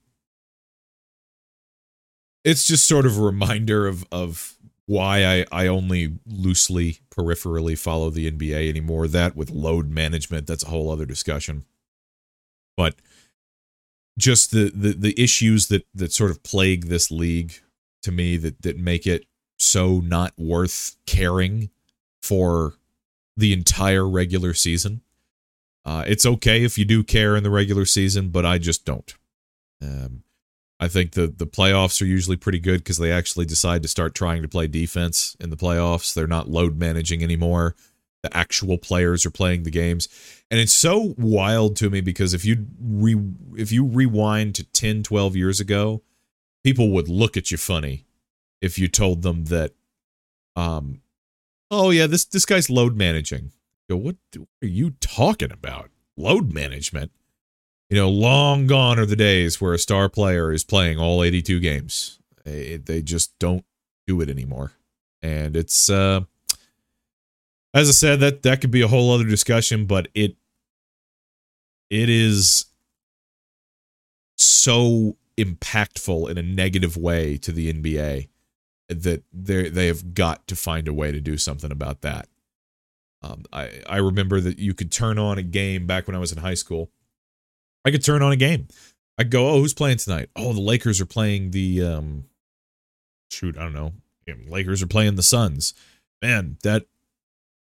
it's 2.44 2.64
just 2.64 2.86
sort 2.86 3.06
of 3.06 3.18
a 3.18 3.22
reminder 3.22 3.86
of 3.86 4.06
of 4.12 4.56
why 4.86 5.24
I 5.24 5.46
I 5.50 5.66
only 5.66 6.18
loosely 6.26 6.98
peripherally 7.10 7.76
follow 7.76 8.10
the 8.10 8.30
NBA 8.30 8.68
anymore. 8.68 9.08
That 9.08 9.34
with 9.34 9.50
load 9.50 9.90
management, 9.90 10.46
that's 10.46 10.62
a 10.64 10.68
whole 10.68 10.90
other 10.90 11.06
discussion. 11.06 11.64
But 12.76 12.94
just 14.18 14.50
the, 14.50 14.70
the 14.74 14.92
the 14.92 15.22
issues 15.22 15.68
that 15.68 15.86
that 15.94 16.12
sort 16.12 16.30
of 16.30 16.42
plague 16.42 16.86
this 16.86 17.10
league 17.10 17.54
to 18.02 18.12
me 18.12 18.36
that 18.36 18.62
that 18.62 18.78
make 18.78 19.06
it 19.06 19.26
so 19.58 20.00
not 20.00 20.32
worth 20.38 20.96
caring 21.06 21.70
for 22.22 22.74
the 23.36 23.52
entire 23.52 24.08
regular 24.08 24.54
season. 24.54 25.02
Uh, 25.84 26.04
it's 26.06 26.26
okay 26.26 26.64
if 26.64 26.76
you 26.76 26.84
do 26.84 27.04
care 27.04 27.36
in 27.36 27.42
the 27.42 27.50
regular 27.50 27.84
season, 27.84 28.30
but 28.30 28.44
I 28.44 28.58
just 28.58 28.84
don't. 28.84 29.14
Um, 29.80 30.24
I 30.80 30.88
think 30.88 31.12
the 31.12 31.26
the 31.26 31.46
playoffs 31.46 32.00
are 32.02 32.06
usually 32.06 32.36
pretty 32.36 32.58
good 32.58 32.78
because 32.78 32.98
they 32.98 33.12
actually 33.12 33.46
decide 33.46 33.82
to 33.82 33.88
start 33.88 34.14
trying 34.14 34.42
to 34.42 34.48
play 34.48 34.66
defense 34.66 35.36
in 35.38 35.50
the 35.50 35.56
playoffs. 35.56 36.12
They're 36.12 36.26
not 36.26 36.48
load 36.48 36.78
managing 36.78 37.22
anymore 37.22 37.76
the 38.22 38.36
actual 38.36 38.78
players 38.78 39.24
are 39.24 39.30
playing 39.30 39.62
the 39.62 39.70
games. 39.70 40.08
And 40.50 40.58
it's 40.60 40.72
so 40.72 41.14
wild 41.16 41.76
to 41.76 41.90
me 41.90 42.00
because 42.00 42.34
if 42.34 42.44
you 42.44 42.66
re 42.80 43.16
if 43.56 43.72
you 43.72 43.84
rewind 43.84 44.54
to 44.56 44.64
10 44.64 45.02
12 45.02 45.36
years 45.36 45.60
ago 45.60 46.02
people 46.64 46.90
would 46.90 47.08
look 47.08 47.36
at 47.36 47.52
you 47.52 47.56
funny 47.56 48.04
if 48.60 48.76
you 48.78 48.88
told 48.88 49.22
them 49.22 49.44
that 49.44 49.72
um 50.56 51.00
oh 51.70 51.90
yeah 51.90 52.06
this 52.06 52.24
this 52.24 52.44
guy's 52.44 52.70
load 52.70 52.96
managing. 52.96 53.52
Go 53.88 53.96
what, 53.96 54.16
what 54.36 54.48
are 54.62 54.66
you 54.66 54.90
talking 55.00 55.52
about? 55.52 55.90
Load 56.16 56.52
management? 56.52 57.12
You 57.90 57.96
know 57.96 58.10
long 58.10 58.66
gone 58.66 58.98
are 58.98 59.06
the 59.06 59.14
days 59.14 59.60
where 59.60 59.74
a 59.74 59.78
star 59.78 60.08
player 60.08 60.52
is 60.52 60.64
playing 60.64 60.98
all 60.98 61.22
82 61.22 61.60
games. 61.60 62.18
They, 62.44 62.76
they 62.76 63.02
just 63.02 63.38
don't 63.38 63.64
do 64.06 64.20
it 64.20 64.28
anymore. 64.28 64.72
And 65.22 65.56
it's 65.56 65.88
uh 65.88 66.22
as 67.76 67.88
I 67.90 67.92
said, 67.92 68.20
that 68.20 68.42
that 68.42 68.60
could 68.62 68.70
be 68.70 68.80
a 68.80 68.88
whole 68.88 69.12
other 69.12 69.24
discussion, 69.24 69.84
but 69.84 70.08
it 70.14 70.36
it 71.90 72.08
is 72.08 72.66
so 74.38 75.16
impactful 75.36 76.30
in 76.30 76.38
a 76.38 76.42
negative 76.42 76.96
way 76.96 77.36
to 77.36 77.52
the 77.52 77.70
NBA 77.72 78.28
that 78.88 79.24
they 79.30 79.68
they 79.68 79.86
have 79.88 80.14
got 80.14 80.46
to 80.46 80.56
find 80.56 80.88
a 80.88 80.94
way 80.94 81.12
to 81.12 81.20
do 81.20 81.36
something 81.36 81.70
about 81.70 82.00
that. 82.00 82.28
Um, 83.22 83.44
I 83.52 83.82
I 83.86 83.98
remember 83.98 84.40
that 84.40 84.58
you 84.58 84.72
could 84.72 84.90
turn 84.90 85.18
on 85.18 85.36
a 85.36 85.42
game 85.42 85.86
back 85.86 86.06
when 86.06 86.16
I 86.16 86.18
was 86.20 86.32
in 86.32 86.38
high 86.38 86.54
school. 86.54 86.90
I 87.84 87.90
could 87.90 88.02
turn 88.02 88.22
on 88.22 88.32
a 88.32 88.36
game. 88.36 88.68
I 89.18 89.24
go, 89.24 89.50
oh, 89.50 89.60
who's 89.60 89.74
playing 89.74 89.98
tonight? 89.98 90.30
Oh, 90.34 90.52
the 90.52 90.60
Lakers 90.60 91.00
are 91.00 91.06
playing 91.06 91.50
the 91.50 91.82
um, 91.82 92.24
shoot, 93.30 93.56
I 93.58 93.64
don't 93.64 93.74
know. 93.74 93.92
Lakers 94.48 94.82
are 94.82 94.88
playing 94.88 95.14
the 95.14 95.22
Suns. 95.22 95.72
Man, 96.20 96.58
that 96.62 96.86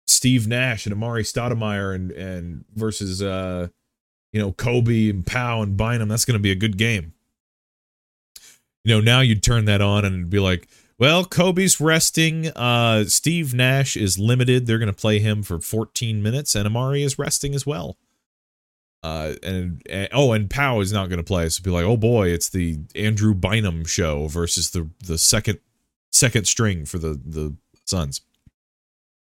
Steve 0.07 0.47
Nash 0.47 0.85
and 0.85 0.95
Amar'e 0.95 1.21
Stoudemire 1.21 1.93
and 1.93 2.11
and 2.11 2.65
versus 2.75 3.21
uh, 3.21 3.67
you 4.31 4.39
know 4.39 4.51
Kobe 4.51 5.09
and 5.09 5.25
Pau 5.25 5.61
and 5.61 5.77
Bynum. 5.77 6.09
That's 6.09 6.25
going 6.25 6.37
to 6.37 6.43
be 6.43 6.51
a 6.51 6.55
good 6.55 6.77
game. 6.77 7.13
You 8.83 8.95
know, 8.95 9.01
now 9.01 9.21
you'd 9.21 9.41
turn 9.41 9.65
that 9.65 9.81
on 9.81 10.05
and 10.05 10.29
be 10.29 10.37
like, 10.39 10.67
well, 10.99 11.25
Kobe's 11.25 11.81
resting. 11.81 12.47
Uh, 12.49 13.05
Steve 13.05 13.53
Nash 13.53 13.97
is 13.97 14.19
limited. 14.19 14.67
They're 14.67 14.77
going 14.77 14.87
to 14.87 14.93
play 14.93 15.19
him 15.19 15.41
for 15.41 15.59
14 15.59 16.21
minutes, 16.21 16.55
and 16.55 16.67
Amar'e 16.67 17.03
is 17.03 17.17
resting 17.17 17.55
as 17.55 17.65
well. 17.65 17.97
Uh, 19.03 19.33
and, 19.43 19.81
and 19.89 20.09
oh, 20.13 20.31
and 20.31 20.49
Pau 20.49 20.79
is 20.79 20.91
not 20.91 21.09
going 21.09 21.17
to 21.17 21.23
play. 21.23 21.47
So 21.49 21.61
be 21.61 21.69
like, 21.69 21.83
oh 21.83 21.97
boy, 21.97 22.29
it's 22.29 22.49
the 22.49 22.79
Andrew 22.95 23.33
Bynum 23.35 23.85
show 23.85 24.27
versus 24.27 24.71
the 24.71 24.89
the 25.05 25.17
second 25.17 25.59
second 26.11 26.47
string 26.47 26.85
for 26.85 26.97
the 26.97 27.19
the 27.23 27.55
Suns. 27.85 28.21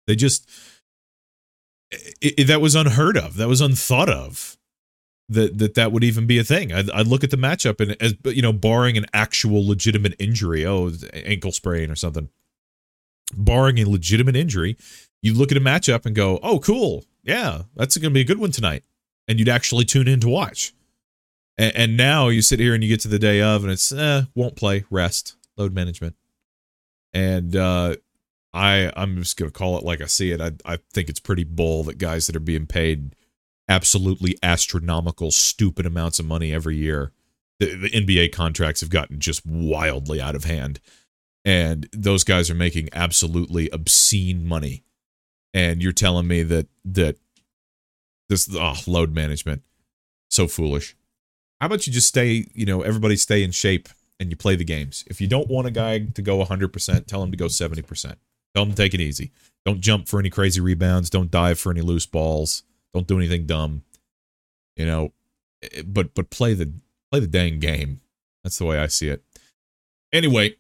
They 0.06 0.16
just 0.16 0.50
it, 1.92 2.34
it, 2.40 2.44
that 2.46 2.62
was 2.62 2.76
unheard 2.76 3.18
of. 3.18 3.36
That 3.38 3.48
was 3.48 3.62
unthought 3.62 4.10
of 4.10 4.58
that 5.30 5.60
that 5.60 5.76
that 5.76 5.92
would 5.92 6.04
even 6.04 6.26
be 6.26 6.40
a 6.40 6.44
thing. 6.44 6.74
I'd, 6.74 6.90
I'd 6.90 7.08
look 7.08 7.24
at 7.24 7.32
the 7.32 7.38
matchup 7.38 7.80
and 7.80 7.96
as 8.02 8.16
you 8.26 8.42
know, 8.42 8.52
barring 8.52 8.98
an 8.98 9.06
actual 9.14 9.66
legitimate 9.66 10.16
injury, 10.20 10.66
oh, 10.66 10.92
ankle 11.14 11.52
sprain 11.52 11.92
or 11.92 11.96
something, 11.96 12.30
barring 13.36 13.80
a 13.80 13.88
legitimate 13.88 14.36
injury, 14.36 14.76
you 15.22 15.34
look 15.34 15.52
at 15.52 15.58
a 15.58 15.62
matchup 15.62 16.06
and 16.06 16.16
go, 16.16 16.40
oh, 16.42 16.60
cool, 16.60 17.06
yeah, 17.24 17.64
that's 17.76 17.98
going 17.98 18.12
to 18.12 18.14
be 18.14 18.22
a 18.22 18.26
good 18.26 18.40
one 18.40 18.52
tonight, 18.52 18.84
and 19.28 19.40
you'd 19.40 19.50
actually 19.50 19.86
tune 19.86 20.08
in 20.08 20.20
to 20.22 20.30
watch. 20.30 20.74
And, 21.58 21.76
and 21.76 21.98
now 21.98 22.30
you 22.30 22.42
sit 22.42 22.60
here 22.60 22.74
and 22.74 22.84
you 22.84 22.90
get 22.90 23.02
to 23.02 23.08
the 23.08 23.20
day 23.20 23.42
of, 23.42 23.64
and 23.64 23.72
it's 23.72 23.92
eh, 23.92 24.24
won't 24.34 24.56
play, 24.56 24.86
rest, 24.90 25.36
load 25.58 25.74
management, 25.74 26.16
and 27.14 27.56
uh, 27.56 27.96
I 28.54 28.92
I'm 28.96 29.18
just 29.18 29.38
gonna 29.38 29.52
call 29.52 29.78
it 29.78 29.84
like 29.84 30.02
I 30.02 30.06
see 30.06 30.32
it. 30.32 30.42
I 30.42 30.52
I 30.66 30.80
think 30.94 31.10
it's 31.10 31.20
pretty 31.20 31.44
bull 31.44 31.84
that 31.86 31.98
guys 31.98 32.28
that 32.28 32.36
are 32.36 32.42
being 32.42 32.66
paid 32.66 33.16
absolutely 33.70 34.36
astronomical, 34.42 35.32
stupid 35.32 35.86
amounts 35.86 36.20
of 36.20 36.26
money 36.26 36.52
every 36.52 36.76
year. 36.76 37.12
The, 37.60 37.76
the, 37.76 37.90
NBA 37.90 38.32
contracts 38.34 38.82
have 38.82 38.90
gotten 38.90 39.20
just 39.20 39.46
wildly 39.46 40.20
out 40.20 40.36
of 40.36 40.46
hand. 40.46 40.80
And 41.46 41.88
those 41.94 42.24
guys 42.24 42.50
are 42.50 42.56
making 42.56 42.90
absolutely 42.94 43.70
obscene 43.70 44.46
money. 44.46 44.84
And 45.54 45.82
you're 45.82 45.92
telling 45.92 46.28
me 46.28 46.44
that 46.44 46.68
that 46.86 47.18
this 48.28 48.50
oh, 48.54 48.76
load 48.88 49.14
management 49.14 49.64
so 50.30 50.48
foolish. 50.48 50.96
How 51.60 51.68
about 51.68 51.88
you 51.88 51.94
just 51.94 52.08
stay, 52.08 52.46
you 52.54 52.66
know, 52.66 52.82
everybody 52.82 53.16
stay 53.16 53.44
in 53.44 53.52
shape 53.52 53.90
and 54.20 54.30
you 54.30 54.36
play 54.36 54.56
the 54.56 54.64
games. 54.64 55.04
If 55.08 55.20
you 55.20 55.28
don't 55.28 55.50
want 55.50 55.68
a 55.68 55.72
guy 55.72 56.00
to 56.00 56.22
go 56.22 56.44
100%, 56.44 57.08
tell 57.08 57.24
him 57.24 57.32
to 57.32 57.38
go 57.38 57.46
70%. 57.46 58.16
Tell 58.56 58.66
to 58.66 58.74
take 58.74 58.94
it 58.94 59.02
easy. 59.02 59.32
Don't 59.66 59.82
jump 59.82 60.08
for 60.08 60.20
any 60.20 60.30
crazy 60.30 60.62
rebounds, 60.62 61.10
don't 61.10 61.30
dive 61.30 61.60
for 61.60 61.72
any 61.72 61.82
loose 61.82 62.06
balls 62.06 62.64
don't 62.94 63.08
do 63.08 63.18
anything 63.18 63.46
dumb. 63.46 63.84
You 64.76 64.86
know, 64.86 65.14
eh, 65.64 65.84
but 65.86 66.14
but 66.14 66.30
play 66.30 66.54
the 66.54 66.72
play 67.12 67.20
the 67.20 67.28
dang 67.28 67.60
game. 67.60 68.02
That's 68.44 68.58
the 68.58 68.66
way 68.66 68.80
I 68.80 68.88
see 68.88 69.10
it. 69.10 69.24
Anyway, 70.14 70.56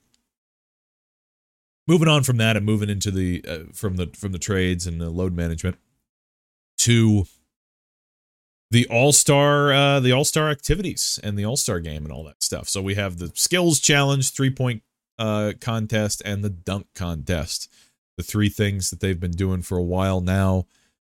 moving 1.88 2.08
on 2.08 2.24
from 2.24 2.38
that 2.38 2.58
and 2.58 2.66
moving 2.66 2.90
into 2.90 3.12
the 3.12 3.44
uh, 3.48 3.60
from 3.74 3.96
the 3.96 4.08
from 4.16 4.32
the 4.32 4.40
trades 4.40 4.86
and 4.86 5.00
the 5.00 5.10
load 5.10 5.34
management 5.34 5.78
to 6.80 7.26
the 8.72 8.86
all-star 8.88 9.74
uh 9.74 10.00
the 10.00 10.12
all-star 10.12 10.50
activities 10.50 11.20
and 11.24 11.38
the 11.38 11.44
all-star 11.44 11.80
game 11.80 12.06
and 12.06 12.14
all 12.14 12.24
that 12.24 12.42
stuff 12.42 12.70
so 12.70 12.82
we 12.82 12.94
have 12.96 13.18
the 13.18 13.32
skills 13.34 13.80
challenge 13.80 14.32
three 14.32 14.52
point 14.52 14.84
uh 15.20 15.54
contest 15.62 16.22
and 16.26 16.44
the 16.44 16.50
dunk 16.50 16.88
contest 16.96 17.72
the 18.18 18.24
three 18.24 18.50
things 18.50 18.90
that 18.90 19.00
they've 19.00 19.20
been 19.20 19.32
doing 19.32 19.62
for 19.62 19.78
a 19.78 19.84
while 19.84 20.22
now 20.22 20.66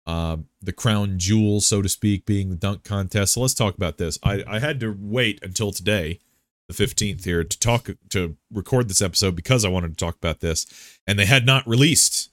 uh, 0.06 0.38
the 0.62 0.74
crown 0.74 1.18
jewel, 1.18 1.62
so 1.62 1.82
to 1.82 1.90
speak, 1.90 2.26
being 2.26 2.50
the 2.50 2.56
dunk 2.56 2.84
contest. 2.84 3.34
So 3.34 3.42
let's 3.42 3.54
talk 3.54 3.76
about 3.76 3.98
this. 3.98 4.20
I, 4.24 4.44
I 4.48 4.60
had 4.60 4.80
to 4.82 4.96
wait 5.00 5.40
until 5.42 5.72
today, 5.72 6.20
the 6.68 6.74
15th 6.74 7.24
here, 7.24 7.44
to 7.44 7.60
talk 7.60 7.90
to 8.10 8.36
record 8.52 8.90
this 8.90 9.02
episode 9.02 9.36
because 9.36 9.64
I 9.64 9.70
wanted 9.70 9.98
to 9.98 10.06
talk 10.06 10.16
about 10.16 10.42
this, 10.42 11.00
and 11.08 11.18
they 11.18 11.26
had 11.26 11.46
not 11.46 11.66
released 11.68 12.30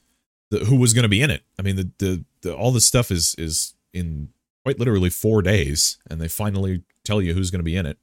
the, 0.51 0.60
who 0.60 0.76
was 0.76 0.92
going 0.92 1.05
to 1.05 1.09
be 1.09 1.22
in 1.22 1.30
it. 1.30 1.42
I 1.59 1.62
mean, 1.62 1.76
the, 1.76 1.90
the 1.98 2.24
the 2.42 2.56
all 2.56 2.72
this 2.72 2.86
stuff 2.86 3.10
is 3.10 3.34
is 3.38 3.74
in 3.92 4.30
quite 4.64 4.78
literally 4.78 5.10
four 5.10 5.40
days, 5.42 5.98
and 6.10 6.20
they 6.20 6.28
finally 6.28 6.82
tell 7.05 7.22
you 7.22 7.34
who's 7.34 7.51
going 7.51 7.60
to 7.60 7.64
be 7.64 7.76
in 7.76 7.86
it. 7.86 7.98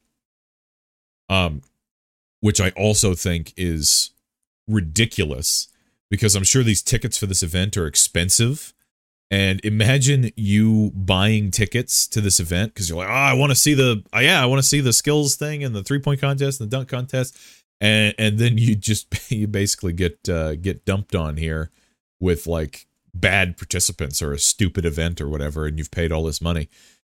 Um, 1.28 1.60
which 2.40 2.60
I 2.60 2.70
also 2.70 3.14
think 3.14 3.52
is 3.56 4.10
ridiculous 4.66 5.68
because 6.10 6.34
I'm 6.34 6.44
sure 6.44 6.62
these 6.62 6.82
tickets 6.82 7.18
for 7.18 7.26
this 7.26 7.42
event 7.42 7.76
are 7.76 7.86
expensive 7.86 8.72
and 9.30 9.62
imagine 9.64 10.30
you 10.36 10.90
buying 10.94 11.50
tickets 11.50 12.06
to 12.08 12.20
this 12.20 12.40
event 12.40 12.72
because 12.72 12.88
you're 12.88 12.98
like, 12.98 13.08
oh, 13.08 13.12
I 13.12 13.34
want 13.34 13.50
to 13.50 13.56
see 13.56 13.74
the, 13.74 14.02
oh, 14.12 14.20
yeah, 14.20 14.42
I 14.42 14.46
want 14.46 14.60
to 14.60 14.66
see 14.66 14.80
the 14.80 14.92
skills 14.92 15.34
thing 15.34 15.62
and 15.62 15.74
the 15.74 15.82
three 15.82 15.98
point 15.98 16.20
contest 16.20 16.60
and 16.60 16.70
the 16.70 16.76
dunk 16.76 16.88
contest, 16.88 17.36
and 17.80 18.14
and 18.18 18.38
then 18.38 18.56
you 18.56 18.74
just 18.74 19.06
you 19.30 19.46
basically 19.46 19.92
get 19.92 20.28
uh, 20.28 20.54
get 20.56 20.84
dumped 20.86 21.14
on 21.14 21.36
here 21.36 21.70
with 22.20 22.46
like 22.46 22.86
bad 23.14 23.56
participants 23.56 24.22
or 24.22 24.32
a 24.32 24.38
stupid 24.38 24.86
event 24.86 25.20
or 25.20 25.28
whatever, 25.28 25.66
and 25.66 25.78
you've 25.78 25.90
paid 25.90 26.10
all 26.10 26.24
this 26.24 26.40
money. 26.40 26.70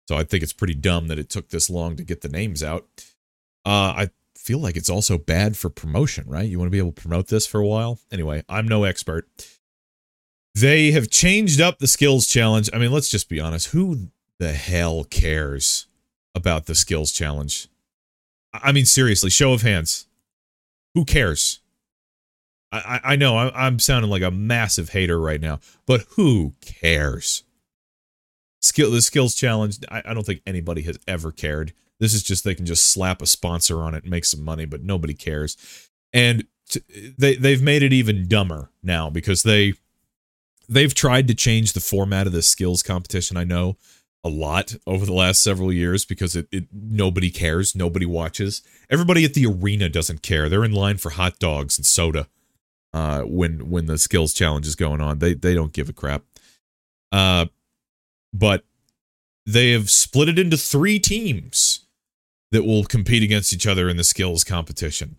So 0.07 0.15
I 0.15 0.23
think 0.23 0.43
it's 0.43 0.53
pretty 0.53 0.75
dumb 0.75 1.07
that 1.07 1.17
it 1.17 1.29
took 1.29 1.49
this 1.49 1.69
long 1.69 1.95
to 1.95 2.03
get 2.03 2.21
the 2.21 2.29
names 2.29 2.61
out. 2.61 2.85
Uh, 3.65 3.95
I 3.97 4.09
feel 4.43 4.59
like 4.59 4.75
it's 4.75 4.89
also 4.89 5.17
bad 5.17 5.55
for 5.55 5.69
promotion, 5.69 6.25
right? 6.27 6.47
You 6.47 6.59
want 6.59 6.67
to 6.67 6.71
be 6.71 6.77
able 6.77 6.91
to 6.91 7.01
promote 7.01 7.27
this 7.27 7.47
for 7.47 7.61
a 7.61 7.65
while. 7.65 7.99
Anyway, 8.11 8.43
I'm 8.49 8.67
no 8.67 8.83
expert. 8.83 9.25
They 10.53 10.91
have 10.91 11.09
changed 11.09 11.61
up 11.61 11.79
the 11.79 11.87
skills 11.87 12.27
challenge. 12.27 12.69
I 12.73 12.77
mean, 12.77 12.91
let's 12.91 13.09
just 13.09 13.29
be 13.29 13.39
honest. 13.39 13.67
Who 13.69 14.09
the 14.39 14.51
hell 14.51 15.05
cares 15.05 15.87
about 16.35 16.65
the 16.65 16.75
skills 16.75 17.11
challenge? 17.11 17.69
I 18.53 18.71
mean, 18.73 18.85
seriously, 18.85 19.29
show 19.29 19.53
of 19.53 19.61
hands. 19.61 20.07
Who 20.93 21.05
cares? 21.05 21.61
I, 22.71 22.99
I, 23.03 23.15
know 23.15 23.37
I, 23.37 23.67
I'm 23.67 23.79
sounding 23.79 24.09
like 24.11 24.23
a 24.23 24.31
massive 24.31 24.89
hater 24.89 25.19
right 25.19 25.39
now, 25.39 25.59
but 25.85 26.01
who 26.11 26.53
cares? 26.59 27.43
Skill 28.61 28.91
the 28.91 29.01
skills 29.01 29.35
challenge. 29.35 29.77
I, 29.89 30.01
I 30.05 30.13
don't 30.13 30.25
think 30.25 30.41
anybody 30.45 30.81
has 30.83 30.97
ever 31.07 31.31
cared. 31.31 31.73
This 31.99 32.13
is 32.13 32.23
just 32.23 32.43
they 32.43 32.55
can 32.55 32.65
just 32.65 32.87
slap 32.87 33.21
a 33.21 33.25
sponsor 33.25 33.81
on 33.81 33.93
it 33.93 34.03
and 34.03 34.11
make 34.11 34.25
some 34.25 34.43
money, 34.43 34.65
but 34.65 34.83
nobody 34.83 35.13
cares. 35.13 35.57
And 36.11 36.45
t- 36.69 37.13
they 37.17 37.35
they've 37.35 37.61
made 37.61 37.83
it 37.83 37.93
even 37.93 38.27
dumber 38.27 38.69
now 38.81 39.09
because 39.09 39.43
they 39.43 39.73
they've 40.67 40.93
tried 40.93 41.27
to 41.27 41.35
change 41.35 41.73
the 41.73 41.79
format 41.79 42.27
of 42.27 42.33
the 42.33 42.41
skills 42.41 42.83
competition. 42.83 43.37
I 43.37 43.43
know 43.43 43.77
a 44.23 44.29
lot 44.29 44.75
over 44.87 45.05
the 45.05 45.13
last 45.13 45.43
several 45.43 45.71
years 45.71 46.05
because 46.05 46.35
it, 46.35 46.47
it 46.51 46.65
nobody 46.71 47.29
cares, 47.29 47.75
nobody 47.75 48.05
watches. 48.05 48.61
Everybody 48.89 49.25
at 49.25 49.33
the 49.33 49.45
arena 49.45 49.89
doesn't 49.89 50.21
care. 50.21 50.47
They're 50.49 50.63
in 50.63 50.71
line 50.71 50.97
for 50.97 51.11
hot 51.11 51.39
dogs 51.39 51.77
and 51.77 51.85
soda 51.85 52.27
uh, 52.93 53.21
when 53.21 53.69
when 53.69 53.85
the 53.87 53.97
skills 53.97 54.33
challenge 54.33 54.67
is 54.67 54.75
going 54.75 55.01
on. 55.01 55.19
They 55.19 55.33
they 55.33 55.53
don't 55.53 55.73
give 55.73 55.89
a 55.89 55.93
crap. 55.93 56.23
Uh, 57.11 57.47
but 58.33 58.63
they 59.45 59.71
have 59.71 59.89
split 59.89 60.29
it 60.29 60.39
into 60.39 60.57
three 60.57 60.99
teams 60.99 61.72
that 62.53 62.65
will 62.65 62.84
compete 62.84 63.23
against 63.23 63.51
each 63.51 63.65
other 63.65 63.89
in 63.89 63.97
the 63.97 64.03
skills 64.03 64.43
competition. 64.43 65.17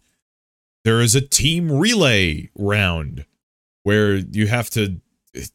There 0.84 1.00
is 1.00 1.16
a 1.16 1.20
team 1.20 1.70
relay 1.70 2.48
round 2.54 3.26
where 3.82 4.14
you 4.14 4.46
have 4.46 4.70
to 4.70 5.00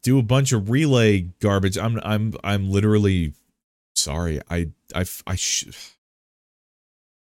do 0.04 0.20
a 0.20 0.24
bunch 0.24 0.52
of 0.52 0.70
relay 0.70 1.22
garbage. 1.40 1.78
I'm 1.78 1.98
I'm 2.04 2.34
I'm 2.44 2.70
literally 2.70 3.34
sorry. 3.96 4.42
I 4.50 4.72
I 4.94 5.06
I 5.26 5.36
should 5.36 5.74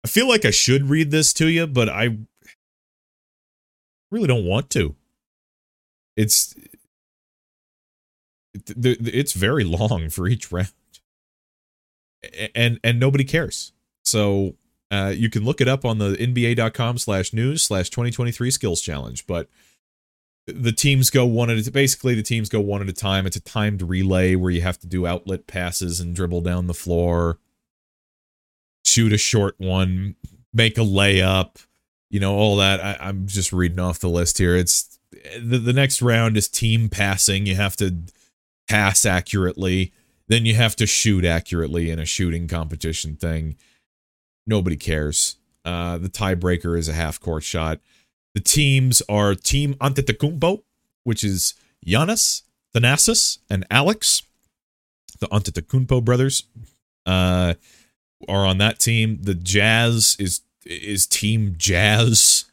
I 0.04 0.08
feel 0.08 0.28
like 0.28 0.44
I 0.44 0.50
should 0.50 0.90
read 0.90 1.12
this 1.12 1.32
to 1.34 1.46
you, 1.46 1.68
but 1.68 1.88
I 1.88 2.18
really 4.10 4.26
don't 4.26 4.44
want 4.44 4.70
to. 4.70 4.96
It's 6.16 6.56
it's 8.54 9.34
very 9.34 9.62
long 9.62 10.10
for 10.10 10.26
each 10.26 10.50
round. 10.50 10.72
And 12.56 12.80
and 12.82 12.98
nobody 12.98 13.22
cares. 13.22 13.72
So 14.08 14.54
uh, 14.90 15.12
you 15.14 15.28
can 15.28 15.44
look 15.44 15.60
it 15.60 15.68
up 15.68 15.84
on 15.84 15.98
the 15.98 16.16
nba.com 16.16 16.98
slash 16.98 17.32
news 17.32 17.62
slash 17.62 17.90
2023 17.90 18.50
skills 18.50 18.80
challenge. 18.80 19.26
But 19.26 19.48
the 20.46 20.72
teams 20.72 21.10
go 21.10 21.26
one 21.26 21.50
at 21.50 21.66
a 21.66 21.70
basically 21.70 22.14
the 22.14 22.22
teams 22.22 22.48
go 22.48 22.60
one 22.60 22.80
at 22.80 22.88
a 22.88 22.92
time. 22.92 23.26
It's 23.26 23.36
a 23.36 23.40
timed 23.40 23.82
relay 23.82 24.34
where 24.34 24.50
you 24.50 24.62
have 24.62 24.78
to 24.80 24.86
do 24.86 25.06
outlet 25.06 25.46
passes 25.46 26.00
and 26.00 26.14
dribble 26.14 26.40
down 26.40 26.66
the 26.66 26.74
floor, 26.74 27.38
shoot 28.84 29.12
a 29.12 29.18
short 29.18 29.56
one, 29.58 30.16
make 30.54 30.78
a 30.78 30.82
layup, 30.82 31.66
you 32.08 32.18
know, 32.18 32.34
all 32.34 32.56
that. 32.56 32.82
I, 32.82 32.96
I'm 33.00 33.26
just 33.26 33.52
reading 33.52 33.78
off 33.78 33.98
the 33.98 34.08
list 34.08 34.38
here. 34.38 34.56
It's 34.56 34.98
the, 35.38 35.58
the 35.58 35.74
next 35.74 36.00
round 36.00 36.36
is 36.38 36.48
team 36.48 36.88
passing. 36.88 37.44
You 37.44 37.56
have 37.56 37.76
to 37.76 38.04
pass 38.68 39.04
accurately. 39.04 39.92
Then 40.28 40.46
you 40.46 40.54
have 40.54 40.76
to 40.76 40.86
shoot 40.86 41.24
accurately 41.24 41.90
in 41.90 41.98
a 41.98 42.06
shooting 42.06 42.48
competition 42.48 43.16
thing. 43.16 43.56
Nobody 44.48 44.76
cares. 44.76 45.36
Uh, 45.62 45.98
the 45.98 46.08
tiebreaker 46.08 46.76
is 46.76 46.88
a 46.88 46.94
half 46.94 47.20
court 47.20 47.42
shot. 47.44 47.80
The 48.34 48.40
teams 48.40 49.02
are 49.06 49.34
Team 49.34 49.74
Antetokounmpo, 49.74 50.62
which 51.04 51.22
is 51.22 51.54
Giannis, 51.86 52.42
Thanasis, 52.74 53.38
and 53.50 53.66
Alex. 53.70 54.22
The 55.20 55.26
Antetokounmpo 55.28 56.02
brothers 56.02 56.44
uh, 57.04 57.54
are 58.26 58.46
on 58.46 58.56
that 58.58 58.78
team. 58.78 59.18
The 59.20 59.34
Jazz 59.34 60.16
is 60.18 60.40
is 60.64 61.06
Team 61.06 61.54
Jazz. 61.58 62.46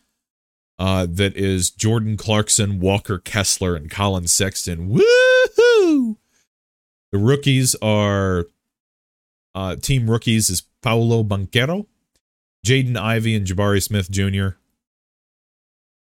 Uh, 0.78 1.08
that 1.10 1.38
is 1.38 1.70
Jordan 1.70 2.18
Clarkson, 2.18 2.82
Walker 2.82 3.18
Kessler, 3.18 3.78
and 3.78 3.90
Collin 3.90 4.28
Sexton. 4.28 4.90
Woohoo! 4.90 6.18
The 7.14 7.18
rookies 7.18 7.76
are 7.82 8.48
uh, 9.54 9.78
team 9.78 10.10
rookies 10.10 10.50
is 10.50 10.64
Paolo 10.86 11.24
Banchero, 11.24 11.88
Jaden 12.66 12.96
Ivey, 12.96 13.36
and 13.36 13.48
Jabari 13.48 13.82
Smith 13.82 14.12
Jr. 14.12 14.50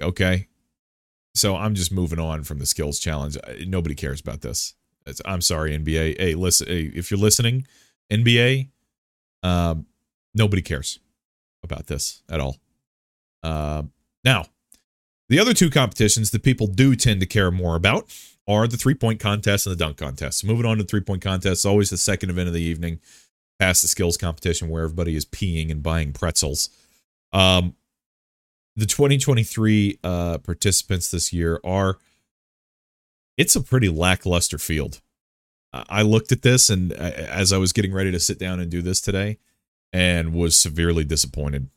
Okay. 0.01 0.49
So 1.33 1.55
I'm 1.55 1.73
just 1.73 1.91
moving 1.91 2.19
on 2.19 2.43
from 2.43 2.59
the 2.59 2.65
skills 2.65 2.99
challenge. 2.99 3.37
Nobody 3.65 3.95
cares 3.95 4.19
about 4.19 4.41
this. 4.41 4.73
It's, 5.05 5.21
I'm 5.25 5.39
sorry, 5.39 5.77
NBA. 5.77 6.19
Hey, 6.19 6.35
listen. 6.35 6.67
Hey, 6.67 6.91
if 6.93 7.09
you're 7.09 7.19
listening, 7.19 7.65
NBA, 8.11 8.69
um, 9.41 9.85
nobody 10.35 10.61
cares 10.61 10.99
about 11.63 11.87
this 11.87 12.21
at 12.29 12.41
all. 12.41 12.57
Uh, 13.41 13.83
now, 14.25 14.45
the 15.29 15.39
other 15.39 15.53
two 15.53 15.69
competitions 15.69 16.31
that 16.31 16.43
people 16.43 16.67
do 16.67 16.95
tend 16.95 17.21
to 17.21 17.25
care 17.25 17.51
more 17.51 17.75
about 17.75 18.13
are 18.47 18.67
the 18.67 18.77
three 18.77 18.95
point 18.95 19.21
contest 19.21 19.65
and 19.65 19.73
the 19.73 19.79
dunk 19.79 19.95
contest. 19.95 20.39
So 20.39 20.47
moving 20.47 20.65
on 20.65 20.77
to 20.77 20.83
the 20.83 20.89
three 20.89 21.01
point 21.01 21.21
contest, 21.21 21.65
always 21.65 21.89
the 21.89 21.97
second 21.97 22.29
event 22.29 22.49
of 22.49 22.53
the 22.53 22.61
evening, 22.61 22.99
past 23.59 23.81
the 23.81 23.87
skills 23.87 24.17
competition 24.17 24.69
where 24.69 24.83
everybody 24.83 25.15
is 25.15 25.25
peeing 25.25 25.71
and 25.71 25.83
buying 25.83 26.13
pretzels. 26.13 26.69
Um, 27.31 27.75
the 28.75 28.85
2023 28.85 29.99
uh, 30.03 30.37
participants 30.39 31.11
this 31.11 31.31
year 31.31 31.59
are 31.63 31.97
it's 33.37 33.55
a 33.55 33.61
pretty 33.61 33.89
lackluster 33.89 34.57
field. 34.57 35.01
I 35.73 36.03
looked 36.03 36.31
at 36.31 36.43
this 36.43 36.69
and 36.69 36.93
as 36.93 37.51
I 37.51 37.57
was 37.57 37.73
getting 37.73 37.93
ready 37.93 38.11
to 38.11 38.19
sit 38.19 38.37
down 38.37 38.59
and 38.59 38.69
do 38.69 38.83
this 38.83 39.01
today 39.01 39.39
and 39.91 40.33
was 40.33 40.55
severely 40.55 41.03
disappointed. 41.03 41.69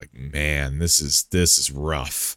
Like, 0.00 0.12
man, 0.12 0.78
this 0.78 1.00
is 1.00 1.24
this 1.30 1.58
is 1.58 1.70
rough. 1.70 2.36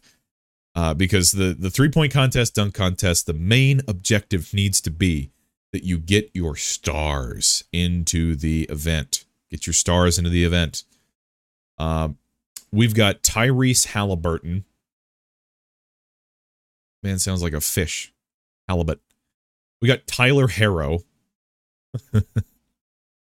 Uh, 0.76 0.94
because 0.94 1.32
the 1.32 1.54
the 1.58 1.70
three 1.70 1.90
point 1.90 2.12
contest, 2.12 2.54
dunk 2.54 2.74
contest, 2.74 3.26
the 3.26 3.32
main 3.32 3.80
objective 3.88 4.54
needs 4.54 4.80
to 4.82 4.90
be 4.90 5.30
that 5.72 5.84
you 5.84 5.98
get 5.98 6.30
your 6.34 6.56
stars 6.56 7.64
into 7.72 8.34
the 8.34 8.62
event. 8.64 9.24
Get 9.50 9.66
your 9.66 9.74
stars 9.74 10.18
into 10.18 10.30
the 10.30 10.44
event. 10.44 10.84
Um, 11.78 12.18
We've 12.72 12.94
got 12.94 13.22
Tyrese 13.22 13.86
Halliburton. 13.86 14.64
Man, 17.02 17.18
sounds 17.18 17.42
like 17.42 17.52
a 17.52 17.60
fish. 17.60 18.12
Halibut. 18.68 19.00
We 19.82 19.88
got 19.88 20.06
Tyler 20.06 20.46
Herro, 20.46 21.02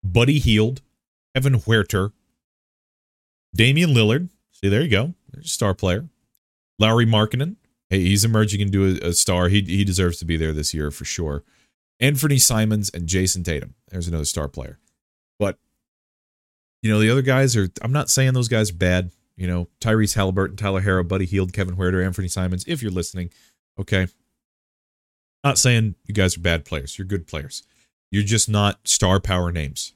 Buddy 0.03 0.39
Hield. 0.39 0.81
Evan 1.35 1.59
Huerter. 1.59 2.13
Damian 3.53 3.91
Lillard. 3.91 4.29
See, 4.53 4.69
there 4.69 4.81
you 4.81 4.89
go. 4.89 5.13
There's 5.31 5.45
a 5.45 5.49
star 5.49 5.75
player. 5.75 6.07
Lauri 6.79 7.05
Markkanen. 7.05 7.57
Hey, 7.91 7.99
he's 7.99 8.25
emerging 8.25 8.61
into 8.61 8.85
a, 8.85 9.09
a 9.09 9.13
star. 9.13 9.49
He 9.49 9.61
he 9.61 9.83
deserves 9.83 10.17
to 10.17 10.25
be 10.25 10.35
there 10.35 10.51
this 10.51 10.73
year 10.73 10.89
for 10.89 11.05
sure. 11.05 11.43
Anthony 11.99 12.37
Simons 12.37 12.89
and 12.89 13.07
Jayson 13.07 13.43
Tatum. 13.43 13.75
There's 13.89 14.07
another 14.07 14.25
star 14.25 14.47
player. 14.47 14.79
But 15.39 15.57
you 16.81 16.91
know, 16.91 16.99
the 16.99 17.09
other 17.09 17.21
guys 17.21 17.55
are 17.55 17.69
I'm 17.81 17.91
not 17.91 18.09
saying 18.09 18.33
those 18.33 18.47
guys 18.47 18.71
are 18.71 18.75
bad. 18.75 19.11
You 19.35 19.47
know, 19.47 19.67
Tyrese 19.79 20.15
Halliburton, 20.15 20.57
Tyler 20.57 20.81
Herro, 20.81 21.07
Buddy 21.07 21.25
Hield, 21.25 21.53
Kevin 21.53 21.75
Huerter, 21.75 22.03
Anthony 22.03 22.27
Simons, 22.27 22.65
if 22.67 22.81
you're 22.81 22.91
listening, 22.91 23.31
okay. 23.79 24.07
Not 25.43 25.59
saying 25.59 25.95
you 26.05 26.13
guys 26.13 26.35
are 26.35 26.41
bad 26.41 26.65
players. 26.65 26.97
You're 26.97 27.05
good 27.05 27.27
players. 27.27 27.63
You're 28.11 28.23
just 28.23 28.49
not 28.49 28.87
star 28.87 29.19
power 29.19 29.51
names. 29.51 29.93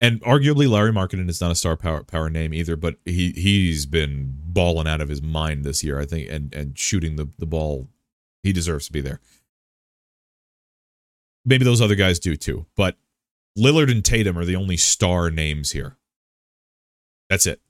And 0.00 0.22
arguably 0.22 0.68
Lauri 0.68 0.92
Markkanen 0.92 1.28
is 1.28 1.40
not 1.40 1.50
a 1.50 1.54
star 1.54 1.76
power 1.76 2.02
power 2.04 2.30
name 2.30 2.54
either, 2.54 2.76
but 2.76 2.96
he 3.04 3.32
he's 3.32 3.86
been 3.86 4.34
balling 4.46 4.86
out 4.86 5.00
of 5.00 5.08
his 5.08 5.20
mind 5.20 5.64
this 5.64 5.84
year, 5.84 5.98
I 5.98 6.06
think, 6.06 6.30
and 6.30 6.54
and 6.54 6.78
shooting 6.78 7.16
the, 7.16 7.28
the 7.38 7.46
ball. 7.46 7.88
He 8.42 8.52
deserves 8.52 8.86
to 8.86 8.92
be 8.92 9.02
there. 9.02 9.20
Maybe 11.44 11.64
those 11.64 11.80
other 11.80 11.94
guys 11.94 12.18
do 12.18 12.36
too, 12.36 12.66
but 12.76 12.96
Lillard 13.58 13.90
and 13.90 14.04
Tatum 14.04 14.38
are 14.38 14.44
the 14.44 14.56
only 14.56 14.76
star 14.76 15.30
names 15.30 15.72
here. 15.72 15.96
That's 17.28 17.46
it. 17.46 17.60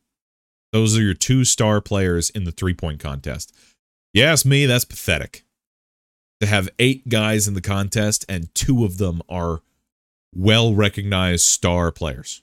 Those 0.72 0.96
are 0.96 1.02
your 1.02 1.14
two 1.14 1.44
star 1.44 1.80
players 1.80 2.30
in 2.30 2.44
the 2.44 2.52
three 2.52 2.74
point 2.74 3.00
contest. 3.00 3.54
You 4.12 4.24
ask 4.24 4.44
me, 4.44 4.66
that's 4.66 4.84
pathetic. 4.84 5.44
To 6.40 6.46
have 6.46 6.70
eight 6.78 7.08
guys 7.08 7.46
in 7.46 7.54
the 7.54 7.60
contest 7.60 8.24
and 8.28 8.52
two 8.54 8.84
of 8.84 8.98
them 8.98 9.20
are 9.28 9.60
well 10.34 10.74
recognized 10.74 11.44
star 11.44 11.92
players. 11.92 12.42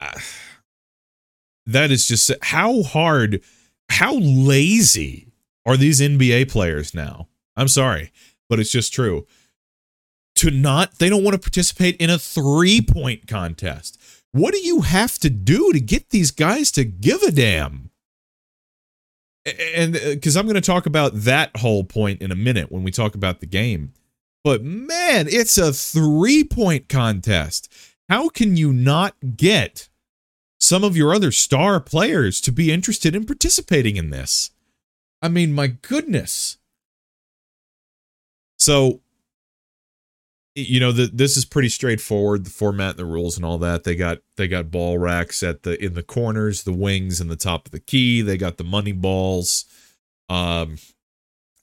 Uh, 0.00 0.18
that 1.66 1.90
is 1.90 2.06
just 2.06 2.30
how 2.42 2.82
hard, 2.82 3.42
how 3.88 4.14
lazy 4.14 5.32
are 5.66 5.76
these 5.76 6.00
NBA 6.00 6.50
players 6.50 6.94
now? 6.94 7.28
I'm 7.56 7.68
sorry, 7.68 8.12
but 8.50 8.58
it's 8.58 8.72
just 8.72 8.92
true. 8.92 9.26
To 10.36 10.50
not, 10.50 10.98
they 10.98 11.08
don't 11.08 11.24
want 11.24 11.34
to 11.34 11.40
participate 11.40 11.96
in 11.96 12.10
a 12.10 12.18
three 12.18 12.82
point 12.82 13.26
contest. 13.26 13.98
What 14.32 14.52
do 14.52 14.60
you 14.60 14.82
have 14.82 15.18
to 15.20 15.30
do 15.30 15.72
to 15.72 15.80
get 15.80 16.10
these 16.10 16.30
guys 16.30 16.70
to 16.72 16.84
give 16.84 17.22
a 17.22 17.30
damn? 17.30 17.90
And 19.74 19.94
because 19.94 20.36
uh, 20.36 20.40
I'm 20.40 20.46
going 20.46 20.54
to 20.56 20.60
talk 20.60 20.84
about 20.84 21.12
that 21.14 21.56
whole 21.56 21.84
point 21.84 22.20
in 22.20 22.30
a 22.30 22.36
minute 22.36 22.70
when 22.70 22.82
we 22.82 22.90
talk 22.90 23.14
about 23.14 23.40
the 23.40 23.46
game. 23.46 23.92
But 24.44 24.62
man, 24.62 25.26
it's 25.28 25.56
a 25.56 25.72
three 25.72 26.44
point 26.44 26.88
contest. 26.88 27.72
How 28.08 28.28
can 28.28 28.56
you 28.56 28.72
not 28.72 29.14
get 29.36 29.88
some 30.58 30.84
of 30.84 30.96
your 30.96 31.14
other 31.14 31.32
star 31.32 31.80
players 31.80 32.40
to 32.42 32.52
be 32.52 32.72
interested 32.72 33.14
in 33.14 33.24
participating 33.24 33.96
in 33.96 34.10
this? 34.10 34.50
I 35.22 35.28
mean, 35.28 35.52
my 35.52 35.68
goodness. 35.68 36.58
So 38.60 39.00
you 40.54 40.80
know 40.80 40.92
the, 40.92 41.06
this 41.06 41.36
is 41.36 41.44
pretty 41.44 41.68
straightforward 41.68 42.44
the 42.44 42.50
format 42.50 42.90
and 42.90 42.98
the 42.98 43.04
rules 43.04 43.36
and 43.36 43.44
all 43.44 43.58
that. 43.58 43.84
They 43.84 43.96
got 43.96 44.18
they 44.36 44.48
got 44.48 44.70
ball 44.70 44.98
racks 44.98 45.42
at 45.42 45.62
the 45.62 45.82
in 45.82 45.94
the 45.94 46.02
corners 46.02 46.64
the 46.64 46.72
wings 46.72 47.20
and 47.20 47.30
the 47.30 47.36
top 47.36 47.66
of 47.66 47.72
the 47.72 47.80
key. 47.80 48.20
They 48.22 48.36
got 48.36 48.58
the 48.58 48.64
money 48.64 48.92
balls 48.92 49.64
um 50.28 50.76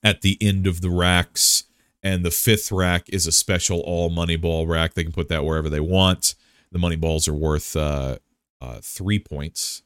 at 0.03 0.21
the 0.21 0.37
end 0.41 0.67
of 0.67 0.81
the 0.81 0.89
racks. 0.89 1.65
And 2.03 2.23
the 2.23 2.31
fifth 2.31 2.71
rack 2.71 3.09
is 3.09 3.27
a 3.27 3.31
special 3.31 3.81
all 3.81 4.09
money 4.09 4.37
ball 4.37 4.65
rack. 4.65 4.93
They 4.93 5.03
can 5.03 5.11
put 5.11 5.29
that 5.29 5.43
wherever 5.43 5.69
they 5.69 5.79
want. 5.79 6.35
The 6.71 6.79
money 6.79 6.95
balls 6.95 7.27
are 7.27 7.33
worth 7.33 7.75
uh, 7.75 8.17
uh 8.61 8.79
three 8.81 9.19
points. 9.19 9.83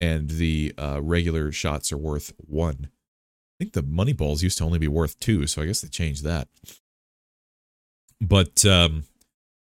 And 0.00 0.28
the 0.28 0.74
uh 0.76 1.00
regular 1.02 1.52
shots 1.52 1.92
are 1.92 1.98
worth 1.98 2.32
one 2.38 2.88
think 3.62 3.72
the 3.74 3.82
money 3.82 4.12
balls 4.12 4.42
used 4.42 4.58
to 4.58 4.64
only 4.64 4.78
be 4.78 4.88
worth 4.88 5.18
two 5.20 5.46
so 5.46 5.62
i 5.62 5.66
guess 5.66 5.80
they 5.80 5.88
changed 5.88 6.24
that 6.24 6.48
but 8.22 8.64
um, 8.64 9.02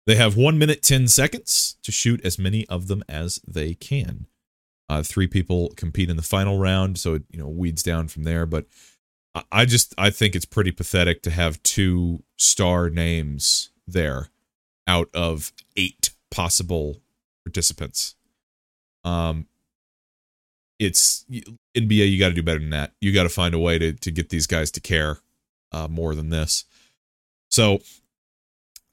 they 0.10 0.16
have 0.16 0.36
one 0.36 0.58
minute, 0.58 0.82
10 0.82 1.08
seconds 1.08 1.78
to 1.84 1.92
shoot 1.92 2.20
as 2.26 2.40
many 2.40 2.66
of 2.68 2.88
them 2.88 3.04
as 3.08 3.40
they 3.48 3.76
can. 3.76 4.26
Uh, 4.90 5.04
three 5.04 5.28
people 5.28 5.72
compete 5.78 6.10
in 6.10 6.18
the 6.18 6.24
final 6.24 6.58
round, 6.58 6.98
so 6.98 7.14
it 7.14 7.24
you 7.30 7.38
know 7.38 7.48
weeds 7.48 7.84
down 7.84 8.08
from 8.08 8.24
there. 8.24 8.48
But 8.48 8.66
I 9.52 9.66
just 9.66 9.94
I 10.00 10.10
think 10.10 10.36
it's 10.36 10.46
pretty 10.46 10.72
pathetic 10.72 11.22
to 11.22 11.30
have 11.30 11.62
two 11.62 12.24
star 12.40 12.90
names 12.90 13.70
there 13.86 14.30
out 14.88 15.10
of 15.14 15.54
eight 15.78 16.10
possible 16.32 17.04
participants. 17.46 18.16
Um, 19.04 19.46
it's 20.80 21.26
NBA. 21.30 22.10
You 22.10 22.18
got 22.18 22.30
to 22.30 22.34
do 22.34 22.42
better 22.44 22.60
than 22.60 22.72
that. 22.72 22.94
You 23.02 23.14
got 23.14 23.24
to 23.24 23.30
find 23.30 23.54
a 23.54 23.60
way 23.60 23.78
to 23.78 23.94
to 23.94 24.12
get 24.12 24.30
these 24.30 24.48
guys 24.48 24.72
to 24.72 24.80
care 24.80 25.20
uh, 25.72 25.88
more 25.88 26.16
than 26.16 26.30
this. 26.30 26.66
So 27.50 27.82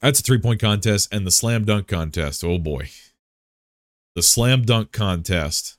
that's 0.01 0.21
a 0.21 0.23
three 0.23 0.39
point 0.39 0.61
contest 0.61 1.13
and 1.13 1.27
the 1.27 1.31
slam 1.31 1.65
dunk 1.65 1.87
contest. 1.89 2.45
Oh 2.45 2.59
boy. 2.59 2.89
The 4.15 4.23
slam 4.23 4.63
dunk 4.63 4.93
contest. 4.93 5.77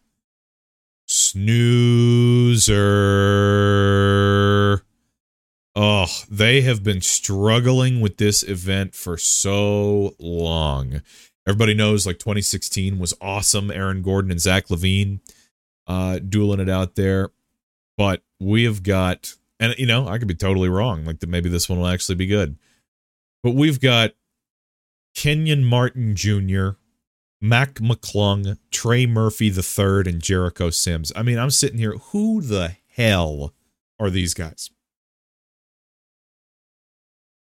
Snoozer. 1.06 2.74
Oh, 5.76 6.08
they 6.30 6.62
have 6.62 6.84
been 6.84 7.02
struggling 7.02 8.02
with 8.02 8.18
this 8.18 8.44
event 8.44 8.96
for 8.96 9.18
so 9.18 10.16
long. 10.20 11.02
Everybody 11.48 11.74
knows 11.74 12.06
like 12.06 12.20
2016 12.20 13.00
was 13.00 13.14
awesome. 13.22 13.72
Aaron 13.72 14.02
Gordon 14.02 14.32
and 14.32 14.42
Zach 14.42 14.68
LaVine 14.68 15.20
uh, 15.88 16.20
dueling 16.20 16.60
it 16.60 16.70
out 16.70 16.96
there. 16.96 17.32
But 17.98 18.22
we 18.40 18.66
have 18.66 18.84
got, 18.84 19.34
and 19.60 19.74
you 19.78 19.88
know, 19.88 20.08
I 20.08 20.18
could 20.20 20.28
be 20.28 20.36
totally 20.36 20.70
wrong. 20.70 21.06
Like 21.06 21.20
that, 21.20 21.30
maybe 21.30 21.50
this 21.50 21.68
one 21.68 21.80
will 21.80 21.88
actually 21.88 22.16
be 22.16 22.28
good. 22.28 22.58
But 23.44 23.56
we've 23.56 23.80
got 23.80 24.12
Kenyon 25.16 25.64
Martin 25.64 26.16
Jr., 26.16 26.72
Mac 27.40 27.76
McClung, 27.76 28.58
Trey 28.72 29.06
Murphy 29.06 29.48
III, 29.48 30.04
and 30.06 30.22
Jericho 30.22 30.70
Sims. 30.70 31.12
I 31.16 31.24
mean, 31.24 31.38
I'm 31.38 31.52
sitting 31.52 31.78
here. 31.78 31.94
Who 32.12 32.42
the 32.42 32.76
hell 32.96 33.54
are 34.00 34.10
these 34.10 34.34
guys? 34.34 34.70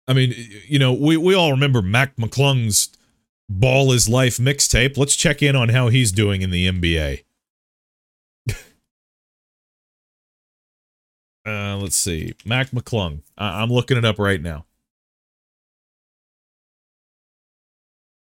I 0.07 0.13
mean, 0.13 0.33
you 0.67 0.79
know, 0.79 0.93
we, 0.93 1.17
we 1.17 1.35
all 1.35 1.51
remember 1.51 1.81
Mac 1.81 2.15
McClung's 2.15 2.89
Ball 3.49 3.91
is 3.91 4.07
Life 4.07 4.37
mixtape. 4.37 4.97
Let's 4.97 5.15
check 5.15 5.41
in 5.41 5.55
on 5.55 5.69
how 5.69 5.89
he's 5.89 6.11
doing 6.11 6.41
in 6.41 6.49
the 6.49 6.69
NBA. 6.69 7.23
Uh, 11.47 11.77
let's 11.77 11.97
see. 11.97 12.33
Mac 12.45 12.71
McClung. 12.71 13.21
I- 13.37 13.61
I'm 13.61 13.69
looking 13.69 13.97
it 13.97 14.05
up 14.05 14.19
right 14.19 14.41
now. 14.41 14.65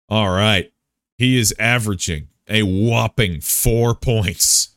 All 0.10 0.30
right. 0.30 0.72
He 1.18 1.38
is 1.38 1.54
averaging 1.58 2.28
a 2.48 2.62
whopping 2.64 3.42
four 3.42 3.96
points 3.96 4.76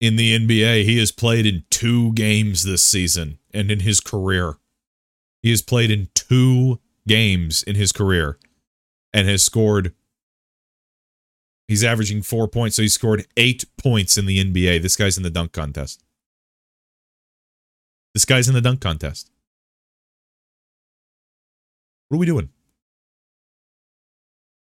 in 0.00 0.16
the 0.16 0.36
NBA. 0.36 0.84
He 0.84 0.98
has 0.98 1.12
played 1.12 1.46
in 1.46 1.64
two 1.70 2.12
games 2.14 2.64
this 2.64 2.84
season 2.84 3.38
and 3.52 3.70
in 3.70 3.80
his 3.80 4.00
career. 4.00 4.54
He 5.42 5.50
has 5.50 5.62
played 5.62 5.90
in 5.90 6.08
two 6.14 6.80
games 7.06 7.62
in 7.62 7.76
his 7.76 7.92
career 7.92 8.38
and 9.12 9.28
has 9.28 9.42
scored. 9.42 9.94
He's 11.68 11.84
averaging 11.84 12.22
four 12.22 12.48
points, 12.48 12.76
so 12.76 12.82
he 12.82 12.88
scored 12.88 13.26
eight 13.36 13.64
points 13.76 14.16
in 14.16 14.26
the 14.26 14.42
NBA. 14.42 14.82
This 14.82 14.96
guy's 14.96 15.16
in 15.16 15.22
the 15.24 15.30
dunk 15.30 15.52
contest. 15.52 16.02
This 18.16 18.24
guy's 18.24 18.48
in 18.48 18.54
the 18.54 18.62
dunk 18.62 18.80
contest. 18.80 19.30
What 22.08 22.16
are 22.16 22.18
we 22.18 22.24
doing? 22.24 22.48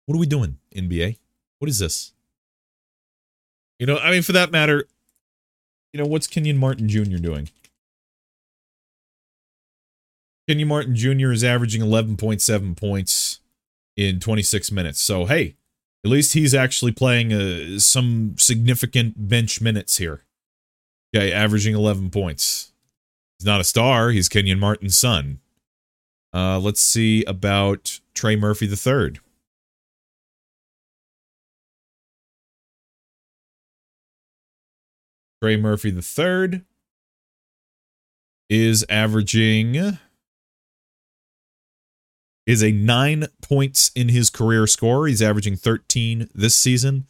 What 0.05 0.15
are 0.15 0.19
we 0.19 0.25
doing, 0.25 0.59
NBA? 0.73 1.17
What 1.59 1.67
is 1.67 1.77
this? 1.77 2.13
You 3.77 3.87
know, 3.87 3.97
I 3.97 4.09
mean, 4.09 4.21
for 4.21 4.31
that 4.31 4.51
matter, 4.51 4.87
you 5.91 5.99
know, 5.99 6.07
what's 6.07 6.27
Kenyon 6.27 6.59
Martin 6.59 6.87
Jr. 6.87 7.17
doing? 7.17 7.49
Kenyon 10.47 10.69
Martin 10.69 10.95
Jr. 10.95 11.33
is 11.33 11.43
averaging 11.43 11.81
11.7 11.81 12.77
points 12.77 13.41
in 13.97 14.21
26 14.21 14.71
minutes. 14.71 15.01
So, 15.01 15.25
hey, 15.25 15.57
at 16.05 16.09
least 16.09 16.31
he's 16.31 16.55
actually 16.55 16.93
playing 16.93 17.33
uh, 17.33 17.79
some 17.79 18.35
significant 18.37 19.27
bench 19.27 19.59
minutes 19.59 19.97
here. 19.97 20.23
Okay, 21.13 21.33
averaging 21.33 21.75
11 21.75 22.11
points. 22.11 22.70
He's 23.41 23.47
not 23.47 23.59
a 23.59 23.63
star. 23.63 24.11
He's 24.11 24.30
Kenyon 24.30 24.59
Martin's 24.59 24.95
son. 24.95 25.39
Uh, 26.31 26.59
let's 26.59 26.80
see 26.80 27.23
about 27.23 27.99
Trey 28.13 28.35
Murphy 28.35 28.68
III. 28.68 29.19
Trey 35.41 35.57
Murphy 35.57 35.89
III 35.89 36.61
is 38.47 38.85
averaging 38.88 39.97
is 42.45 42.61
a 42.61 42.72
nine 42.72 43.26
points 43.41 43.89
in 43.95 44.09
his 44.09 44.30
career 44.30 44.68
score. 44.68 45.07
He's 45.07 45.23
averaging 45.23 45.55
13 45.55 46.30
this 46.35 46.53
season. 46.53 47.07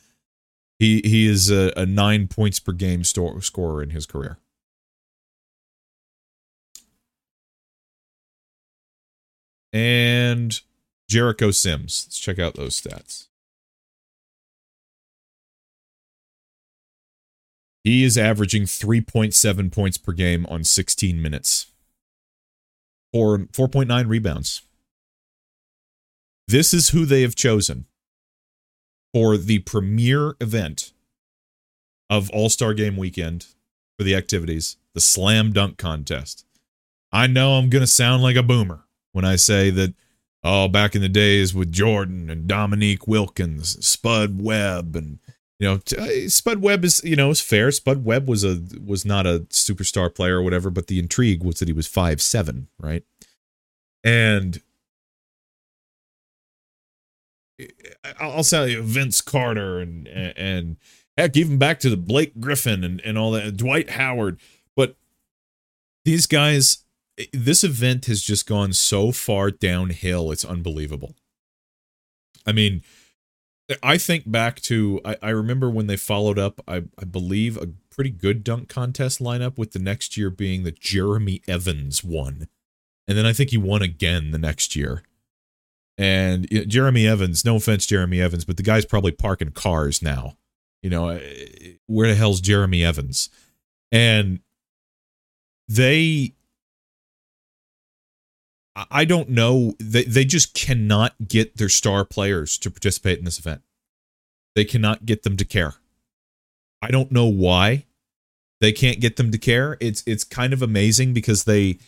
He 0.80 1.02
he 1.03 1.28
is 1.28 1.52
a, 1.52 1.74
a 1.76 1.86
nine 1.86 2.30
points 2.30 2.62
per 2.62 2.72
game 2.72 3.03
store, 3.03 3.41
scorer 3.41 3.84
in 3.84 3.90
his 3.90 4.06
career. 4.06 4.38
And 9.73 10.60
Jericho 11.07 11.52
Sims. 11.52 12.06
Let's 12.06 12.19
check 12.19 12.39
out 12.39 12.56
those 12.56 12.80
stats. 12.80 13.27
He 17.84 18.03
is 18.03 18.18
averaging 18.18 18.64
3.7 18.64 19.72
points 19.72 19.98
per 19.98 20.14
game 20.14 20.45
on 20.48 20.64
16 20.64 21.22
minutes. 21.22 21.68
Four, 23.11 23.39
4.9 23.39 24.07
rebounds. 24.07 24.61
This 26.48 26.73
is 26.73 26.89
who 26.89 27.06
they 27.06 27.23
have 27.23 27.35
chosen 27.35 27.85
for 29.14 29.35
the 29.35 29.60
premier 29.60 30.35
event 30.39 30.93
of 32.10 32.30
All 32.31 32.49
Star 32.49 32.73
Game 32.73 32.98
weekend 32.98 33.48
for 33.98 34.03
the 34.03 34.15
activities, 34.15 34.77
the 34.93 35.02
Slam 35.02 35.52
Dunk 35.52 35.77
Contest. 35.77 36.45
I 37.11 37.27
know 37.27 37.53
I'm 37.53 37.69
going 37.69 37.81
to 37.81 37.88
sound 37.88 38.23
like 38.23 38.35
a 38.35 38.43
boomer 38.43 38.85
when 39.12 39.26
I 39.26 39.36
say 39.36 39.70
that, 39.72 39.94
oh, 40.44 40.68
back 40.68 40.96
in 40.96 41.02
the 41.02 41.10
days 41.10 41.54
with 41.54 41.72
Jordan 41.72 42.30
and 42.30 42.48
Dominique 42.48 43.08
Wilkins, 43.08 43.86
Spud 43.86 44.42
Webb, 44.42 44.96
and 44.96 45.20
you 45.60 45.68
know, 45.68 45.80
uh, 45.98 46.28
Spud 46.28 46.60
Webb 46.62 46.84
is 46.84 47.02
you 47.04 47.16
know 47.16 47.30
is 47.30 47.42
fair. 47.42 47.72
Spud 47.72 48.04
Webb 48.04 48.28
was 48.28 48.44
a 48.44 48.62
was 48.84 49.06
not 49.06 49.28
a 49.28 49.46
superstar 49.50 50.14
player 50.14 50.38
or 50.38 50.42
whatever, 50.42 50.70
but 50.70 50.88
the 50.88 51.00
intrigue 51.00 51.44
was 51.44 51.60
that 51.60 51.68
he 51.68 51.74
was 51.74 51.88
five 51.88 52.22
seven, 52.22 52.68
right? 52.80 53.04
And 54.04 54.62
I'll 58.20 58.44
say 58.44 58.76
Vince 58.76 59.22
Carter 59.22 59.80
and 59.80 60.08
and 60.08 60.78
heck, 61.18 61.38
even 61.38 61.58
back 61.58 61.80
to 61.82 61.90
the 61.90 61.98
Blake 61.98 62.40
Griffin 62.40 62.84
and 62.84 63.00
and 63.02 63.18
all 63.18 63.32
that, 63.32 63.58
Dwight 63.58 63.92
Howard. 63.92 64.40
But 64.76 64.96
these 66.06 66.26
guys, 66.26 66.80
this 67.34 67.64
event 67.64 68.06
has 68.06 68.22
just 68.22 68.48
gone 68.48 68.74
so 68.74 69.12
far 69.12 69.52
downhill. 69.52 70.32
It's 70.32 70.46
unbelievable. 70.46 71.16
I 72.46 72.52
mean, 72.52 72.82
I 73.84 73.98
think 73.98 74.30
back 74.30 74.62
to 74.62 75.00
I, 75.06 75.18
I 75.22 75.30
remember 75.30 75.70
when 75.70 75.88
they 75.88 75.98
followed 75.98 76.40
up, 76.40 76.62
I, 76.68 76.84
I 76.98 77.06
believe 77.06 77.58
a 77.58 77.70
pretty 77.90 78.10
good 78.10 78.44
dunk 78.44 78.70
contest 78.70 79.20
lineup 79.20 79.58
with 79.58 79.72
the 79.72 79.80
next 79.80 80.18
year 80.18 80.30
being 80.30 80.64
that 80.64 80.80
Jeremy 80.80 81.42
Evans 81.48 82.04
won. 82.04 82.48
And 83.08 83.18
then 83.18 83.26
I 83.26 83.34
think 83.34 83.50
he 83.50 83.58
won 83.58 83.82
again 83.82 84.32
the 84.32 84.38
next 84.38 84.76
year. 84.76 85.04
And 85.98 86.48
you 86.50 86.60
know, 86.60 86.66
Jeremy 86.66 87.08
Evans, 87.08 87.46
no 87.46 87.58
offense, 87.58 87.86
Jeremy 87.86 88.22
Evans, 88.22 88.46
but 88.46 88.58
the 88.58 88.64
guy's 88.64 88.86
probably 88.86 89.12
parking 89.12 89.52
cars 89.52 90.02
now. 90.02 90.38
You 90.82 90.90
know, 90.90 91.20
where 91.86 92.08
the 92.08 92.16
hell's 92.16 92.42
Jeremy 92.42 92.84
Evans? 92.84 93.30
And 93.92 94.40
they 95.68 96.34
I 98.76 99.06
don't 99.06 99.30
know. 99.30 99.73
They 99.80 100.03
they 100.03 100.23
just 100.23 100.53
cannot 100.53 101.27
get 101.27 101.57
their 101.57 101.69
star 101.69 102.06
players 102.06 102.57
to 102.60 102.72
participate 102.72 103.19
in 103.19 103.26
this 103.26 103.39
event. 103.39 103.61
They 104.56 104.65
cannot 104.65 105.06
get 105.06 105.23
them 105.23 105.38
to 105.38 105.45
care. 105.45 105.76
I 106.81 106.89
don't 106.89 107.11
know 107.11 107.26
why 107.26 107.85
they 108.61 108.72
can't 108.72 109.02
get 109.02 109.18
them 109.18 109.31
to 109.31 109.38
care. 109.38 109.77
It's 109.80 110.03
it's 110.06 110.23
kind 110.23 110.53
of 110.53 110.61
amazing 110.61 111.14
because 111.14 111.43
they 111.43 111.80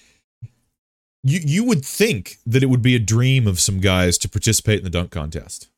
you 1.23 1.39
you 1.43 1.64
would 1.64 1.85
think 1.85 2.38
that 2.45 2.64
it 2.64 2.68
would 2.68 2.81
be 2.81 2.95
a 2.95 2.99
dream 2.99 3.47
of 3.47 3.60
some 3.60 3.80
guys 3.80 4.18
to 4.19 4.30
participate 4.30 4.80
in 4.80 4.84
the 4.84 4.89
dunk 4.89 5.11
contest. 5.11 5.69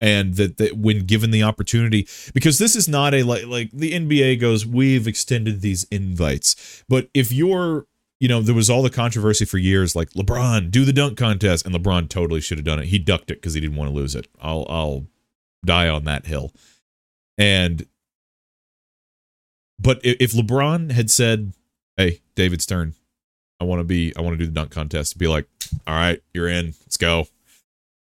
And 0.00 0.34
that, 0.34 0.56
that 0.56 0.76
when 0.76 1.06
given 1.06 1.30
the 1.30 1.44
opportunity, 1.44 2.08
because 2.34 2.58
this 2.58 2.74
is 2.74 2.88
not 2.88 3.14
a 3.14 3.22
like 3.22 3.46
like 3.46 3.70
the 3.72 3.92
NBA 3.92 4.40
goes, 4.40 4.66
we've 4.66 5.08
extended 5.08 5.60
these 5.60 5.84
invites. 5.84 6.84
But 6.88 7.08
if 7.14 7.32
you're 7.32 7.86
you 8.22 8.28
know, 8.28 8.40
there 8.40 8.54
was 8.54 8.70
all 8.70 8.82
the 8.82 8.88
controversy 8.88 9.44
for 9.44 9.58
years, 9.58 9.96
like 9.96 10.10
LeBron, 10.10 10.70
do 10.70 10.84
the 10.84 10.92
dunk 10.92 11.18
contest, 11.18 11.66
and 11.66 11.74
LeBron 11.74 12.08
totally 12.08 12.40
should 12.40 12.56
have 12.56 12.64
done 12.64 12.78
it. 12.78 12.84
He 12.84 12.96
ducked 12.96 13.32
it 13.32 13.38
because 13.38 13.54
he 13.54 13.60
didn't 13.60 13.74
want 13.74 13.90
to 13.90 13.96
lose 13.96 14.14
it. 14.14 14.28
I'll 14.40 14.64
I'll 14.68 15.06
die 15.66 15.88
on 15.88 16.04
that 16.04 16.26
hill. 16.26 16.52
And 17.36 17.84
but 19.76 19.98
if 20.04 20.30
LeBron 20.30 20.92
had 20.92 21.10
said, 21.10 21.52
"Hey, 21.96 22.20
David 22.36 22.62
Stern, 22.62 22.94
I 23.58 23.64
want 23.64 23.80
to 23.80 23.84
be, 23.84 24.14
I 24.14 24.20
want 24.20 24.34
to 24.34 24.38
do 24.38 24.46
the 24.46 24.52
dunk 24.52 24.70
contest," 24.70 25.18
be 25.18 25.26
like, 25.26 25.48
"All 25.84 25.94
right, 25.96 26.22
you're 26.32 26.48
in. 26.48 26.74
Let's 26.82 26.96
go." 26.96 27.26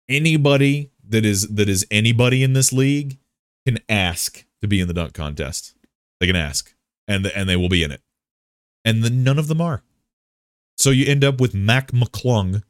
Anybody 0.08 0.92
that 1.06 1.26
is 1.26 1.46
that 1.48 1.68
is 1.68 1.86
anybody 1.90 2.42
in 2.42 2.54
this 2.54 2.72
league 2.72 3.18
can 3.66 3.80
ask 3.86 4.46
to 4.62 4.66
be 4.66 4.80
in 4.80 4.88
the 4.88 4.94
dunk 4.94 5.12
contest. 5.12 5.74
They 6.20 6.26
can 6.26 6.36
ask, 6.36 6.74
and 7.06 7.22
the, 7.22 7.36
and 7.36 7.50
they 7.50 7.56
will 7.56 7.68
be 7.68 7.82
in 7.82 7.92
it. 7.92 8.00
And 8.82 9.04
the, 9.04 9.10
none 9.10 9.38
of 9.38 9.48
them 9.48 9.60
are. 9.60 9.82
So 10.76 10.90
you 10.90 11.06
end 11.06 11.24
up 11.24 11.40
with 11.40 11.54
Mac 11.54 11.92
McClung, 11.92 12.62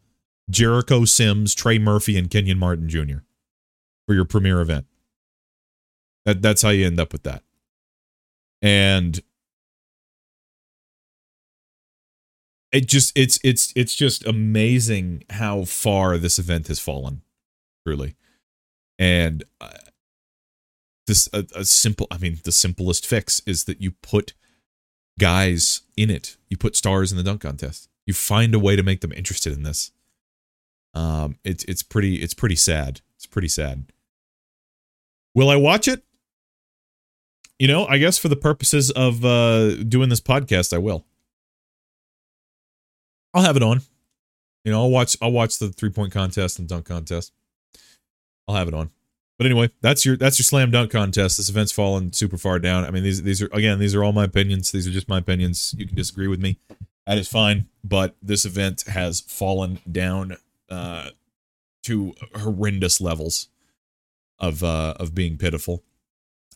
Jericho 0.48 1.04
Sims, 1.04 1.54
Trey 1.54 1.78
Murphy, 1.78 2.16
and 2.16 2.30
Kenyon 2.30 2.58
Martin 2.58 2.88
Jr. 2.88 3.18
for 4.06 4.14
your 4.14 4.24
premier 4.24 4.60
event. 4.60 4.86
That 6.24 6.42
that's 6.42 6.62
how 6.62 6.70
you 6.70 6.86
end 6.86 7.00
up 7.00 7.12
with 7.12 7.24
that. 7.24 7.42
And 8.62 9.20
it 12.72 12.86
just 12.86 13.16
it's 13.16 13.38
it's 13.42 13.72
it's 13.76 13.94
just 13.94 14.26
amazing 14.26 15.24
how 15.30 15.64
far 15.64 16.18
this 16.18 16.38
event 16.38 16.68
has 16.68 16.78
fallen. 16.78 17.22
Truly. 17.86 18.16
And 18.98 19.44
uh, 19.60 19.70
this 21.06 21.28
a, 21.32 21.46
a 21.54 21.64
simple 21.64 22.06
I 22.10 22.18
mean 22.18 22.40
the 22.44 22.52
simplest 22.52 23.06
fix 23.06 23.40
is 23.46 23.64
that 23.64 23.80
you 23.80 23.92
put 24.02 24.34
guys 25.18 25.82
in 25.96 26.10
it. 26.10 26.36
You 26.48 26.56
put 26.56 26.76
stars 26.76 27.12
in 27.12 27.18
the 27.18 27.24
dunk 27.24 27.40
contest. 27.40 27.88
You 28.06 28.14
find 28.14 28.54
a 28.54 28.58
way 28.58 28.76
to 28.76 28.82
make 28.82 29.00
them 29.00 29.12
interested 29.12 29.52
in 29.52 29.62
this. 29.62 29.92
Um 30.94 31.38
it's 31.44 31.64
it's 31.64 31.82
pretty 31.82 32.16
it's 32.16 32.34
pretty 32.34 32.56
sad. 32.56 33.00
It's 33.16 33.26
pretty 33.26 33.48
sad. 33.48 33.84
Will 35.34 35.50
I 35.50 35.56
watch 35.56 35.88
it? 35.88 36.02
You 37.58 37.68
know, 37.68 37.86
I 37.86 37.98
guess 37.98 38.18
for 38.18 38.28
the 38.28 38.36
purposes 38.36 38.90
of 38.90 39.24
uh 39.24 39.74
doing 39.84 40.08
this 40.08 40.20
podcast 40.20 40.72
I 40.72 40.78
will. 40.78 41.04
I'll 43.34 43.42
have 43.42 43.56
it 43.56 43.62
on. 43.62 43.82
You 44.64 44.72
know, 44.72 44.82
I'll 44.82 44.90
watch 44.90 45.16
I'll 45.20 45.32
watch 45.32 45.58
the 45.58 45.68
three 45.68 45.90
point 45.90 46.12
contest 46.12 46.58
and 46.58 46.68
dunk 46.68 46.86
contest. 46.86 47.32
I'll 48.48 48.56
have 48.56 48.68
it 48.68 48.74
on. 48.74 48.90
But 49.38 49.46
anyway, 49.46 49.70
that's 49.82 50.04
your 50.06 50.16
that's 50.16 50.38
your 50.38 50.44
slam 50.44 50.70
dunk 50.70 50.90
contest. 50.90 51.36
This 51.36 51.50
event's 51.50 51.72
fallen 51.72 52.12
super 52.12 52.38
far 52.38 52.58
down. 52.58 52.84
I 52.84 52.90
mean, 52.90 53.02
these 53.02 53.22
these 53.22 53.42
are 53.42 53.48
again, 53.52 53.78
these 53.78 53.94
are 53.94 54.02
all 54.02 54.12
my 54.12 54.24
opinions. 54.24 54.72
These 54.72 54.88
are 54.88 54.90
just 54.90 55.08
my 55.08 55.18
opinions. 55.18 55.74
You 55.76 55.86
can 55.86 55.94
disagree 55.94 56.28
with 56.28 56.40
me. 56.40 56.58
That 57.06 57.18
is 57.18 57.28
fine. 57.28 57.68
But 57.84 58.16
this 58.20 58.44
event 58.44 58.82
has 58.88 59.20
fallen 59.20 59.78
down 59.90 60.36
uh 60.68 61.10
to 61.84 62.14
horrendous 62.34 63.00
levels 63.00 63.48
of 64.38 64.62
uh 64.64 64.94
of 64.98 65.14
being 65.14 65.38
pitiful. 65.38 65.84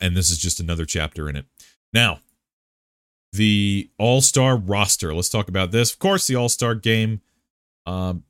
And 0.00 0.16
this 0.16 0.30
is 0.30 0.38
just 0.38 0.60
another 0.60 0.84
chapter 0.84 1.28
in 1.28 1.36
it. 1.36 1.46
Now, 1.92 2.20
the 3.32 3.90
All-Star 3.98 4.56
roster. 4.56 5.14
Let's 5.14 5.28
talk 5.28 5.48
about 5.48 5.70
this. 5.70 5.92
Of 5.92 5.98
course, 5.98 6.26
the 6.26 6.36
All-Star 6.36 6.74
game 6.74 7.20
um, 7.86 8.24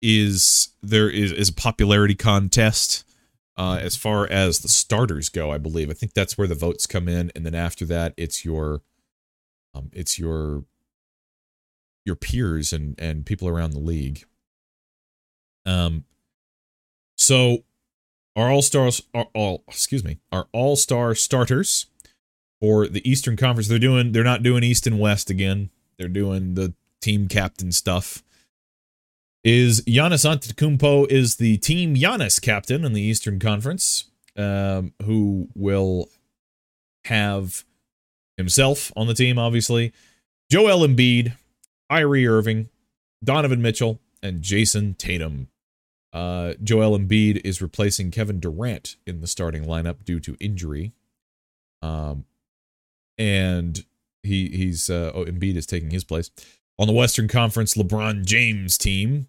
is 0.00 0.70
there 0.82 1.08
is, 1.08 1.30
is 1.30 1.50
a 1.50 1.54
popularity 1.54 2.14
contest 2.14 3.04
uh, 3.56 3.78
as 3.80 3.96
far 3.96 4.26
as 4.28 4.60
the 4.60 4.68
starters 4.68 5.28
go. 5.28 5.52
I 5.52 5.58
believe 5.58 5.90
I 5.90 5.92
think 5.92 6.14
that's 6.14 6.36
where 6.36 6.48
the 6.48 6.54
votes 6.54 6.86
come 6.86 7.06
in, 7.06 7.30
and 7.36 7.46
then 7.46 7.54
after 7.54 7.84
that, 7.86 8.14
it's 8.16 8.44
your 8.44 8.82
um, 9.74 9.90
it's 9.92 10.18
your 10.18 10.64
your 12.04 12.16
peers 12.16 12.72
and 12.72 12.94
and 12.98 13.26
people 13.26 13.48
around 13.48 13.72
the 13.72 13.78
league. 13.78 14.24
Um, 15.64 16.04
so 17.16 17.64
our 18.34 18.50
all 18.50 18.62
stars 18.62 19.02
are 19.14 19.28
all 19.34 19.64
excuse 19.68 20.02
me 20.02 20.18
our 20.32 20.48
all 20.52 20.76
star 20.76 21.14
starters 21.14 21.86
for 22.60 22.86
the 22.88 23.08
Eastern 23.08 23.36
Conference. 23.36 23.68
They're 23.68 23.78
doing 23.78 24.12
they're 24.12 24.24
not 24.24 24.42
doing 24.42 24.64
East 24.64 24.86
and 24.86 24.98
West 24.98 25.30
again. 25.30 25.70
They're 25.98 26.08
doing 26.08 26.54
the 26.54 26.74
team 27.00 27.28
captain 27.28 27.72
stuff 27.72 28.22
is 29.44 29.82
Giannis 29.82 30.24
Antetokounmpo 30.24 31.10
is 31.10 31.36
the 31.36 31.58
team 31.58 31.96
Giannis 31.96 32.40
captain 32.40 32.84
in 32.84 32.92
the 32.92 33.02
Eastern 33.02 33.38
Conference, 33.38 34.04
um, 34.36 34.92
who 35.04 35.48
will 35.54 36.08
have 37.06 37.64
himself 38.36 38.92
on 38.96 39.08
the 39.08 39.14
team, 39.14 39.38
obviously. 39.38 39.92
Joel 40.50 40.86
Embiid, 40.86 41.36
Kyrie 41.92 42.26
Irving, 42.26 42.70
Donovan 43.22 43.60
Mitchell, 43.60 44.00
and 44.22 44.40
Jayson 44.40 44.96
Tatum. 44.96 45.48
Uh, 46.10 46.54
Joel 46.62 46.98
Embiid 46.98 47.42
is 47.44 47.60
replacing 47.60 48.10
Kevin 48.10 48.40
Durant 48.40 48.96
in 49.06 49.20
the 49.20 49.26
starting 49.26 49.64
lineup 49.64 50.02
due 50.02 50.18
to 50.20 50.34
injury. 50.40 50.92
Um, 51.82 52.24
and 53.18 53.84
he 54.22 54.48
he's 54.48 54.88
uh, 54.88 55.12
oh 55.14 55.26
Embiid 55.26 55.56
is 55.56 55.66
taking 55.66 55.90
his 55.90 56.02
place. 56.02 56.30
On 56.78 56.86
the 56.86 56.94
Western 56.94 57.28
Conference, 57.28 57.74
LeBron 57.74 58.24
James 58.24 58.78
team 58.78 59.26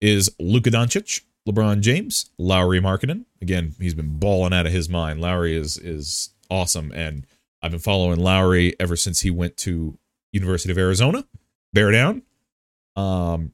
is 0.00 0.30
Luka 0.40 0.70
Doncic, 0.70 1.20
LeBron 1.46 1.80
James, 1.80 2.30
Lauri 2.38 2.80
Markkanen. 2.80 3.26
Again, 3.42 3.74
he's 3.78 3.94
been 3.94 4.18
balling 4.18 4.54
out 4.54 4.64
of 4.64 4.72
his 4.72 4.88
mind. 4.88 5.20
Lauri 5.20 5.54
is 5.54 5.76
is 5.76 6.30
awesome, 6.50 6.92
and 6.92 7.26
I've 7.60 7.72
been 7.72 7.80
following 7.80 8.20
Lauri 8.20 8.74
ever 8.80 8.96
since 8.96 9.20
he 9.20 9.30
went 9.30 9.58
to 9.58 9.98
University 10.32 10.72
of 10.72 10.78
Arizona, 10.78 11.26
bear 11.76 11.90
down, 11.90 12.22
um, 12.96 13.52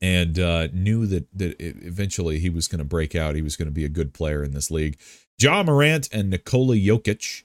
and 0.00 0.38
uh, 0.38 0.68
knew 0.72 1.06
that 1.06 1.26
that 1.36 1.56
eventually 1.60 2.38
he 2.38 2.48
was 2.48 2.66
going 2.68 2.78
to 2.78 2.84
break 2.84 3.14
out. 3.14 3.36
He 3.36 3.42
was 3.42 3.54
going 3.56 3.68
to 3.68 3.72
be 3.72 3.84
a 3.84 3.90
good 3.90 4.14
player 4.14 4.42
in 4.42 4.52
this 4.52 4.70
league. 4.70 4.98
Ja 5.38 5.62
Morant 5.62 6.08
and 6.10 6.30
Nikola 6.30 6.76
Jokic 6.76 7.42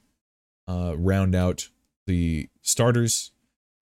uh, 0.68 0.96
round 0.98 1.36
out 1.36 1.70
the 2.06 2.48
starters 2.62 3.32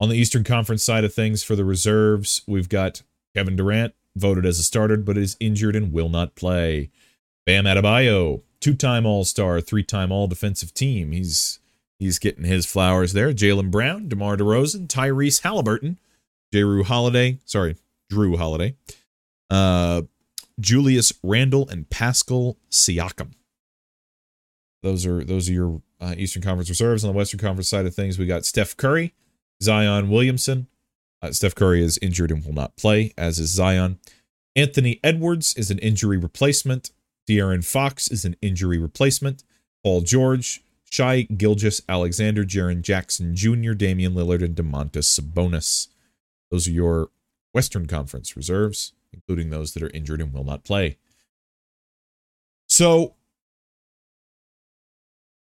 on 0.02 0.10
the 0.10 0.16
Eastern 0.16 0.44
Conference 0.44 0.84
side 0.84 1.04
of 1.04 1.14
things, 1.14 1.44
for 1.44 1.56
the 1.56 1.64
reserves, 1.64 2.42
we've 2.48 2.68
got 2.68 3.04
Kevin 3.36 3.56
Durant, 3.56 3.94
voted 4.16 4.46
as 4.46 4.60
a 4.60 4.64
starter, 4.64 4.98
but 4.98 5.18
is 5.18 5.38
injured 5.40 5.76
and 5.76 5.94
will 5.94 6.10
not 6.10 6.36
play. 6.36 6.90
Bam 7.46 7.66
Adebayo, 7.66 8.42
two-time 8.60 9.06
All-Star, 9.06 9.62
three-time 9.62 10.12
All-Defensive 10.12 10.74
Team. 10.74 11.12
He's 11.12 11.60
he's 12.00 12.20
getting 12.20 12.44
his 12.44 12.66
flowers 12.66 13.14
there. 13.14 13.34
Jaylen 13.34 13.72
Brown, 13.72 14.08
DeMar 14.08 14.38
DeRozan, 14.38 14.88
Tyrese 14.88 15.42
Halliburton, 15.42 15.98
Jrue 16.54 16.86
Holiday, 16.86 17.40
sorry, 17.46 17.76
Drew 18.10 18.38
Holiday, 18.38 18.76
uh, 19.50 20.04
Julius 20.60 21.12
Randle, 21.24 21.68
and 21.70 21.90
Pascal 21.90 22.58
Siakam. 22.70 23.34
Those 24.84 25.06
are 25.06 25.24
those 25.24 25.50
are 25.50 25.54
your 25.54 25.82
uh, 26.00 26.14
Eastern 26.18 26.44
Conference 26.44 26.70
reserves. 26.70 27.04
On 27.04 27.12
the 27.12 27.18
Western 27.18 27.40
Conference 27.40 27.68
side 27.68 27.86
of 27.86 27.96
things, 27.96 28.20
we 28.20 28.26
got 28.26 28.46
Steph 28.46 28.78
Curry, 28.78 29.14
Zion 29.62 30.10
Williamson. 30.10 30.68
Uh, 31.22 31.32
Steph 31.32 31.56
Curry 31.56 31.84
is 31.84 31.98
injured 32.02 32.32
and 32.32 32.46
will 32.46 32.54
not 32.54 32.78
play, 32.78 33.14
as 33.18 33.40
is 33.40 33.50
Zion. 33.50 34.00
Anthony 34.56 35.00
Edwards 35.04 35.54
is 35.56 35.72
an 35.72 35.80
injury 35.80 36.18
replacement. 36.18 36.92
De'Aaron 37.28 37.66
Fox 37.66 38.08
is 38.08 38.24
an 38.26 38.36
injury 38.42 38.78
replacement. 38.78 39.44
Paul 39.84 40.02
George, 40.02 40.64
Shai 40.96 41.24
Gilgeous 41.24 41.82
Alexander, 41.90 42.46
Jaren 42.46 42.82
Jackson 42.82 43.36
Jr., 43.36 43.74
Damian 43.74 44.14
Lillard, 44.14 44.42
and 44.42 44.56
Domantas 44.56 45.20
Sabonis. 45.20 45.90
Those 46.50 46.70
are 46.70 46.72
your 46.72 47.10
Western 47.52 47.86
Conference 47.86 48.38
reserves, 48.38 48.94
including 49.12 49.50
those 49.50 49.74
that 49.74 49.84
are 49.84 49.90
injured 49.90 50.22
and 50.22 50.32
will 50.32 50.46
not 50.46 50.64
play. 50.64 50.98
So, 52.70 53.16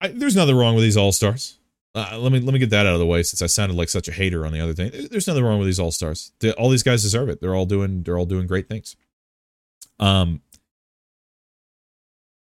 I, 0.01 0.07
there's 0.07 0.35
nothing 0.35 0.55
wrong 0.55 0.73
with 0.73 0.83
these 0.83 0.97
All 0.97 1.11
Stars. 1.11 1.59
Uh, 1.93 2.17
let 2.17 2.31
me 2.31 2.39
let 2.39 2.51
me 2.51 2.59
get 2.59 2.71
that 2.71 2.87
out 2.87 2.93
of 2.93 2.99
the 2.99 3.05
way 3.05 3.21
since 3.21 3.43
I 3.43 3.45
sounded 3.45 3.77
like 3.77 3.89
such 3.89 4.07
a 4.07 4.11
hater 4.11 4.47
on 4.47 4.51
the 4.51 4.59
other 4.59 4.73
thing. 4.73 4.91
There's 5.11 5.27
nothing 5.27 5.43
wrong 5.43 5.59
with 5.59 5.67
these 5.67 5.79
all 5.79 5.91
stars. 5.91 6.33
All 6.57 6.69
these 6.69 6.83
guys 6.83 7.03
deserve 7.03 7.29
it. 7.29 7.39
They're 7.39 7.55
all 7.55 7.65
doing 7.65 8.03
they're 8.03 8.17
all 8.17 8.25
doing 8.25 8.47
great 8.47 8.67
things. 8.67 8.97
Um, 9.97 10.41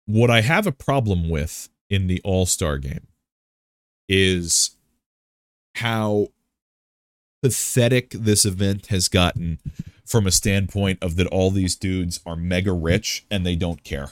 what 0.07 0.31
I 0.31 0.43
have 0.43 0.69
a 0.69 0.73
problem 0.73 1.29
with 1.29 1.69
in 1.91 2.07
the 2.07 2.21
All 2.25 2.47
Star 2.47 2.79
game 2.79 3.09
is 4.09 4.77
how 5.77 6.29
pathetic 7.43 8.11
this 8.11 8.45
event 8.45 8.87
has 8.87 9.09
gotten 9.09 9.59
from 10.05 10.27
a 10.27 10.33
standpoint 10.33 10.99
of 11.03 11.17
that 11.17 11.27
all 11.29 11.51
these 11.51 11.77
dudes 11.77 12.21
are 12.27 12.37
mega 12.37 12.73
rich 12.73 13.25
and 13.31 13.45
they 13.45 13.57
don't 13.57 13.85
care. 13.85 14.11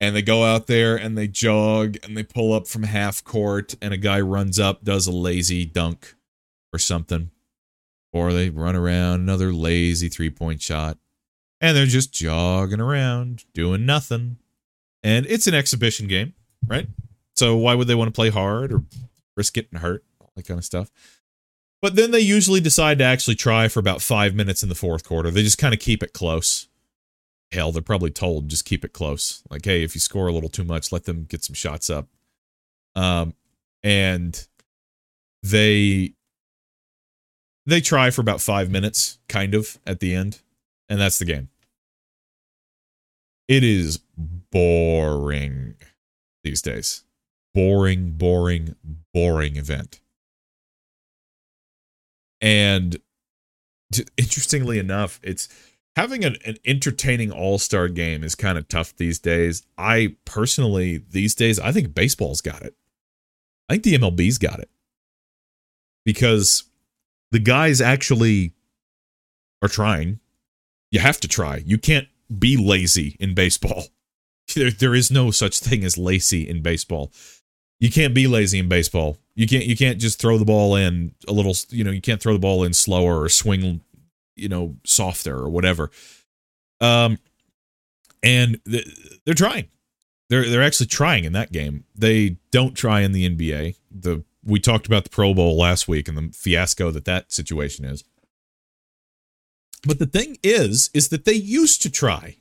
And 0.00 0.14
they 0.14 0.22
go 0.22 0.44
out 0.44 0.66
there 0.66 0.96
and 0.96 1.16
they 1.16 1.28
jog 1.28 1.96
and 2.02 2.16
they 2.16 2.22
pull 2.22 2.52
up 2.52 2.66
from 2.66 2.82
half 2.82 3.22
court 3.22 3.74
and 3.80 3.94
a 3.94 3.98
guy 3.98 4.20
runs 4.20 4.58
up 4.58 4.84
does 4.84 5.06
a 5.06 5.12
lazy 5.12 5.64
dunk 5.64 6.14
or 6.72 6.78
something. 6.78 7.30
Or 8.12 8.32
they 8.32 8.48
run 8.48 8.76
around 8.76 9.20
another 9.20 9.52
lazy 9.52 10.08
three 10.08 10.30
point 10.30 10.62
shot. 10.62 10.98
And 11.60 11.76
they're 11.76 11.86
just 11.86 12.12
jogging 12.12 12.80
around 12.80 13.44
doing 13.54 13.86
nothing. 13.86 14.38
And 15.02 15.26
it's 15.26 15.46
an 15.46 15.54
exhibition 15.54 16.06
game 16.08 16.34
right 16.66 16.88
so 17.34 17.56
why 17.56 17.74
would 17.74 17.86
they 17.86 17.94
want 17.94 18.08
to 18.08 18.16
play 18.16 18.30
hard 18.30 18.72
or 18.72 18.82
risk 19.36 19.54
getting 19.54 19.78
hurt 19.78 20.04
all 20.20 20.30
that 20.36 20.46
kind 20.46 20.58
of 20.58 20.64
stuff 20.64 20.90
but 21.82 21.96
then 21.96 22.12
they 22.12 22.20
usually 22.20 22.60
decide 22.60 22.98
to 22.98 23.04
actually 23.04 23.34
try 23.34 23.68
for 23.68 23.80
about 23.80 24.00
five 24.00 24.34
minutes 24.34 24.62
in 24.62 24.68
the 24.68 24.74
fourth 24.74 25.04
quarter 25.06 25.30
they 25.30 25.42
just 25.42 25.58
kind 25.58 25.74
of 25.74 25.80
keep 25.80 26.02
it 26.02 26.12
close 26.12 26.68
hell, 27.54 27.72
they're 27.72 27.82
probably 27.82 28.10
told 28.10 28.48
just 28.48 28.64
keep 28.64 28.84
it 28.84 28.92
close. 28.92 29.42
Like, 29.48 29.64
hey, 29.64 29.82
if 29.82 29.94
you 29.94 30.00
score 30.00 30.26
a 30.26 30.32
little 30.32 30.48
too 30.48 30.64
much, 30.64 30.92
let 30.92 31.04
them 31.04 31.24
get 31.24 31.44
some 31.44 31.54
shots 31.54 31.88
up. 31.88 32.08
Um, 32.94 33.34
and 33.82 34.46
they 35.42 36.14
they 37.66 37.80
try 37.80 38.10
for 38.10 38.20
about 38.20 38.42
five 38.42 38.70
minutes, 38.70 39.18
kind 39.28 39.54
of 39.54 39.78
at 39.86 40.00
the 40.00 40.14
end, 40.14 40.42
and 40.88 41.00
that's 41.00 41.18
the 41.18 41.24
game. 41.24 41.48
It 43.48 43.64
is 43.64 43.98
boring 43.98 45.76
these 46.44 46.62
days. 46.62 47.02
Boring, 47.54 48.12
boring, 48.12 48.76
boring 49.12 49.56
event. 49.56 50.00
And 52.40 53.00
interestingly 54.16 54.78
enough, 54.78 55.20
it's 55.22 55.48
having 55.96 56.24
an, 56.24 56.36
an 56.44 56.56
entertaining 56.64 57.30
all-star 57.30 57.88
game 57.88 58.24
is 58.24 58.34
kind 58.34 58.58
of 58.58 58.68
tough 58.68 58.94
these 58.96 59.18
days. 59.18 59.62
I 59.78 60.16
personally 60.24 60.98
these 61.10 61.34
days 61.34 61.58
i 61.60 61.72
think 61.72 61.94
baseball's 61.94 62.40
got 62.40 62.62
it. 62.62 62.74
I 63.68 63.74
think 63.74 63.84
the 63.84 63.98
mlb's 63.98 64.38
got 64.38 64.58
it. 64.58 64.70
Because 66.04 66.64
the 67.30 67.38
guys 67.38 67.80
actually 67.80 68.52
are 69.62 69.68
trying. 69.68 70.20
You 70.90 71.00
have 71.00 71.18
to 71.20 71.28
try. 71.28 71.62
You 71.64 71.78
can't 71.78 72.08
be 72.38 72.56
lazy 72.56 73.16
in 73.18 73.34
baseball 73.34 73.84
There, 74.54 74.70
there 74.70 74.94
is 74.94 75.10
no 75.10 75.30
such 75.30 75.58
thing 75.58 75.84
as 75.84 75.96
lazy 75.96 76.48
in 76.48 76.62
baseball. 76.62 77.12
You 77.80 77.90
can't 77.90 78.14
be 78.14 78.26
lazy 78.26 78.58
in 78.58 78.68
baseball. 78.68 79.18
You 79.34 79.48
can't 79.48 79.64
you 79.64 79.76
can't 79.76 79.98
just 79.98 80.20
throw 80.20 80.38
the 80.38 80.44
ball 80.44 80.76
in 80.76 81.14
a 81.26 81.32
little, 81.32 81.54
you 81.70 81.82
know, 81.82 81.90
you 81.90 82.00
can't 82.00 82.20
throw 82.20 82.32
the 82.32 82.38
ball 82.38 82.62
in 82.62 82.72
slower 82.72 83.22
or 83.22 83.28
swing, 83.28 83.80
you 84.36 84.48
know, 84.48 84.76
softer 84.84 85.36
or 85.36 85.48
whatever. 85.48 85.90
Um 86.80 87.18
and 88.22 88.60
they're 88.64 89.34
trying. 89.34 89.68
They're 90.30 90.48
they're 90.48 90.62
actually 90.62 90.86
trying 90.86 91.24
in 91.24 91.32
that 91.32 91.52
game. 91.52 91.84
They 91.94 92.38
don't 92.50 92.74
try 92.74 93.00
in 93.00 93.12
the 93.12 93.28
NBA. 93.28 93.76
The 93.90 94.24
we 94.44 94.60
talked 94.60 94.86
about 94.86 95.04
the 95.04 95.10
Pro 95.10 95.34
Bowl 95.34 95.56
last 95.56 95.88
week 95.88 96.08
and 96.08 96.16
the 96.16 96.32
fiasco 96.34 96.90
that 96.90 97.06
that 97.06 97.32
situation 97.32 97.84
is. 97.84 98.04
But 99.86 99.98
the 99.98 100.06
thing 100.06 100.38
is, 100.42 100.90
is 100.94 101.08
that 101.08 101.24
they 101.24 101.34
used 101.34 101.82
to 101.82 101.90
try 101.90 102.36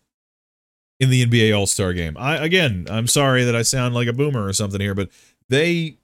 in 1.03 1.09
the 1.09 1.25
NBA 1.25 1.55
All 1.57 1.67
Star 1.67 1.93
game. 1.93 2.15
I 2.17 2.37
again, 2.37 2.87
I'm 2.89 3.07
sorry 3.07 3.43
that 3.43 3.55
I 3.55 3.61
sound 3.61 3.93
like 3.93 4.07
a 4.07 4.13
boomer 4.13 4.45
or 4.45 4.53
something 4.53 4.79
here, 4.79 4.95
but 4.95 5.09
they 5.49 5.97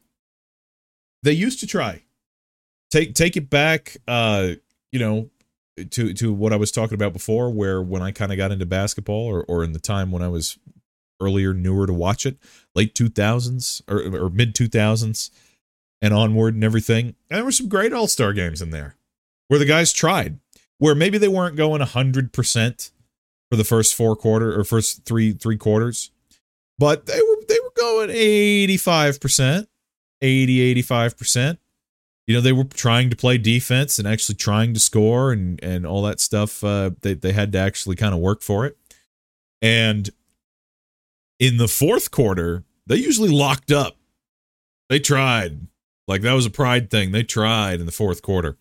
they 1.24 1.32
used 1.32 1.60
to 1.62 1.68
try. 1.68 2.04
Take 2.92 3.16
take 3.16 3.38
it 3.38 3.50
back, 3.50 3.98
uh, 4.08 4.52
you 4.92 5.00
know, 5.00 5.30
to 5.92 6.14
to 6.14 6.34
what 6.34 6.54
I 6.54 6.58
was 6.58 6.72
talking 6.72 6.96
about 6.96 7.14
before, 7.14 7.50
where 7.50 7.82
when 7.82 8.02
I 8.02 8.12
kind 8.12 8.32
of 8.32 8.38
got 8.38 8.52
into 8.52 8.66
basketball, 8.66 9.26
or 9.26 9.44
or 9.44 9.64
in 9.64 9.72
the 9.72 9.80
time 9.80 10.12
when 10.12 10.22
I 10.22 10.28
was 10.28 10.60
earlier, 11.22 11.54
newer 11.54 11.88
to 11.88 11.94
watch 11.94 12.26
it, 12.26 12.38
late 12.76 12.96
2000s 12.96 13.82
or, 13.90 14.26
or 14.26 14.30
mid 14.30 14.56
2000s 14.56 15.30
and 16.02 16.14
onward 16.14 16.54
and 16.54 16.64
everything. 16.64 17.16
And 17.30 17.38
there 17.38 17.44
were 17.44 17.52
some 17.52 17.68
great 17.68 17.94
All 17.94 18.08
Star 18.08 18.34
games 18.34 18.62
in 18.62 18.72
there 18.72 18.96
where 19.48 19.60
the 19.60 19.66
guys 19.66 19.94
tried, 19.94 20.40
where 20.78 20.96
maybe 20.96 21.18
they 21.18 21.28
weren't 21.28 21.56
going 21.56 21.82
100% 21.82 22.92
for 23.50 23.58
the 23.58 23.64
first 23.64 23.96
four 23.96 24.16
quarter 24.16 24.58
or 24.58 24.64
first 24.64 25.06
three 25.06 25.34
three 25.34 25.58
quarters, 25.58 26.12
but 26.78 27.06
they 27.06 27.20
were 27.20 27.38
they 27.48 27.60
were 27.60 27.72
going 27.76 28.10
85%, 28.10 29.68
80 30.22 30.84
85%. 30.84 31.58
You 32.28 32.36
know, 32.36 32.42
they 32.42 32.54
were 32.54 32.64
trying 32.64 33.10
to 33.10 33.16
play 33.16 33.40
defense 33.40 33.98
and 33.98 34.08
actually 34.08 34.36
trying 34.36 34.74
to 34.76 34.80
score 34.80 35.32
and 35.32 35.62
and 35.64 35.86
all 35.86 36.04
that 36.04 36.20
stuff. 36.20 36.64
Uh, 36.64 36.92
they 37.02 37.16
they 37.16 37.34
had 37.34 37.52
to 37.54 37.58
actually 37.58 37.96
kind 37.96 38.14
of 38.14 38.20
work 38.20 38.42
for 38.42 38.66
it. 38.66 38.78
And 39.62 40.10
in 41.40 41.58
the 41.58 41.68
fourth 41.68 42.12
quarter, 42.12 42.64
they 42.86 42.98
usually 42.98 43.30
locked 43.30 43.72
up. 43.72 43.98
They 44.90 45.00
tried. 45.00 45.68
Like 46.08 46.22
that 46.22 46.34
was 46.34 46.46
a 46.46 46.52
pride 46.52 46.90
thing. 46.90 47.12
They 47.12 47.24
tried 47.24 47.80
in 47.80 47.86
the 47.86 47.92
fourth 47.92 48.22
quarter. 48.22 48.58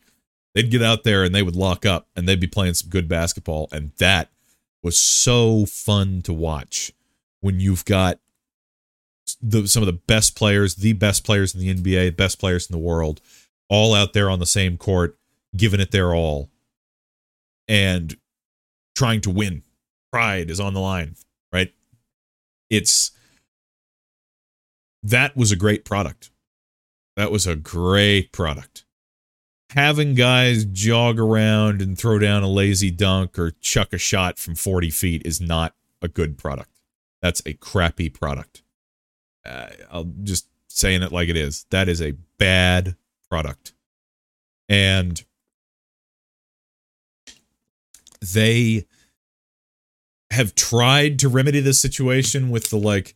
They'd 0.54 0.70
get 0.70 0.82
out 0.82 1.02
there 1.02 1.24
and 1.24 1.34
they 1.34 1.42
would 1.42 1.56
lock 1.56 1.86
up 1.86 2.08
and 2.16 2.28
they'd 2.28 2.40
be 2.40 2.46
playing 2.46 2.74
some 2.74 2.90
good 2.90 3.08
basketball. 3.08 3.68
And 3.70 3.92
that 3.98 4.30
was 4.82 4.98
so 4.98 5.66
fun 5.66 6.22
to 6.22 6.32
watch 6.32 6.92
when 7.40 7.60
you've 7.60 7.84
got 7.84 8.18
the, 9.42 9.66
some 9.66 9.82
of 9.82 9.86
the 9.86 9.92
best 9.92 10.36
players, 10.36 10.76
the 10.76 10.92
best 10.92 11.24
players 11.24 11.54
in 11.54 11.60
the 11.60 11.74
NBA, 11.74 12.16
best 12.16 12.38
players 12.38 12.68
in 12.68 12.72
the 12.72 12.84
world, 12.84 13.20
all 13.68 13.94
out 13.94 14.12
there 14.12 14.30
on 14.30 14.38
the 14.38 14.46
same 14.46 14.76
court, 14.76 15.16
giving 15.56 15.80
it 15.80 15.90
their 15.90 16.14
all 16.14 16.50
and 17.66 18.16
trying 18.94 19.20
to 19.22 19.30
win. 19.30 19.62
Pride 20.10 20.50
is 20.50 20.60
on 20.60 20.72
the 20.72 20.80
line, 20.80 21.16
right? 21.52 21.72
It's 22.70 23.10
that 25.02 25.36
was 25.36 25.52
a 25.52 25.56
great 25.56 25.84
product. 25.84 26.30
That 27.16 27.30
was 27.30 27.46
a 27.46 27.56
great 27.56 28.32
product. 28.32 28.84
Having 29.74 30.14
guys 30.14 30.64
jog 30.64 31.18
around 31.18 31.82
and 31.82 31.98
throw 31.98 32.18
down 32.18 32.42
a 32.42 32.48
lazy 32.48 32.90
dunk 32.90 33.38
or 33.38 33.52
chuck 33.60 33.92
a 33.92 33.98
shot 33.98 34.38
from 34.38 34.54
40 34.54 34.90
feet 34.90 35.22
is 35.26 35.40
not 35.40 35.74
a 36.00 36.08
good 36.08 36.38
product. 36.38 36.70
That's 37.20 37.42
a 37.44 37.52
crappy 37.54 38.08
product. 38.08 38.62
Uh, 39.44 39.68
I'll 39.90 40.12
just 40.22 40.46
saying 40.68 41.02
it 41.02 41.12
like 41.12 41.28
it 41.28 41.36
is. 41.36 41.66
That 41.70 41.88
is 41.88 42.00
a 42.00 42.14
bad 42.38 42.96
product. 43.28 43.74
And 44.68 45.22
they 48.20 48.86
have 50.30 50.54
tried 50.54 51.18
to 51.18 51.28
remedy 51.28 51.60
this 51.60 51.80
situation 51.80 52.50
with 52.50 52.70
the 52.70 52.76
like 52.76 53.14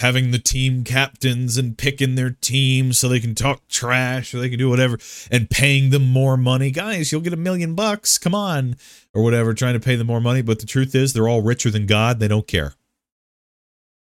having 0.00 0.30
the 0.30 0.38
team 0.38 0.82
captains 0.84 1.56
and 1.56 1.78
picking 1.78 2.14
their 2.14 2.30
team 2.30 2.92
so 2.92 3.08
they 3.08 3.20
can 3.20 3.34
talk 3.34 3.66
trash 3.68 4.34
or 4.34 4.40
they 4.40 4.48
can 4.48 4.58
do 4.58 4.68
whatever 4.68 4.98
and 5.30 5.48
paying 5.48 5.90
them 5.90 6.04
more 6.08 6.36
money. 6.36 6.70
Guys, 6.70 7.12
you'll 7.12 7.20
get 7.20 7.32
a 7.32 7.36
million 7.36 7.74
bucks. 7.74 8.18
Come 8.18 8.34
on. 8.34 8.76
Or 9.12 9.22
whatever, 9.22 9.54
trying 9.54 9.74
to 9.74 9.80
pay 9.80 9.96
them 9.96 10.08
more 10.08 10.20
money. 10.20 10.42
But 10.42 10.58
the 10.58 10.66
truth 10.66 10.94
is, 10.94 11.12
they're 11.12 11.28
all 11.28 11.42
richer 11.42 11.70
than 11.70 11.86
God. 11.86 12.18
They 12.18 12.28
don't 12.28 12.48
care. 12.48 12.74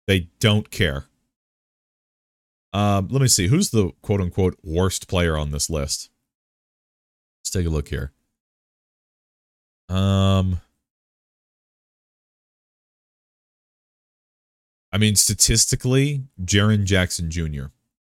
They 0.07 0.30
don't 0.40 0.70
care. 0.70 1.06
Um, 2.72 3.07
let 3.10 3.22
me 3.22 3.28
see. 3.28 3.48
Who's 3.48 3.72
the 3.72 3.91
quote 4.02 4.22
unquote 4.22 4.57
worst 4.64 5.07
player 5.07 5.38
on 5.38 5.52
this 5.52 5.70
list? 5.70 6.10
Let's 7.40 7.49
take 7.49 7.66
a 7.66 7.70
look 7.70 7.88
here. 7.88 8.11
Um, 9.90 10.61
I 14.91 14.98
mean, 14.98 15.16
statistically, 15.16 16.24
Jaren 16.44 16.84
Jackson 16.84 17.30
Jr., 17.30 17.66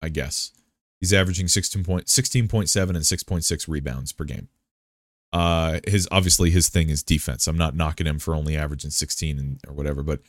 I 0.02 0.10
guess. 0.10 0.52
He's 0.99 1.14
averaging 1.14 1.48
16 1.48 1.84
point, 1.84 2.06
16.7 2.06 2.89
and 2.89 2.98
6.6 2.98 3.68
rebounds 3.68 4.11
per 4.11 4.23
game. 4.23 4.48
Uh, 5.34 5.80
his 5.88 6.07
obviously 6.11 6.52
his 6.52 6.69
thing 6.69 6.89
is 6.89 7.03
defense. 7.03 7.48
I'm 7.48 7.57
not 7.57 7.76
knocking 7.76 8.06
him 8.06 8.19
for 8.19 8.35
only 8.35 8.57
averaging 8.57 8.91
16 8.91 9.39
and, 9.39 9.60
or 9.68 9.73
whatever, 9.73 10.03
but 10.03 10.22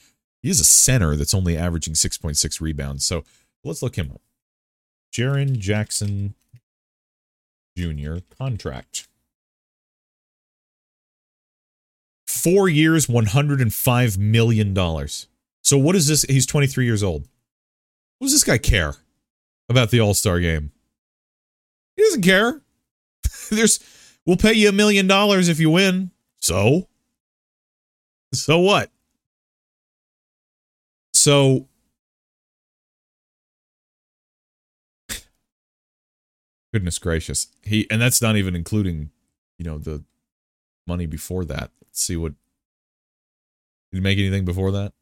he 0.43 0.51
is 0.51 0.61
a 0.61 0.65
center 0.65 1.17
that's 1.17 1.35
only 1.35 1.57
averaging 1.57 1.95
6.6 1.95 2.61
rebounds. 2.61 3.05
So 3.05 3.25
let's 3.65 3.83
look 3.83 3.97
him 3.97 4.11
up. 4.13 4.21
Jaren 5.13 5.59
Jackson 5.59 6.35
Jr. 7.77 8.19
contract. 8.39 9.09
Four 12.27 12.69
years, 12.69 13.07
$105 13.07 14.19
million. 14.19 14.75
So 15.63 15.79
what 15.79 15.97
is 15.97 16.09
this? 16.09 16.23
He's 16.23 16.47
23 16.47 16.85
years 16.85 17.03
old. 17.03 17.29
What 18.19 18.27
does 18.27 18.33
this 18.33 18.45
guy 18.45 18.59
care 18.59 18.95
about 19.69 19.91
the 19.91 20.01
All 20.01 20.15
Star 20.15 20.41
game? 20.41 20.73
He 21.97 22.03
doesn't 22.03 22.23
care. 22.23 22.61
There's, 23.51 23.81
we'll 24.27 24.37
pay 24.37 24.53
you 24.53 24.69
a 24.69 24.73
million 24.73 25.07
dollars 25.07 25.49
if 25.49 25.61
you 25.61 25.71
win. 25.71 26.11
So, 26.41 26.89
so 28.35 28.59
what? 28.59 28.91
So, 31.15 31.69
goodness 36.73 36.99
gracious, 36.99 37.47
he 37.63 37.87
and 37.91 38.01
that's 38.01 38.21
not 38.21 38.37
even 38.37 38.57
including, 38.57 39.11
you 39.59 39.65
know, 39.65 39.79
the 39.79 40.03
money 40.87 41.07
before 41.07 41.45
that. 41.45 41.71
Let's 41.85 42.03
see 42.03 42.17
what. 42.17 42.33
Did 43.93 43.99
he 43.99 44.01
make 44.01 44.19
anything 44.19 44.45
before 44.45 44.73
that? 44.73 44.95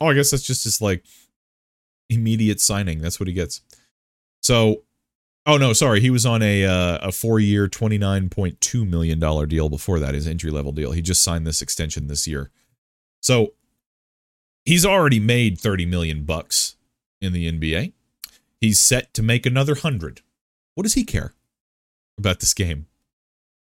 Oh, 0.00 0.08
I 0.08 0.14
guess 0.14 0.30
that's 0.30 0.42
just 0.42 0.64
his 0.64 0.80
like 0.80 1.04
immediate 2.08 2.60
signing. 2.60 3.00
That's 3.00 3.20
what 3.20 3.28
he 3.28 3.32
gets. 3.32 3.60
So, 4.42 4.82
oh 5.46 5.56
no, 5.56 5.72
sorry, 5.72 6.00
he 6.00 6.10
was 6.10 6.26
on 6.26 6.42
a 6.42 6.64
uh, 6.64 6.98
a 7.02 7.12
four 7.12 7.40
year, 7.40 7.68
twenty 7.68 7.98
nine 7.98 8.28
point 8.28 8.60
two 8.60 8.84
million 8.84 9.18
dollar 9.18 9.46
deal 9.46 9.68
before 9.68 9.98
that. 10.00 10.14
His 10.14 10.26
entry 10.26 10.50
level 10.50 10.72
deal. 10.72 10.92
He 10.92 11.02
just 11.02 11.22
signed 11.22 11.46
this 11.46 11.62
extension 11.62 12.06
this 12.06 12.26
year. 12.26 12.50
So 13.22 13.54
he's 14.64 14.86
already 14.86 15.20
made 15.20 15.58
thirty 15.58 15.86
million 15.86 16.24
bucks 16.24 16.76
in 17.20 17.32
the 17.32 17.50
NBA. 17.50 17.92
He's 18.60 18.80
set 18.80 19.14
to 19.14 19.22
make 19.22 19.46
another 19.46 19.76
hundred. 19.76 20.22
What 20.74 20.82
does 20.84 20.94
he 20.94 21.04
care 21.04 21.34
about 22.18 22.40
this 22.40 22.54
game? 22.54 22.86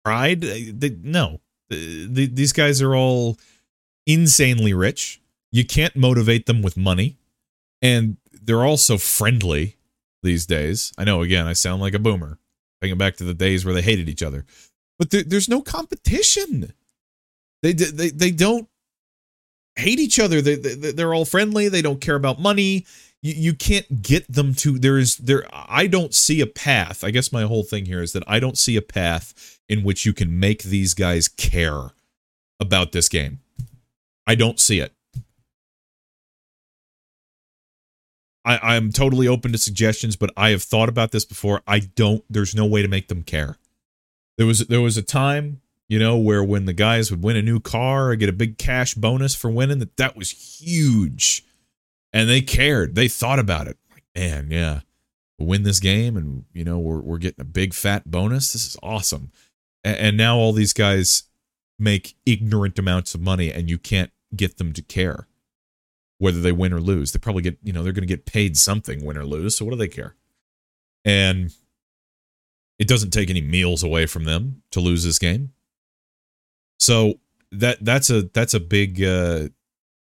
Pride? 0.04 0.42
They, 0.42 0.98
no, 1.02 1.42
the, 1.70 2.28
these 2.28 2.54
guys 2.54 2.82
are 2.82 2.96
all 2.96 3.38
insanely 4.06 4.74
rich 4.74 5.22
you 5.52 5.66
can't 5.66 5.96
motivate 5.96 6.46
them 6.46 6.62
with 6.62 6.78
money. 6.78 7.18
And 7.82 8.18
they're 8.32 8.66
also 8.66 8.98
friendly 8.98 9.78
these 10.24 10.46
days. 10.46 10.92
I 10.98 11.04
know, 11.04 11.22
again, 11.22 11.48
I 11.48 11.54
sound 11.54 11.82
like 11.82 11.94
a 11.94 12.00
boomer, 12.00 12.38
thinking 12.82 12.98
back 12.98 13.18
to 13.18 13.24
the 13.24 13.34
days 13.34 13.66
where 13.66 13.74
they 13.74 13.82
hated 13.82 14.10
each 14.10 14.24
other. 14.24 14.46
But 14.98 15.12
there, 15.12 15.24
there's 15.24 15.50
no 15.50 15.62
competition. 15.62 16.74
They, 17.64 17.74
they, 17.74 18.10
they 18.10 18.32
don't 18.32 18.68
hate 19.76 20.00
each 20.00 20.20
other. 20.20 20.42
They, 20.42 20.56
they, 20.56 20.92
they're 20.92 21.14
all 21.14 21.26
friendly. 21.26 21.70
They 21.70 21.82
don't 21.82 22.02
care 22.02 22.16
about 22.16 22.40
money. 22.40 22.86
You, 23.22 23.34
you 23.34 23.54
can't 23.54 24.02
get 24.02 24.32
them 24.32 24.54
to 24.56 24.78
there 24.78 24.98
is 24.98 25.18
there 25.18 25.46
I 25.52 25.88
don't 25.88 26.14
see 26.14 26.42
a 26.42 26.48
path. 26.48 27.04
I 27.04 27.12
guess 27.12 27.32
my 27.32 27.44
whole 27.44 27.64
thing 27.64 27.86
here 27.86 28.02
is 28.02 28.14
that 28.14 28.24
I 28.28 28.40
don't 28.40 28.58
see 28.58 28.76
a 28.76 28.82
path 28.82 29.60
in 29.68 29.84
which 29.84 30.06
you 30.06 30.14
can 30.14 30.40
make 30.40 30.64
these 30.64 30.94
guys 30.94 31.28
care 31.28 31.92
about 32.60 32.92
this 32.92 33.10
game. 33.10 33.40
I 34.28 34.36
don't 34.36 34.60
see 34.60 34.80
it. 34.80 34.94
I, 38.50 38.76
I'm 38.76 38.92
totally 38.92 39.28
open 39.28 39.52
to 39.52 39.58
suggestions, 39.58 40.16
but 40.16 40.32
I 40.36 40.50
have 40.50 40.64
thought 40.64 40.90
about 40.90 41.12
this 41.12 41.26
before. 41.26 41.62
I 41.68 41.80
don't. 41.80 42.24
There's 42.30 42.56
no 42.56 42.66
way 42.66 42.82
to 42.82 42.88
make 42.88 43.08
them 43.08 43.24
care. 43.24 43.58
There 44.38 44.48
was 44.48 44.68
there 44.68 44.82
was 44.82 44.98
a 44.98 45.04
time 45.04 45.62
you 45.90 45.98
know, 45.98 46.16
where 46.18 46.44
when 46.44 46.66
the 46.66 46.74
guys 46.74 47.10
would 47.10 47.24
win 47.24 47.36
a 47.36 47.42
new 47.42 47.60
car 47.60 48.10
or 48.10 48.16
get 48.16 48.30
a 48.30 48.34
big 48.34 48.60
cash 48.60 48.94
bonus 48.94 49.34
for 49.34 49.50
winning, 49.50 49.80
that 49.80 49.98
that 49.98 50.16
was 50.16 50.30
huge. 50.62 51.44
And 52.14 52.30
they 52.30 52.42
cared. 52.42 52.96
They 52.96 53.08
thought 53.08 53.40
about 53.40 53.68
it. 53.68 53.78
Like, 53.92 54.04
man, 54.16 54.50
yeah, 54.52 54.82
we'll 55.38 55.50
win 55.50 55.64
this 55.64 55.80
game 55.80 56.16
and, 56.16 56.46
you 56.54 56.64
know, 56.64 56.78
we're, 56.78 57.02
we're 57.02 57.18
getting 57.18 57.42
a 57.42 57.46
big 57.46 57.74
fat 57.74 58.10
bonus. 58.10 58.54
This 58.54 58.68
is 58.68 58.78
awesome. 58.84 59.32
And, 59.84 59.98
and 59.98 60.18
now 60.18 60.38
all 60.38 60.54
these 60.54 60.74
guys 60.74 61.24
make 61.80 62.16
ignorant 62.26 62.78
amounts 62.78 63.16
of 63.16 63.22
money 63.22 63.52
and 63.52 63.70
you 63.70 63.80
can't 63.80 64.12
get 64.36 64.58
them 64.58 64.74
to 64.74 64.84
care 64.84 65.28
whether 66.20 66.40
they 66.40 66.52
win 66.52 66.74
or 66.74 66.80
lose. 66.80 67.12
They 67.12 67.20
probably 67.20 67.42
get, 67.42 67.58
you 67.64 67.74
know, 67.74 67.82
they're 67.82 67.94
going 67.94 68.08
to 68.08 68.14
get 68.14 68.26
paid 68.26 68.58
something, 68.58 69.04
win 69.04 69.18
or 69.18 69.26
lose. 69.26 69.58
So 69.58 69.66
what 69.66 69.72
do 69.72 69.78
they 69.78 69.88
care? 69.88 70.16
And 71.04 71.52
it 72.78 72.88
doesn't 72.88 73.12
take 73.12 73.30
any 73.30 73.42
meals 73.42 73.84
away 73.84 74.06
from 74.06 74.26
them 74.26 74.62
to 74.72 74.80
lose 74.80 75.04
this 75.04 75.18
game. 75.18 75.54
So 76.80 77.16
that 77.52 77.84
that's 77.84 78.10
a 78.10 78.24
that's 78.24 78.54
a 78.54 78.60
big 78.60 79.04
uh 79.04 79.50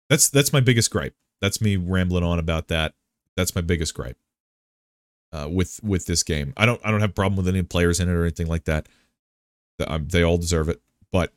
that's 0.10 0.30
that's 0.30 0.53
my 0.53 0.60
biggest 0.60 0.91
gripe. 0.91 1.15
That's 1.41 1.61
me 1.61 1.76
rambling 1.76 2.23
on 2.23 2.40
about 2.40 2.69
that. 2.69 2.94
That's 3.35 3.53
my 3.53 3.61
biggest 3.61 3.94
gripe. 3.94 4.18
Uh, 5.31 5.49
with 5.52 5.80
with 5.84 6.06
this 6.06 6.23
game, 6.23 6.53
I 6.56 6.65
don't 6.65 6.80
I 6.84 6.91
don't 6.91 7.02
have 7.02 7.10
a 7.11 7.14
problem 7.14 7.38
with 7.38 7.48
any 7.48 7.64
players 7.64 7.99
in 7.99 8.07
it 8.07 8.14
or 8.14 8.22
anything 8.22 8.48
like 8.48 8.65
that. 8.65 8.88
Um, 9.85 10.07
they 10.07 10.23
all 10.23 10.38
deserve 10.38 10.69
it, 10.69 10.81
but 11.11 11.34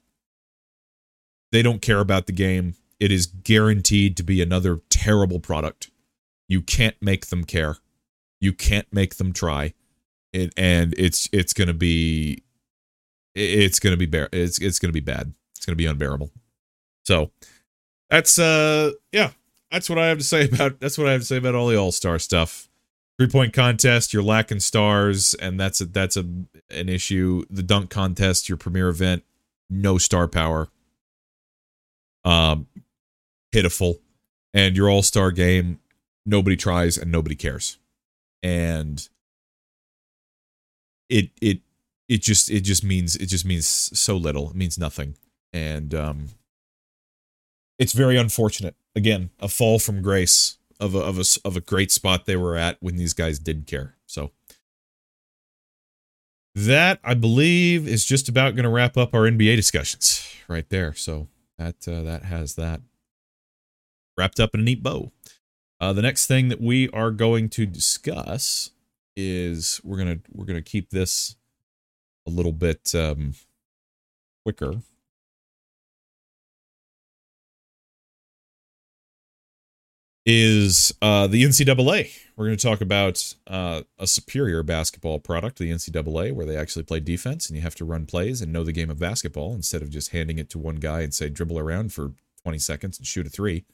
they 1.53 1.63
don't 1.63 1.81
care 1.81 2.01
about 2.01 2.27
the 2.27 2.33
game. 2.33 2.75
It 2.99 3.13
is 3.13 3.27
guaranteed 3.27 4.17
to 4.17 4.23
be 4.23 4.41
another 4.41 4.81
terrible 4.89 5.41
product. 5.41 5.91
You 6.49 6.63
can't 6.63 6.97
make 7.01 7.27
them 7.27 7.45
care. 7.45 7.77
You 8.41 8.53
can't 8.53 8.91
make 8.93 9.17
them 9.17 9.33
try. 9.33 9.75
It, 10.33 10.53
and 10.57 10.95
it's 10.99 11.29
it's 11.33 11.53
going 11.53 11.69
to 11.69 11.75
be 11.75 12.43
it's 13.35 13.79
going 13.79 13.93
to 13.93 13.97
be 13.97 14.07
bear 14.07 14.29
it's 14.33 14.59
it's 14.59 14.79
going 14.79 14.91
to 14.91 14.93
be 14.93 15.01
bad. 15.01 15.33
It's 15.57 15.65
going 15.65 15.73
to 15.73 15.77
be 15.77 15.87
unbearable. 15.87 16.31
So 17.05 17.31
that's 18.11 18.39
uh 18.39 18.93
yeah, 19.13 19.31
that's 19.71 19.89
what 19.89 19.99
I 19.99 20.07
have 20.09 20.19
to 20.19 20.25
say 20.25 20.45
about 20.53 20.81
that's 20.81 20.99
what 20.99 21.07
I 21.07 21.13
have 21.13 21.23
to 21.23 21.27
say 21.27 21.37
about 21.37 21.55
all 21.55 21.69
the 21.69 21.77
all-star 21.77 22.19
stuff. 22.19 22.69
Three 23.19 23.29
point 23.29 23.55
contest, 23.55 24.13
you're 24.13 24.23
lacking 24.23 24.61
stars, 24.61 25.33
and 25.35 25.59
that's 25.59 25.81
a 25.81 25.87
that's 25.87 26.17
a 26.17 26.27
an 26.71 26.89
issue. 26.89 27.45
The 27.49 27.63
dunk 27.63 27.89
contest, 27.89 28.49
your 28.49 28.59
premier 28.59 28.89
event, 28.89 29.25
no 29.71 29.97
star 29.97 30.29
power. 30.29 30.69
Um 32.25 32.67
pitiful. 33.53 34.01
And 34.55 34.77
your 34.77 34.89
all-star 34.89 35.33
game, 35.33 35.81
nobody 36.25 36.57
tries 36.57 36.97
and 36.97 37.13
nobody 37.13 37.35
cares. 37.35 37.79
And 38.43 39.07
it 41.09 41.31
it 41.41 41.61
it 42.09 42.23
just 42.23 42.51
it 42.51 42.61
just 42.61 42.83
means 42.83 43.17
it 43.17 43.27
just 43.27 43.45
means 43.45 43.67
so 43.67 44.17
little. 44.17 44.51
It 44.51 44.57
means 44.57 44.79
nothing. 44.79 45.17
And 45.53 45.95
um 45.95 46.29
it's 47.79 47.93
very 47.93 48.17
unfortunate. 48.17 48.75
Again, 48.95 49.31
a 49.41 49.49
fall 49.49 49.79
from 49.79 50.03
grace 50.03 50.57
of 50.81 50.95
a 50.95 50.99
of 50.99 51.19
a 51.19 51.25
of 51.45 51.57
a 51.57 51.61
great 51.61 51.91
spot 51.91 52.25
they 52.25 52.37
were 52.37 52.57
at 52.57 52.79
when 52.81 52.97
these 52.97 53.13
guys 53.13 53.39
did 53.39 53.67
care. 53.67 53.97
So 54.07 54.33
that 56.55 56.99
I 57.05 57.15
believe 57.15 57.87
is 57.87 58.05
just 58.05 58.29
about 58.29 58.55
going 58.55 58.65
to 58.65 58.71
wrap 58.71 58.97
up 58.97 59.15
our 59.15 59.23
NBA 59.23 59.57
discussions 59.57 60.27
right 60.49 60.69
there. 60.71 60.95
So 60.95 61.29
that 61.59 61.87
uh, 61.87 62.03
that 62.03 62.25
has 62.25 62.55
that 62.55 62.81
wrapped 64.17 64.41
up 64.41 64.55
in 64.55 64.61
a 64.61 64.65
neat 64.65 64.83
bow. 64.83 65.13
Uh, 65.81 65.93
the 65.93 66.03
next 66.03 66.27
thing 66.27 66.49
that 66.49 66.61
we 66.61 66.89
are 66.91 67.11
going 67.11 67.49
to 67.51 67.67
discuss 67.67 68.71
is 69.17 69.81
we're 69.85 69.99
gonna 69.99 70.19
we're 70.33 70.45
gonna 70.45 70.63
keep 70.63 70.91
this 70.91 71.37
a 72.27 72.31
little 72.31 72.53
bit 72.53 72.95
um, 72.95 73.35
quicker. 74.45 74.81
Is 80.29 80.93
uh, 81.01 81.29
the 81.29 81.45
NCAA? 81.45 82.11
We're 82.37 82.47
going 82.47 82.57
to 82.57 82.67
talk 82.67 82.81
about 82.81 83.33
uh, 83.47 83.83
a 83.97 84.09
superior 84.09 84.65
basketball 84.65 85.21
product, 85.21 85.59
the 85.59 85.71
NCAA, 85.71 86.33
where 86.33 86.45
they 86.45 86.57
actually 86.57 86.83
play 86.83 86.99
defense 86.99 87.49
and 87.49 87.57
you 87.57 87.63
have 87.63 87.77
to 87.77 87.85
run 87.85 88.07
plays 88.07 88.43
and 88.43 88.53
know 88.53 88.65
the 88.65 88.73
game 88.73 88.91
of 88.91 88.99
basketball 88.99 89.55
instead 89.55 89.83
of 89.83 89.91
just 89.91 90.11
handing 90.11 90.41
it 90.41 90.51
to 90.51 90.59
one 90.59 90.77
guy 90.77 91.03
and 91.03 91.15
say 91.15 91.29
dribble 91.29 91.61
around 91.61 91.93
for 91.93 92.13
20 92.43 92.59
seconds 92.59 92.99
and 92.99 93.07
shoot 93.07 93.27
a 93.27 93.31
three. 93.31 93.65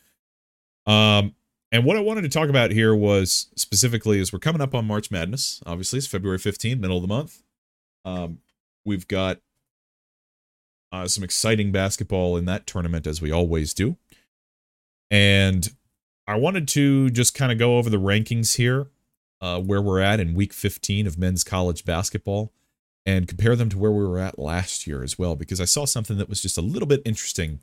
Um, 0.87 1.35
and 1.71 1.85
what 1.85 1.97
I 1.97 2.01
wanted 2.01 2.23
to 2.23 2.29
talk 2.29 2.49
about 2.49 2.71
here 2.71 2.95
was 2.95 3.47
specifically 3.57 4.21
is 4.21 4.33
we're 4.33 4.39
coming 4.39 4.61
up 4.61 4.75
on 4.75 4.85
March 4.85 5.11
Madness. 5.11 5.63
Obviously, 5.65 5.99
it's 5.99 6.07
February 6.07 6.39
15th, 6.39 6.79
middle 6.79 6.97
of 6.97 7.03
the 7.03 7.09
month. 7.09 7.43
Um, 8.05 8.39
we've 8.85 9.09
got 9.09 9.39
uh, 10.93 11.09
some 11.09 11.25
exciting 11.25 11.73
basketball 11.73 12.37
in 12.37 12.45
that 12.45 12.67
tournament, 12.67 13.07
as 13.07 13.23
we 13.23 13.33
always 13.33 13.73
do. 13.73 13.97
And 15.11 15.69
I 16.27 16.37
wanted 16.37 16.69
to 16.69 17.11
just 17.11 17.35
kind 17.35 17.51
of 17.51 17.59
go 17.59 17.79
over 17.79 17.89
the 17.89 17.99
rankings 17.99 18.57
here, 18.57 18.89
uh, 19.41 19.61
where 19.61 19.81
we're 19.81 20.01
at 20.01 20.21
in 20.21 20.35
week 20.35 20.53
15 20.53 21.07
of 21.07 21.19
men's 21.19 21.43
college 21.43 21.85
basketball, 21.87 22.53
and 23.07 23.27
compare 23.27 23.57
them 23.57 23.71
to 23.71 23.79
where 23.79 23.91
we 23.91 24.07
were 24.07 24.19
at 24.19 24.39
last 24.39 24.87
year 24.87 25.03
as 25.03 25.19
well, 25.19 25.37
because 25.37 25.61
I 25.61 25.65
saw 25.65 25.87
something 25.87 26.19
that 26.19 26.29
was 26.29 26.43
just 26.43 26.59
a 26.59 26.63
little 26.63 26.87
bit 26.87 27.01
interesting 27.07 27.61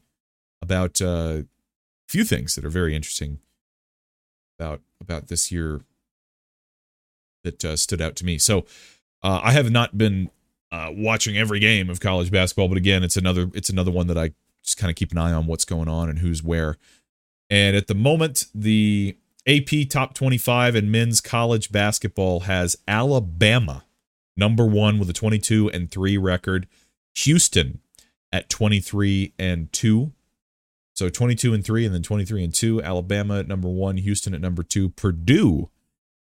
about 0.62 1.00
uh, 1.00 1.44
few 2.10 2.24
things 2.24 2.56
that 2.56 2.66
are 2.66 2.70
very 2.70 2.96
interesting 2.96 3.38
about 4.58 4.82
about 5.00 5.28
this 5.28 5.52
year 5.52 5.82
that 7.44 7.64
uh, 7.64 7.78
stood 7.78 8.02
out 8.02 8.16
to 8.18 8.26
me. 8.26 8.38
So 8.38 8.66
uh, 9.24 9.40
I 9.44 9.52
have 9.52 9.72
not 9.72 9.98
been 9.98 10.30
uh, 10.72 10.90
watching 10.92 11.38
every 11.38 11.60
game 11.60 11.90
of 11.90 12.00
college 12.00 12.32
basketball, 12.32 12.68
but 12.68 12.78
again, 12.78 13.04
it's 13.04 13.16
another 13.16 13.50
it's 13.54 13.70
another 13.70 13.92
one 13.92 14.08
that 14.08 14.18
I 14.18 14.32
just 14.64 14.78
kind 14.78 14.90
of 14.90 14.96
keep 14.96 15.12
an 15.12 15.20
eye 15.20 15.32
on 15.32 15.46
what's 15.46 15.66
going 15.66 15.88
on 15.88 16.10
and 16.10 16.20
who's 16.20 16.44
where. 16.44 16.78
And 17.50 17.76
at 17.76 17.88
the 17.88 17.96
moment, 17.96 18.46
the 18.54 19.16
AP 19.48 19.90
Top 19.90 20.14
25 20.14 20.76
in 20.76 20.92
men's 20.92 21.22
college 21.22 21.72
basketball 21.72 22.42
has 22.42 22.76
Alabama 22.88 23.86
number 24.36 24.66
one 24.66 24.98
with 24.98 25.10
a 25.10 25.14
22 25.14 25.70
and 25.72 25.92
three 25.92 26.18
record, 26.18 26.68
Houston 27.16 27.80
at 28.32 28.50
23 28.50 29.34
and 29.38 29.72
two, 29.72 30.14
so 31.00 31.08
22 31.08 31.54
and 31.54 31.64
3 31.64 31.86
and 31.86 31.96
then 31.96 32.04
23 32.04 32.44
and 32.44 32.54
2. 32.54 32.84
Alabama 32.84 33.40
at 33.40 33.48
number 33.48 33.70
1, 33.70 33.96
Houston 33.98 34.34
at 34.34 34.42
number 34.42 34.64
2, 34.64 34.90
Purdue 34.90 35.70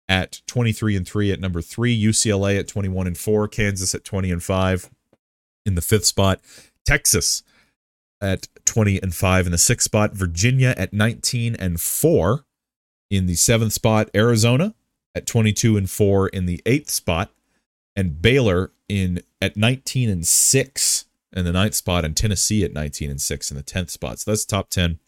at 0.09 0.41
23 0.47 0.95
and 0.95 1.05
3 1.05 1.33
at 1.33 1.41
number 1.41 1.61
3, 1.61 2.01
UCLA 2.01 2.61
at 2.61 2.69
21 2.69 3.09
and 3.09 3.19
4, 3.19 3.49
Kansas 3.49 3.93
at 3.93 4.05
20 4.05 4.31
and 4.31 4.41
5 4.41 4.91
in 5.67 5.75
the 5.75 5.81
5th 5.81 6.05
spot, 6.05 6.41
Texas 6.87 7.43
at 8.21 8.47
20 8.67 9.03
and 9.03 9.13
5 9.13 9.47
in 9.47 9.51
the 9.51 9.59
6th 9.59 9.83
spot, 9.83 10.13
Virginia 10.13 10.75
at 10.77 10.93
19 10.93 11.57
and 11.57 11.81
4 11.81 12.45
in 13.11 13.27
the 13.27 13.35
7th 13.35 13.73
spot, 13.73 14.09
Arizona 14.15 14.77
at 15.13 15.27
22 15.27 15.77
and 15.77 15.91
4 15.91 16.29
in 16.29 16.47
the 16.47 16.63
8th 16.65 16.91
spot, 16.91 17.33
and 17.97 18.23
Baylor 18.23 18.71
in 18.89 19.23
at 19.43 19.57
19 19.57 20.09
and 20.09 20.25
6 20.25 21.08
in 21.33 21.45
the 21.45 21.53
ninth 21.53 21.75
spot, 21.75 22.05
and 22.05 22.17
Tennessee 22.17 22.65
at 22.65 22.73
19 22.73 23.11
and 23.11 23.21
6 23.21 23.51
in 23.51 23.57
the 23.57 23.63
10th 23.63 23.91
spot. 23.91 24.21
So 24.21 24.31
that's 24.31 24.45
top 24.45 24.71
10. 24.71 24.99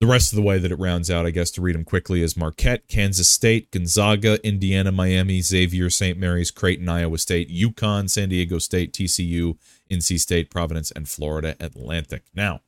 The 0.00 0.06
rest 0.06 0.32
of 0.32 0.36
the 0.36 0.42
way 0.42 0.58
that 0.58 0.70
it 0.70 0.78
rounds 0.78 1.10
out, 1.10 1.26
I 1.26 1.30
guess, 1.30 1.50
to 1.52 1.60
read 1.60 1.74
them 1.74 1.84
quickly 1.84 2.22
is 2.22 2.36
Marquette, 2.36 2.86
Kansas 2.86 3.28
State, 3.28 3.72
Gonzaga, 3.72 4.44
Indiana, 4.46 4.92
Miami, 4.92 5.40
Xavier, 5.40 5.90
St. 5.90 6.16
Mary's, 6.16 6.52
Creighton, 6.52 6.88
Iowa 6.88 7.18
State, 7.18 7.50
UConn, 7.50 8.08
San 8.08 8.28
Diego 8.28 8.58
State, 8.58 8.92
TCU, 8.92 9.58
NC 9.90 10.20
State, 10.20 10.50
Providence, 10.50 10.92
and 10.92 11.08
Florida 11.08 11.56
Atlantic. 11.58 12.22
Now, 12.32 12.60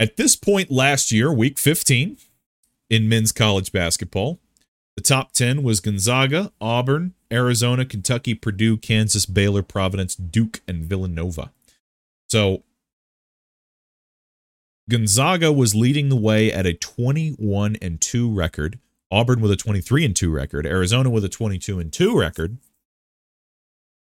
at 0.00 0.16
this 0.16 0.34
point 0.34 0.68
last 0.68 1.12
year, 1.12 1.32
week 1.32 1.58
15 1.58 2.16
in 2.90 3.08
men's 3.08 3.30
college 3.30 3.70
basketball, 3.70 4.40
the 4.98 5.02
top 5.02 5.30
10 5.30 5.62
was 5.62 5.78
Gonzaga, 5.78 6.50
Auburn, 6.60 7.14
Arizona, 7.30 7.84
Kentucky, 7.84 8.34
Purdue, 8.34 8.76
Kansas, 8.76 9.26
Baylor, 9.26 9.62
Providence, 9.62 10.16
Duke, 10.16 10.60
and 10.66 10.82
Villanova. 10.82 11.52
So 12.28 12.64
Gonzaga 14.90 15.52
was 15.52 15.76
leading 15.76 16.08
the 16.08 16.16
way 16.16 16.52
at 16.52 16.66
a 16.66 16.74
21 16.74 17.76
and 17.80 18.00
2 18.00 18.28
record, 18.28 18.80
Auburn 19.08 19.40
with 19.40 19.52
a 19.52 19.56
23 19.56 20.04
and 20.04 20.16
2 20.16 20.32
record, 20.32 20.66
Arizona 20.66 21.10
with 21.10 21.24
a 21.24 21.28
22 21.28 21.78
and 21.78 21.92
2 21.92 22.18
record. 22.18 22.58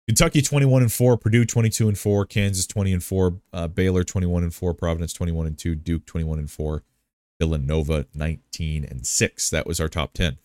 Kentucky 0.07 0.43
21 0.43 0.83
and 0.83 0.93
4, 0.93 1.17
Purdue 1.17 1.45
22 1.45 1.87
and 1.87 1.97
4, 1.97 2.25
Kansas 2.27 2.67
20 2.67 2.93
and 2.93 3.03
4, 3.03 3.39
uh, 3.51 3.67
Baylor 3.67 4.03
21 4.03 4.43
and 4.43 4.53
4, 4.53 4.75
Providence 4.75 5.13
21 5.13 5.47
and 5.47 5.57
2, 5.57 5.73
Duke 5.73 6.05
21 6.05 6.37
and 6.37 6.51
4, 6.51 6.83
Villanova 7.39 8.05
19 8.13 8.85
and 8.85 9.07
6. 9.07 9.49
That 9.49 9.65
was 9.65 9.79
our 9.79 9.89
top 9.89 10.13
10. 10.13 10.37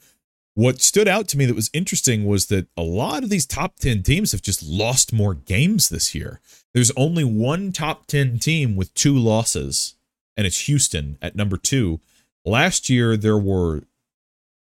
What 0.54 0.80
stood 0.80 1.06
out 1.06 1.28
to 1.28 1.38
me 1.38 1.46
that 1.46 1.54
was 1.54 1.70
interesting 1.72 2.26
was 2.26 2.46
that 2.46 2.66
a 2.76 2.82
lot 2.82 3.22
of 3.22 3.30
these 3.30 3.46
top 3.46 3.76
10 3.76 4.02
teams 4.02 4.32
have 4.32 4.42
just 4.42 4.62
lost 4.62 5.12
more 5.12 5.34
games 5.34 5.88
this 5.88 6.14
year. 6.14 6.40
There's 6.74 6.90
only 6.96 7.24
one 7.24 7.72
top 7.72 8.06
10 8.06 8.38
team 8.40 8.76
with 8.76 8.92
two 8.94 9.16
losses, 9.16 9.94
and 10.36 10.46
it's 10.46 10.66
Houston 10.66 11.18
at 11.22 11.36
number 11.36 11.56
two. 11.56 12.00
Last 12.44 12.90
year, 12.90 13.16
there 13.16 13.38
were 13.38 13.82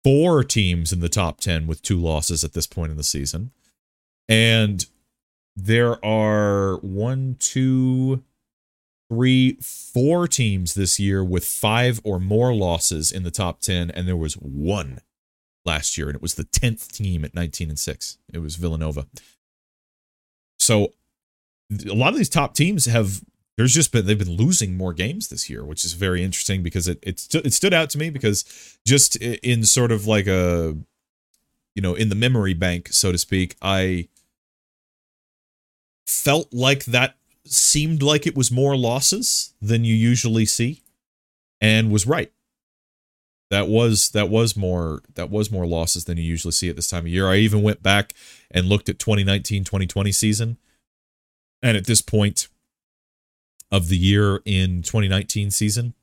four 0.03 0.43
teams 0.43 0.91
in 0.91 1.01
the 1.01 1.09
top 1.09 1.39
10 1.39 1.67
with 1.67 1.81
two 1.81 1.97
losses 1.97 2.43
at 2.43 2.53
this 2.53 2.67
point 2.67 2.91
in 2.91 2.97
the 2.97 3.03
season. 3.03 3.51
And 4.27 4.85
there 5.55 6.03
are 6.03 6.77
one, 6.77 7.37
two, 7.39 8.23
three, 9.09 9.57
four 9.61 10.27
teams 10.27 10.73
this 10.73 10.99
year 10.99 11.23
with 11.23 11.45
five 11.45 12.01
or 12.03 12.19
more 12.19 12.53
losses 12.53 13.11
in 13.11 13.23
the 13.23 13.31
top 13.31 13.61
10, 13.61 13.91
and 13.91 14.07
there 14.07 14.17
was 14.17 14.33
one 14.33 14.99
last 15.65 15.97
year, 15.97 16.07
and 16.07 16.15
it 16.15 16.21
was 16.21 16.35
the 16.35 16.43
10th 16.45 16.91
team 16.91 17.25
at 17.25 17.33
19 17.33 17.69
and 17.69 17.79
6. 17.79 18.17
It 18.33 18.39
was 18.39 18.55
Villanova. 18.55 19.07
So 20.59 20.93
a 21.89 21.93
lot 21.93 22.13
of 22.13 22.17
these 22.17 22.29
top 22.29 22.53
teams 22.53 22.85
have 22.85 23.21
there's 23.57 23.73
just 23.73 23.91
been 23.91 24.05
they've 24.05 24.19
been 24.19 24.35
losing 24.35 24.77
more 24.77 24.93
games 24.93 25.29
this 25.29 25.49
year, 25.49 25.63
which 25.63 25.85
is 25.85 25.93
very 25.93 26.23
interesting 26.23 26.61
because 26.61 26.87
it 26.87 26.99
it, 27.01 27.19
st- 27.19 27.45
it 27.45 27.53
stood 27.53 27.73
out 27.73 27.89
to 27.91 27.97
me 27.97 28.09
because 28.09 28.77
just 28.85 29.15
in 29.17 29.63
sort 29.63 29.91
of 29.91 30.05
like 30.05 30.27
a 30.27 30.75
you 31.73 31.81
know 31.81 31.93
in 31.95 32.09
the 32.09 32.15
memory 32.15 32.53
bank 32.53 32.89
so 32.91 33.11
to 33.11 33.17
speak, 33.17 33.55
I 33.61 34.09
felt 36.05 36.53
like 36.53 36.85
that 36.85 37.15
seemed 37.45 38.01
like 38.01 38.25
it 38.25 38.35
was 38.35 38.51
more 38.51 38.75
losses 38.75 39.53
than 39.61 39.83
you 39.83 39.95
usually 39.95 40.45
see 40.45 40.81
and 41.61 41.91
was 41.91 42.05
right 42.05 42.31
that 43.49 43.67
was 43.67 44.09
that 44.11 44.29
was 44.29 44.55
more 44.55 45.01
that 45.13 45.29
was 45.29 45.51
more 45.51 45.65
losses 45.65 46.05
than 46.05 46.17
you 46.17 46.23
usually 46.23 46.51
see 46.51 46.69
at 46.69 46.75
this 46.75 46.89
time 46.89 47.05
of 47.05 47.07
year 47.07 47.27
i 47.27 47.35
even 47.37 47.61
went 47.61 47.83
back 47.83 48.13
and 48.51 48.67
looked 48.67 48.89
at 48.89 48.99
2019 48.99 49.63
2020 49.63 50.11
season 50.11 50.57
and 51.61 51.77
at 51.77 51.85
this 51.85 52.01
point 52.01 52.47
of 53.71 53.87
the 53.87 53.97
year 53.97 54.41
in 54.45 54.81
2019 54.81 55.51
season 55.51 55.93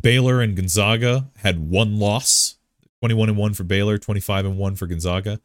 baylor 0.00 0.40
and 0.40 0.56
gonzaga 0.56 1.30
had 1.38 1.58
one 1.70 1.98
loss 1.98 2.56
21 3.00 3.30
and 3.30 3.38
1 3.38 3.54
for 3.54 3.64
baylor 3.64 3.98
25 3.98 4.44
and 4.46 4.58
1 4.58 4.76
for 4.76 4.86
gonzaga 4.86 5.40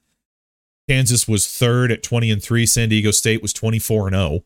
Kansas 0.87 1.27
was 1.27 1.47
third 1.47 1.91
at 1.91 2.03
20 2.03 2.31
and 2.31 2.43
3. 2.43 2.65
San 2.65 2.89
Diego 2.89 3.11
State 3.11 3.41
was 3.41 3.53
24 3.53 4.07
and 4.07 4.15
0. 4.15 4.43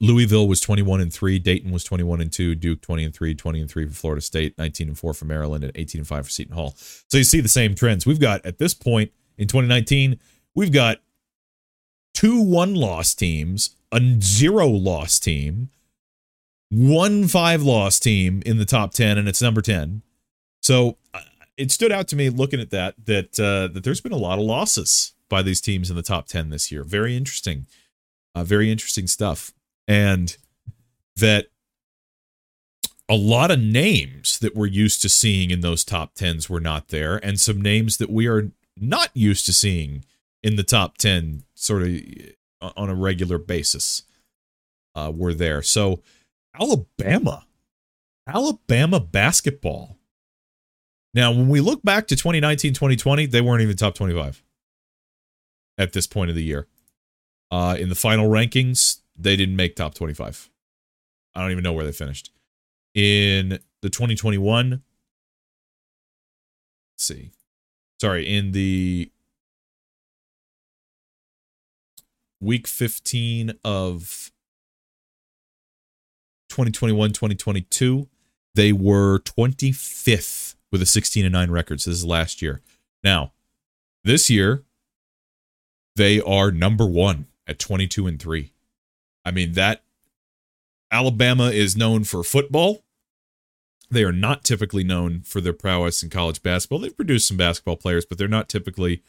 Louisville 0.00 0.46
was 0.46 0.60
21 0.60 1.00
and 1.00 1.12
3. 1.12 1.38
Dayton 1.38 1.72
was 1.72 1.82
21 1.84 2.20
and 2.20 2.32
2. 2.32 2.54
Duke 2.54 2.80
20 2.80 3.04
and 3.04 3.14
3. 3.14 3.34
20 3.34 3.60
and 3.60 3.70
3 3.70 3.86
for 3.88 3.94
Florida 3.94 4.22
State. 4.22 4.56
19 4.56 4.88
and 4.88 4.98
4 4.98 5.12
for 5.12 5.24
Maryland. 5.24 5.64
And 5.64 5.72
18 5.74 6.00
and 6.00 6.08
5 6.08 6.24
for 6.24 6.30
Seton 6.30 6.54
Hall. 6.54 6.74
So 6.76 7.18
you 7.18 7.24
see 7.24 7.40
the 7.40 7.48
same 7.48 7.74
trends. 7.74 8.06
We've 8.06 8.20
got, 8.20 8.44
at 8.46 8.58
this 8.58 8.74
point 8.74 9.10
in 9.36 9.48
2019, 9.48 10.20
we've 10.54 10.72
got 10.72 10.98
two 12.14 12.40
one 12.40 12.74
loss 12.74 13.14
teams, 13.14 13.76
a 13.92 14.00
zero 14.20 14.66
loss 14.66 15.18
team, 15.18 15.70
one 16.70 17.28
five 17.28 17.62
loss 17.62 17.98
team 17.98 18.42
in 18.44 18.58
the 18.58 18.64
top 18.64 18.92
10, 18.92 19.18
and 19.18 19.28
it's 19.28 19.42
number 19.42 19.62
10. 19.62 20.02
So 20.60 20.98
uh, 21.14 21.20
it 21.56 21.70
stood 21.70 21.92
out 21.92 22.08
to 22.08 22.16
me 22.16 22.28
looking 22.30 22.60
at 22.60 22.70
that 22.70 22.94
that 23.06 23.38
uh, 23.38 23.72
that 23.72 23.84
there's 23.84 24.00
been 24.00 24.12
a 24.12 24.16
lot 24.16 24.38
of 24.38 24.44
losses 24.44 25.12
by 25.28 25.42
these 25.42 25.60
teams 25.60 25.90
in 25.90 25.96
the 25.96 26.02
top 26.02 26.26
10 26.26 26.50
this 26.50 26.72
year. 26.72 26.82
Very 26.82 27.16
interesting. 27.16 27.66
Uh, 28.34 28.44
very 28.44 28.70
interesting 28.70 29.06
stuff. 29.06 29.52
And 29.88 30.36
that 31.16 31.46
a 33.08 33.16
lot 33.16 33.50
of 33.50 33.58
names 33.58 34.38
that 34.38 34.54
we're 34.54 34.66
used 34.66 35.00
to 35.02 35.08
seeing 35.08 35.50
in 35.50 35.60
those 35.60 35.82
top 35.82 36.14
10s 36.14 36.48
were 36.48 36.60
not 36.60 36.88
there, 36.88 37.16
and 37.24 37.40
some 37.40 37.60
names 37.60 37.96
that 37.96 38.10
we 38.10 38.28
are 38.28 38.52
not 38.76 39.10
used 39.14 39.46
to 39.46 39.52
seeing 39.52 40.04
in 40.42 40.56
the 40.56 40.62
top 40.62 40.98
10 40.98 41.42
sort 41.54 41.82
of 41.82 41.90
uh, 42.60 42.70
on 42.76 42.90
a 42.90 42.94
regular 42.94 43.38
basis 43.38 44.02
uh, 44.94 45.10
were 45.14 45.34
there. 45.34 45.62
So, 45.62 46.02
Alabama, 46.58 47.46
Alabama 48.26 49.00
basketball. 49.00 49.96
Now, 51.14 51.32
when 51.32 51.48
we 51.48 51.60
look 51.60 51.82
back 51.82 52.06
to 52.08 52.16
2019 52.16 52.74
2020, 52.74 53.26
they 53.26 53.40
weren't 53.40 53.62
even 53.62 53.76
top 53.76 53.94
25 53.94 54.42
at 55.78 55.92
this 55.92 56.06
point 56.06 56.30
of 56.30 56.36
the 56.36 56.44
year. 56.44 56.66
Uh, 57.50 57.76
in 57.78 57.88
the 57.88 57.94
final 57.94 58.28
rankings, 58.28 58.98
they 59.18 59.36
didn't 59.36 59.56
make 59.56 59.76
top 59.76 59.94
25. 59.94 60.48
I 61.34 61.42
don't 61.42 61.50
even 61.50 61.64
know 61.64 61.72
where 61.72 61.84
they 61.84 61.92
finished. 61.92 62.30
In 62.94 63.58
the 63.82 63.90
2021, 63.90 64.70
let's 64.70 64.82
see. 66.96 67.30
Sorry, 68.00 68.26
in 68.26 68.52
the 68.52 69.10
week 72.40 72.66
15 72.66 73.52
of 73.64 74.30
2021 76.48 77.10
2022, 77.10 78.08
they 78.54 78.72
were 78.72 79.18
25th 79.20 80.54
with 80.70 80.82
a 80.82 80.86
16 80.86 81.24
and 81.24 81.32
9 81.32 81.50
record. 81.50 81.80
So 81.80 81.90
this 81.90 81.98
is 81.98 82.04
last 82.04 82.40
year. 82.42 82.62
Now, 83.02 83.32
this 84.04 84.30
year, 84.30 84.64
they 85.96 86.20
are 86.20 86.50
number 86.50 86.86
one 86.86 87.26
at 87.46 87.58
22 87.58 88.06
and 88.06 88.20
3. 88.20 88.52
I 89.24 89.30
mean, 89.30 89.52
that 89.52 89.82
Alabama 90.90 91.50
is 91.50 91.76
known 91.76 92.04
for 92.04 92.24
football. 92.24 92.84
They 93.90 94.04
are 94.04 94.12
not 94.12 94.44
typically 94.44 94.84
known 94.84 95.20
for 95.22 95.40
their 95.40 95.52
prowess 95.52 96.02
in 96.02 96.10
college 96.10 96.42
basketball. 96.42 96.80
They've 96.80 96.94
produced 96.94 97.28
some 97.28 97.36
basketball 97.36 97.76
players, 97.76 98.04
but 98.04 98.18
they're 98.18 98.28
not 98.28 98.48
typically 98.48 99.02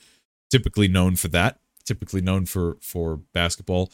typically 0.49 0.87
known 0.87 1.15
for 1.15 1.27
that. 1.29 1.59
Typically 1.85 2.21
known 2.21 2.45
for 2.45 2.77
for 2.81 3.17
basketball. 3.33 3.91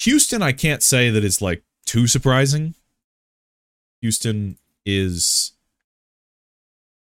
Houston, 0.00 0.42
I 0.42 0.52
can't 0.52 0.82
say 0.82 1.10
that 1.10 1.24
it's 1.24 1.42
like 1.42 1.62
too 1.84 2.06
surprising. 2.06 2.74
Houston 4.00 4.58
is 4.86 5.52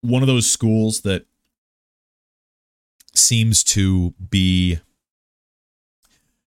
one 0.02 0.22
of 0.22 0.28
those 0.28 0.50
schools 0.50 1.02
that 1.02 1.26
seems 3.14 3.64
to 3.64 4.14
be 4.30 4.80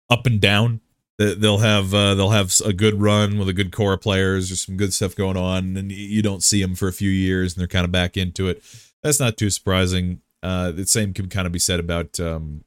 up 0.10 0.26
and 0.26 0.40
down. 0.40 0.82
They'll 1.22 1.60
have 1.60 1.94
uh, 1.94 2.16
they'll 2.16 2.30
have 2.30 2.54
a 2.66 2.74
good 2.74 3.02
run 3.02 3.38
with 3.38 3.50
a 3.50 3.54
good 3.54 3.72
core 3.72 3.94
of 3.94 4.02
players. 4.02 4.50
There's 4.50 4.66
some 4.66 4.78
good 4.78 4.94
stuff 4.94 5.16
going 5.16 5.38
on, 5.38 5.78
and 5.78 5.92
you 5.92 6.22
don't 6.22 6.44
see 6.44 6.62
them 6.62 6.76
for 6.76 6.88
a 6.88 6.94
few 6.94 7.10
years, 7.10 7.54
and 7.54 7.60
they're 7.60 7.68
kind 7.68 7.86
of 7.86 7.92
back 7.92 8.18
into 8.18 8.48
it. 8.48 8.64
That's 9.04 9.20
not 9.20 9.38
too 9.38 9.50
surprising. 9.50 10.22
Uh, 10.44 10.72
the 10.72 10.88
same 10.88 11.14
can 11.14 11.30
kind 11.30 11.46
of 11.46 11.54
be 11.54 11.60
said 11.60 11.80
about 11.80 12.20
um, 12.20 12.64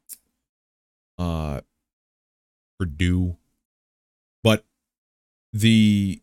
uh, 1.19 1.61
Purdue, 2.79 3.37
but 4.43 4.65
the 5.53 6.21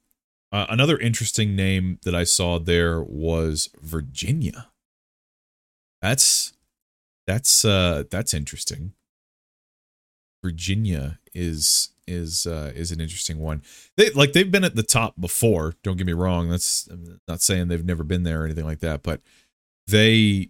uh, 0.52 0.66
another 0.70 0.98
interesting 0.98 1.56
name 1.56 2.00
that 2.04 2.14
I 2.14 2.24
saw 2.24 2.60
there 2.60 3.02
was 3.02 3.70
Virginia. 3.82 4.68
That's 6.02 6.54
that's 7.28 7.64
uh 7.64 8.04
that's 8.10 8.34
interesting. 8.34 8.94
Virginia 10.44 11.20
is 11.34 11.91
is 12.08 12.46
uh, 12.46 12.72
is 12.76 12.92
an 12.92 13.00
interesting 13.00 13.40
one. 13.40 13.62
They 13.98 14.10
like 14.12 14.34
they've 14.34 14.52
been 14.52 14.64
at 14.64 14.76
the 14.76 14.84
top 14.84 15.20
before. 15.20 15.76
Don't 15.84 15.98
get 15.98 16.08
me 16.08 16.14
wrong. 16.14 16.50
That's 16.50 16.88
I'm 16.92 17.20
not 17.28 17.42
saying 17.42 17.68
they've 17.68 17.86
never 17.86 18.04
been 18.04 18.24
there 18.24 18.42
or 18.42 18.46
anything 18.46 18.66
like 18.66 18.80
that, 18.80 19.04
but 19.04 19.22
they. 19.88 20.50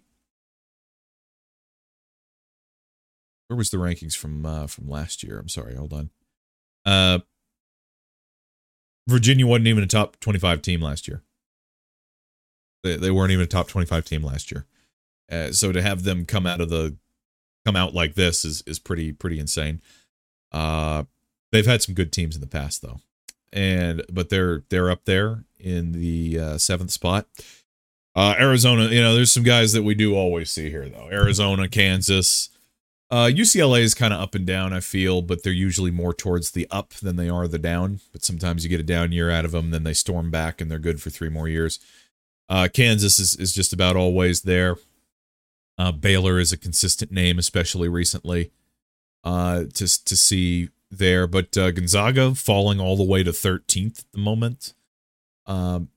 Where 3.48 3.56
was 3.56 3.70
the 3.70 3.76
rankings 3.76 4.16
from 4.16 4.46
uh, 4.46 4.66
from 4.66 4.88
last 4.88 5.22
year? 5.22 5.38
I'm 5.38 5.48
sorry. 5.48 5.74
Hold 5.74 5.92
on. 5.92 6.10
Uh, 6.84 7.18
Virginia 9.08 9.46
wasn't 9.46 9.66
even 9.68 9.84
a 9.84 9.88
top 9.88 10.18
25 10.20 10.62
team 10.62 10.80
last 10.80 11.06
year. 11.06 11.22
They 12.82 12.96
they 12.96 13.10
weren't 13.10 13.32
even 13.32 13.44
a 13.44 13.48
top 13.48 13.68
25 13.68 14.04
team 14.04 14.22
last 14.22 14.50
year. 14.50 14.66
Uh, 15.30 15.52
so 15.52 15.72
to 15.72 15.82
have 15.82 16.02
them 16.02 16.24
come 16.24 16.46
out 16.46 16.60
of 16.60 16.68
the 16.68 16.96
come 17.64 17.76
out 17.76 17.94
like 17.94 18.14
this 18.14 18.44
is 18.44 18.62
is 18.66 18.78
pretty 18.78 19.12
pretty 19.12 19.38
insane. 19.38 19.80
Uh, 20.50 21.04
they've 21.52 21.66
had 21.66 21.82
some 21.82 21.94
good 21.94 22.12
teams 22.12 22.34
in 22.34 22.40
the 22.40 22.46
past 22.48 22.82
though, 22.82 23.00
and 23.52 24.02
but 24.10 24.30
they're 24.30 24.64
they're 24.70 24.90
up 24.90 25.04
there 25.04 25.44
in 25.58 25.92
the 25.92 26.38
uh, 26.38 26.58
seventh 26.58 26.90
spot. 26.90 27.26
Uh, 28.14 28.34
Arizona, 28.38 28.88
you 28.88 29.00
know, 29.00 29.14
there's 29.14 29.32
some 29.32 29.42
guys 29.42 29.72
that 29.72 29.84
we 29.84 29.94
do 29.94 30.14
always 30.14 30.50
see 30.50 30.68
here 30.68 30.88
though. 30.88 31.08
Arizona, 31.10 31.68
Kansas, 31.68 32.50
uh, 33.10 33.26
UCLA 33.26 33.80
is 33.80 33.94
kind 33.94 34.12
of 34.12 34.20
up 34.20 34.34
and 34.34 34.46
down. 34.46 34.72
I 34.72 34.80
feel, 34.80 35.22
but 35.22 35.42
they're 35.42 35.52
usually 35.52 35.90
more 35.90 36.12
towards 36.12 36.50
the 36.50 36.66
up 36.70 36.90
than 36.94 37.16
they 37.16 37.28
are 37.28 37.46
the 37.46 37.58
down. 37.58 38.00
But 38.12 38.24
sometimes 38.24 38.64
you 38.64 38.70
get 38.70 38.80
a 38.80 38.84
down 38.84 39.12
year 39.12 39.30
out 39.30 39.44
of 39.44 39.52
them, 39.52 39.70
then 39.70 39.84
they 39.84 39.92
storm 39.94 40.30
back 40.30 40.60
and 40.60 40.70
they're 40.70 40.78
good 40.78 41.00
for 41.00 41.10
three 41.10 41.28
more 41.28 41.48
years. 41.48 41.78
Uh, 42.48 42.68
Kansas 42.72 43.18
is, 43.18 43.36
is 43.36 43.54
just 43.54 43.72
about 43.72 43.96
always 43.96 44.42
there. 44.42 44.76
Uh, 45.78 45.92
Baylor 45.92 46.38
is 46.38 46.52
a 46.52 46.58
consistent 46.58 47.10
name, 47.10 47.38
especially 47.38 47.88
recently. 47.88 48.50
Uh, 49.24 49.64
to 49.74 50.04
to 50.04 50.16
see 50.16 50.68
there, 50.92 51.26
but 51.26 51.56
uh, 51.56 51.70
Gonzaga 51.70 52.34
falling 52.34 52.78
all 52.78 52.96
the 52.96 53.02
way 53.02 53.22
to 53.22 53.30
13th 53.30 54.00
at 54.00 54.12
the 54.12 54.18
moment, 54.18 54.74
um, 55.46 55.88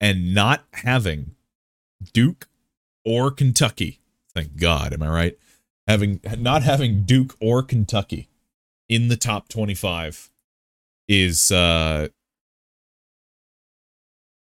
and 0.00 0.32
not 0.32 0.64
having 0.72 1.34
Duke 2.12 2.48
or 3.04 3.30
Kentucky. 3.30 4.00
Thank 4.32 4.56
God, 4.56 4.92
am 4.92 5.02
I 5.02 5.08
right? 5.08 5.38
Having 5.86 6.20
not 6.38 6.62
having 6.62 7.02
Duke 7.02 7.34
or 7.40 7.62
Kentucky 7.62 8.28
in 8.88 9.08
the 9.08 9.16
top 9.16 9.48
25 9.48 10.30
is 11.08 11.50
uh 11.50 12.06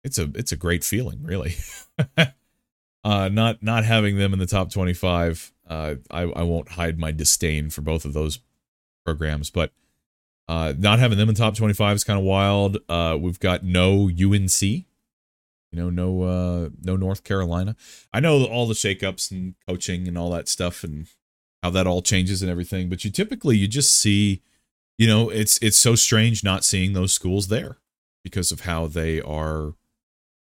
it's 0.03 0.17
a 0.17 0.31
it's 0.35 0.51
a 0.51 0.57
great 0.57 0.83
feeling, 0.83 1.23
really. 1.23 1.55
uh, 3.03 3.29
not 3.29 3.61
not 3.61 3.85
having 3.85 4.17
them 4.17 4.33
in 4.33 4.39
the 4.39 4.45
top 4.45 4.71
25, 4.71 5.51
uh, 5.67 5.95
I, 6.11 6.21
I 6.21 6.43
won't 6.43 6.69
hide 6.69 6.99
my 6.99 7.11
disdain 7.11 7.69
for 7.69 7.81
both 7.81 8.05
of 8.05 8.13
those 8.13 8.39
programs, 9.06 9.49
but 9.49 9.72
uh, 10.48 10.73
not 10.77 10.99
having 10.99 11.18
them 11.18 11.30
in 11.30 11.36
top 11.36 11.56
25 11.56 11.95
is 11.95 12.03
kind 12.03 12.19
of 12.19 12.26
wild. 12.26 12.77
Uh, 12.90 13.18
we've 13.19 13.40
got 13.40 13.64
no 13.64 14.10
UNC, 14.10 14.61
you 14.61 14.86
know, 15.72 15.90
no 15.90 16.23
uh, 16.23 16.69
no 16.84 16.95
North 16.95 17.23
Carolina. 17.23 17.76
I 18.14 18.19
know 18.19 18.45
all 18.45 18.68
the 18.68 18.73
shakeups 18.73 19.32
and 19.32 19.56
coaching 19.68 20.07
and 20.07 20.18
all 20.18 20.30
that 20.32 20.48
stuff 20.48 20.84
and 20.84 21.07
how 21.64 21.69
that 21.72 21.88
all 21.88 22.02
changes 22.02 22.41
and 22.41 22.52
everything, 22.52 22.90
but 22.90 23.03
you 23.03 23.11
typically 23.11 23.57
you 23.57 23.68
just 23.68 23.95
see, 23.95 24.41
you 24.98 25.07
know, 25.07 25.30
it's 25.30 25.57
it's 25.60 25.77
so 25.77 25.95
strange 25.95 26.44
not 26.44 26.64
seeing 26.64 26.94
those 26.94 27.14
schools 27.14 27.48
there 27.48 27.77
because 28.23 28.52
of 28.52 28.61
how 28.61 28.88
they 28.88 29.22
are 29.22 29.73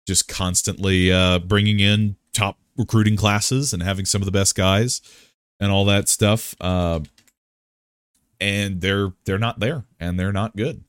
just 0.06 0.28
constantly 0.28 1.12
uh, 1.12 1.38
bringing 1.38 1.78
in 1.80 2.16
top 2.32 2.58
recruiting 2.76 3.16
classes 3.16 3.72
and 3.72 3.82
having 3.82 4.06
some 4.06 4.22
of 4.22 4.26
the 4.26 4.32
best 4.32 4.54
guys 4.54 5.02
and 5.60 5.70
all 5.70 5.84
that 5.84 6.08
stuff. 6.08 6.54
Uh, 6.60 7.00
and 8.40 8.80
they're 8.80 9.12
they're 9.24 9.38
not 9.38 9.60
there 9.60 9.84
and 9.98 10.18
they're 10.18 10.32
not 10.32 10.56
good. 10.56 10.84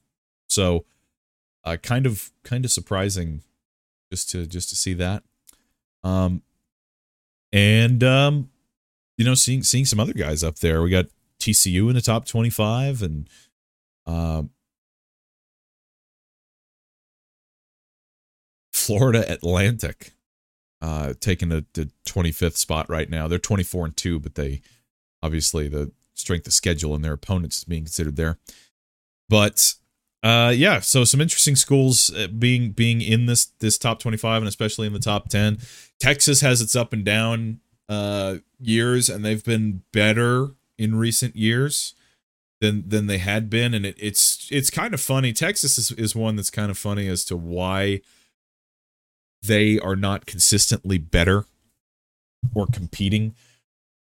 So 0.48 0.86
uh, 1.64 1.78
kind 1.78 2.06
of 2.06 2.32
kind 2.44 2.66
of 2.66 2.72
surprising 2.72 3.44
just 4.12 4.30
to 4.32 4.46
just 4.48 4.70
to 4.70 4.76
see 4.76 4.94
that. 4.96 5.24
Um 6.04 6.42
and 7.54 8.04
um 8.04 8.50
you 9.18 9.26
know 9.26 9.36
seeing 9.36 9.64
seeing 9.64 9.86
some 9.86 10.00
other 10.00 10.14
guys 10.14 10.44
up 10.44 10.60
there. 10.60 10.82
We 10.82 10.90
got 10.90 11.06
TCU 11.40 11.90
in 11.90 11.96
the 11.96 12.02
top 12.02 12.26
25 12.26 13.02
and 13.02 13.30
um 14.06 14.52
Florida 18.74 19.32
Atlantic 19.32 20.14
uh 20.82 21.14
taking 21.20 21.50
the, 21.50 21.66
the 21.74 21.92
25th 22.08 22.56
spot 22.58 22.90
right 22.90 23.10
now. 23.10 23.28
They're 23.28 23.38
24 23.38 23.86
and 23.86 23.98
2, 23.98 24.20
but 24.20 24.36
they 24.36 24.62
obviously 25.22 25.68
the 25.68 25.92
strength 26.22 26.48
of 26.48 26.54
schedule 26.54 26.96
and 26.96 27.04
their 27.04 27.14
opponents 27.14 27.64
being 27.64 27.84
considered 27.84 28.16
there. 28.16 28.38
But 29.30 29.74
uh 30.24 30.54
yeah, 30.56 30.80
so 30.80 31.04
some 31.04 31.20
interesting 31.20 31.56
schools 31.56 32.14
uh, 32.14 32.28
being 32.28 32.72
being 32.72 33.02
in 33.02 33.26
this 33.26 33.48
this 33.60 33.78
top 33.78 34.00
25 34.00 34.44
and 34.44 34.48
especially 34.48 34.88
in 34.88 34.94
the 34.94 35.00
top 35.00 35.30
10. 35.30 35.58
Texas 36.00 36.42
has 36.42 36.62
its 36.62 36.76
up 36.76 36.94
and 36.94 37.04
down 37.04 37.60
uh 37.90 38.38
years 38.60 39.10
and 39.10 39.26
they've 39.26 39.44
been 39.44 39.82
better 39.92 40.52
in 40.78 40.96
recent 40.96 41.36
years 41.36 41.96
than 42.62 42.88
than 42.88 43.08
they 43.08 43.18
had 43.18 43.50
been 43.50 43.74
and 43.74 43.86
it, 43.86 43.96
it's 44.00 44.48
it's 44.52 44.70
kind 44.70 44.94
of 44.94 45.02
funny. 45.02 45.34
Texas 45.34 45.78
is, 45.78 45.92
is 45.92 46.16
one 46.16 46.36
that's 46.36 46.52
kind 46.52 46.70
of 46.70 46.78
funny 46.78 47.08
as 47.08 47.26
to 47.26 47.36
why 47.36 48.02
they 49.42 49.80
are 49.80 49.96
not 49.96 50.26
consistently 50.26 50.98
better 50.98 51.46
or 52.54 52.68
competing 52.68 53.36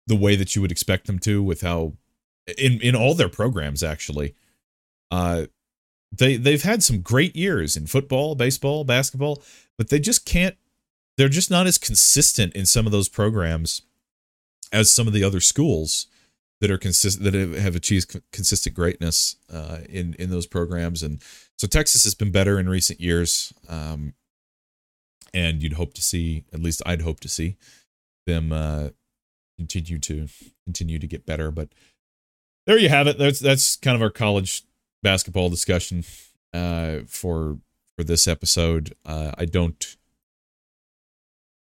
the 0.06 0.16
way 0.16 0.34
that 0.36 0.56
you 0.56 0.62
would 0.62 0.72
expect 0.72 1.06
them 1.06 1.18
to 1.18 1.42
with 1.42 1.60
how 1.60 1.92
in 2.56 2.80
in 2.80 2.94
all 2.94 3.14
their 3.14 3.28
programs 3.28 3.82
actually. 3.82 4.34
Uh 5.10 5.46
they 6.10 6.36
they've 6.36 6.62
had 6.62 6.82
some 6.82 7.00
great 7.00 7.36
years 7.36 7.76
in 7.76 7.86
football 7.86 8.34
baseball 8.34 8.82
basketball 8.84 9.42
but 9.76 9.90
they 9.90 10.00
just 10.00 10.24
can't 10.24 10.56
they're 11.18 11.28
just 11.28 11.50
not 11.50 11.66
as 11.66 11.76
consistent 11.76 12.54
in 12.54 12.64
some 12.64 12.86
of 12.86 12.92
those 12.92 13.08
programs 13.08 13.82
as 14.72 14.90
some 14.90 15.06
of 15.06 15.12
the 15.12 15.24
other 15.24 15.40
schools 15.40 16.06
that 16.60 16.70
are 16.70 16.78
consistent 16.78 17.24
that 17.24 17.34
have 17.34 17.76
achieved 17.76 18.20
consistent 18.32 18.74
greatness 18.74 19.36
uh, 19.52 19.78
in 19.88 20.14
in 20.14 20.30
those 20.30 20.46
programs. 20.46 21.02
And 21.02 21.22
so 21.56 21.66
Texas 21.66 22.04
has 22.04 22.14
been 22.14 22.32
better 22.32 22.58
in 22.58 22.68
recent 22.68 23.00
years 23.00 23.52
um, 23.68 24.14
and 25.32 25.62
you'd 25.62 25.74
hope 25.74 25.94
to 25.94 26.02
see 26.02 26.44
at 26.52 26.60
least 26.60 26.82
I'd 26.86 27.02
hope 27.02 27.20
to 27.20 27.28
see 27.28 27.56
them 28.26 28.52
uh, 28.52 28.88
continue 29.56 29.98
to 30.00 30.28
continue 30.64 30.98
to 30.98 31.06
get 31.06 31.26
better. 31.26 31.50
But 31.50 31.70
there 32.68 32.78
you 32.78 32.90
have 32.90 33.06
it. 33.06 33.16
That's 33.18 33.40
that's 33.40 33.76
kind 33.76 33.96
of 33.96 34.02
our 34.02 34.10
college 34.10 34.62
basketball 35.02 35.48
discussion 35.48 36.04
uh, 36.52 36.98
for 37.08 37.58
for 37.96 38.04
this 38.04 38.28
episode. 38.28 38.94
Uh, 39.06 39.32
I 39.38 39.46
don't 39.46 39.96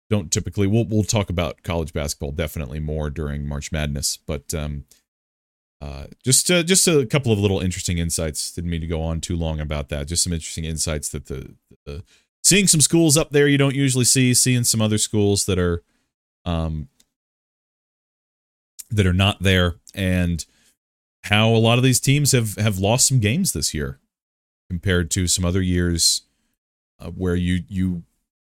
don't 0.10 0.32
typically 0.32 0.65
we'll 0.65 0.86
we'll 0.86 1.03
talk 1.03 1.30
about 1.30 1.61
college 1.61 1.94
basketball 1.94 2.32
definitely 2.32 2.80
more 2.80 3.11
during 3.11 3.48
March 3.48 3.72
Madness, 3.72 4.18
but 4.18 4.52
um, 4.56 4.86
uh, 5.80 6.06
just 6.23 6.49
uh, 6.49 6.64
just 6.64 6.88
a 6.88 7.06
couple 7.06 7.32
of 7.32 7.38
little 7.38 7.60
interesting 7.60 7.99
insights. 7.99 8.52
Didn't 8.52 8.72
mean 8.72 8.82
to 8.82 8.88
go 8.88 9.03
on 9.03 9.22
too 9.22 9.36
long 9.36 9.60
about 9.60 9.90
that. 9.90 10.07
Just 10.07 10.23
some 10.23 10.34
interesting 10.34 10.65
insights 10.65 11.10
that 11.10 11.27
the, 11.27 11.53
the 11.86 12.03
seeing 12.44 12.65
some 12.65 12.82
schools 12.82 13.15
up 13.15 13.30
there 13.30 13.48
you 13.48 13.60
don't 13.60 13.76
usually 13.76 14.06
see, 14.06 14.34
seeing 14.34 14.64
some 14.64 14.82
other 14.82 14.98
schools 14.98 15.45
that 15.45 15.60
are 15.60 15.84
um 16.45 16.90
that 18.90 19.06
are 19.06 19.14
not 19.14 19.44
there, 19.44 19.76
and 19.94 20.48
how 21.26 21.49
a 21.49 21.57
lot 21.57 21.77
of 21.77 21.84
these 21.84 21.99
teams 21.99 22.31
have 22.31 22.56
have 22.56 22.77
lost 22.77 23.07
some 23.07 23.19
games 23.19 23.53
this 23.53 23.73
year 23.73 23.99
compared 24.69 25.10
to 25.11 25.27
some 25.27 25.43
other 25.43 25.61
years 25.61 26.22
uh, 26.99 27.10
where 27.10 27.35
you 27.35 27.64
you 27.68 28.03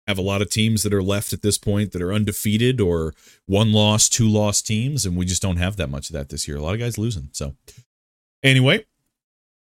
have 0.07 0.19
a 0.19 0.23
lot 0.23 0.43
of 0.43 0.51
teams 0.51 0.83
that 0.83 0.95
are 0.95 1.03
left 1.03 1.33
at 1.33 1.43
this 1.43 1.59
point 1.59 1.93
that 1.93 2.03
are 2.03 2.13
undefeated 2.13 2.81
or 2.81 3.15
one 3.47 3.73
loss, 3.73 4.09
two 4.09 4.29
loss 4.29 4.61
teams, 4.61 5.07
and 5.07 5.17
we 5.17 5.25
just 5.25 5.43
don't 5.43 5.57
have 5.57 5.77
that 5.77 5.91
much 5.91 6.11
of 6.11 6.15
that 6.15 6.31
this 6.31 6.49
year. 6.49 6.57
A 6.57 6.63
lot 6.63 6.75
of 6.75 6.81
guys 6.81 6.99
losing. 6.99 7.29
So 7.33 7.55
anyway, 8.43 8.87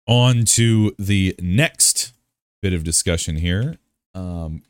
on 0.08 0.46
to 0.46 0.94
the 0.98 1.36
next 1.42 2.14
bit 2.62 2.74
of 2.74 2.84
discussion 2.84 3.38
here, 3.38 3.78
um, 4.16 4.64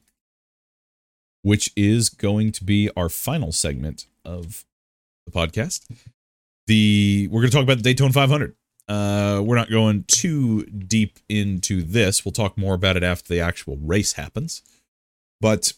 which 1.44 1.72
is 1.76 2.10
going 2.10 2.52
to 2.54 2.64
be 2.64 2.90
our 2.98 3.10
final 3.10 3.52
segment 3.52 4.06
of 4.26 4.66
the 5.26 5.32
podcast 5.32 5.86
the 6.68 7.28
we're 7.32 7.42
going 7.42 7.50
to 7.50 7.56
talk 7.56 7.64
about 7.64 7.78
the 7.78 7.84
Daytona 7.84 8.14
500. 8.14 8.56
Uh, 8.88 9.42
we're 9.44 9.58
not 9.58 9.70
going 9.70 10.06
too 10.08 10.64
deep 10.66 11.20
into 11.28 11.82
this. 11.82 12.24
We'll 12.24 12.32
talk 12.32 12.58
more 12.58 12.74
about 12.74 12.96
it 12.96 13.04
after 13.04 13.34
the 13.34 13.42
actual 13.42 13.78
race 13.78 14.14
happens. 14.14 14.62
But 15.42 15.74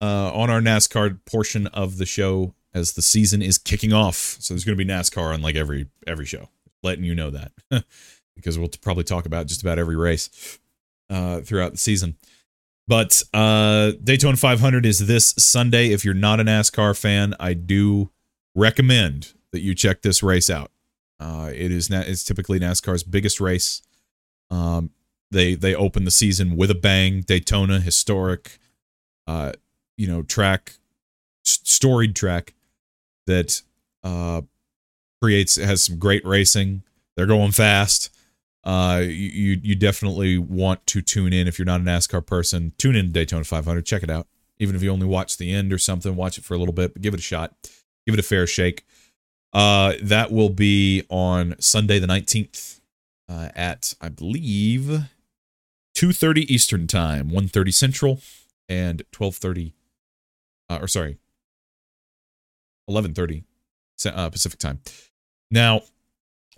uh, 0.00 0.32
on 0.32 0.50
our 0.50 0.60
NASCAR 0.60 1.18
portion 1.24 1.66
of 1.68 1.98
the 1.98 2.06
show, 2.06 2.54
as 2.72 2.92
the 2.92 3.02
season 3.02 3.40
is 3.42 3.58
kicking 3.58 3.92
off, 3.92 4.36
so 4.38 4.52
there's 4.52 4.64
going 4.64 4.78
to 4.78 4.84
be 4.84 4.90
NASCAR 4.90 5.32
on 5.32 5.42
like 5.42 5.56
every 5.56 5.88
every 6.06 6.26
show. 6.26 6.50
Letting 6.82 7.04
you 7.04 7.14
know 7.14 7.30
that 7.30 7.52
because 8.36 8.58
we'll 8.58 8.68
probably 8.80 9.04
talk 9.04 9.26
about 9.26 9.46
just 9.46 9.62
about 9.62 9.78
every 9.78 9.96
race 9.96 10.58
uh, 11.10 11.40
throughout 11.40 11.72
the 11.72 11.78
season. 11.78 12.16
But 12.86 13.22
uh, 13.34 13.92
Daytona 14.04 14.36
500 14.36 14.86
is 14.86 15.06
this 15.06 15.34
Sunday. 15.38 15.90
If 15.90 16.04
you're 16.04 16.14
not 16.14 16.38
a 16.38 16.44
NASCAR 16.44 16.96
fan, 16.96 17.34
I 17.40 17.54
do 17.54 18.10
recommend 18.54 19.32
that 19.52 19.60
you 19.60 19.74
check 19.74 20.02
this 20.02 20.22
race 20.22 20.50
out. 20.50 20.70
Uh, 21.18 21.50
it 21.54 21.70
is 21.70 21.88
na- 21.88 22.04
it's 22.06 22.24
typically 22.24 22.60
NASCAR's 22.60 23.02
biggest 23.02 23.40
race. 23.40 23.82
Um, 24.50 24.90
they 25.30 25.54
they 25.54 25.74
open 25.74 26.04
the 26.04 26.10
season 26.10 26.56
with 26.56 26.70
a 26.70 26.74
bang. 26.74 27.22
Daytona, 27.22 27.80
historic, 27.80 28.58
uh, 29.26 29.52
you 29.96 30.06
know, 30.06 30.22
track, 30.22 30.74
storied 31.42 32.14
track 32.14 32.54
that 33.26 33.62
uh, 34.04 34.42
creates 35.20 35.56
has 35.56 35.82
some 35.82 35.98
great 35.98 36.24
racing. 36.24 36.82
They're 37.16 37.26
going 37.26 37.52
fast. 37.52 38.10
Uh, 38.62 39.02
you 39.02 39.58
you 39.62 39.74
definitely 39.74 40.38
want 40.38 40.86
to 40.88 41.00
tune 41.00 41.32
in 41.32 41.46
if 41.46 41.58
you're 41.58 41.66
not 41.66 41.80
a 41.80 41.84
NASCAR 41.84 42.24
person. 42.24 42.72
Tune 42.78 42.96
in 42.96 43.06
to 43.06 43.12
Daytona 43.12 43.44
500. 43.44 43.86
Check 43.86 44.02
it 44.02 44.10
out. 44.10 44.26
Even 44.58 44.74
if 44.74 44.82
you 44.82 44.90
only 44.90 45.06
watch 45.06 45.36
the 45.36 45.52
end 45.52 45.72
or 45.72 45.78
something, 45.78 46.16
watch 46.16 46.38
it 46.38 46.44
for 46.44 46.54
a 46.54 46.58
little 46.58 46.72
bit, 46.74 46.92
but 46.92 47.02
give 47.02 47.14
it 47.14 47.20
a 47.20 47.22
shot. 47.22 47.54
Give 48.06 48.14
it 48.14 48.20
a 48.20 48.24
fair 48.24 48.46
shake. 48.46 48.85
Uh, 49.56 49.94
that 50.02 50.30
will 50.30 50.50
be 50.50 51.02
on 51.08 51.54
Sunday 51.58 51.98
the 51.98 52.06
19th 52.06 52.80
uh, 53.26 53.48
at, 53.56 53.94
I 54.02 54.10
believe, 54.10 54.84
2.30 55.96 56.44
Eastern 56.50 56.86
Time, 56.86 57.30
1.30 57.30 57.72
Central, 57.72 58.20
and 58.68 59.02
12.30, 59.12 59.72
uh, 60.68 60.78
or 60.82 60.86
sorry, 60.86 61.16
11.30 62.90 63.44
uh, 64.14 64.28
Pacific 64.28 64.58
Time. 64.58 64.80
Now, 65.50 65.80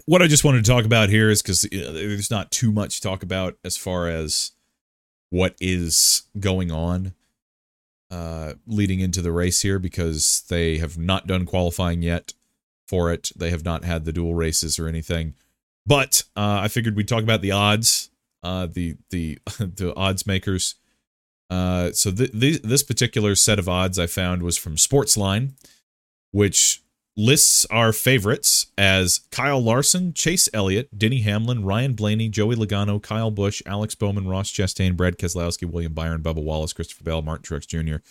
what 0.07 0.21
I 0.21 0.27
just 0.27 0.43
wanted 0.43 0.65
to 0.65 0.71
talk 0.71 0.85
about 0.85 1.09
here 1.09 1.31
is 1.31 1.41
because 1.41 1.69
there's 1.71 2.33
not 2.33 2.51
too 2.51 2.73
much 2.73 2.97
to 2.97 3.09
talk 3.09 3.23
about 3.23 3.57
as 3.65 3.77
far 3.77 4.09
as 4.09 4.51
what 5.31 5.55
is 5.61 6.23
going 6.41 6.73
on 6.73 7.15
uh, 8.11 8.55
leading 8.67 8.99
into 8.99 9.23
the 9.23 9.31
race 9.31 9.63
here 9.63 9.79
because 9.79 10.43
they 10.49 10.79
have 10.79 10.99
not 10.99 11.29
done 11.29 11.47
qualifying 11.47 12.03
yet 12.03 12.33
for 12.89 13.13
it. 13.13 13.31
They 13.37 13.51
have 13.51 13.65
not 13.65 13.85
had 13.85 14.05
the 14.05 14.13
dual 14.13 14.35
races 14.35 14.79
or 14.79 14.89
anything. 14.89 15.35
But 15.87 16.25
uh, 16.37 16.61
I 16.63 16.69
figured 16.69 16.97
we'd 16.97 17.09
talk 17.09 17.23
about 17.23 17.41
the 17.41 17.53
odds, 17.53 18.11
uh, 18.43 18.67
the 18.67 18.97
the 19.11 19.39
the 19.59 19.95
odds 19.97 20.27
makers. 20.27 20.75
Uh, 21.51 21.93
so 21.93 22.11
th- 22.11 22.39
th- 22.39 22.63
this 22.63 22.83
particular 22.83 23.35
set 23.35 23.59
of 23.59 23.69
odds 23.69 23.99
I 23.99 24.07
found 24.07 24.43
was 24.43 24.59
from 24.59 24.77
Sportsline, 24.77 25.53
which 26.31 26.83
lists 27.17 27.65
our 27.67 27.93
favorites 27.93 28.67
as 28.77 29.21
Kyle 29.33 29.61
Larson, 29.61 30.13
Chase 30.13 30.49
Elliott, 30.53 30.97
Denny 30.97 31.21
Hamlin, 31.23 31.65
Ryan 31.65 31.95
Blaney, 31.95 32.29
Joey 32.29 32.55
Logano, 32.55 33.03
Kyle 33.03 33.31
Busch, 33.31 33.63
Alex 33.67 33.95
Bowman, 33.95 34.29
Ross 34.29 34.53
Chastain, 34.53 34.97
Brad 34.97 35.17
Keselowski, 35.19 35.69
William 35.69 35.95
Byron, 35.95 36.23
Bubba 36.23 36.43
Wallace, 36.43 36.75
Christopher 36.75 37.03
Bell, 37.05 37.23
Martin 37.23 37.45
Truex 37.45 37.67
Jr. 37.67 38.03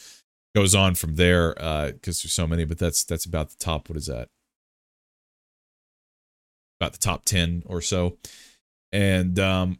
Goes 0.55 0.73
on 0.73 0.95
from 0.95 1.15
there 1.15 1.53
because 1.53 1.93
uh, 1.93 1.99
there's 2.03 2.33
so 2.33 2.47
many, 2.47 2.65
but 2.65 2.79
that's 2.79 3.03
that's 3.03 3.25
about 3.25 3.49
the 3.49 3.57
top. 3.57 3.87
What 3.87 3.97
is 3.97 4.07
that? 4.07 4.29
About 6.79 6.93
the 6.93 6.99
top 6.99 7.25
10 7.25 7.63
or 7.65 7.81
so. 7.81 8.17
And 8.91 9.39
um, 9.39 9.79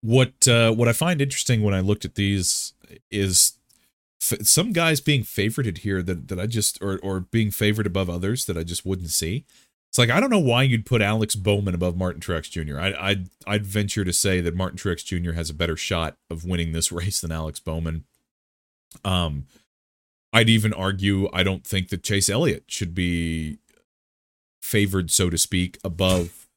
what 0.00 0.46
uh, 0.46 0.72
what 0.72 0.88
I 0.88 0.92
find 0.92 1.20
interesting 1.20 1.62
when 1.62 1.74
I 1.74 1.80
looked 1.80 2.04
at 2.04 2.14
these 2.14 2.74
is 3.10 3.54
f- 4.22 4.46
some 4.46 4.72
guys 4.72 5.00
being 5.00 5.22
favorited 5.22 5.78
here 5.78 6.02
that 6.02 6.28
that 6.28 6.38
I 6.38 6.46
just 6.46 6.78
or 6.82 6.98
or 7.02 7.20
being 7.20 7.50
favored 7.50 7.86
above 7.86 8.10
others 8.10 8.44
that 8.46 8.56
I 8.56 8.64
just 8.64 8.84
wouldn't 8.84 9.10
see. 9.10 9.44
It's 9.90 9.98
like 9.98 10.10
I 10.10 10.20
don't 10.20 10.30
know 10.30 10.38
why 10.38 10.62
you'd 10.64 10.86
put 10.86 11.00
Alex 11.00 11.34
Bowman 11.34 11.74
above 11.74 11.96
Martin 11.96 12.20
Truex 12.20 12.50
Jr. 12.50 12.78
I, 12.78 13.10
I'd 13.10 13.28
I'd 13.46 13.64
venture 13.64 14.04
to 14.04 14.12
say 14.12 14.40
that 14.40 14.54
Martin 14.54 14.78
Truex 14.78 15.04
Jr. 15.04 15.32
has 15.32 15.50
a 15.50 15.54
better 15.54 15.76
shot 15.76 16.16
of 16.28 16.44
winning 16.44 16.72
this 16.72 16.92
race 16.92 17.20
than 17.20 17.32
Alex 17.32 17.60
Bowman. 17.60 18.04
Um, 19.04 19.46
I'd 20.34 20.48
even 20.50 20.74
argue 20.74 21.28
I 21.32 21.44
don't 21.44 21.64
think 21.64 21.88
that 21.88 22.02
Chase 22.02 22.28
Elliott 22.28 22.64
should 22.66 22.94
be 22.94 23.58
favored, 24.64 25.10
so 25.10 25.30
to 25.30 25.38
speak, 25.38 25.78
above 25.84 26.48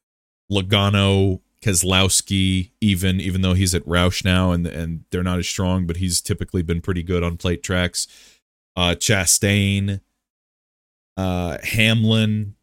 Logano, 0.51 1.41
Keselowski, 1.61 2.71
even 2.79 3.19
even 3.19 3.41
though 3.41 3.53
he's 3.53 3.75
at 3.75 3.85
Roush 3.85 4.23
now 4.23 4.51
and 4.51 4.65
and 4.65 5.03
they're 5.11 5.23
not 5.23 5.39
as 5.39 5.47
strong, 5.47 5.85
but 5.85 5.97
he's 5.97 6.21
typically 6.21 6.61
been 6.61 6.81
pretty 6.81 7.03
good 7.03 7.23
on 7.23 7.37
plate 7.37 7.63
tracks. 7.63 8.07
Uh, 8.75 8.95
Chastain, 8.95 10.01
uh, 11.17 11.57
Hamlin, 11.63 12.55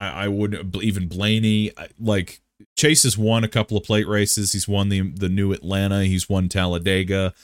I, 0.00 0.24
I 0.24 0.28
wouldn't 0.28 0.76
even 0.82 1.08
Blaney. 1.08 1.72
Like 1.98 2.40
Chase 2.76 3.04
has 3.04 3.16
won 3.16 3.44
a 3.44 3.48
couple 3.48 3.76
of 3.76 3.84
plate 3.84 4.08
races. 4.08 4.52
He's 4.52 4.68
won 4.68 4.88
the 4.88 5.10
the 5.10 5.28
new 5.28 5.52
Atlanta. 5.52 6.04
He's 6.04 6.28
won 6.28 6.48
Talladega. 6.48 7.34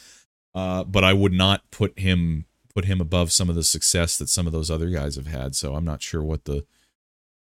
Uh, 0.55 0.85
but 0.85 1.03
I 1.03 1.13
would 1.13 1.33
not 1.33 1.71
put 1.71 1.99
him 1.99 2.47
put 2.75 2.85
him 2.85 3.01
above 3.01 3.33
some 3.33 3.49
of 3.49 3.55
the 3.55 3.65
success 3.65 4.19
that 4.19 4.29
some 4.29 4.47
of 4.47 4.53
those 4.53 4.71
other 4.71 4.91
guys 4.91 5.17
have 5.17 5.27
had. 5.27 5.55
So 5.55 5.75
I'm 5.75 5.85
not 5.85 6.03
sure 6.03 6.23
what 6.23 6.45
the. 6.45 6.65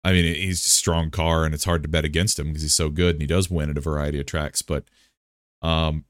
I 0.07 0.13
mean, 0.13 0.37
he's 0.37 0.65
a 0.65 0.69
strong 0.69 1.11
car, 1.11 1.45
and 1.45 1.53
it's 1.53 1.65
hard 1.65 1.83
to 1.83 1.89
bet 1.89 2.05
against 2.05 2.39
him 2.39 2.47
because 2.47 2.63
he's 2.63 2.73
so 2.73 2.91
good, 2.91 3.17
and 3.17 3.23
he 3.23 3.27
does 3.27 3.51
win 3.51 3.71
at 3.71 3.77
a 3.77 3.81
variety 3.81 4.21
of 4.21 4.27
tracks. 4.27 4.63
But, 4.63 4.85
um, 5.63 6.05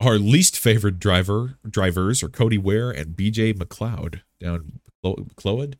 our 0.00 0.16
least 0.16 0.56
favorite 0.56 1.00
driver 1.00 1.58
drivers 1.68 2.22
are 2.22 2.28
Cody 2.28 2.56
Ware 2.56 2.92
and 2.92 3.16
BJ 3.16 3.52
McLeod 3.52 4.20
down 4.40 4.78
McLeod 5.04 5.74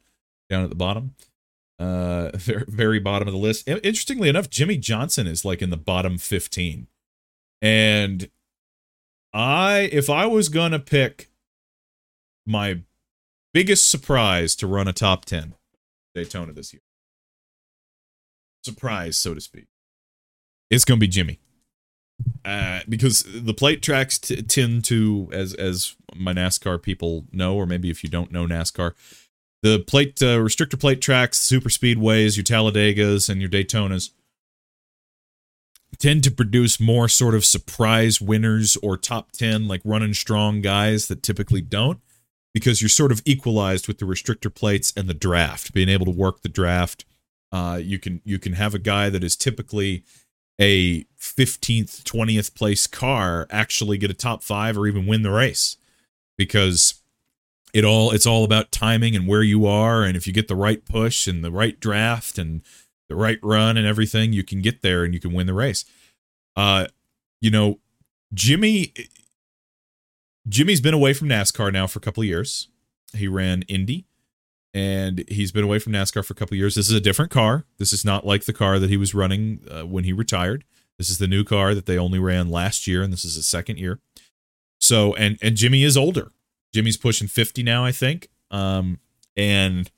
down 0.48 0.64
at 0.64 0.70
the 0.70 0.74
bottom. 0.74 1.14
Uh, 1.78 2.32
very, 2.34 2.64
very 2.66 2.98
bottom 2.98 3.28
of 3.28 3.32
the 3.32 3.38
list. 3.38 3.68
Interestingly 3.68 4.28
enough, 4.28 4.50
Jimmie 4.50 4.76
Johnson 4.76 5.28
is 5.28 5.44
like 5.44 5.62
in 5.62 5.70
the 5.70 5.76
bottom 5.76 6.18
15. 6.18 6.88
And 7.62 8.28
I, 9.32 9.88
if 9.92 10.10
I 10.10 10.26
was 10.26 10.48
to 10.72 10.80
pick 10.80 11.30
my 12.44 12.80
biggest 13.54 13.88
surprise 13.88 14.56
to 14.56 14.66
run 14.66 14.88
a 14.88 14.92
top 14.92 15.24
10 15.24 15.54
Daytona 16.14 16.52
this 16.52 16.72
year, 16.72 16.82
surprise, 18.62 19.16
so 19.16 19.34
to 19.34 19.40
speak, 19.40 19.66
it's 20.70 20.84
going 20.84 20.98
to 20.98 21.00
be 21.00 21.08
Jimmie. 21.08 21.40
Uh, 22.44 22.80
because 22.88 23.24
the 23.26 23.54
plate 23.54 23.82
tracks 23.82 24.18
t- 24.18 24.42
tend 24.42 24.84
to, 24.84 25.30
as 25.32 25.54
as 25.54 25.96
my 26.14 26.34
NASCAR 26.34 26.82
people 26.82 27.24
know, 27.32 27.56
or 27.56 27.64
maybe 27.64 27.90
if 27.90 28.04
you 28.04 28.10
don't 28.10 28.30
know 28.30 28.46
NASCAR, 28.46 28.92
the 29.62 29.78
plate 29.78 30.22
uh, 30.22 30.36
restrictor 30.38 30.78
plate 30.78 31.00
tracks, 31.00 31.38
super 31.38 31.68
speedways, 31.68 32.36
your 32.36 32.44
Talladegas 32.44 33.28
and 33.28 33.40
your 33.40 33.50
Daytonas 33.50 34.10
tend 35.98 36.24
to 36.24 36.30
produce 36.30 36.80
more 36.80 37.08
sort 37.08 37.34
of 37.34 37.44
surprise 37.44 38.20
winners 38.20 38.76
or 38.82 38.96
top 38.96 39.32
10 39.32 39.68
like 39.68 39.82
running 39.84 40.14
strong 40.14 40.60
guys 40.60 41.08
that 41.08 41.22
typically 41.22 41.60
don't 41.60 42.00
because 42.52 42.82
you're 42.82 42.88
sort 42.88 43.12
of 43.12 43.22
equalized 43.24 43.88
with 43.88 43.98
the 43.98 44.06
restrictor 44.06 44.54
plates 44.54 44.92
and 44.96 45.08
the 45.08 45.14
draft. 45.14 45.72
Being 45.72 45.88
able 45.88 46.06
to 46.06 46.10
work 46.10 46.42
the 46.42 46.48
draft 46.48 47.04
uh, 47.52 47.80
you 47.82 47.98
can 47.98 48.20
you 48.24 48.38
can 48.38 48.54
have 48.54 48.74
a 48.74 48.78
guy 48.78 49.08
that 49.10 49.24
is 49.24 49.36
typically 49.36 50.04
a 50.60 51.04
15th 51.18 52.02
20th 52.02 52.54
place 52.54 52.86
car 52.86 53.46
actually 53.50 53.96
get 53.98 54.10
a 54.10 54.14
top 54.14 54.42
5 54.42 54.76
or 54.76 54.86
even 54.86 55.06
win 55.06 55.22
the 55.22 55.30
race 55.30 55.78
because 56.36 57.00
it 57.72 57.84
all 57.84 58.10
it's 58.12 58.26
all 58.26 58.44
about 58.44 58.70
timing 58.70 59.16
and 59.16 59.26
where 59.26 59.42
you 59.42 59.66
are. 59.66 60.02
And 60.04 60.16
if 60.16 60.26
you 60.26 60.32
get 60.32 60.48
the 60.48 60.56
right 60.56 60.84
push 60.84 61.26
and 61.26 61.42
the 61.42 61.50
right 61.50 61.78
draft 61.80 62.38
and 62.38 62.62
the 63.08 63.16
right 63.16 63.38
run 63.42 63.76
and 63.76 63.86
everything 63.86 64.32
you 64.32 64.44
can 64.44 64.60
get 64.60 64.82
there 64.82 65.02
and 65.02 65.12
you 65.12 65.20
can 65.20 65.32
win 65.32 65.46
the 65.46 65.54
race. 65.54 65.84
Uh 66.56 66.86
you 67.40 67.50
know 67.50 67.78
jimmie 68.32 68.92
jimmie's 70.48 70.80
been 70.80 70.94
away 70.94 71.12
from 71.12 71.28
nascar 71.28 71.72
now 71.72 71.86
for 71.86 71.98
a 71.98 72.02
couple 72.02 72.22
of 72.22 72.26
years. 72.26 72.68
He 73.14 73.28
ran 73.28 73.62
indy 73.62 74.06
and 74.72 75.24
he's 75.28 75.52
been 75.52 75.64
away 75.64 75.78
from 75.78 75.92
nascar 75.92 76.24
for 76.24 76.32
a 76.32 76.36
couple 76.36 76.54
of 76.54 76.58
years. 76.58 76.74
This 76.74 76.88
is 76.88 76.94
a 76.94 77.00
different 77.00 77.30
car. 77.30 77.66
This 77.78 77.92
is 77.92 78.04
not 78.04 78.26
like 78.26 78.44
the 78.44 78.52
car 78.52 78.78
that 78.78 78.90
he 78.90 78.96
was 78.96 79.14
running 79.14 79.60
uh, 79.70 79.82
when 79.82 80.04
he 80.04 80.12
retired. 80.12 80.64
This 80.98 81.10
is 81.10 81.18
the 81.18 81.26
new 81.26 81.44
car 81.44 81.74
that 81.74 81.86
they 81.86 81.98
only 81.98 82.18
ran 82.18 82.48
last 82.50 82.86
year 82.86 83.02
and 83.02 83.12
this 83.12 83.24
is 83.24 83.34
his 83.34 83.48
second 83.48 83.78
year. 83.78 83.98
So 84.80 85.14
and 85.14 85.38
and 85.42 85.56
jimmie 85.56 85.84
is 85.84 85.96
older. 85.96 86.32
Jimmie's 86.72 86.96
pushing 86.96 87.28
50 87.28 87.62
now, 87.62 87.84
I 87.84 87.92
think. 87.92 88.28
Um, 88.50 89.00
and 89.36 89.90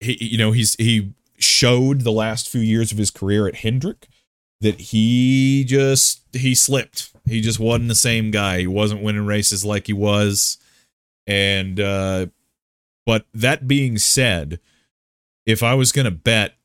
he, 0.00 0.16
you 0.24 0.38
know, 0.38 0.52
he's 0.52 0.74
he 0.76 1.12
showed 1.38 2.02
the 2.02 2.12
last 2.12 2.48
few 2.48 2.60
years 2.60 2.92
of 2.92 2.98
his 2.98 3.10
career 3.10 3.46
at 3.46 3.56
Hendrick 3.56 4.08
that 4.60 4.80
he 4.80 5.64
just 5.64 6.25
he 6.36 6.54
slipped. 6.54 7.10
He 7.26 7.40
just 7.40 7.58
wasn't 7.58 7.88
the 7.88 7.94
same 7.94 8.30
guy. 8.30 8.60
He 8.60 8.66
wasn't 8.66 9.02
winning 9.02 9.26
races 9.26 9.64
like 9.64 9.86
he 9.86 9.92
was. 9.92 10.58
And 11.26 11.80
uh 11.80 12.26
but 13.04 13.26
that 13.32 13.68
being 13.68 13.98
said, 13.98 14.58
if 15.44 15.62
I 15.62 15.74
was 15.74 15.92
going 15.92 16.06
to 16.06 16.10
bet 16.10 16.56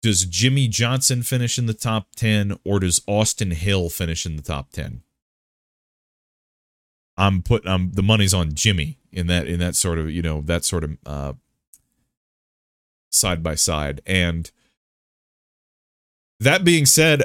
does 0.00 0.24
Jimmie 0.24 0.68
Johnson 0.68 1.22
finish 1.22 1.58
in 1.58 1.66
the 1.66 1.74
top 1.74 2.14
10 2.14 2.58
or 2.64 2.78
does 2.78 3.02
Austin 3.08 3.50
Hill 3.50 3.88
finish 3.88 4.24
in 4.24 4.36
the 4.36 4.42
top 4.42 4.70
10? 4.70 5.02
I'm 7.16 7.42
putting 7.42 7.68
I'm 7.68 7.92
the 7.92 8.02
money's 8.02 8.32
on 8.32 8.54
Jimmie 8.54 8.98
in 9.12 9.26
that 9.26 9.48
in 9.48 9.58
that 9.58 9.74
sort 9.74 9.98
of 9.98 10.10
you 10.10 10.22
know 10.22 10.40
that 10.42 10.64
sort 10.64 10.84
of 10.84 10.96
uh, 11.04 11.32
side 13.10 13.42
by 13.42 13.56
side 13.56 14.00
and 14.06 14.50
that 16.40 16.64
being 16.64 16.86
said 16.86 17.22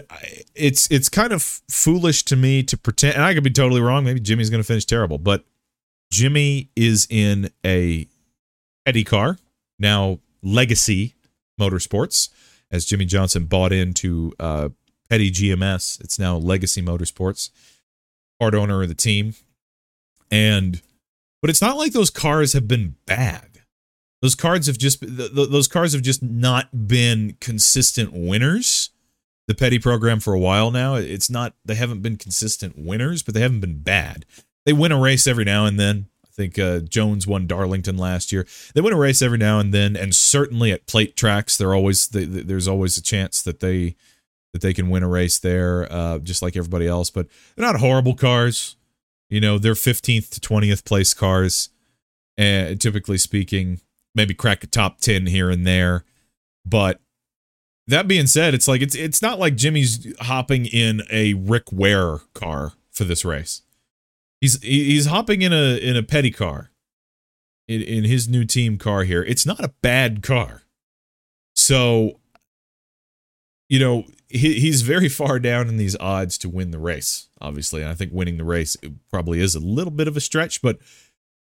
it's 0.55 0.89
it's 0.91 1.09
kind 1.09 1.31
of 1.33 1.41
foolish 1.69 2.23
to 2.23 2.35
me 2.35 2.63
to 2.63 2.77
pretend 2.77 3.15
and 3.15 3.23
I 3.23 3.33
could 3.33 3.43
be 3.43 3.49
totally 3.49 3.81
wrong 3.81 4.03
maybe 4.03 4.19
Jimmie's 4.19 4.49
going 4.49 4.61
to 4.61 4.67
finish 4.67 4.85
terrible 4.85 5.17
but 5.17 5.45
Jimmie 6.11 6.69
is 6.75 7.07
in 7.09 7.49
a 7.65 8.07
Petty 8.85 9.03
car 9.03 9.37
now 9.79 10.19
Legacy 10.41 11.15
Motorsports 11.59 12.29
as 12.71 12.85
Jimmie 12.85 13.05
Johnson 13.05 13.45
bought 13.45 13.71
into 13.71 14.33
uh, 14.39 14.69
Petty 15.09 15.31
GMS 15.31 16.01
it's 16.01 16.17
now 16.17 16.37
Legacy 16.37 16.81
Motorsports 16.81 17.49
part 18.39 18.55
owner 18.55 18.81
of 18.81 18.89
the 18.89 18.95
team 18.95 19.35
and 20.31 20.81
but 21.43 21.49
it's 21.49 21.61
not 21.61 21.75
like 21.75 21.91
those 21.91 22.09
cars 22.09 22.53
have 22.53 22.69
been 22.69 22.95
bad. 23.05 23.49
Those 24.21 24.33
cards 24.33 24.67
have 24.67 24.77
just 24.77 24.99
those 25.01 25.67
cars 25.67 25.91
have 25.91 26.01
just 26.01 26.23
not 26.23 26.87
been 26.87 27.35
consistent 27.41 28.13
winners. 28.13 28.91
The 29.47 29.55
petty 29.55 29.77
program 29.77 30.19
for 30.19 30.33
a 30.33 30.39
while 30.39 30.71
now, 30.71 30.95
it's 30.95 31.29
not 31.29 31.53
they 31.65 31.75
haven't 31.75 32.01
been 32.01 32.15
consistent 32.15 32.77
winners, 32.77 33.23
but 33.23 33.33
they 33.33 33.41
haven't 33.41 33.59
been 33.59 33.79
bad. 33.79 34.25
They 34.65 34.73
win 34.73 34.93
a 34.93 34.99
race 34.99 35.27
every 35.27 35.43
now 35.43 35.65
and 35.65 35.79
then. 35.79 36.07
I 36.23 36.29
think 36.33 36.57
uh, 36.57 36.79
Jones 36.79 37.27
won 37.27 37.45
Darlington 37.45 37.97
last 37.97 38.31
year. 38.31 38.47
They 38.73 38.81
win 38.81 38.93
a 38.93 38.97
race 38.97 39.21
every 39.21 39.37
now 39.37 39.59
and 39.59 39.73
then, 39.73 39.95
and 39.95 40.15
certainly 40.15 40.71
at 40.71 40.87
plate 40.87 41.15
tracks, 41.15 41.57
they're 41.57 41.75
always 41.75 42.07
they, 42.07 42.25
there's 42.25 42.67
always 42.67 42.97
a 42.97 43.03
chance 43.03 43.41
that 43.41 43.59
they 43.59 43.95
that 44.53 44.61
they 44.61 44.73
can 44.73 44.89
win 44.89 45.03
a 45.03 45.07
race 45.09 45.39
there, 45.39 45.91
uh, 45.91 46.19
just 46.19 46.41
like 46.41 46.55
everybody 46.55 46.87
else. 46.87 47.09
But 47.09 47.27
they're 47.55 47.65
not 47.65 47.79
horrible 47.79 48.15
cars. 48.15 48.77
You 49.29 49.41
know, 49.41 49.57
they're 49.57 49.73
15th 49.73 50.29
to 50.29 50.39
20th 50.39 50.85
place 50.85 51.13
cars, 51.13 51.69
and 52.37 52.79
typically 52.79 53.17
speaking, 53.17 53.81
maybe 54.15 54.33
crack 54.33 54.63
a 54.63 54.67
top 54.67 54.99
10 54.99 55.25
here 55.25 55.49
and 55.49 55.65
there. 55.65 56.05
But 56.65 57.01
that 57.87 58.07
being 58.07 58.27
said, 58.27 58.53
it's 58.53 58.67
like 58.67 58.81
it's 58.81 58.95
it's 58.95 59.21
not 59.21 59.39
like 59.39 59.55
Jimmie's 59.55 60.13
hopping 60.21 60.65
in 60.65 61.01
a 61.11 61.33
Rick 61.33 61.71
Ware 61.71 62.19
car 62.33 62.73
for 62.91 63.03
this 63.03 63.25
race. 63.25 63.61
He's 64.41 64.61
he's 64.61 65.07
hopping 65.07 65.41
in 65.41 65.53
a 65.53 65.77
in 65.77 65.95
a 65.95 66.03
petty 66.03 66.31
car. 66.31 66.69
In, 67.65 67.81
in 67.81 68.03
his 68.03 68.27
new 68.27 68.43
team 68.43 68.77
car 68.77 69.05
here. 69.05 69.23
It's 69.23 69.45
not 69.45 69.63
a 69.63 69.73
bad 69.81 70.21
car. 70.21 70.63
So 71.55 72.19
you 73.69 73.79
know, 73.79 74.03
he, 74.27 74.59
he's 74.59 74.81
very 74.81 75.09
far 75.09 75.39
down 75.39 75.67
in 75.67 75.77
these 75.77 75.95
odds 75.99 76.37
to 76.39 76.49
win 76.49 76.71
the 76.71 76.77
race, 76.77 77.29
obviously. 77.39 77.81
And 77.81 77.89
I 77.89 77.95
think 77.95 78.11
winning 78.13 78.37
the 78.37 78.43
race 78.43 78.75
probably 79.09 79.39
is 79.39 79.55
a 79.55 79.59
little 79.59 79.91
bit 79.91 80.07
of 80.07 80.17
a 80.17 80.21
stretch, 80.21 80.61
but 80.61 80.77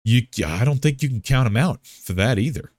you 0.03 0.23
I 0.45 0.65
don't 0.65 0.81
think 0.81 1.03
you 1.03 1.09
can 1.09 1.21
count 1.21 1.47
him 1.47 1.57
out 1.57 1.85
for 1.85 2.13
that 2.13 2.39
either. 2.39 2.71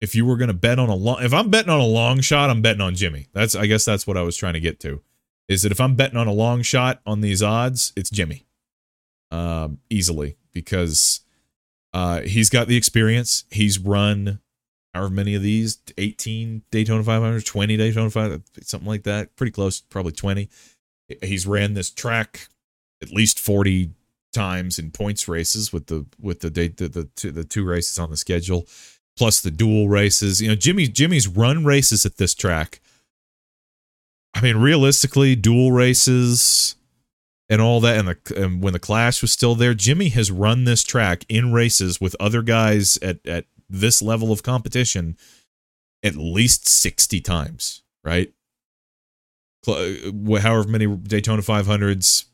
If 0.00 0.14
you 0.14 0.24
were 0.24 0.36
going 0.36 0.48
to 0.48 0.54
bet 0.54 0.78
on 0.78 0.88
a 0.88 0.94
long 0.94 1.22
if 1.22 1.34
I'm 1.34 1.50
betting 1.50 1.70
on 1.70 1.80
a 1.80 1.86
long 1.86 2.20
shot, 2.20 2.50
I'm 2.50 2.62
betting 2.62 2.80
on 2.80 2.94
Jimmie. 2.94 3.28
That's 3.32 3.54
I 3.54 3.66
guess 3.66 3.84
that's 3.84 4.06
what 4.06 4.16
I 4.16 4.22
was 4.22 4.36
trying 4.36 4.54
to 4.54 4.60
get 4.60 4.80
to. 4.80 5.02
Is 5.48 5.62
that 5.62 5.72
if 5.72 5.80
I'm 5.80 5.94
betting 5.94 6.16
on 6.18 6.26
a 6.26 6.32
long 6.32 6.62
shot 6.62 7.00
on 7.06 7.20
these 7.20 7.42
odds, 7.42 7.92
it's 7.96 8.10
Jimmie. 8.10 8.46
Uh, 9.30 9.68
easily 9.90 10.36
because 10.52 11.20
uh, 11.92 12.20
he's 12.22 12.48
got 12.48 12.66
the 12.66 12.76
experience. 12.76 13.44
He's 13.50 13.78
run 13.78 14.40
however 14.94 15.12
many 15.12 15.34
of 15.34 15.42
these 15.42 15.78
18 15.96 16.62
Daytona 16.70 17.02
500, 17.02 17.44
20 17.44 17.76
Daytona 17.76 18.10
500, 18.10 18.42
something 18.66 18.88
like 18.88 19.02
that. 19.04 19.36
Pretty 19.36 19.52
close, 19.52 19.80
probably 19.80 20.12
20. 20.12 20.48
He's 21.22 21.46
ran 21.46 21.74
this 21.74 21.90
track 21.90 22.48
at 23.02 23.10
least 23.10 23.38
40 23.38 23.90
times 24.32 24.78
in 24.78 24.90
points 24.90 25.28
races 25.28 25.72
with 25.72 25.86
the 25.86 26.06
with 26.20 26.40
the 26.40 26.50
date 26.50 26.76
the, 26.76 26.88
the 26.88 27.30
the 27.30 27.44
two 27.44 27.64
races 27.64 27.98
on 27.98 28.10
the 28.10 28.16
schedule 28.16 28.66
plus 29.18 29.40
the 29.40 29.50
dual 29.50 29.88
races. 29.88 30.40
You 30.40 30.48
know, 30.48 30.54
Jimmie 30.54 30.86
Jimmie's 30.86 31.26
run 31.26 31.64
races 31.64 32.06
at 32.06 32.16
this 32.16 32.34
track. 32.34 32.80
I 34.34 34.40
mean, 34.40 34.56
realistically, 34.56 35.34
dual 35.34 35.72
races 35.72 36.76
and 37.50 37.60
all 37.60 37.80
that, 37.80 37.98
and 37.98 38.08
the 38.08 38.42
and 38.42 38.62
when 38.62 38.72
the 38.72 38.78
Clash 38.78 39.20
was 39.20 39.32
still 39.32 39.56
there, 39.56 39.74
Jimmie 39.74 40.10
has 40.10 40.30
run 40.30 40.64
this 40.64 40.84
track 40.84 41.24
in 41.28 41.52
races 41.52 42.00
with 42.00 42.14
other 42.20 42.42
guys 42.42 42.96
at 43.02 43.18
at 43.26 43.46
this 43.68 44.00
level 44.00 44.30
of 44.32 44.42
competition 44.42 45.16
at 46.04 46.14
least 46.14 46.68
sixty 46.68 47.20
times, 47.20 47.82
right? 48.04 48.32
Uh, 49.66 50.38
however 50.40 50.66
many 50.66 50.86
Daytona 50.86 51.42
500s 51.42 52.24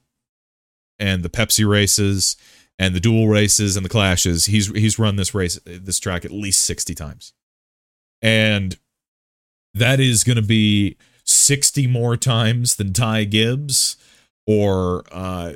and 1.01 1.25
the 1.25 1.29
Pepsi 1.29 1.69
races 1.69 2.37
and 2.79 2.95
the 2.95 3.01
dual 3.01 3.29
races 3.29 3.77
and 3.77 3.85
the 3.85 3.91
clashes. 3.91 4.47
He's 4.47 4.69
he's 4.69 4.99
run 4.99 5.17
this 5.17 5.35
race 5.35 5.59
this 5.65 5.99
track 5.99 6.25
at 6.25 6.31
least 6.31 6.63
60 6.65 6.95
times. 6.95 7.33
And 8.23 8.79
that 9.75 10.01
is 10.01 10.25
going 10.25 10.37
to 10.37 10.43
be 10.43 10.97
60 11.25 11.87
more 11.87 12.17
times 12.17 12.77
than 12.77 12.93
Ty 12.93 13.25
Gibbs 13.25 13.97
or 14.47 15.05
uh 15.13 15.55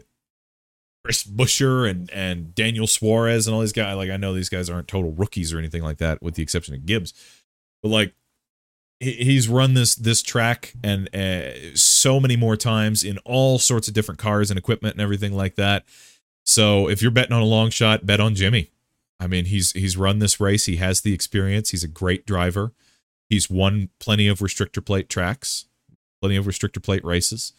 Chris 1.04 1.24
Buescher 1.24 1.88
and 1.88 2.10
and 2.10 2.54
Daniel 2.54 2.86
Suarez 2.86 3.46
and 3.46 3.54
all 3.54 3.60
these 3.60 3.72
guys. 3.72 3.96
Like 3.96 4.10
I 4.10 4.16
know 4.16 4.34
these 4.34 4.48
guys 4.50 4.68
aren't 4.68 4.88
total 4.88 5.12
rookies 5.12 5.52
or 5.52 5.58
anything 5.58 5.82
like 5.82 5.98
that, 5.98 6.22
with 6.22 6.34
the 6.34 6.42
exception 6.42 6.74
of 6.74 6.86
Gibbs. 6.86 7.14
But 7.82 7.88
like 7.88 8.14
he's 9.00 9.48
run 9.48 9.74
this 9.74 9.94
this 9.94 10.22
track 10.22 10.74
and 10.82 11.14
uh, 11.14 11.74
so 11.74 12.18
many 12.20 12.36
more 12.36 12.56
times 12.56 13.04
in 13.04 13.18
all 13.18 13.58
sorts 13.58 13.88
of 13.88 13.94
different 13.94 14.18
cars 14.18 14.50
and 14.50 14.58
equipment 14.58 14.94
and 14.94 15.00
everything 15.00 15.32
like 15.32 15.54
that. 15.54 15.84
So 16.48 16.88
if 16.88 17.02
you're 17.02 17.10
betting 17.10 17.34
on 17.34 17.42
a 17.42 17.44
long 17.44 17.68
shot, 17.68 18.06
bet 18.06 18.20
on 18.20 18.34
Jimmie. 18.34 18.70
I 19.20 19.26
mean, 19.26 19.44
he's 19.44 19.72
he's 19.72 19.98
run 19.98 20.18
this 20.18 20.40
race. 20.40 20.64
He 20.64 20.76
has 20.76 21.02
the 21.02 21.12
experience. 21.12 21.70
He's 21.70 21.84
a 21.84 21.88
great 21.88 22.24
driver. 22.24 22.72
He's 23.28 23.50
won 23.50 23.90
plenty 24.00 24.28
of 24.28 24.38
restrictor 24.38 24.82
plate 24.82 25.10
tracks, 25.10 25.66
plenty 26.22 26.36
of 26.36 26.46
restrictor 26.46 26.82
plate 26.82 27.04
races, 27.04 27.52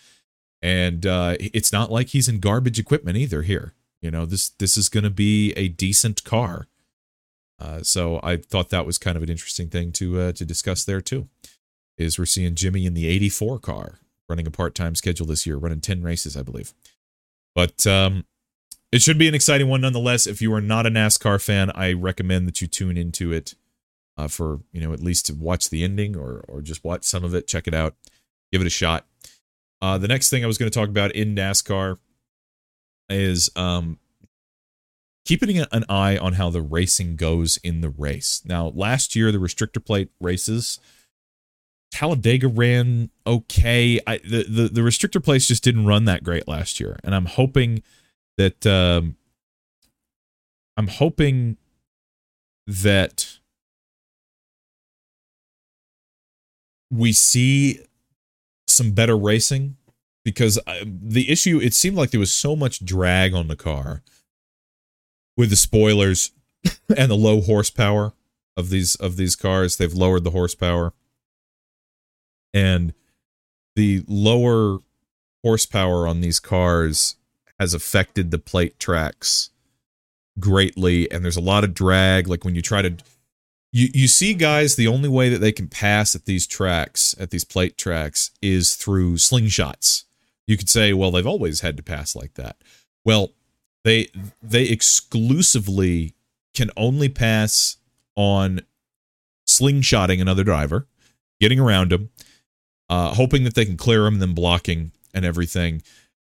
and 0.63 1.05
uh, 1.05 1.35
it's 1.39 1.71
not 1.71 1.91
like 1.91 2.07
he's 2.07 2.27
in 2.27 2.39
garbage 2.39 2.79
equipment 2.79 3.15
either. 3.15 3.43
Here, 3.43 3.73
you 4.01 4.09
know 4.09 4.25
this 4.25 4.49
this 4.49 4.75
is 4.75 4.89
going 4.89 5.03
to 5.03 5.11
be 5.11 5.51
a 5.53 5.67
decent 5.67 6.23
car. 6.23 6.65
Uh, 7.59 7.83
so 7.83 8.19
I 8.23 8.37
thought 8.37 8.69
that 8.69 8.87
was 8.87 8.97
kind 8.97 9.17
of 9.17 9.21
an 9.21 9.29
interesting 9.29 9.69
thing 9.69 9.91
to 9.93 10.19
uh, 10.19 10.31
to 10.31 10.45
discuss 10.45 10.83
there 10.83 11.01
too. 11.01 11.27
Is 11.99 12.17
we're 12.17 12.25
seeing 12.25 12.55
Jimmie 12.55 12.87
in 12.87 12.95
the 12.95 13.07
84 13.07 13.59
car 13.59 13.99
running 14.27 14.47
a 14.47 14.51
part 14.51 14.73
time 14.73 14.95
schedule 14.95 15.27
this 15.27 15.45
year, 15.45 15.57
running 15.57 15.81
10 15.81 16.01
races, 16.01 16.35
I 16.35 16.41
believe. 16.41 16.73
But 17.53 17.85
um, 17.85 18.23
it 18.91 19.01
should 19.01 19.17
be 19.17 19.27
an 19.27 19.35
exciting 19.35 19.67
one 19.67 19.81
nonetheless. 19.81 20.27
If 20.27 20.41
you 20.41 20.53
are 20.53 20.61
not 20.61 20.85
a 20.85 20.89
NASCAR 20.89 21.41
fan, 21.41 21.71
I 21.75 21.93
recommend 21.93 22.47
that 22.47 22.61
you 22.61 22.67
tune 22.67 22.97
into 22.97 23.31
it 23.31 23.55
uh, 24.17 24.27
for 24.27 24.61
you 24.71 24.81
know 24.81 24.93
at 24.93 25.01
least 25.01 25.27
to 25.27 25.33
watch 25.33 25.69
the 25.69 25.83
ending 25.83 26.17
or 26.17 26.43
or 26.47 26.61
just 26.61 26.83
watch 26.83 27.03
some 27.03 27.23
of 27.23 27.33
it, 27.33 27.47
check 27.47 27.67
it 27.67 27.73
out, 27.73 27.95
give 28.51 28.61
it 28.61 28.67
a 28.67 28.71
shot. 28.71 29.05
Uh, 29.81 29.97
the 29.97 30.07
next 30.07 30.29
thing 30.29 30.43
I 30.43 30.47
was 30.47 30.57
going 30.57 30.69
to 30.69 30.77
talk 30.77 30.89
about 30.89 31.13
in 31.13 31.35
NASCAR 31.35 31.97
is 33.09 33.49
um, 33.55 33.97
keeping 35.25 35.59
an 35.59 35.85
eye 35.87 36.17
on 36.17 36.33
how 36.33 36.49
the 36.49 36.61
racing 36.61 37.15
goes 37.15 37.57
in 37.63 37.81
the 37.81 37.89
race. 37.89 38.41
Now, 38.45 38.67
last 38.75 39.15
year, 39.15 39.31
the 39.31 39.37
restrictor 39.37 39.83
plate 39.83 40.09
races, 40.19 40.79
Talladega 41.91 42.47
ran 42.47 43.09
okay. 43.25 43.99
I, 44.05 44.17
the, 44.17 44.43
the, 44.43 44.69
the 44.69 44.81
restrictor 44.81 45.23
plates 45.23 45.47
just 45.47 45.63
didn't 45.63 45.85
run 45.85 46.05
that 46.05 46.23
great 46.23 46.47
last 46.47 46.79
year. 46.79 46.99
And 47.03 47.15
I'm 47.15 47.25
hoping 47.25 47.83
that, 48.39 48.65
um, 48.65 49.17
I'm 50.77 50.87
hoping 50.87 51.57
that 52.67 53.39
we 56.89 57.11
see 57.11 57.81
some 58.65 58.91
better 58.91 59.17
racing 59.17 59.75
because 60.23 60.57
I, 60.65 60.83
the 60.85 61.29
issue, 61.29 61.59
it 61.61 61.73
seemed 61.73 61.97
like 61.97 62.11
there 62.11 62.19
was 62.19 62.31
so 62.31 62.55
much 62.55 62.85
drag 62.85 63.33
on 63.33 63.49
the 63.49 63.57
car 63.57 64.03
with 65.35 65.49
the 65.49 65.57
spoilers 65.57 66.31
and 66.97 67.11
the 67.11 67.15
low 67.15 67.41
horsepower 67.41 68.13
of 68.55 68.69
these 68.69 68.95
of 68.95 69.17
these 69.17 69.35
cars. 69.35 69.75
They've 69.75 69.93
lowered 69.93 70.23
the 70.23 70.31
horsepower. 70.31 70.93
And 72.53 72.93
the 73.75 74.03
lower 74.07 74.79
horsepower 75.43 76.07
on 76.07 76.21
these 76.21 76.39
cars 76.39 77.15
has 77.59 77.73
affected 77.73 78.31
the 78.31 78.39
plate 78.39 78.79
tracks 78.79 79.49
greatly 80.39 81.11
and 81.11 81.23
there's 81.23 81.37
a 81.37 81.41
lot 81.41 81.63
of 81.63 81.73
drag 81.73 82.27
like 82.27 82.45
when 82.45 82.55
you 82.55 82.61
try 82.61 82.81
to 82.81 82.95
you 83.71 83.89
you 83.93 84.07
see 84.07 84.33
guys 84.33 84.75
the 84.75 84.87
only 84.87 85.09
way 85.09 85.27
that 85.27 85.39
they 85.39 85.51
can 85.51 85.67
pass 85.67 86.15
at 86.15 86.25
these 86.25 86.47
tracks 86.47 87.13
at 87.19 87.29
these 87.29 87.43
plate 87.43 87.77
tracks 87.77 88.31
is 88.41 88.75
through 88.75 89.15
slingshots 89.15 90.05
you 90.47 90.55
could 90.55 90.69
say 90.69 90.93
well 90.93 91.11
they've 91.11 91.27
always 91.27 91.59
had 91.59 91.75
to 91.75 91.83
pass 91.83 92.15
like 92.15 92.35
that 92.35 92.55
well 93.03 93.31
they 93.83 94.07
they 94.41 94.63
exclusively 94.63 96.13
can 96.53 96.69
only 96.77 97.09
pass 97.09 97.77
on 98.15 98.61
slingshotting 99.47 100.21
another 100.21 100.43
driver, 100.43 100.87
getting 101.39 101.59
around 101.59 101.91
him, 101.91 102.09
uh, 102.89 103.13
hoping 103.13 103.43
that 103.43 103.55
they 103.55 103.65
can 103.65 103.77
clear 103.77 104.05
him, 104.05 104.15
and 104.15 104.21
then 104.21 104.33
blocking 104.33 104.91
and 105.13 105.25
everything. 105.25 105.81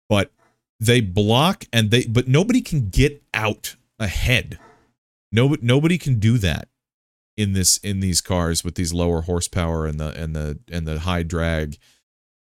But 0.09 0.33
they 0.81 1.01
block 1.01 1.65
and 1.73 1.91
they 1.91 2.07
but 2.07 2.29
nobody 2.29 2.61
can 2.61 2.89
get 2.89 3.23
out 3.33 3.77
ahead. 3.99 4.59
No, 5.33 5.57
nobody 5.61 5.99
can 5.99 6.19
do 6.19 6.39
that 6.39 6.69
in 7.37 7.53
this 7.53 7.79
in 7.79 8.01
these 8.01 8.21
cars 8.21 8.65
with 8.65 8.75
these 8.75 8.93
lower 8.93 9.23
horsepower 9.23 9.87
and 9.87 9.99
the 9.99 10.09
and 10.21 10.35
the 10.35 10.59
and 10.71 10.87
the 10.87 11.01
high 11.01 11.23
drag. 11.23 11.79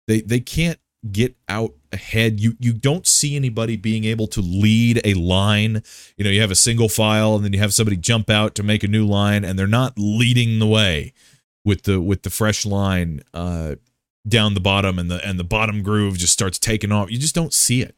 They 0.08 0.22
they 0.22 0.40
can't 0.40 0.80
get 1.12 1.36
out 1.50 1.74
ahead. 1.92 2.40
You 2.40 2.56
you 2.60 2.74
don't 2.74 3.08
see 3.08 3.36
anybody 3.36 3.76
being 3.76 4.04
able 4.06 4.28
to 4.28 4.42
lead 4.42 5.02
a 5.04 5.14
line. 5.16 5.84
You 6.18 6.24
know, 6.24 6.30
you 6.30 6.42
have 6.42 6.52
a 6.52 6.56
single 6.56 6.90
file 6.90 7.36
and 7.36 7.44
then 7.44 7.54
you 7.54 7.60
have 7.60 7.74
somebody 7.74 7.98
jump 7.98 8.30
out 8.30 8.56
to 8.56 8.64
make 8.64 8.84
a 8.84 8.88
new 8.88 9.06
line 9.06 9.44
and 9.44 9.58
they're 9.58 9.68
not 9.68 9.94
leading 9.98 10.60
the 10.60 10.68
way 10.68 11.14
with 11.66 11.84
the 11.84 12.00
with 12.02 12.24
the 12.24 12.30
fresh 12.30 12.66
line 12.66 13.22
uh 13.34 13.76
down 14.28 14.54
the 14.54 14.60
bottom 14.60 15.00
and 15.00 15.10
the 15.12 15.26
and 15.26 15.40
the 15.40 15.44
bottom 15.44 15.84
groove 15.84 16.18
just 16.18 16.34
starts 16.34 16.60
taking 16.60 16.92
off. 16.92 17.12
You 17.12 17.18
just 17.18 17.36
don't 17.36 17.54
see 17.54 17.82
it. 17.82 17.96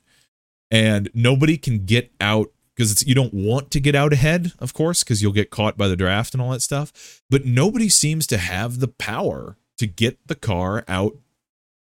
And 0.71 1.09
nobody 1.13 1.57
can 1.57 1.85
get 1.85 2.11
out 2.19 2.51
because 2.75 3.07
you 3.07 3.15
don't 3.15 3.33
want 3.33 3.71
to 3.71 3.79
get 3.79 3.95
out 3.95 4.11
ahead, 4.11 4.51
of 4.59 4.73
course, 4.73 5.03
because 5.03 5.21
you'll 5.21 5.31
get 5.31 5.49
caught 5.49 5.77
by 5.77 5.87
the 5.87 5.95
draft 5.95 6.33
and 6.33 6.41
all 6.41 6.51
that 6.51 6.61
stuff. 6.61 7.21
But 7.29 7.45
nobody 7.45 7.87
seems 7.87 8.27
to 8.27 8.37
have 8.37 8.79
the 8.79 8.87
power 8.87 9.57
to 9.77 9.87
get 9.87 10.17
the 10.27 10.35
car 10.35 10.83
out 10.87 11.15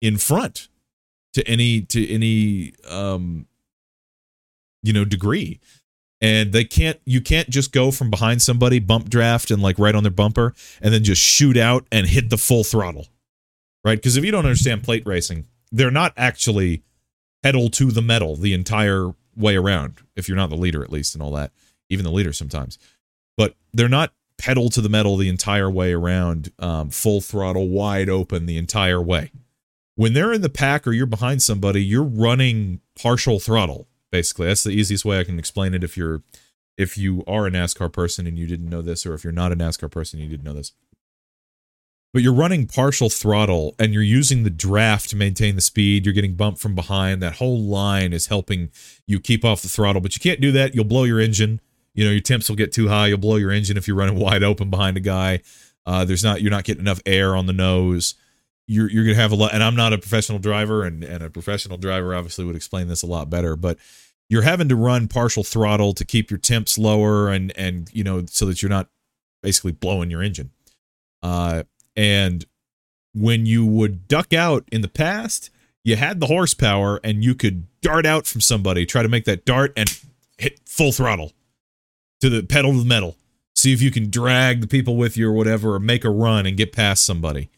in 0.02 0.18
front 0.18 0.70
to 1.34 1.48
any 1.48 1.82
to 1.82 2.08
any 2.10 2.74
um 2.90 3.46
you 4.82 4.94
know 4.94 5.06
degree 5.06 5.60
and 6.22 6.52
they 6.52 6.64
can't 6.64 7.00
you 7.06 7.22
can't 7.22 7.50
just 7.50 7.72
go 7.72 7.92
from 7.92 8.10
behind 8.10 8.42
somebody 8.42 8.80
bump 8.80 9.10
draft 9.10 9.52
and 9.52 9.62
like 9.62 9.78
right 9.78 9.96
on 9.96 10.04
their 10.04 10.12
bumper 10.12 10.54
and 10.82 10.94
then 10.94 11.04
just 11.04 11.22
shoot 11.22 11.58
out 11.58 11.86
and 11.92 12.08
hit 12.08 12.30
the 12.30 12.38
full 12.38 12.64
throttle 12.64 13.08
right 13.84 13.98
because 13.98 14.18
if 14.18 14.24
you 14.24 14.32
don't 14.32 14.46
understand 14.46 14.84
plate 14.84 15.04
racing 15.06 15.46
they're 15.72 15.92
not 15.92 16.14
actually 16.18 16.82
pedal 17.44 17.70
to 17.70 17.92
the 17.92 18.02
metal 18.02 18.36
the 18.36 18.54
entire 18.54 19.12
way 19.36 19.56
around 19.56 20.00
if 20.16 20.28
you're 20.28 20.38
not 20.38 20.50
the 20.50 20.58
leader 20.58 20.84
at 20.84 20.92
least 20.92 21.16
and 21.16 21.22
all 21.24 21.32
that 21.32 21.52
even 21.90 22.04
the 22.04 22.12
leader 22.12 22.34
sometimes 22.34 22.78
but 23.38 23.56
they're 23.74 23.88
not 23.88 24.14
pedal 24.38 24.70
to 24.70 24.82
the 24.82 24.90
metal 24.90 25.18
the 25.18 25.30
entire 25.30 25.70
way 25.70 25.94
around 25.94 26.52
um, 26.60 26.90
full 26.90 27.22
throttle 27.22 27.70
wide 27.70 28.10
open 28.10 28.46
the 28.46 28.58
entire 28.58 29.02
way 29.02 29.32
when 30.00 30.14
they're 30.14 30.32
in 30.32 30.42
the 30.42 30.48
pack 30.48 30.88
or 30.88 30.94
you're 30.94 31.06
behind 31.06 31.42
somebody, 31.42 31.84
you're 31.84 32.02
running 32.02 32.80
partial 32.98 33.38
throttle. 33.38 33.90
Basically, 34.14 34.48
that's 34.48 34.64
the 34.64 34.70
easiest 34.70 35.04
way 35.04 35.20
I 35.20 35.26
can 35.26 35.38
explain 35.38 35.74
it. 35.74 35.84
If 35.84 35.98
you're 35.98 36.24
if 36.78 36.98
you 36.98 37.22
are 37.28 37.48
a 37.48 37.52
NASCAR 37.52 37.92
person 37.92 38.26
and 38.26 38.40
you 38.40 38.48
didn't 38.48 38.70
know 38.70 38.82
this, 38.82 39.06
or 39.06 39.14
if 39.14 39.26
you're 39.26 39.34
not 39.34 39.52
a 39.52 39.58
NASCAR 39.58 39.92
person 39.92 40.18
and 40.18 40.24
you 40.32 40.38
didn't 40.38 40.50
know 40.50 40.56
this, 40.58 40.72
but 42.14 42.22
you're 42.22 42.34
running 42.34 42.66
partial 42.66 43.10
throttle 43.10 43.76
and 43.78 43.94
you're 43.94 44.04
using 44.04 44.44
the 44.44 44.50
draft 44.50 45.10
to 45.12 45.16
maintain 45.16 45.56
the 45.56 45.62
speed. 45.62 46.06
You're 46.06 46.14
getting 46.14 46.36
bumped 46.36 46.60
from 46.60 46.76
behind. 46.76 47.22
That 47.22 47.36
whole 47.36 47.62
line 47.62 48.14
is 48.14 48.28
helping 48.28 48.72
you 49.06 49.20
keep 49.20 49.46
off 49.46 49.62
the 49.62 49.70
throttle, 49.70 50.02
but 50.02 50.16
you 50.16 50.20
can't 50.20 50.42
do 50.42 50.52
that. 50.54 50.74
You'll 50.74 50.86
blow 50.86 51.04
your 51.04 51.20
engine. 51.20 51.62
You 51.94 52.06
know, 52.06 52.12
your 52.12 52.22
temps 52.22 52.50
will 52.50 52.56
get 52.56 52.72
too 52.72 52.88
high. 52.88 53.08
You'll 53.08 53.18
blow 53.18 53.36
your 53.36 53.52
engine 53.52 53.78
if 53.78 53.88
you're 53.88 53.98
running 53.98 54.20
wide 54.20 54.44
open 54.44 54.70
behind 54.70 54.98
a 54.98 55.02
guy. 55.02 55.42
Uh, 55.86 56.06
there's 56.06 56.24
not 56.24 56.42
you're 56.42 56.52
not 56.52 56.64
getting 56.64 56.82
enough 56.82 57.02
air 57.06 57.36
on 57.36 57.46
the 57.46 57.54
nose 57.54 58.16
you're 58.70 58.90
you're 58.90 59.04
gonna 59.04 59.16
have 59.16 59.32
a 59.32 59.36
lot 59.36 59.52
and 59.52 59.64
I'm 59.64 59.76
not 59.76 59.94
a 59.94 59.98
professional 59.98 60.38
driver 60.38 60.86
and, 60.86 61.04
and 61.04 61.24
a 61.24 61.30
professional 61.30 61.78
driver 61.80 62.14
obviously 62.14 62.46
would 62.46 62.56
explain 62.56 62.88
this 62.88 63.02
a 63.02 63.08
lot 63.08 63.28
better, 63.30 63.56
but 63.56 63.80
you're 64.30 64.44
having 64.44 64.70
to 64.70 64.76
run 64.76 65.08
partial 65.08 65.44
throttle 65.44 65.94
to 65.94 66.06
keep 66.06 66.30
your 66.30 66.38
temps 66.38 66.78
lower 66.78 67.30
and 67.30 67.52
and 67.58 67.90
you 67.92 68.04
know 68.04 68.24
so 68.28 68.46
that 68.46 68.62
you're 68.62 68.70
not 68.70 68.88
basically 69.42 69.72
blowing 69.72 70.12
your 70.12 70.22
engine. 70.22 70.52
Uh, 71.24 71.64
and 71.96 72.46
when 73.14 73.46
you 73.46 73.66
would 73.66 74.08
duck 74.08 74.34
out 74.34 74.66
in 74.72 74.82
the 74.82 74.88
past, 74.88 75.50
you 75.84 75.96
had 75.96 76.20
the 76.20 76.28
horsepower 76.28 77.00
and 77.04 77.24
you 77.24 77.36
could 77.36 77.66
dart 77.82 78.06
out 78.06 78.28
from 78.28 78.42
somebody, 78.42 78.86
try 78.86 79.02
to 79.02 79.10
make 79.10 79.26
that 79.26 79.46
dart 79.46 79.74
and 79.76 80.00
hit 80.38 80.60
full 80.66 80.92
throttle 80.92 81.34
to 82.22 82.30
the 82.30 82.44
pedal 82.44 82.74
to 82.74 82.80
the 82.80 82.86
metal. 82.86 83.16
See 83.56 83.74
if 83.74 83.82
you 83.82 83.92
can 83.92 84.10
drag 84.10 84.62
the 84.62 84.68
people 84.68 84.96
with 84.96 85.18
you 85.18 85.28
or 85.28 85.34
whatever, 85.34 85.76
or 85.76 85.80
make 85.80 86.06
a 86.06 86.10
run 86.10 86.46
and 86.46 86.56
get 86.56 86.72
past 86.72 87.06
somebody. 87.06 87.50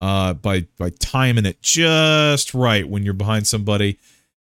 Uh, 0.00 0.34
by 0.34 0.66
by 0.78 0.90
timing 0.90 1.46
it 1.46 1.62
just 1.62 2.54
right 2.54 2.88
when 2.88 3.04
you're 3.04 3.14
behind 3.14 3.46
somebody. 3.46 3.98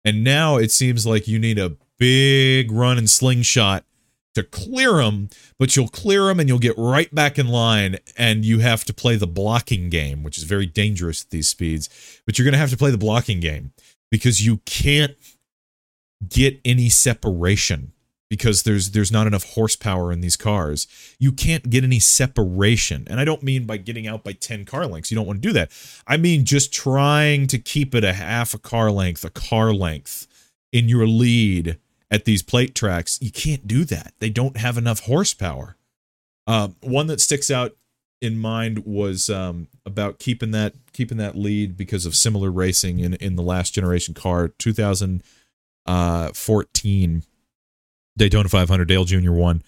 And 0.05 0.22
now 0.24 0.56
it 0.56 0.70
seems 0.70 1.06
like 1.06 1.28
you 1.28 1.38
need 1.38 1.59
a 1.59 1.76
big 1.98 2.70
run 2.70 2.98
and 2.98 3.09
slingshot 3.09 3.84
to 4.36 4.44
clear 4.44 4.94
them, 4.94 5.28
but 5.58 5.76
you'll 5.76 5.88
clear 5.88 6.26
them 6.26 6.40
and 6.40 6.48
you'll 6.48 6.58
get 6.58 6.78
right 6.78 7.12
back 7.14 7.38
in 7.38 7.48
line 7.48 7.98
and 8.16 8.44
you 8.44 8.60
have 8.60 8.84
to 8.84 8.94
play 8.94 9.16
the 9.16 9.26
blocking 9.26 9.90
game, 9.90 10.22
which 10.22 10.38
is 10.38 10.44
very 10.44 10.66
dangerous 10.66 11.24
at 11.24 11.30
these 11.30 11.48
speeds. 11.48 11.88
But 12.24 12.38
you're 12.38 12.44
going 12.44 12.52
to 12.52 12.58
have 12.58 12.70
to 12.70 12.76
play 12.76 12.90
the 12.90 12.98
blocking 12.98 13.40
game 13.40 13.72
because 14.10 14.44
you 14.44 14.58
can't 14.58 15.16
get 16.26 16.60
any 16.64 16.88
separation 16.88 17.92
because 18.28 18.62
there's 18.62 18.90
there's 18.90 19.12
not 19.12 19.26
enough 19.26 19.44
horsepower 19.54 20.12
in 20.12 20.20
these 20.20 20.36
cars. 20.36 20.86
You 21.18 21.32
can't 21.32 21.70
get 21.70 21.84
any 21.84 21.98
separation. 21.98 23.06
And 23.08 23.20
I 23.20 23.24
don't 23.24 23.42
mean 23.42 23.66
by 23.66 23.76
getting 23.76 24.06
out 24.06 24.24
by 24.24 24.32
10 24.32 24.64
car 24.64 24.86
lengths. 24.86 25.10
You 25.10 25.16
don't 25.16 25.26
want 25.26 25.42
to 25.42 25.48
do 25.48 25.52
that. 25.52 25.70
I 26.06 26.16
mean 26.16 26.44
just 26.44 26.72
trying 26.72 27.46
to 27.48 27.58
keep 27.58 27.94
it 27.94 28.04
a 28.04 28.12
half 28.12 28.54
a 28.54 28.58
car 28.58 28.90
length, 28.90 29.24
a 29.24 29.30
car 29.30 29.72
length 29.72 30.26
in 30.72 30.88
your 30.88 31.06
lead 31.06 31.78
at 32.10 32.24
these 32.24 32.42
plate 32.42 32.74
tracks, 32.74 33.18
you 33.20 33.30
can't 33.30 33.66
do 33.66 33.84
that. 33.84 34.14
They 34.18 34.30
don't 34.30 34.56
have 34.56 34.78
enough 34.78 35.00
horsepower. 35.00 35.76
Uh, 36.46 36.68
one 36.80 37.08
that 37.08 37.20
sticks 37.20 37.50
out 37.50 37.76
in 38.20 38.38
mind 38.38 38.84
was 38.86 39.28
um, 39.28 39.68
about 39.84 40.18
keeping 40.18 40.50
that 40.52 40.74
keeping 40.92 41.18
that 41.18 41.36
lead 41.36 41.76
because 41.76 42.06
of 42.06 42.14
similar 42.14 42.50
racing 42.50 42.98
in 43.00 43.14
in 43.14 43.36
the 43.36 43.42
last 43.42 43.74
generation 43.74 44.14
car 44.14 44.48
2014 44.48 45.22
uh, 45.86 47.20
Daytona 48.16 48.48
500 48.48 48.88
Dale 48.88 49.04
Jr. 49.04 49.32
won 49.32 49.62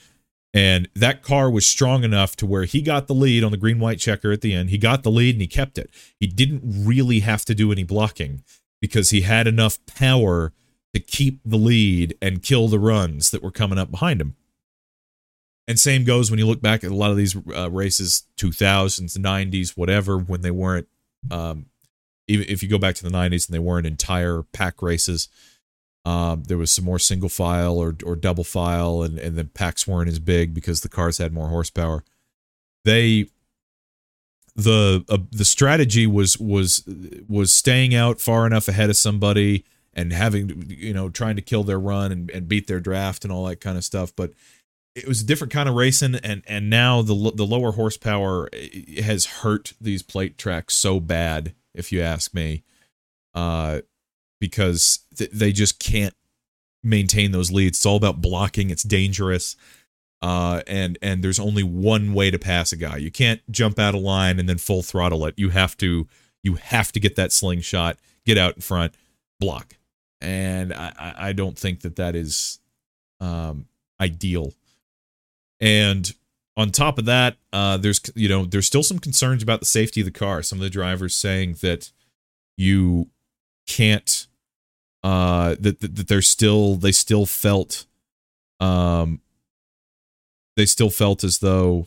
and 0.55 0.89
that 0.94 1.23
car 1.23 1.51
was 1.51 1.66
strong 1.66 2.05
enough 2.05 2.36
to 2.36 2.47
where 2.47 2.65
he 2.65 2.81
got 2.81 3.06
the 3.06 3.15
lead 3.15 3.44
on 3.44 3.51
the 3.51 3.59
green 3.59 3.78
white 3.78 3.98
checker 3.98 4.32
at 4.32 4.40
the 4.40 4.55
end 4.55 4.70
he 4.70 4.78
got 4.78 5.02
the 5.02 5.10
lead 5.10 5.35
and 5.35 5.43
he 5.43 5.48
kept 5.48 5.77
it 5.77 5.90
he 6.19 6.27
didn't 6.27 6.62
really 6.65 7.20
have 7.20 7.44
to 7.44 7.55
do 7.55 7.70
any 7.70 7.85
blocking 7.85 8.43
because 8.81 9.10
he 9.10 9.20
had 9.23 9.47
enough 9.47 9.78
power 9.85 10.55
to 10.94 11.01
keep 11.01 11.40
the 11.44 11.56
lead 11.56 12.16
and 12.23 12.43
kill 12.43 12.69
the 12.69 12.78
runs 12.78 13.31
that 13.31 13.43
were 13.43 13.51
coming 13.51 13.78
up 13.78 13.90
behind 13.90 14.20
him. 14.20 14.35
And 15.66 15.78
same 15.78 16.05
goes 16.05 16.31
when 16.31 16.39
you 16.39 16.47
look 16.47 16.62
back 16.62 16.82
at 16.82 16.90
a 16.90 16.94
lot 16.94 17.10
of 17.10 17.19
these 17.19 17.36
uh, 17.55 17.70
races, 17.70 18.24
2000s, 18.39 19.19
90s, 19.19 19.77
whatever, 19.77 20.16
when 20.19 20.40
they 20.40 20.51
weren't, 20.51 20.89
um, 21.31 21.66
even 22.27 22.47
if 22.48 22.62
you 22.62 22.70
go 22.70 22.78
back 22.78 22.94
to 22.97 23.05
the 23.05 23.10
90s 23.10 23.47
and 23.47 23.55
they 23.55 23.59
weren't 23.59 23.86
entire 23.86 24.44
pack 24.52 24.81
races, 24.81 25.28
um, 26.06 26.44
there 26.44 26.56
was 26.56 26.70
some 26.70 26.86
more 26.86 26.98
single 26.98 27.28
file 27.28 27.77
or, 27.77 27.94
or 28.02 28.16
double 28.16 28.44
file, 28.44 29.02
and, 29.02 29.19
and 29.19 29.36
the 29.36 29.44
packs 29.44 29.86
weren't 29.86 30.09
as 30.09 30.19
big 30.19 30.55
because 30.55 30.81
the 30.81 30.89
cars 30.89 31.19
had 31.19 31.35
more 31.35 31.48
horsepower. 31.48 32.02
They 32.86 33.27
the 34.56 35.05
uh, 35.09 35.19
the 35.31 35.44
strategy 35.44 36.06
was 36.06 36.39
was 36.39 36.82
was 37.28 37.52
staying 37.52 37.94
out 37.94 38.20
far 38.20 38.47
enough 38.47 38.69
ahead 38.69 38.89
of 38.89 38.97
somebody 38.97 39.65
and 39.94 40.12
having 40.12 40.66
you 40.69 40.93
know 40.93 41.09
trying 41.09 41.36
to 41.36 41.43
kill 41.43 41.65
their 41.65 41.81
run 41.81 42.12
and, 42.12 42.31
and 42.31 42.48
beat 42.48 42.66
their 42.66 42.81
draft 42.81 43.24
and 43.24 43.32
all 43.32 43.44
that 43.47 43.60
kind 43.60 43.77
of 43.77 43.85
stuff 43.85 44.15
but 44.15 44.32
it 44.94 45.06
was 45.06 45.23
a 45.23 45.27
different 45.27 45.52
kind 45.52 45.69
of 45.69 45.74
racing 45.74 46.15
and 46.16 46.43
and 46.47 46.69
now 46.70 47.02
the 47.02 47.32
the 47.35 47.47
lower 47.47 47.73
horsepower 47.73 48.48
eh, 48.52 49.02
has 49.02 49.27
hurt 49.27 49.73
these 49.81 50.02
plate 50.02 50.39
tracks 50.39 50.74
so 50.74 51.01
bad 51.01 51.55
if 51.74 51.93
you 51.93 52.01
ask 52.01 52.35
me 52.35 52.62
uh 53.35 53.81
because 54.40 55.01
th- 55.16 55.31
they 55.31 55.52
just 55.52 55.81
can't 55.81 56.15
maintain 56.85 57.32
those 57.32 57.51
leads. 57.51 57.78
It's 57.78 57.86
all 57.86 57.97
about 57.97 58.20
blocking. 58.20 58.70
It's 58.70 58.82
dangerous 58.82 59.56
uh 60.20 60.62
and 60.66 60.98
and 61.01 61.23
there's 61.23 61.39
only 61.39 61.62
one 61.62 62.12
way 62.12 62.31
to 62.31 62.39
pass 62.39 62.73
a 62.73 62.77
guy. 62.77 62.97
You 62.97 63.10
can't 63.10 63.40
jump 63.51 63.78
out 63.78 63.94
of 63.94 64.01
line 64.01 64.40
and 64.40 64.48
then 64.48 64.59
full 64.59 64.82
throttle 64.82 65.24
it. 65.27 65.35
You 65.36 65.51
have 65.51 65.77
to 65.78 66.09
you 66.43 66.55
have 66.55 66.93
to 66.93 67.01
get 67.01 67.16
that 67.16 67.32
slingshot 67.32 67.98
get 68.27 68.36
out 68.36 68.56
in 68.56 68.60
front 68.60 68.94
block 69.40 69.77
and 70.20 70.73
I, 70.73 71.15
I 71.16 71.32
don't 71.32 71.59
think 71.59 71.81
that 71.82 71.97
that 71.97 72.15
is 72.15 72.59
um, 73.20 73.66
ideal. 74.01 74.53
And 75.61 76.12
on 76.57 76.70
top 76.70 76.99
of 76.99 77.05
that, 77.05 77.36
uh, 77.53 77.77
there's 77.77 78.01
you 78.15 78.28
know 78.28 78.45
there's 78.45 78.66
still 78.66 78.82
some 78.82 78.99
concerns 78.99 79.43
about 79.43 79.61
the 79.61 79.66
safety 79.66 80.01
of 80.01 80.05
the 80.05 80.11
car. 80.11 80.43
Some 80.43 80.59
of 80.59 80.62
the 80.62 80.70
drivers 80.70 81.15
saying 81.15 81.57
that 81.62 81.93
you 82.57 83.09
can't 83.66 84.27
uh, 85.03 85.57
that, 85.61 85.81
that 85.81 85.97
that 85.97 86.09
they're 86.09 86.23
still 86.23 86.74
they 86.74 86.93
still 86.93 87.27
felt 87.27 87.86
um 88.61 89.20
they 90.57 90.66
still 90.66 90.90
felt 90.90 91.23
as 91.23 91.39
though 91.39 91.86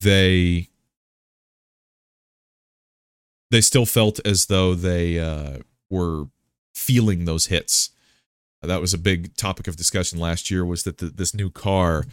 they 0.00 0.68
they 3.50 3.60
still 3.60 3.86
felt 3.86 4.18
as 4.24 4.46
though 4.46 4.74
they 4.74 5.18
uh, 5.18 5.58
were 5.90 6.26
feeling 6.74 7.24
those 7.24 7.46
hits. 7.46 7.90
Uh, 8.62 8.66
that 8.68 8.80
was 8.80 8.94
a 8.94 8.98
big 8.98 9.36
topic 9.36 9.66
of 9.66 9.76
discussion 9.76 10.18
last 10.18 10.50
year. 10.50 10.64
Was 10.64 10.84
that 10.84 10.98
the, 10.98 11.06
this 11.06 11.34
new 11.34 11.50
car? 11.50 12.04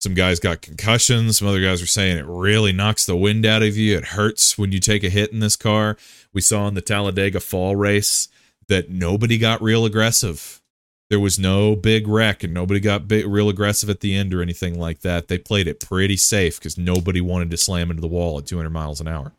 Some 0.00 0.14
guys 0.14 0.40
got 0.40 0.60
concussions. 0.60 1.38
Some 1.38 1.48
other 1.48 1.62
guys 1.62 1.80
were 1.80 1.86
saying 1.86 2.18
it 2.18 2.26
really 2.26 2.72
knocks 2.72 3.06
the 3.06 3.16
wind 3.16 3.46
out 3.46 3.62
of 3.62 3.76
you. 3.76 3.96
It 3.96 4.04
hurts 4.06 4.58
when 4.58 4.72
you 4.72 4.78
take 4.78 5.02
a 5.04 5.08
hit 5.08 5.32
in 5.32 5.40
this 5.40 5.56
car. 5.56 5.96
We 6.32 6.40
saw 6.40 6.68
in 6.68 6.74
the 6.74 6.82
Talladega 6.82 7.40
Fall 7.40 7.76
race 7.76 8.28
that 8.68 8.90
nobody 8.90 9.38
got 9.38 9.62
real 9.62 9.84
aggressive. 9.84 10.60
There 11.08 11.20
was 11.20 11.38
no 11.38 11.76
big 11.76 12.08
wreck 12.08 12.42
and 12.42 12.52
nobody 12.52 12.80
got 12.80 13.08
big, 13.08 13.26
real 13.26 13.48
aggressive 13.48 13.88
at 13.88 14.00
the 14.00 14.14
end 14.14 14.34
or 14.34 14.42
anything 14.42 14.78
like 14.78 15.00
that. 15.00 15.28
They 15.28 15.38
played 15.38 15.68
it 15.68 15.80
pretty 15.80 16.16
safe 16.16 16.58
because 16.58 16.76
nobody 16.76 17.20
wanted 17.20 17.50
to 17.52 17.56
slam 17.56 17.90
into 17.90 18.02
the 18.02 18.08
wall 18.08 18.38
at 18.38 18.46
200 18.46 18.70
miles 18.70 19.00
an 19.00 19.08
hour. 19.08 19.32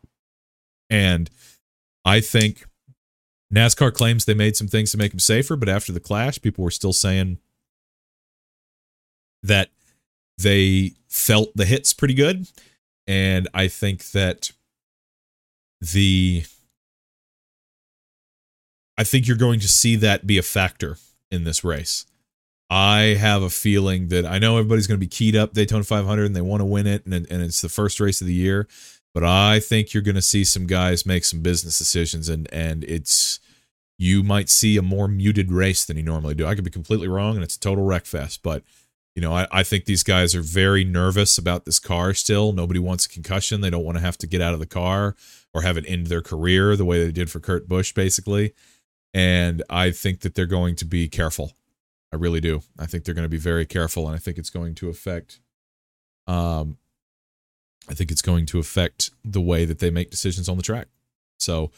And 0.90 1.30
I 2.04 2.20
think 2.20 2.64
NASCAR 3.54 3.92
claims 3.92 4.24
they 4.24 4.34
made 4.34 4.56
some 4.56 4.68
things 4.68 4.90
to 4.92 4.98
make 4.98 5.12
them 5.12 5.20
safer, 5.20 5.56
but 5.56 5.68
after 5.68 5.92
the 5.92 6.00
clash, 6.00 6.40
people 6.40 6.64
were 6.64 6.70
still 6.70 6.92
saying 6.92 7.38
that 9.42 9.70
they 10.36 10.92
felt 11.08 11.54
the 11.54 11.64
hits 11.64 11.92
pretty 11.94 12.14
good. 12.14 12.46
And 13.06 13.48
I 13.54 13.68
think 13.68 14.10
that 14.10 14.52
the 15.80 16.44
I 18.98 19.04
think 19.04 19.28
you're 19.28 19.36
going 19.36 19.60
to 19.60 19.68
see 19.68 19.96
that 19.96 20.26
be 20.26 20.38
a 20.38 20.42
factor 20.42 20.98
in 21.30 21.44
this 21.44 21.62
race. 21.62 22.04
I 22.68 23.16
have 23.18 23.42
a 23.42 23.48
feeling 23.48 24.08
that 24.08 24.26
I 24.26 24.38
know 24.38 24.58
everybody's 24.58 24.86
going 24.86 25.00
to 25.00 25.04
be 25.04 25.08
keyed 25.08 25.36
up 25.36 25.54
Daytona 25.54 25.84
500 25.84 26.26
and 26.26 26.36
they 26.36 26.42
want 26.42 26.60
to 26.60 26.66
win 26.66 26.86
it, 26.86 27.06
and, 27.06 27.14
and 27.14 27.42
it's 27.42 27.62
the 27.62 27.68
first 27.68 28.00
race 28.00 28.20
of 28.20 28.26
the 28.26 28.34
year. 28.34 28.66
But 29.14 29.24
I 29.24 29.60
think 29.60 29.92
you're 29.92 30.02
going 30.02 30.14
to 30.14 30.22
see 30.22 30.44
some 30.44 30.66
guys 30.66 31.06
make 31.06 31.24
some 31.24 31.40
business 31.40 31.78
decisions, 31.78 32.28
and 32.28 32.52
and 32.52 32.84
it's 32.84 33.40
you 33.98 34.22
might 34.22 34.48
see 34.48 34.76
a 34.76 34.82
more 34.82 35.08
muted 35.08 35.50
race 35.50 35.84
than 35.84 35.96
you 35.96 36.02
normally 36.02 36.34
do. 36.34 36.46
I 36.46 36.54
could 36.54 36.64
be 36.64 36.70
completely 36.70 37.08
wrong, 37.08 37.34
and 37.34 37.42
it's 37.42 37.56
a 37.56 37.60
total 37.60 37.84
wreck 37.84 38.06
fest. 38.06 38.42
But 38.42 38.62
you 39.16 39.22
know, 39.22 39.34
I, 39.34 39.48
I 39.50 39.62
think 39.64 39.86
these 39.86 40.04
guys 40.04 40.36
are 40.36 40.42
very 40.42 40.84
nervous 40.84 41.38
about 41.38 41.64
this 41.64 41.80
car 41.80 42.14
still. 42.14 42.52
Nobody 42.52 42.78
wants 42.78 43.06
a 43.06 43.08
concussion. 43.08 43.60
They 43.60 43.70
don't 43.70 43.84
want 43.84 43.98
to 43.98 44.04
have 44.04 44.16
to 44.18 44.28
get 44.28 44.40
out 44.40 44.54
of 44.54 44.60
the 44.60 44.66
car 44.66 45.16
or 45.52 45.62
have 45.62 45.76
it 45.76 45.84
end 45.88 46.06
their 46.06 46.22
career 46.22 46.76
the 46.76 46.84
way 46.84 47.04
they 47.04 47.10
did 47.10 47.28
for 47.28 47.40
Kurt 47.40 47.68
Busch, 47.68 47.92
basically. 47.92 48.52
And 49.12 49.64
I 49.68 49.90
think 49.90 50.20
that 50.20 50.36
they're 50.36 50.46
going 50.46 50.76
to 50.76 50.84
be 50.84 51.08
careful. 51.08 51.52
I 52.12 52.16
really 52.16 52.40
do. 52.40 52.62
I 52.78 52.86
think 52.86 53.04
they're 53.04 53.14
going 53.14 53.24
to 53.24 53.28
be 53.28 53.38
very 53.38 53.66
careful, 53.66 54.06
and 54.06 54.14
I 54.14 54.18
think 54.18 54.38
it's 54.38 54.50
going 54.50 54.76
to 54.76 54.88
affect 54.88 55.40
um, 56.28 56.78
I 57.88 57.94
think 57.94 58.10
it's 58.10 58.22
going 58.22 58.46
to 58.46 58.58
affect 58.58 59.10
the 59.24 59.40
way 59.40 59.64
that 59.64 59.78
they 59.78 59.90
make 59.90 60.10
decisions 60.10 60.48
on 60.48 60.56
the 60.56 60.62
track. 60.62 60.88
So 61.38 61.70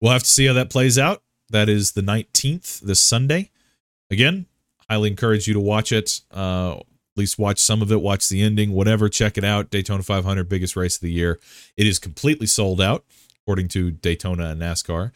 we'll 0.00 0.12
have 0.12 0.22
to 0.22 0.28
see 0.28 0.46
how 0.46 0.52
that 0.54 0.70
plays 0.70 0.98
out. 0.98 1.22
That 1.50 1.68
is 1.68 1.92
the 1.92 2.02
19th, 2.02 2.80
this 2.80 3.02
Sunday. 3.02 3.50
Again, 4.10 4.46
highly 4.88 5.10
encourage 5.10 5.46
you 5.46 5.54
to 5.54 5.60
watch 5.60 5.92
it. 5.92 6.20
Uh, 6.32 6.76
at 6.78 7.20
least 7.20 7.38
watch 7.38 7.58
some 7.58 7.80
of 7.80 7.90
it, 7.90 8.02
watch 8.02 8.28
the 8.28 8.42
ending, 8.42 8.72
whatever. 8.72 9.08
Check 9.08 9.38
it 9.38 9.44
out. 9.44 9.70
Daytona 9.70 10.02
500, 10.02 10.48
biggest 10.48 10.76
race 10.76 10.96
of 10.96 11.00
the 11.00 11.10
year. 11.10 11.38
It 11.76 11.86
is 11.86 11.98
completely 11.98 12.46
sold 12.46 12.80
out, 12.80 13.04
according 13.42 13.68
to 13.68 13.90
Daytona 13.90 14.50
and 14.50 14.60
NASCAR. 14.60 15.12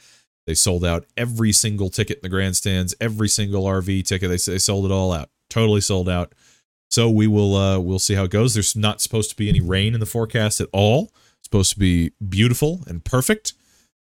They 0.47 0.55
sold 0.55 0.85
out 0.85 1.05
every 1.16 1.52
single 1.52 1.90
ticket 1.90 2.18
in 2.18 2.22
the 2.22 2.28
grandstands, 2.31 2.94
every 3.01 3.28
single 3.28 3.64
RV 3.64 4.06
ticket. 4.06 4.31
They, 4.31 4.52
they 4.52 4.59
sold 4.59 4.86
it 4.86 4.90
all 4.90 5.12
out, 5.12 5.28
totally 5.51 5.82
sold 5.82 6.09
out. 6.09 6.32
So 6.90 7.08
we 7.08 7.26
will 7.26 7.54
uh 7.54 7.78
we'll 7.78 7.98
see 7.98 8.14
how 8.14 8.24
it 8.24 8.30
goes. 8.30 8.54
There's 8.54 8.76
not 8.76 9.00
supposed 9.00 9.30
to 9.30 9.36
be 9.36 9.48
any 9.48 9.60
rain 9.60 9.94
in 9.94 10.00
the 10.00 10.06
forecast 10.06 10.60
at 10.60 10.68
all. 10.72 11.12
It's 11.38 11.44
supposed 11.44 11.72
to 11.74 11.78
be 11.78 12.12
beautiful 12.28 12.82
and 12.86 13.04
perfect. 13.04 13.54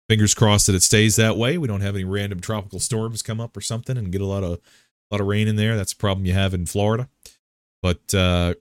Fingers 0.10 0.36
crossed 0.36 0.68
that 0.68 0.76
it 0.76 0.84
stays 0.84 1.16
that 1.16 1.38
way. 1.38 1.58
We 1.58 1.68
don't 1.68 1.82
have 1.82 1.96
any 1.96 2.04
random 2.04 2.40
tropical 2.40 2.80
storms 2.80 3.22
come 3.22 3.42
up 3.42 3.58
or 3.58 3.62
something 3.62 3.98
and 3.98 4.12
get 4.12 4.22
a 4.22 4.26
lot 4.26 4.44
of 4.44 4.54
a 4.54 5.16
lot 5.16 5.22
of 5.22 5.28
rain 5.28 5.48
in 5.48 5.56
there. 5.56 5.76
That's 5.76 5.94
a 5.94 5.98
problem 5.98 6.26
you 6.26 6.34
have 6.34 6.54
in 6.54 6.66
Florida. 6.66 7.10
But 7.82 8.14
uh 8.14 8.56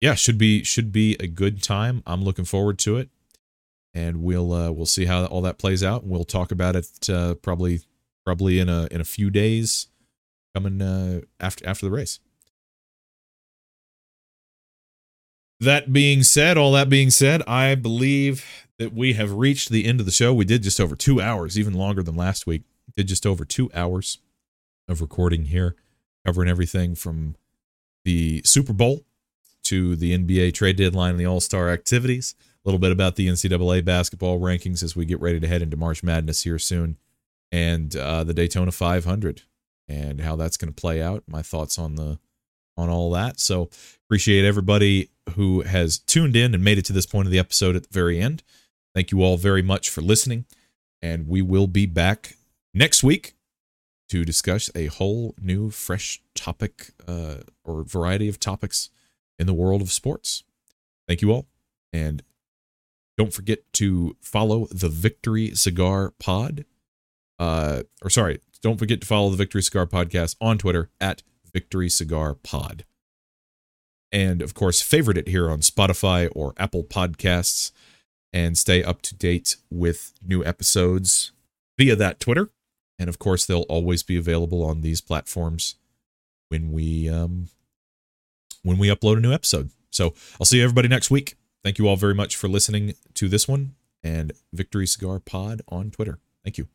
yeah, 0.00 0.14
should 0.14 0.38
be 0.38 0.62
should 0.62 0.92
be 0.92 1.16
a 1.20 1.26
good 1.26 1.62
time. 1.62 2.02
I'm 2.06 2.22
looking 2.22 2.44
forward 2.44 2.78
to 2.80 2.96
it, 2.98 3.08
and 3.94 4.22
we'll 4.22 4.52
uh, 4.52 4.70
we'll 4.70 4.86
see 4.86 5.06
how 5.06 5.24
all 5.26 5.40
that 5.42 5.58
plays 5.58 5.82
out. 5.82 6.04
We'll 6.04 6.24
talk 6.24 6.52
about 6.52 6.76
it 6.76 7.08
uh, 7.08 7.34
probably 7.36 7.80
probably 8.24 8.58
in 8.58 8.68
a 8.68 8.88
in 8.90 9.00
a 9.00 9.04
few 9.04 9.30
days, 9.30 9.88
coming 10.54 10.82
uh, 10.82 11.22
after 11.40 11.66
after 11.66 11.86
the 11.86 11.92
race. 11.92 12.20
That 15.60 15.92
being 15.92 16.22
said, 16.22 16.58
all 16.58 16.72
that 16.72 16.88
being 16.88 17.10
said, 17.10 17.42
I 17.46 17.74
believe 17.74 18.44
that 18.78 18.92
we 18.92 19.14
have 19.14 19.32
reached 19.32 19.70
the 19.70 19.86
end 19.86 20.00
of 20.00 20.06
the 20.06 20.12
show. 20.12 20.34
We 20.34 20.44
did 20.44 20.62
just 20.62 20.80
over 20.80 20.94
two 20.94 21.20
hours, 21.20 21.58
even 21.58 21.74
longer 21.74 22.02
than 22.02 22.14
last 22.14 22.46
week. 22.46 22.62
Did 22.94 23.08
just 23.08 23.26
over 23.26 23.44
two 23.44 23.70
hours 23.74 24.18
of 24.88 25.00
recording 25.00 25.46
here, 25.46 25.76
covering 26.24 26.48
everything 26.48 26.94
from 26.94 27.36
the 28.04 28.42
Super 28.44 28.72
Bowl 28.72 29.04
to 29.64 29.96
the 29.96 30.16
NBA 30.16 30.54
trade 30.54 30.76
deadline 30.76 31.10
and 31.10 31.20
the 31.20 31.26
All 31.26 31.40
Star 31.40 31.70
activities. 31.70 32.34
A 32.64 32.68
little 32.68 32.78
bit 32.78 32.92
about 32.92 33.16
the 33.16 33.28
NCAA 33.28 33.84
basketball 33.84 34.40
rankings 34.40 34.82
as 34.82 34.96
we 34.96 35.04
get 35.04 35.20
ready 35.20 35.40
to 35.40 35.46
head 35.46 35.62
into 35.62 35.76
March 35.76 36.02
Madness 36.02 36.42
here 36.42 36.58
soon, 36.58 36.96
and 37.52 37.94
uh, 37.96 38.24
the 38.24 38.34
Daytona 38.34 38.72
500 38.72 39.42
and 39.88 40.20
how 40.20 40.36
that's 40.36 40.56
going 40.56 40.72
to 40.72 40.80
play 40.80 41.02
out. 41.02 41.24
My 41.28 41.42
thoughts 41.42 41.78
on 41.78 41.96
the 41.96 42.18
on 42.76 42.88
all 42.90 43.10
that. 43.12 43.40
So 43.40 43.70
appreciate 44.06 44.44
everybody 44.44 45.10
who 45.34 45.62
has 45.62 45.98
tuned 45.98 46.36
in 46.36 46.54
and 46.54 46.62
made 46.62 46.78
it 46.78 46.84
to 46.86 46.92
this 46.92 47.06
point 47.06 47.26
of 47.26 47.32
the 47.32 47.38
episode 47.38 47.76
at 47.76 47.84
the 47.84 47.88
very 47.92 48.20
end. 48.20 48.42
Thank 48.94 49.10
you 49.10 49.22
all 49.22 49.36
very 49.36 49.62
much 49.62 49.90
for 49.90 50.00
listening, 50.00 50.46
and 51.02 51.28
we 51.28 51.42
will 51.42 51.66
be 51.66 51.86
back 51.86 52.36
next 52.72 53.02
week 53.02 53.34
to 54.08 54.24
discuss 54.24 54.70
a 54.74 54.86
whole 54.86 55.34
new, 55.40 55.70
fresh 55.70 56.22
topic 56.34 56.90
uh, 57.06 57.36
or 57.64 57.82
variety 57.82 58.28
of 58.28 58.38
topics 58.38 58.90
in 59.38 59.46
the 59.46 59.54
world 59.54 59.82
of 59.82 59.92
sports. 59.92 60.44
Thank 61.08 61.22
you 61.22 61.32
all. 61.32 61.46
And 61.92 62.22
don't 63.16 63.32
forget 63.32 63.60
to 63.74 64.16
follow 64.20 64.66
the 64.66 64.88
Victory 64.88 65.54
Cigar 65.54 66.12
Pod. 66.18 66.64
Uh, 67.38 67.82
or 68.02 68.10
sorry, 68.10 68.40
don't 68.62 68.78
forget 68.78 69.00
to 69.00 69.06
follow 69.06 69.30
the 69.30 69.36
Victory 69.36 69.62
Cigar 69.62 69.86
Podcast 69.86 70.36
on 70.40 70.58
Twitter 70.58 70.90
at 71.00 71.22
Victory 71.52 71.88
Cigar 71.88 72.34
Pod. 72.34 72.84
And 74.12 74.42
of 74.42 74.54
course, 74.54 74.80
favorite 74.82 75.18
it 75.18 75.28
here 75.28 75.50
on 75.50 75.60
Spotify 75.60 76.28
or 76.34 76.54
Apple 76.56 76.84
Podcasts 76.84 77.72
and 78.32 78.56
stay 78.56 78.82
up 78.82 79.02
to 79.02 79.14
date 79.14 79.56
with 79.70 80.12
new 80.26 80.44
episodes 80.44 81.32
via 81.78 81.96
that 81.96 82.20
Twitter. 82.20 82.50
And 82.98 83.08
of 83.08 83.18
course, 83.18 83.44
they'll 83.44 83.62
always 83.62 84.02
be 84.02 84.16
available 84.16 84.64
on 84.64 84.80
these 84.80 85.00
platforms 85.00 85.76
when 86.48 86.72
we 86.72 87.08
um, 87.08 87.48
when 88.62 88.78
we 88.78 88.88
upload 88.88 89.16
a 89.16 89.20
new 89.20 89.32
episode. 89.32 89.70
So 89.90 90.14
I'll 90.40 90.46
see 90.46 90.58
you 90.58 90.64
everybody 90.64 90.88
next 90.88 91.10
week. 91.10 91.36
Thank 91.64 91.78
you 91.78 91.88
all 91.88 91.96
very 91.96 92.14
much 92.14 92.36
for 92.36 92.48
listening 92.48 92.94
to 93.14 93.28
this 93.28 93.48
one 93.48 93.74
and 94.02 94.32
Victory 94.52 94.86
Cigar 94.86 95.18
Pod 95.18 95.62
on 95.68 95.90
Twitter. 95.90 96.18
Thank 96.44 96.58
you. 96.58 96.68